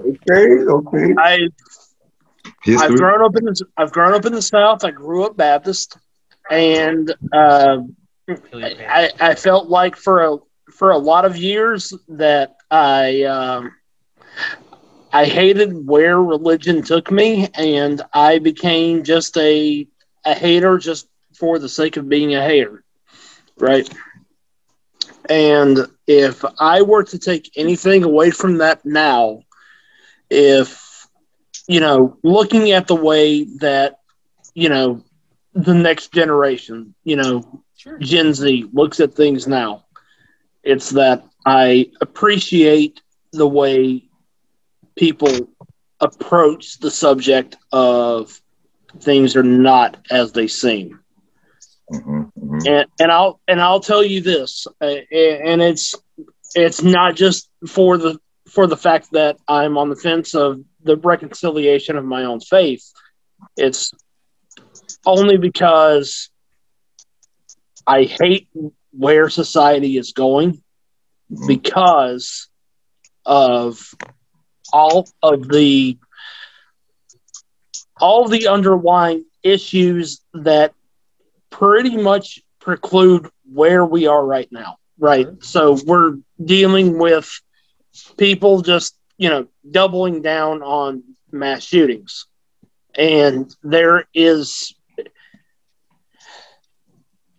okay, 0.00 0.64
okay. 0.64 1.14
I 1.18 1.48
I've 2.68 2.94
grown 2.96 3.22
up 3.24 3.36
in 3.36 3.44
the 3.44 3.64
I've 3.76 3.92
grown 3.92 4.14
up 4.14 4.24
in 4.24 4.32
the 4.32 4.42
South. 4.42 4.84
I 4.84 4.90
grew 4.90 5.24
up 5.24 5.36
Baptist, 5.36 5.96
and 6.50 7.12
uh, 7.32 7.78
Feel 8.26 8.60
your 8.60 8.70
pain. 8.70 8.86
I, 8.88 9.10
I 9.20 9.34
felt 9.34 9.68
like 9.68 9.96
for 9.96 10.24
a 10.24 10.36
for 10.72 10.90
a 10.90 10.98
lot 10.98 11.24
of 11.24 11.36
years 11.36 11.92
that 12.08 12.56
I 12.70 13.22
um, 13.22 13.72
I 15.12 15.24
hated 15.24 15.86
where 15.86 16.20
religion 16.20 16.82
took 16.82 17.10
me, 17.10 17.48
and 17.54 18.02
I 18.12 18.38
became 18.38 19.04
just 19.04 19.36
a 19.36 19.86
a 20.24 20.34
hater 20.34 20.78
just 20.78 21.08
for 21.38 21.58
the 21.58 21.68
sake 21.68 21.96
of 21.96 22.08
being 22.08 22.34
a 22.34 22.42
hater, 22.42 22.82
right? 23.58 23.88
And 25.28 25.78
if 26.06 26.44
I 26.58 26.82
were 26.82 27.04
to 27.04 27.18
take 27.18 27.50
anything 27.56 28.04
away 28.04 28.30
from 28.30 28.58
that 28.58 28.84
now, 28.84 29.40
if 30.30 30.85
you 31.66 31.80
know, 31.80 32.16
looking 32.22 32.72
at 32.72 32.86
the 32.86 32.94
way 32.96 33.44
that 33.60 33.98
you 34.54 34.68
know 34.68 35.02
the 35.54 35.74
next 35.74 36.12
generation, 36.12 36.94
you 37.04 37.16
know, 37.16 37.62
Sure. 37.76 37.98
Gen 37.98 38.32
Z 38.34 38.66
looks 38.72 39.00
at 39.00 39.14
things 39.14 39.46
now. 39.46 39.84
It's 40.62 40.90
that 40.90 41.24
I 41.44 41.90
appreciate 42.00 43.00
the 43.32 43.46
way 43.46 44.02
people 44.96 45.48
approach 46.00 46.78
the 46.78 46.90
subject 46.90 47.56
of 47.72 48.40
things 49.00 49.36
are 49.36 49.42
not 49.42 49.96
as 50.10 50.32
they 50.32 50.46
seem. 50.48 51.00
Mhm, 51.92 52.30
mhm. 52.38 52.66
And, 52.66 52.86
and 53.00 53.12
I'll 53.12 53.40
and 53.46 53.60
I'll 53.60 53.80
tell 53.80 54.02
you 54.02 54.20
this, 54.20 54.66
uh, 54.80 54.86
and 55.10 55.62
it's 55.62 55.94
it's 56.54 56.82
not 56.82 57.14
just 57.16 57.48
for 57.68 57.96
the 57.98 58.18
for 58.48 58.66
the 58.66 58.76
fact 58.76 59.08
that 59.12 59.36
I'm 59.48 59.76
on 59.78 59.88
the 59.88 59.96
fence 59.96 60.34
of 60.34 60.60
the 60.86 60.96
reconciliation 60.96 61.96
of 61.96 62.04
my 62.04 62.24
own 62.24 62.40
faith. 62.40 62.84
It's 63.56 63.92
only 65.04 65.36
because 65.36 66.30
I 67.86 68.04
hate 68.04 68.48
where 68.92 69.28
society 69.28 69.98
is 69.98 70.12
going 70.12 70.62
because 71.46 72.48
of 73.24 73.94
all 74.72 75.08
of 75.22 75.48
the 75.48 75.98
all 78.00 78.28
the 78.28 78.48
underlying 78.48 79.24
issues 79.42 80.20
that 80.34 80.72
pretty 81.50 81.96
much 81.96 82.40
preclude 82.60 83.28
where 83.52 83.84
we 83.84 84.06
are 84.06 84.24
right 84.24 84.48
now 84.50 84.76
right 84.98 85.26
mm-hmm. 85.26 85.42
so 85.42 85.78
we're 85.86 86.16
dealing 86.44 86.98
with 86.98 87.30
people 88.16 88.62
just 88.62 88.96
you 89.18 89.28
know 89.28 89.46
doubling 89.70 90.22
down 90.22 90.62
on 90.62 91.02
mass 91.32 91.62
shootings 91.64 92.26
and 92.96 93.54
there 93.62 94.04
is 94.14 94.74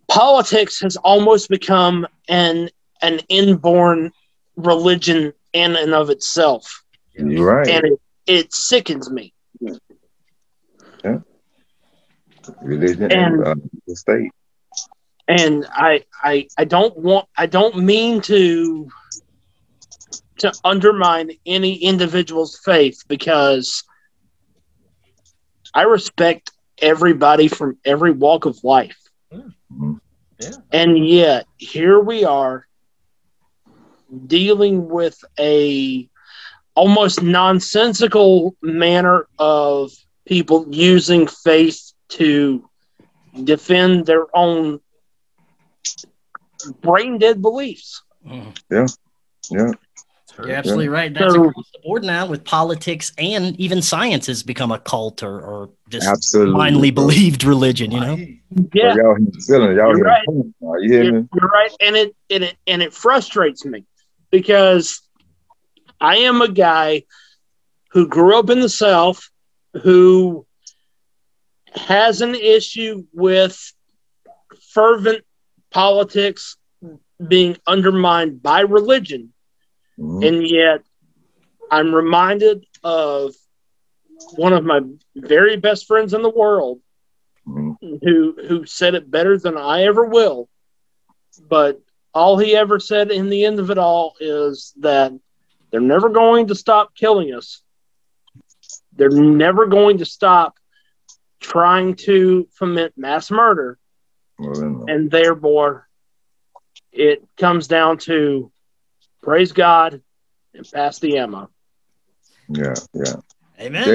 politics 0.08 0.80
has 0.82 0.98
almost 0.98 1.50
become 1.50 2.08
an 2.30 2.70
an 3.02 3.20
inborn 3.30 4.12
religion 4.56 5.34
in 5.54 5.76
and 5.76 5.94
of 5.94 6.10
itself 6.10 6.84
You're 7.14 7.46
right. 7.46 7.68
and 7.68 7.86
it, 7.86 8.00
it 8.28 8.54
sickens 8.54 9.10
me 9.10 9.34
Yeah. 11.04 11.20
Religion 12.62 13.12
and 13.12 13.46
uh, 13.46 13.56
the 13.88 13.96
state. 13.96 14.32
and 15.28 15.66
I, 15.72 16.04
I 16.24 16.48
I 16.58 16.66
don't 16.66 16.96
want 16.98 17.28
I 17.38 17.46
don't 17.46 17.78
mean 17.78 18.22
to 18.22 18.88
to 20.40 20.54
undermine 20.64 21.32
any 21.46 21.76
individual's 21.76 22.58
faith 22.64 23.04
because 23.08 23.84
I 25.74 25.84
respect 25.84 26.52
everybody 26.82 27.48
from 27.48 27.78
every 27.86 28.12
walk 28.12 28.46
of 28.46 28.64
life. 28.64 28.98
Mhm. 29.34 30.00
Yeah. 30.40 30.52
And 30.72 31.08
yet 31.08 31.48
here 31.58 32.00
we 32.00 32.24
are 32.24 32.66
dealing 34.28 34.90
with 34.90 35.18
a 35.40 36.08
almost 36.76 37.22
nonsensical 37.22 38.56
manner 38.62 39.28
of 39.40 39.92
people 40.26 40.66
using 40.70 41.28
faith 41.28 41.92
to 42.10 42.70
defend 43.44 44.06
their 44.06 44.26
own 44.36 44.80
brain 46.82 47.18
dead 47.18 47.42
beliefs. 47.42 48.04
Yeah. 48.70 48.88
Yeah. 49.50 49.72
You're 50.38 50.52
absolutely 50.52 50.90
right. 50.90 51.14
That's 51.14 51.34
So- 51.34 51.46
across 51.46 51.70
the 51.72 51.80
board 51.84 52.04
now 52.04 52.26
with 52.28 52.44
politics 52.44 53.12
and 53.18 53.60
even 53.60 53.82
science 53.82 54.28
has 54.28 54.44
become 54.44 54.72
a 54.72 54.80
cult 54.80 55.24
or, 55.24 55.40
or 55.42 55.70
just 55.90 56.08
Absolutely. 56.08 56.54
blindly 56.54 56.92
believed 56.92 57.44
religion, 57.44 57.92
you 57.92 58.00
know? 58.00 58.16
Yeah, 58.74 58.96
Y'all 58.96 59.16
hear 59.16 59.28
feeling. 59.48 59.78
Y'all 59.78 59.98
You're 59.98 60.06
right. 60.06 60.24
the 60.26 60.32
feeling. 60.32 60.54
Are 60.64 60.80
you 60.80 60.92
hear 60.94 61.04
you're, 61.04 61.22
me? 61.22 61.28
you're 61.34 61.50
right, 61.50 61.72
and 61.82 61.96
it 61.96 62.16
and 62.30 62.44
it 62.44 62.56
and 62.66 62.82
it 62.82 62.94
frustrates 62.94 63.66
me 63.66 63.84
because 64.32 65.02
I 66.00 66.18
am 66.18 66.42
a 66.42 66.48
guy 66.48 67.04
who 67.92 68.08
grew 68.08 68.38
up 68.38 68.50
in 68.50 68.60
the 68.60 68.70
South 68.70 69.30
who 69.84 70.46
has 71.76 72.22
an 72.22 72.36
issue 72.36 73.06
with 73.14 73.74
fervent 74.72 75.24
politics 75.72 76.56
being 77.28 77.58
undermined 77.68 78.42
by 78.42 78.62
religion, 78.62 79.34
Mhm. 80.00 80.28
and 80.28 80.48
yet 80.48 80.84
I'm 81.72 81.94
reminded 81.94 82.66
of 82.84 83.36
one 84.36 84.54
of 84.54 84.64
my 84.64 84.82
very 85.16 85.58
best 85.58 85.86
friends 85.88 86.14
in 86.14 86.22
the 86.22 86.30
world 86.30 86.80
Mhm. 87.48 87.76
who 88.04 88.34
who 88.48 88.66
said 88.66 88.96
it 88.96 89.10
better 89.10 89.38
than 89.38 89.58
I 89.58 89.84
ever 89.84 90.06
will. 90.06 90.50
But 91.50 91.82
all 92.14 92.38
he 92.38 92.56
ever 92.56 92.80
said 92.80 93.12
in 93.12 93.30
the 93.30 93.46
end 93.46 93.60
of 93.60 93.70
it 93.70 93.78
all 93.78 94.16
is 94.20 94.74
that 94.80 95.14
they're 95.70 95.80
never 95.82 96.10
going 96.10 96.48
to 96.48 96.56
stop 96.56 96.96
killing 96.96 97.34
us. 97.34 97.62
They're 98.94 99.10
never 99.10 99.68
going 99.68 100.00
to 100.00 100.06
stop 100.06 100.58
trying 101.40 101.96
to 101.96 102.48
foment 102.52 102.94
mass 102.98 103.30
murder. 103.30 103.78
Well, 104.40 104.86
And 104.88 105.12
therefore, 105.12 105.88
it 106.92 107.24
comes 107.38 107.68
down 107.68 107.98
to 108.00 108.52
praise 109.28 109.52
God 109.52 110.02
and 110.54 110.72
pass 110.72 111.00
the 111.00 111.18
ammo. 111.18 111.50
Yeah, 112.48 112.76
yeah. 112.94 113.16
Amen. 113.60 113.86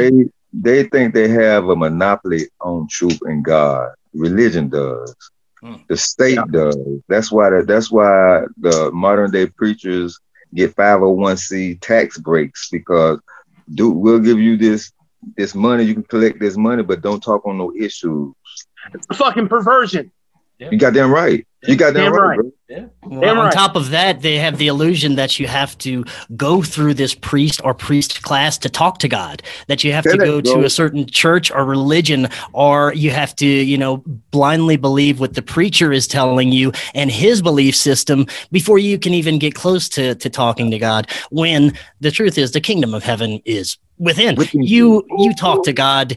They 0.52 0.82
they 0.82 0.88
think 0.90 1.14
they 1.14 1.28
have 1.28 1.68
a 1.70 1.74
monopoly 1.74 2.48
on 2.60 2.86
truth 2.90 3.18
and 3.22 3.42
God. 3.42 3.92
Religion 4.12 4.68
does. 4.68 5.16
Hmm. 5.62 5.76
The 5.88 5.96
state 5.96 6.38
does. 6.50 6.76
That's 7.08 7.32
why 7.32 7.48
the, 7.48 7.62
that's 7.62 7.90
why 7.90 8.42
the 8.58 8.90
modern 8.92 9.30
day 9.30 9.46
preachers 9.46 10.20
get 10.54 10.76
501c 10.76 11.80
tax 11.80 12.18
breaks 12.18 12.68
because 12.68 13.18
do 13.72 13.90
we'll 13.90 14.18
give 14.18 14.38
you 14.38 14.58
this 14.58 14.92
this 15.38 15.54
money, 15.54 15.84
you 15.84 15.94
can 15.94 16.02
collect 16.02 16.40
this 16.40 16.58
money, 16.58 16.82
but 16.82 17.00
don't 17.00 17.22
talk 17.22 17.46
on 17.46 17.56
no 17.56 17.72
issues. 17.74 18.34
It's 18.92 19.06
a 19.08 19.14
fucking 19.14 19.48
perversion. 19.48 20.10
You 20.58 20.76
got 20.76 20.92
them 20.92 21.10
right. 21.10 21.46
You 21.64 21.76
got 21.76 21.94
that 21.94 22.10
right. 22.10 22.38
right. 22.38 22.38
bro. 22.68 22.90
Well, 23.04 23.38
on 23.38 23.44
right. 23.44 23.52
top 23.52 23.76
of 23.76 23.90
that, 23.90 24.22
they 24.22 24.36
have 24.38 24.58
the 24.58 24.66
illusion 24.66 25.14
that 25.14 25.38
you 25.38 25.46
have 25.46 25.76
to 25.78 26.04
go 26.36 26.62
through 26.62 26.94
this 26.94 27.14
priest 27.14 27.60
or 27.64 27.74
priest 27.74 28.22
class 28.22 28.58
to 28.58 28.68
talk 28.68 28.98
to 28.98 29.08
God, 29.08 29.42
that 29.68 29.84
you 29.84 29.92
have 29.92 30.04
to 30.04 30.10
Say 30.10 30.16
that, 30.16 30.24
go 30.24 30.40
to 30.40 30.64
a 30.64 30.70
certain 30.70 31.06
church 31.06 31.50
or 31.50 31.64
religion, 31.64 32.28
or 32.52 32.92
you 32.94 33.10
have 33.10 33.36
to, 33.36 33.46
you 33.46 33.78
know, 33.78 33.98
blindly 34.30 34.76
believe 34.76 35.20
what 35.20 35.34
the 35.34 35.42
preacher 35.42 35.92
is 35.92 36.08
telling 36.08 36.50
you 36.50 36.72
and 36.94 37.10
his 37.10 37.42
belief 37.42 37.76
system 37.76 38.26
before 38.50 38.78
you 38.78 38.98
can 38.98 39.14
even 39.14 39.38
get 39.38 39.54
close 39.54 39.88
to, 39.90 40.14
to 40.16 40.30
talking 40.30 40.70
to 40.70 40.78
God. 40.78 41.08
When 41.30 41.78
the 42.00 42.10
truth 42.10 42.38
is, 42.38 42.52
the 42.52 42.60
kingdom 42.60 42.94
of 42.94 43.04
heaven 43.04 43.40
is 43.44 43.78
within. 43.98 44.34
Within. 44.36 44.62
You 44.62 45.04
you 45.18 45.34
talk 45.34 45.64
to 45.64 45.72
God 45.72 46.16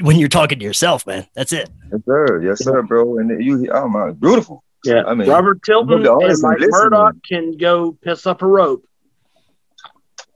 when 0.00 0.18
you're 0.18 0.28
talking 0.28 0.58
to 0.58 0.64
yourself, 0.64 1.06
man. 1.06 1.26
That's 1.34 1.52
it. 1.52 1.70
Yes, 1.92 2.00
sir. 2.04 2.42
Yes, 2.42 2.64
sir, 2.64 2.82
bro. 2.82 3.18
And 3.18 3.44
you 3.44 3.70
oh 3.72 3.88
my 3.88 4.12
beautiful. 4.12 4.63
Yeah, 4.84 5.02
I 5.06 5.14
mean, 5.14 5.28
Robert 5.28 5.62
Tilton 5.62 5.94
and 5.94 6.06
audience 6.06 6.42
Mike. 6.42 6.58
Murdock 6.68 7.14
can 7.28 7.56
go 7.56 7.92
piss 8.02 8.26
up 8.26 8.42
a 8.42 8.46
rope. 8.46 8.84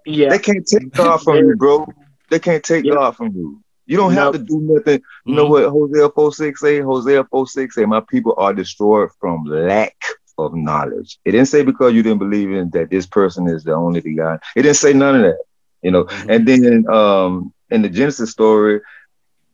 Yeah, 0.07 0.31
They 0.31 0.39
can't 0.39 0.67
take 0.67 0.91
God 0.97 1.19
from 1.23 1.37
you, 1.39 1.57
bro. 1.57 1.87
They 2.31 2.39
can't 2.39 2.65
take 2.65 2.85
Yeah. 2.85 2.95
God 2.95 3.17
from 3.17 3.33
you. 3.35 3.63
You 3.87 3.97
don't 3.97 4.13
have 4.13 4.33
to 4.33 4.39
do 4.39 4.61
nothing. 4.61 5.01
You 5.25 5.35
know 5.35 5.47
Mhm. 5.47 5.51
what 5.51 5.65
Hosea 5.71 6.09
4 6.11 6.33
6 6.33 6.61
say? 6.61 6.81
Hosea 6.81 7.25
4 7.25 7.47
6 7.47 7.75
say, 7.75 7.85
My 7.87 8.01
people 8.01 8.35
are 8.37 8.53
destroyed 8.53 9.11
from 9.21 9.45
lack 9.45 9.97
of 10.39 10.55
knowledge. 10.55 11.19
It 11.25 11.33
didn't 11.33 11.49
say 11.49 11.63
because 11.63 11.95
you 11.95 12.03
didn't 12.03 12.19
believe 12.19 12.51
in 12.51 12.71
that 12.71 12.91
this 12.91 13.07
person 13.07 13.49
is 13.49 13.65
the 13.65 13.73
only 13.73 14.01
God. 14.15 14.41
It 14.57 14.63
didn't 14.63 14.77
say 14.77 14.93
none 14.93 15.17
of 15.17 15.23
that. 15.23 15.39
You 15.83 15.91
know, 15.91 16.05
Mhm. 16.05 16.31
and 16.35 16.47
then 16.49 16.89
um 16.91 17.53
in 17.71 17.83
the 17.83 17.89
Genesis 17.89 18.31
story, 18.31 18.81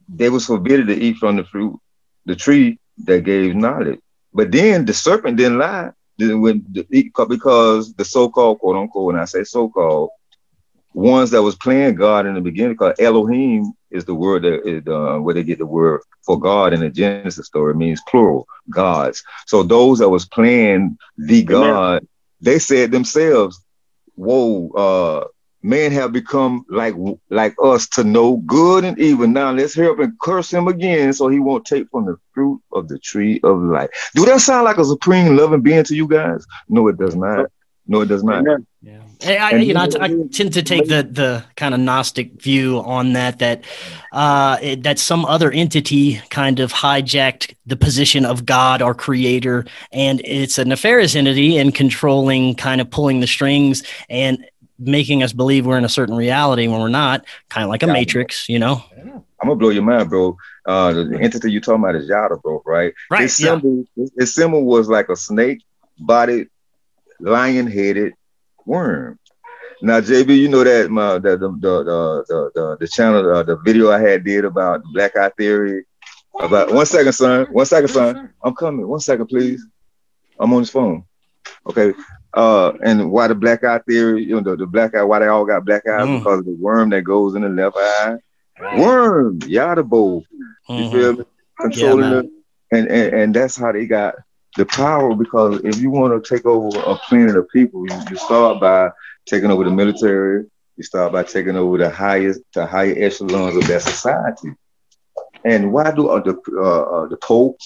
they 0.09 0.31
was 0.31 0.47
forbidden 0.47 0.87
to 0.89 0.95
eat 0.95 1.17
from 1.17 1.37
the 1.37 1.45
fruit, 1.45 1.79
the 2.27 2.35
tree 2.37 2.79
that 3.05 3.25
gave 3.25 3.55
knowledge. 3.55 4.01
But 4.35 4.51
then 4.53 4.85
the 4.85 4.93
serpent 4.93 5.37
didn't 5.37 5.59
lie. 5.59 5.91
When 6.19 6.65
because 7.29 7.95
the 7.95 8.05
so-called 8.05 8.61
quote 8.61 8.77
unquote, 8.77 9.15
and 9.15 9.21
I 9.21 9.25
say 9.25 9.43
so-called 9.45 10.11
ones 10.93 11.31
that 11.31 11.43
was 11.43 11.57
playing 11.57 11.97
God 11.97 12.27
in 12.27 12.35
the 12.35 12.41
beginning, 12.41 12.75
because 12.75 12.95
Elohim 13.01 13.73
is 13.91 14.05
the 14.05 14.15
word 14.15 14.43
that 14.43 14.67
is 14.67 14.87
uh, 14.87 15.19
where 15.19 15.35
they 15.35 15.43
get 15.43 15.59
the 15.59 15.67
word 15.67 16.03
for 16.25 16.39
God 16.39 16.73
in 16.73 16.81
the 16.81 16.89
Genesis 16.91 17.47
story. 17.47 17.73
It 17.73 17.77
means 17.77 18.01
plural 18.09 18.47
gods. 18.71 19.25
So 19.47 19.63
those 19.63 19.99
that 19.99 20.09
was 20.09 20.27
playing 20.27 20.99
the 21.17 21.43
God, 21.43 22.07
they 22.41 22.61
said 22.61 22.93
themselves, 22.93 23.61
"Whoa, 24.15 24.71
uh, 24.71 25.25
men 25.65 25.91
have 25.93 26.13
become 26.13 26.65
like 26.69 26.95
like 27.31 27.55
us 27.63 27.89
to 27.89 28.05
know 28.05 28.37
good 28.47 28.85
and 28.85 28.99
evil. 28.99 29.27
Now 29.27 29.51
let's 29.51 29.75
hurry 29.75 29.89
up 29.89 29.99
and 29.99 30.17
curse 30.21 30.53
him 30.53 30.69
again, 30.69 31.13
so 31.13 31.29
he 31.29 31.41
won't 31.41 31.65
take 31.65 31.89
from 31.91 32.05
the 32.05 32.17
fruit 32.35 32.61
of 32.73 32.87
the 32.89 32.99
tree 32.99 33.41
of 33.43 33.61
life." 33.63 33.91
Do 34.15 34.25
that 34.27 34.41
sound 34.41 34.65
like 34.65 34.79
a 34.79 34.85
supreme 34.85 35.37
loving 35.37 35.63
being 35.63 35.83
to 35.85 35.95
you 35.97 36.07
guys? 36.07 36.47
No, 36.69 36.87
it 36.89 36.99
does 36.99 37.17
not. 37.17 37.51
No, 37.87 38.01
it 38.01 38.07
does 38.09 38.25
not. 38.25 38.45
Yeah, 38.81 39.01
I, 39.27 39.37
I- 39.37 39.51
And 39.51 39.65
you 39.65 39.75
know, 39.75 39.81
I, 40.01 40.05
I 40.05 40.09
tend 40.33 40.53
to 40.55 40.63
take 40.63 40.89
the 40.89 41.03
the 41.03 41.45
kind 41.57 41.75
of 41.75 41.81
Gnostic 41.81 42.41
view 42.41 42.79
on 42.81 43.13
that 43.13 43.39
that 43.41 43.65
uh, 44.13 44.57
it, 44.63 44.83
that 44.85 44.99
some 44.99 45.25
other 45.27 45.51
entity 45.51 46.21
kind 46.31 46.61
of 46.61 46.73
hijacked 46.73 47.55
the 47.67 47.77
position 47.77 48.25
of 48.25 48.45
God 48.47 48.81
or 48.83 48.95
Creator, 48.95 49.65
and 49.93 50.21
it's 50.25 50.59
a 50.59 50.65
nefarious 50.65 51.15
entity 51.15 51.59
and 51.59 51.75
controlling, 51.75 52.55
kind 52.55 52.81
of 52.81 52.91
pulling 52.91 53.21
the 53.21 53.27
strings 53.27 53.83
and 54.09 54.45
making 54.87 55.23
us 55.23 55.33
believe 55.33 55.67
we're 55.67 55.79
in 55.79 55.85
a 55.85 55.89
certain 55.89 56.17
reality 56.17 56.69
when 56.69 56.81
we're 56.81 56.89
not, 56.89 57.25
kind 57.49 57.65
of 57.65 57.71
like 57.71 57.83
a 57.83 57.87
Yeah. 57.87 57.93
matrix, 57.93 58.49
you 58.49 58.59
know? 58.59 58.83
I'm 59.41 59.49
gonna 59.49 59.57
blow 59.57 59.69
your 59.71 59.83
mind, 59.83 60.09
bro. 60.09 60.37
Uh, 60.67 60.93
the, 60.93 61.05
the 61.05 61.21
entity 61.21 61.53
you're 61.53 61.61
talking 61.61 61.83
about 61.83 61.97
is 61.97 62.09
Yada, 62.09 62.37
bro, 62.37 62.63
right? 62.65 62.95
Right? 63.11 63.23
His 63.23 63.39
Yeah. 63.41 63.51
symbol, 63.53 63.85
his- 63.97 64.13
his 64.19 64.35
symbol 64.35 64.65
was 64.65 64.89
like 64.89 65.09
a 65.11 65.17
snake-bodied, 65.17 66.49
lion-headed 67.21 68.15
worm. 68.65 69.19
Now, 69.83 70.01
JB, 70.01 70.39
you 70.39 70.49
know 70.49 70.65
that 70.65 70.91
my 70.91 71.19
the 71.19 71.37
the 71.37 71.49
the 71.61 71.85
the 71.85 72.25
the, 72.29 72.51
the, 72.55 72.77
the 72.81 72.89
channel, 72.89 73.29
uh, 73.37 73.43
the 73.43 73.57
video 73.57 73.91
I 73.91 74.01
had 74.01 74.25
did 74.25 74.45
about 74.45 74.83
Black 74.95 75.17
Eye 75.17 75.31
Theory. 75.37 75.85
About 76.41 76.73
one 76.73 76.87
second, 76.87 77.13
son. 77.13 77.47
One 77.53 77.67
second, 77.67 77.89
son. 77.89 78.31
I'm 78.43 78.55
coming. 78.55 78.87
One 78.89 79.01
second, 79.01 79.27
please. 79.27 79.65
I'm 80.41 80.53
on 80.53 80.61
his 80.61 80.71
phone. 80.71 81.05
Okay. 81.67 81.93
Uh, 82.37 82.73
and 82.85 83.11
why 83.11 83.29
the 83.29 83.35
black 83.35 83.65
eye 83.65 83.79
theory? 83.89 84.25
You 84.25 84.37
know, 84.41 84.43
the, 84.43 84.57
the 84.57 84.67
black 84.67 84.95
eye. 84.95 85.03
Why 85.03 85.21
they 85.21 85.27
all 85.27 85.45
got 85.45 85.65
black 85.65 85.83
eyes? 85.89 86.09
Mm. 86.09 86.11
Because 86.11 86.41
of 86.41 86.45
the 86.47 86.57
worm 86.59 86.91
that 86.91 87.03
goes 87.03 87.35
in 87.35 87.43
the 87.43 87.49
left 87.49 87.77
eye. 87.77 88.17
Worm, 88.77 89.39
Yaldabaoth. 89.41 90.25
You 90.77 90.85
Mhm. 90.85 90.91
feel 90.91 91.13
me? 91.15 91.25
Controlling 91.61 92.11
the, 92.11 92.29
and, 92.73 92.89
and 92.89 93.15
and 93.15 93.35
that's 93.35 93.57
how 93.57 93.73
they 93.73 93.87
got 93.87 94.15
the 94.57 94.65
power. 94.67 95.15
Because 95.15 95.61
if 95.65 95.79
you 95.81 95.91
want 95.91 96.23
to 96.25 96.35
take 96.35 96.45
over 96.47 96.79
a 96.81 96.97
planet 97.09 97.37
of 97.37 97.49
people, 97.49 97.85
you, 97.87 98.01
you 98.11 98.17
start 98.17 98.61
by 98.61 98.91
taking 99.27 99.51
over 99.51 99.65
the 99.65 99.71
military. 99.71 100.45
You 100.77 100.83
start 100.85 101.13
by 101.13 101.23
taking 101.25 101.57
over 101.57 101.79
the 101.79 101.91
highest, 101.91 102.41
the 102.55 102.67
higher 102.67 102.95
echelons 102.97 103.57
of 103.57 103.67
that 103.69 103.83
society. 103.83 104.51
And 105.45 105.73
why 105.73 105.91
do 105.93 106.09
uh, 106.09 106.21
the 106.21 106.37
uh, 106.57 106.83
uh, 106.83 107.07
the 107.09 107.17
Pope, 107.17 107.59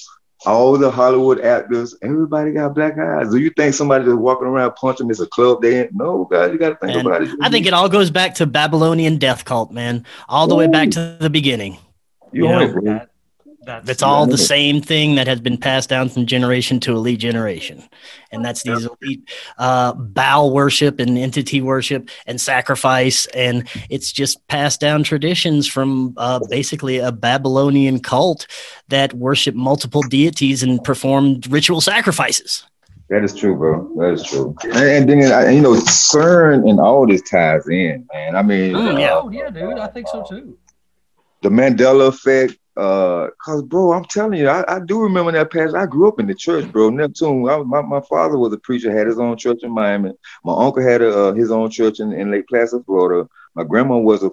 all 0.47 0.79
the 0.79 0.91
Hollywood 0.91 1.41
actors, 1.41 1.97
everybody 2.03 2.53
got 2.53 2.75
black 2.75 2.99
eyes? 2.99 3.31
Do 3.31 3.39
you 3.39 3.51
think 3.51 3.75
somebody 3.75 4.05
just 4.05 4.17
walking 4.17 4.47
around 4.47 4.75
punching 4.77 5.11
is 5.11 5.21
a 5.21 5.27
club 5.27 5.63
they? 5.63 5.89
No, 5.93 6.25
guys, 6.25 6.53
you 6.53 6.59
got 6.59 6.71
to 6.71 6.75
think 6.77 6.97
And 6.97 7.07
about 7.07 7.23
it. 7.23 7.31
I 7.41 7.51
think 7.51 7.67
it 7.67 7.73
all 7.73 7.89
goes 7.89 8.11
back 8.11 8.35
to 8.35 8.47
Babylonian 8.47 9.19
death 9.19 9.45
cult, 9.45 9.73
man, 9.73 10.05
all 10.29 10.47
the 10.47 10.55
way 10.55 10.69
back 10.69 10.91
to 10.91 11.17
the 11.21 11.31
beginning. 11.31 11.79
you 12.33 12.45
you 12.45 12.49
know. 12.49 13.07
That's 13.65 13.89
It's 13.91 14.03
all 14.03 14.27
the 14.27 14.39
same 14.39 14.81
thing 14.81 15.17
that 15.17 15.27
has 15.27 15.41
been 15.41 15.57
passed 15.59 15.89
down 15.89 16.09
from 16.09 16.27
generation 16.27 16.81
to 16.81 16.93
elite 16.93 17.19
generation. 17.19 17.83
And 18.33 18.45
that's 18.45 18.63
these 18.63 18.87
elite 19.03 19.29
uh, 19.59 19.93
Baal 19.95 20.53
worship 20.53 21.01
and 21.01 21.19
entity 21.19 21.61
worship 21.61 22.09
and 22.27 22.41
sacrifice. 22.41 23.27
And 23.35 23.69
it's 23.91 24.13
just 24.13 24.47
passed 24.49 24.81
down 24.81 25.03
traditions 25.03 25.67
from 25.67 26.15
uh, 26.17 26.41
basically 26.49 26.99
a 26.99 27.11
Babylonian 27.13 28.01
cult 28.01 28.47
that 28.89 29.13
worship 29.15 29.55
multiple 29.55 30.03
deities 30.03 30.63
and 30.63 30.83
performed 30.83 31.51
ritual 31.51 31.81
sacrifices. 31.81 32.65
That 33.11 33.25
is 33.25 33.35
true, 33.35 33.57
bro. 33.57 33.91
That 33.97 34.13
is 34.13 34.23
true. 34.25 34.55
And, 34.65 34.77
and 34.77 35.09
then 35.23 35.33
I- 35.33 35.51
you 35.51 35.63
know, 35.63 35.73
CERN 35.75 36.69
and 36.69 36.79
all 36.79 37.07
this 37.07 37.23
ties 37.23 37.67
in, 37.67 38.07
man. 38.13 38.37
I 38.37 38.43
mean, 38.43 38.75
Mm, 38.75 38.95
uh, 38.95 38.99
yeah. 38.99 39.15
Oh 39.15 39.31
yeah, 39.31 39.49
dude. 39.51 39.79
I 39.79 39.87
think 39.89 40.09
so 40.09 40.23
too. 40.29 40.59
the 41.43 41.49
Mandela 41.49 42.09
effect, 42.09 42.59
uh, 42.79 43.29
cause 43.45 43.63
bro, 43.63 43.93
I'm 43.93 44.05
telling 44.05 44.39
you, 44.39 44.49
I, 44.49 44.77
I 44.77 44.81
do 44.81 45.01
remember 45.01 45.33
that 45.33 45.51
passage. 45.51 45.75
I 45.75 45.87
grew 45.87 46.07
up 46.09 46.21
in 46.21 46.27
the 46.27 46.35
church, 46.35 46.71
bro. 46.71 46.91
Neptune. 46.91 47.49
I, 47.49 47.59
my 47.59 47.83
my 47.83 48.01
father 48.03 48.39
was 48.39 48.53
a 48.53 48.59
preacher, 48.59 48.97
had 48.97 49.07
his 49.09 49.19
own 49.19 49.37
church 49.37 49.59
in 49.63 49.73
Miami. 49.73 50.13
My 50.45 50.55
uncle 50.55 50.83
had 50.83 51.03
a, 51.03 51.19
uh, 51.29 51.33
his 51.33 51.51
own 51.51 51.71
church 51.71 51.99
in, 52.01 52.13
in 52.13 52.31
Lake 52.31 52.47
Placid, 52.49 52.85
Florida. 52.87 53.29
My 53.55 53.65
grandma 53.65 53.99
was 53.99 54.23
a 54.23 54.31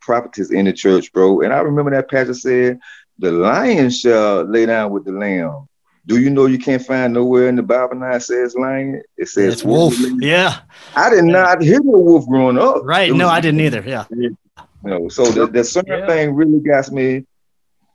prophetess 0.00 0.50
in 0.50 0.64
the 0.64 0.72
church, 0.72 1.12
bro. 1.12 1.42
And 1.42 1.52
I 1.52 1.58
remember 1.58 1.90
that 1.90 2.10
passage 2.10 2.38
said, 2.38 2.80
"The 3.18 3.30
lion 3.32 3.90
shall 3.90 4.44
lay 4.44 4.64
down 4.66 4.90
with 4.90 5.04
the 5.04 5.12
lamb." 5.12 5.68
Do 6.06 6.20
you 6.20 6.28
know 6.30 6.46
you 6.46 6.58
can't 6.58 6.84
find 6.84 7.14
nowhere 7.14 7.48
in 7.48 7.56
the 7.56 7.62
Bible 7.62 7.96
now 7.96 8.14
it 8.14 8.20
says 8.20 8.54
lion? 8.54 9.02
It 9.16 9.28
says 9.28 9.54
It's 9.54 9.64
wolf. 9.64 9.94
Yeah. 10.20 10.60
I 10.94 11.08
did 11.10 11.24
not 11.24 11.62
hear 11.62 11.80
no 11.82 11.98
wolf 11.98 12.26
growing 12.26 12.58
up. 12.58 12.82
Right. 12.84 13.10
No, 13.12 13.28
I 13.28 13.40
didn't 13.40 13.60
either. 13.60 13.82
Yeah. 13.86 14.04
you 14.10 14.36
know, 14.82 15.08
so 15.08 15.24
the, 15.24 15.46
the 15.46 15.64
certain 15.64 15.98
Yeah. 16.00 16.06
thing 16.06 16.34
really 16.34 16.60
got 16.60 16.90
me. 16.90 17.24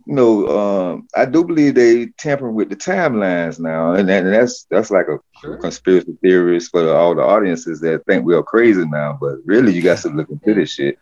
You 0.06 0.16
know, 0.16 0.48
um, 0.60 1.08
I 1.16 1.26
do 1.26 1.44
believe 1.44 1.76
they 1.76 2.08
tampering 2.18 2.56
with 2.56 2.70
the 2.70 2.76
timelines 2.76 3.60
now, 3.60 3.94
and, 3.94 4.08
that, 4.10 4.24
and 4.24 4.34
that's 4.34 4.64
that's 4.70 4.90
like 4.92 5.08
a 5.08 5.18
Sure. 5.42 5.58
conspiracy 5.58 6.18
theorist 6.22 6.72
for 6.72 6.94
all 6.94 7.16
the 7.16 7.22
audiences 7.22 7.80
that 7.82 8.06
think 8.06 8.26
we're 8.26 8.44
crazy 8.44 8.86
now. 8.86 9.18
But 9.20 9.38
really, 9.46 9.72
you 9.74 9.82
got 9.82 10.00
to 10.00 10.10
look 10.10 10.30
into 10.30 10.54
this 10.54 10.74
shit. 10.74 10.98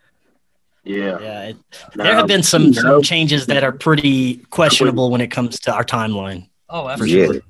Yeah. 0.84 1.20
Yeah. 1.20 1.42
It, 1.44 1.58
there 1.96 2.14
have 2.16 2.28
been 2.28 2.44
some, 2.44 2.72
some 2.74 3.02
changes 3.02 3.48
that 3.48 3.64
are 3.64 3.72
pretty 3.72 4.38
questionable 4.52 5.10
when 5.10 5.22
it 5.22 5.28
comes 5.32 5.60
to 5.62 5.74
our 5.74 5.84
timeline. 5.84 6.50
Oh, 6.70 6.86
Yeah. 6.86 6.92
absolutely. 6.94 7.42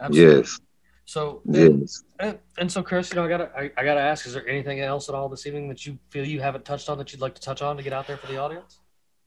Absolutely. 0.00 0.36
Yes, 0.38 0.60
So, 1.04 1.42
and, 1.46 1.80
yes. 1.82 2.02
and, 2.18 2.38
and 2.58 2.72
so, 2.72 2.82
Chris, 2.82 3.10
you 3.10 3.16
know, 3.16 3.24
I 3.24 3.28
gotta, 3.28 3.50
I, 3.56 3.70
I 3.76 3.84
gotta 3.84 4.00
ask: 4.00 4.26
Is 4.26 4.32
there 4.34 4.46
anything 4.48 4.80
else 4.80 5.08
at 5.08 5.14
all 5.14 5.28
this 5.28 5.46
evening 5.46 5.68
that 5.68 5.84
you 5.86 5.98
feel 6.10 6.26
you 6.26 6.40
haven't 6.40 6.64
touched 6.64 6.88
on 6.88 6.96
that 6.98 7.12
you'd 7.12 7.20
like 7.20 7.34
to 7.34 7.40
touch 7.42 7.60
on 7.62 7.76
to 7.76 7.82
get 7.82 7.92
out 7.92 8.06
there 8.06 8.16
for 8.16 8.26
the 8.28 8.38
audience? 8.38 8.78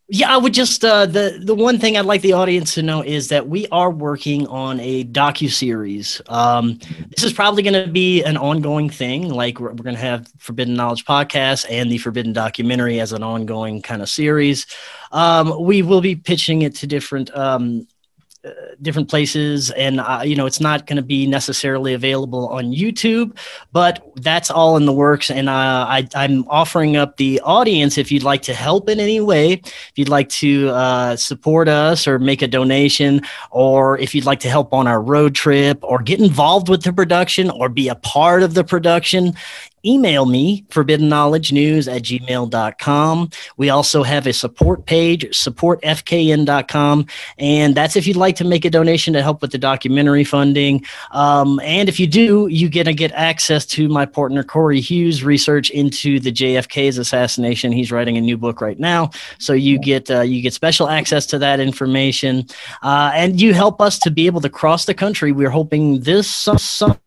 Yeah, 0.09 0.33
I 0.33 0.37
would 0.37 0.53
just 0.53 0.85
uh, 0.85 1.05
the 1.05 1.37
the 1.43 1.53
one 1.53 1.79
thing 1.79 1.97
I'd 1.97 2.05
like 2.05 2.21
the 2.21 2.31
audience 2.31 2.73
to 2.75 2.81
know 2.81 3.03
is 3.03 3.27
that 3.27 3.49
we 3.49 3.67
are 3.73 3.91
working 3.91 4.47
on 4.47 4.79
a 4.79 5.03
docu 5.03 5.51
series. 5.51 6.21
Um, 6.27 6.79
this 7.09 7.25
is 7.25 7.33
probably 7.33 7.61
going 7.61 7.85
to 7.85 7.91
be 7.91 8.23
an 8.23 8.37
ongoing 8.37 8.89
thing. 8.89 9.27
Like 9.27 9.59
we're, 9.59 9.71
we're 9.71 9.83
going 9.83 9.97
to 9.97 10.01
have 10.01 10.29
Forbidden 10.37 10.75
Knowledge 10.75 11.03
podcast 11.03 11.65
and 11.69 11.91
the 11.91 11.97
Forbidden 11.97 12.31
documentary 12.31 13.01
as 13.01 13.11
an 13.11 13.21
ongoing 13.21 13.81
kind 13.81 14.01
of 14.01 14.07
series. 14.07 14.65
Um, 15.11 15.61
we 15.61 15.81
will 15.81 16.01
be 16.01 16.15
pitching 16.15 16.61
it 16.61 16.75
to 16.75 16.87
different 16.87 17.35
um, 17.35 17.85
different 18.81 19.09
places, 19.09 19.71
and 19.71 19.99
uh, 19.99 20.21
you 20.23 20.35
know 20.35 20.45
it's 20.45 20.59
not 20.59 20.87
going 20.87 20.97
to 20.97 21.03
be 21.03 21.27
necessarily 21.27 21.93
available 21.93 22.47
on 22.49 22.65
YouTube, 22.65 23.37
but 23.71 24.11
that's 24.15 24.49
all 24.49 24.77
in 24.77 24.85
the 24.85 24.93
works. 24.93 25.29
And 25.29 25.49
uh, 25.49 25.85
I, 25.87 26.07
I'm 26.15 26.47
offering 26.47 26.97
up 26.97 27.17
the 27.17 27.39
audience 27.41 27.97
if 27.97 28.11
you'd 28.11 28.23
like 28.23 28.41
to 28.43 28.53
help 28.53 28.89
in 28.89 28.99
any 28.99 29.21
way 29.21 29.53
if 29.53 29.91
you'd 29.95 30.09
like 30.09 30.29
to 30.29 30.69
uh, 30.69 31.15
support 31.15 31.67
us 31.67 32.07
or 32.07 32.19
make 32.19 32.41
a 32.41 32.47
donation, 32.47 33.21
or 33.51 33.97
if 33.97 34.13
you'd 34.15 34.25
like 34.25 34.39
to 34.41 34.49
help 34.49 34.73
on 34.73 34.87
our 34.87 35.01
road 35.01 35.35
trip 35.35 35.79
or 35.83 35.99
get 36.01 36.19
involved 36.19 36.69
with 36.69 36.83
the 36.83 36.93
production 36.93 37.49
or 37.49 37.69
be 37.69 37.87
a 37.87 37.95
part 37.95 38.43
of 38.43 38.53
the 38.53 38.63
production, 38.63 39.33
email 39.85 40.25
me 40.25 40.65
forbidden 40.69 41.09
knowledge 41.09 41.51
news 41.51 41.87
at 41.87 42.03
gmail.com. 42.03 43.29
We 43.57 43.69
also 43.69 44.03
have 44.03 44.27
a 44.27 44.33
support 44.33 44.85
page, 44.85 45.25
supportfkn.com. 45.25 47.05
And 47.37 47.75
that's 47.75 47.95
if 47.95 48.07
you'd 48.07 48.17
like 48.17 48.35
to 48.37 48.43
make 48.43 48.65
a 48.65 48.69
donation 48.69 49.13
to 49.13 49.21
help 49.21 49.41
with 49.41 49.51
the 49.51 49.57
documentary 49.57 50.23
funding. 50.23 50.85
Um, 51.11 51.59
and 51.61 51.89
if 51.89 51.99
you 51.99 52.07
do, 52.07 52.47
you 52.47 52.69
get 52.69 52.85
to 52.85 52.93
get 52.93 53.11
access 53.13 53.65
to 53.67 53.87
my 53.87 54.05
partner 54.05 54.43
Corey 54.43 54.81
Hughes' 54.81 55.23
research 55.23 55.69
into 55.69 56.19
the 56.19 56.31
JFK's 56.31 56.97
assassination. 56.97 57.71
He's 57.71 57.91
writing 57.91 58.17
a 58.17 58.21
new 58.21 58.37
book 58.37 58.61
right 58.61 58.79
now, 58.79 59.11
so 59.39 59.53
you 59.53 59.79
get 59.79 60.09
uh, 60.09 60.21
you 60.21 60.41
get 60.41 60.53
special 60.53 60.89
access 60.89 61.25
to 61.27 61.39
that 61.39 61.59
information, 61.59 62.45
uh, 62.81 63.11
and 63.13 63.39
you 63.39 63.53
help 63.53 63.81
us 63.81 63.99
to 63.99 64.11
be 64.11 64.25
able 64.25 64.41
to 64.41 64.49
cross 64.49 64.85
the 64.85 64.93
country. 64.93 65.31
We're 65.31 65.49
hoping 65.49 66.01
this 66.01 66.29
su- 66.29 66.57
su- 66.57 66.97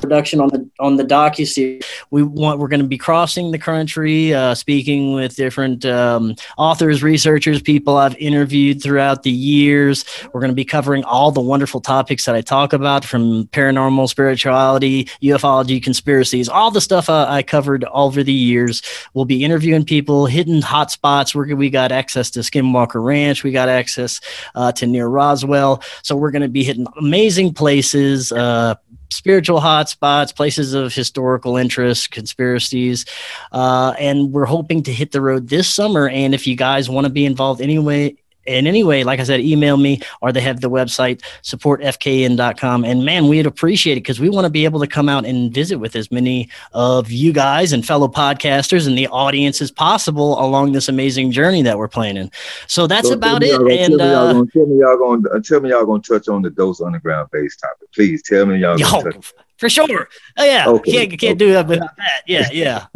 production 0.00 0.40
on 0.40 0.48
the 0.48 0.68
on 0.78 0.96
the 0.96 1.04
docu 1.04 1.46
series. 1.46 1.82
We 2.10 2.22
want 2.22 2.58
we're 2.58 2.68
going 2.68 2.80
to 2.80 2.86
be 2.86 2.98
crossing 2.98 3.50
the 3.50 3.58
country, 3.58 4.34
uh, 4.34 4.54
speaking 4.54 5.14
with 5.14 5.36
different 5.36 5.84
um, 5.84 6.34
authors, 6.58 7.02
researchers, 7.02 7.62
people 7.62 7.96
I've 7.96 8.16
interviewed 8.16 8.82
throughout 8.82 9.22
the 9.22 9.30
years. 9.30 10.04
We're 10.32 10.40
going 10.40 10.50
to 10.50 10.56
be 10.56 10.64
covering 10.64 11.04
all 11.04 11.30
the 11.30 11.40
wonderful 11.40 11.80
topics 11.80 12.24
that 12.26 12.34
I 12.34 12.40
talk 12.40 12.72
about, 12.72 13.04
from 13.04 13.46
paranormal, 13.46 14.08
spirituality, 14.08 15.04
ufology, 15.22 15.82
conspiracies, 15.82 16.48
all 16.48 16.70
the 16.70 16.80
stuff 16.80 17.08
uh, 17.08 17.26
I 17.28 17.42
covered 17.42 17.84
over 17.92 18.22
the 18.22 18.32
years. 18.32 18.82
We'll 19.14 19.24
be 19.24 19.44
interviewing 19.44 19.84
people, 19.84 20.26
hidden 20.26 20.62
hot 20.62 20.90
spots. 20.90 21.34
We're, 21.34 21.54
we 21.54 21.70
got 21.70 21.92
access 21.92 22.30
to 22.32 22.40
Skinwalker 22.40 23.02
Ranch. 23.02 23.44
We 23.44 23.52
got 23.52 23.68
access 23.68 24.20
uh, 24.54 24.72
to 24.72 24.86
near 24.86 25.06
Roswell. 25.06 25.82
So 26.02 26.16
we're 26.16 26.30
going 26.30 26.42
to 26.42 26.48
be 26.48 26.64
hitting 26.64 26.86
amazing 26.98 27.54
places. 27.54 28.32
Uh, 28.32 28.74
spiritual 29.10 29.60
hotspots, 29.60 30.34
places 30.34 30.74
of 30.74 30.92
historical 30.92 31.56
interest, 31.56 32.10
conspiracies, 32.10 33.06
uh, 33.52 33.94
and 33.98 34.32
we're 34.32 34.44
hoping 34.46 34.82
to 34.84 34.92
hit 34.92 35.12
the 35.12 35.20
road 35.20 35.48
this 35.48 35.68
summer. 35.68 36.08
And 36.08 36.34
if 36.34 36.46
you 36.46 36.56
guys 36.56 36.88
want 36.88 37.06
to 37.06 37.12
be 37.12 37.24
involved 37.24 37.60
anyway, 37.60 38.16
in 38.46 38.66
any 38.66 38.82
way, 38.84 39.04
like 39.04 39.20
I 39.20 39.24
said, 39.24 39.40
email 39.40 39.76
me 39.76 40.00
or 40.22 40.32
they 40.32 40.40
have 40.40 40.60
the 40.60 40.70
website 40.70 41.20
supportfkn.com. 41.42 42.84
And 42.84 43.04
man, 43.04 43.28
we'd 43.28 43.46
appreciate 43.46 43.94
it 43.96 44.00
because 44.00 44.20
we 44.20 44.28
want 44.28 44.44
to 44.44 44.50
be 44.50 44.64
able 44.64 44.80
to 44.80 44.86
come 44.86 45.08
out 45.08 45.24
and 45.24 45.52
visit 45.52 45.76
with 45.78 45.96
as 45.96 46.10
many 46.10 46.48
of 46.72 47.10
you 47.10 47.32
guys 47.32 47.72
and 47.72 47.84
fellow 47.86 48.08
podcasters 48.08 48.86
and 48.86 48.96
the 48.96 49.06
audience 49.08 49.60
as 49.60 49.70
possible 49.70 50.38
along 50.42 50.72
this 50.72 50.88
amazing 50.88 51.30
journey 51.30 51.62
that 51.62 51.78
we're 51.78 51.88
planning. 51.88 52.30
So 52.66 52.86
that's 52.86 53.08
So 53.08 53.14
about 53.14 53.42
it. 53.42 53.56
gonna- 53.58 53.74
And 53.74 53.98
tell 53.98 53.98
me 53.98 54.04
y'all 54.12 54.16
uh, 54.28 54.32
gonna- 54.32 54.46
tell 54.52 54.66
me 54.66 54.78
y'all 54.80 54.96
going 54.96 55.42
tell 55.42 55.60
me 55.60 55.70
y'all 55.70 55.86
gonna 55.86 56.02
touch 56.02 56.28
on 56.28 56.42
the 56.42 56.50
dose 56.50 56.80
underground 56.80 57.30
base 57.32 57.56
topic. 57.56 57.88
Please 57.94 58.22
tell 58.22 58.46
me 58.46 58.58
y'all. 58.58 58.78
gonna 58.78 59.04
yo, 59.04 59.10
touch- 59.10 59.32
for 59.58 59.68
sure. 59.68 60.08
Oh, 60.36 60.44
yeah. 60.44 60.68
Okay, 60.68 61.06
Can't, 61.06 61.20
can't 61.20 61.38
do 61.38 61.52
that 61.52 61.66
without 61.66 61.96
that. 61.96 62.22
Yeah. 62.26 62.48
Yeah. 62.52 62.86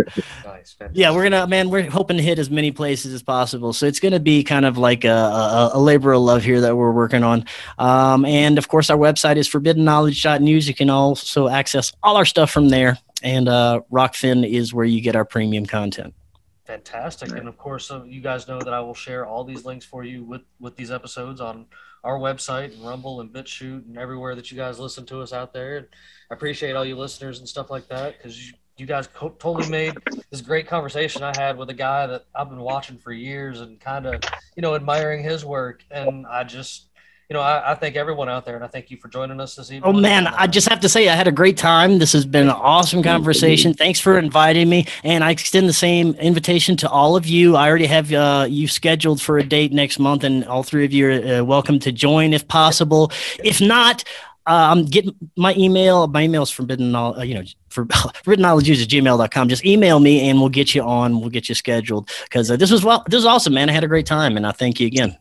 Nice. 0.45 0.77
Yeah, 0.93 1.11
we're 1.11 1.25
gonna, 1.25 1.47
man. 1.47 1.71
We're 1.71 1.89
hoping 1.91 2.17
to 2.17 2.23
hit 2.23 2.39
as 2.39 2.51
many 2.51 2.71
places 2.71 3.13
as 3.13 3.23
possible. 3.23 3.73
So 3.73 3.87
it's 3.87 4.01
gonna 4.01 4.21
be 4.21 4.43
kind 4.43 4.65
of 4.65 4.79
like 4.79 5.05
a, 5.05 5.09
a, 5.09 5.71
a 5.75 5.79
labor 5.79 6.13
of 6.13 6.23
love 6.23 6.43
here 6.43 6.61
that 6.61 6.77
we're 6.77 6.93
working 6.93 7.23
on. 7.23 7.45
Um, 7.79 8.25
and 8.25 8.59
of 8.59 8.69
course, 8.69 8.91
our 8.91 8.97
website 8.97 9.37
is 9.37 9.49
forbiddenknowledge.news. 9.49 10.69
You 10.69 10.75
can 10.75 10.91
also 10.91 11.49
access 11.49 11.93
all 12.03 12.17
our 12.17 12.25
stuff 12.25 12.51
from 12.51 12.69
there. 12.69 12.99
And 13.23 13.49
uh, 13.49 13.81
Rokfin 13.93 14.49
is 14.49 14.73
where 14.73 14.87
you 14.87 15.01
get 15.01 15.15
our 15.17 15.25
premium 15.25 15.67
content. 15.67 16.15
Fantastic. 16.65 17.31
And 17.33 17.49
of 17.49 17.59
course, 17.59 17.91
uh, 17.91 18.05
you 18.05 18.21
guys 18.21 18.47
know 18.47 18.61
that 18.61 18.73
I 18.73 18.81
will 18.81 18.95
share 18.95 19.27
all 19.27 19.45
these 19.45 19.65
links 19.65 19.85
for 19.85 20.05
you 20.05 20.23
with, 20.25 20.43
with 20.61 20.77
these 20.77 20.91
episodes 20.91 21.41
on 21.41 21.67
our 22.05 22.19
website 22.19 22.75
and 22.75 22.85
Rumble 22.85 23.21
and 23.21 23.33
BitChute 23.33 23.87
and 23.87 23.99
everywhere 23.99 24.35
that 24.35 24.51
you 24.51 24.57
guys 24.57 24.79
listen 24.79 25.07
to 25.07 25.21
us 25.21 25.33
out 25.33 25.53
there. 25.53 25.79
And 25.79 25.87
I 26.31 26.35
appreciate 26.35 26.77
all 26.77 26.85
you 26.85 26.97
listeners 26.97 27.39
and 27.39 27.49
stuff 27.49 27.71
like 27.71 27.89
that 27.89 28.17
because 28.17 28.47
you, 28.47 28.55
you 28.77 28.87
guys 28.87 29.07
co- 29.07 29.37
totally 29.39 29.69
made 29.69 29.95
this 30.31 30.41
great 30.41 30.67
conversation 30.67 31.23
I 31.23 31.33
had 31.37 31.59
with 31.59 31.71
a 31.71 31.75
guy 31.75 32.07
that 32.07 32.25
I've 32.35 32.49
been 32.49 32.61
watching 32.61 32.99
for 32.99 33.13
years 33.13 33.61
and 33.61 33.79
kind 33.81 34.07
of, 34.07 34.23
you 34.57 34.63
know, 34.63 34.75
admiring 34.75 35.23
his 35.23 35.45
work. 35.45 35.85
And 35.91 36.27
I 36.27 36.45
just, 36.45 36.90
you 37.31 37.35
know, 37.35 37.43
I, 37.43 37.71
I 37.71 37.75
thank 37.77 37.95
everyone 37.95 38.29
out 38.29 38.45
there 38.45 38.57
and 38.57 38.65
I 38.65 38.67
thank 38.67 38.91
you 38.91 38.97
for 38.97 39.07
joining 39.07 39.41
us 39.41 39.55
this 39.55 39.71
evening. 39.71 39.89
Oh 39.89 39.97
man, 39.97 40.27
I 40.27 40.49
just 40.49 40.69
have 40.69 40.81
to 40.81 40.89
say 40.89 41.09
I 41.09 41.15
had 41.15 41.29
a 41.29 41.33
great 41.33 41.57
time. 41.57 42.01
This 42.01 42.13
has 42.13 42.27
been 42.27 42.49
an 42.49 42.51
awesome 42.51 43.05
conversation. 43.05 43.73
Thanks 43.73 44.01
for 44.01 44.19
inviting 44.19 44.69
me, 44.69 44.87
and 45.05 45.23
I 45.23 45.31
extend 45.31 45.69
the 45.69 45.73
same 45.73 46.15
invitation 46.15 46.77
to 46.79 46.91
all 46.91 47.15
of 47.15 47.27
you. 47.27 47.55
I 47.55 47.69
already 47.69 47.87
have 47.87 48.13
uh, 48.13 48.49
you 48.51 48.67
scheduled 48.67 49.23
for 49.23 49.39
a 49.39 49.45
date 49.45 49.73
next 49.73 50.01
month, 50.01 50.25
and 50.25 50.45
all 50.47 50.65
three 50.65 50.85
of 50.85 50.93
you 50.93 51.09
are 51.09 51.41
uh, 51.41 51.45
welcome 51.45 51.79
to 51.81 51.93
join 51.93 52.35
if 52.35 52.49
possible. 52.49 53.13
If 53.45 53.61
not. 53.61 54.03
Um, 54.47 54.87
get 54.87 55.05
my 55.37 55.55
email. 55.55 56.09
My 56.09 56.23
email 56.23 56.43
is 56.43 56.51
forbidden, 56.51 56.91
Knowl- 56.91 57.21
uh, 57.21 57.23
you 57.23 57.35
know, 57.35 57.45
for 57.69 57.87
forbidden 58.25 58.43
knowledge 58.43 58.69
at 58.69 58.89
gmail.com. 58.89 59.49
Just 59.49 59.65
email 59.65 60.01
me 60.01 60.29
and 60.29 60.41
we'll 60.41 60.49
get 60.49 60.75
you 60.75 60.83
on. 60.83 61.21
We'll 61.21 61.31
get 61.31 61.49
you 61.49 61.55
scheduled 61.55 62.11
because 62.25 62.51
uh, 62.51 62.57
this 62.57 62.73
was 62.73 62.83
well, 62.83 63.05
this 63.07 63.19
was 63.19 63.27
awesome, 63.27 63.55
man. 63.55 63.69
I 63.69 63.73
had 63.73 63.85
a 63.85 63.89
great 63.89 64.07
time, 64.07 64.37
and 64.37 64.45
I 64.45 64.51
thank 64.51 64.81
you 64.81 64.89
again. 64.89 65.17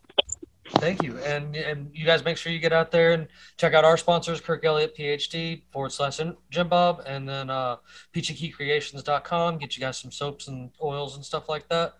Thank 0.77 1.03
you. 1.03 1.17
And 1.19 1.55
and 1.55 1.89
you 1.93 2.05
guys 2.05 2.23
make 2.23 2.37
sure 2.37 2.51
you 2.51 2.59
get 2.59 2.71
out 2.73 2.91
there 2.91 3.11
and 3.13 3.27
check 3.57 3.73
out 3.73 3.83
our 3.83 3.97
sponsors, 3.97 4.39
Kirk 4.39 4.63
Elliott 4.63 4.95
PhD 4.95 5.63
forward 5.71 5.91
slash 5.91 6.19
Jim 6.49 6.67
Bob, 6.69 7.01
and 7.05 7.27
then 7.27 7.49
uh 7.49 7.77
peachykeycreations.com. 8.15 9.57
Get 9.57 9.75
you 9.77 9.81
guys 9.81 9.97
some 9.97 10.11
soaps 10.11 10.47
and 10.47 10.71
oils 10.81 11.15
and 11.15 11.25
stuff 11.25 11.49
like 11.49 11.67
that. 11.69 11.93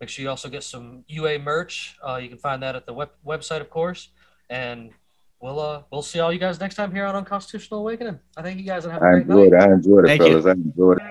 Make 0.00 0.08
sure 0.08 0.22
you 0.22 0.30
also 0.30 0.48
get 0.48 0.64
some 0.64 1.04
UA 1.08 1.38
merch. 1.40 1.96
Uh, 2.04 2.16
you 2.16 2.28
can 2.28 2.38
find 2.38 2.62
that 2.62 2.74
at 2.74 2.86
the 2.86 2.92
web- 2.92 3.12
website, 3.24 3.60
of 3.60 3.70
course. 3.70 4.08
And 4.50 4.90
we'll 5.40 5.60
uh 5.60 5.82
we'll 5.92 6.02
see 6.02 6.18
all 6.20 6.32
you 6.32 6.38
guys 6.38 6.58
next 6.60 6.74
time 6.76 6.92
here 6.92 7.04
on 7.06 7.14
Unconstitutional 7.14 7.80
Awakening. 7.80 8.18
I 8.36 8.42
thank 8.42 8.58
you 8.58 8.64
guys 8.64 8.84
and 8.84 8.92
have 8.92 9.02
a 9.02 9.04
I 9.06 9.10
great 9.20 9.26
night. 9.26 9.34
enjoyed 9.38 9.52
it. 9.52 9.60
I 9.62 9.72
enjoyed 9.72 10.04
it, 10.04 10.08
Thank 10.08 10.22
you. 10.22 10.28
fellas. 10.40 10.46
I 10.46 10.50
enjoyed 10.52 10.98
it. 10.98 11.02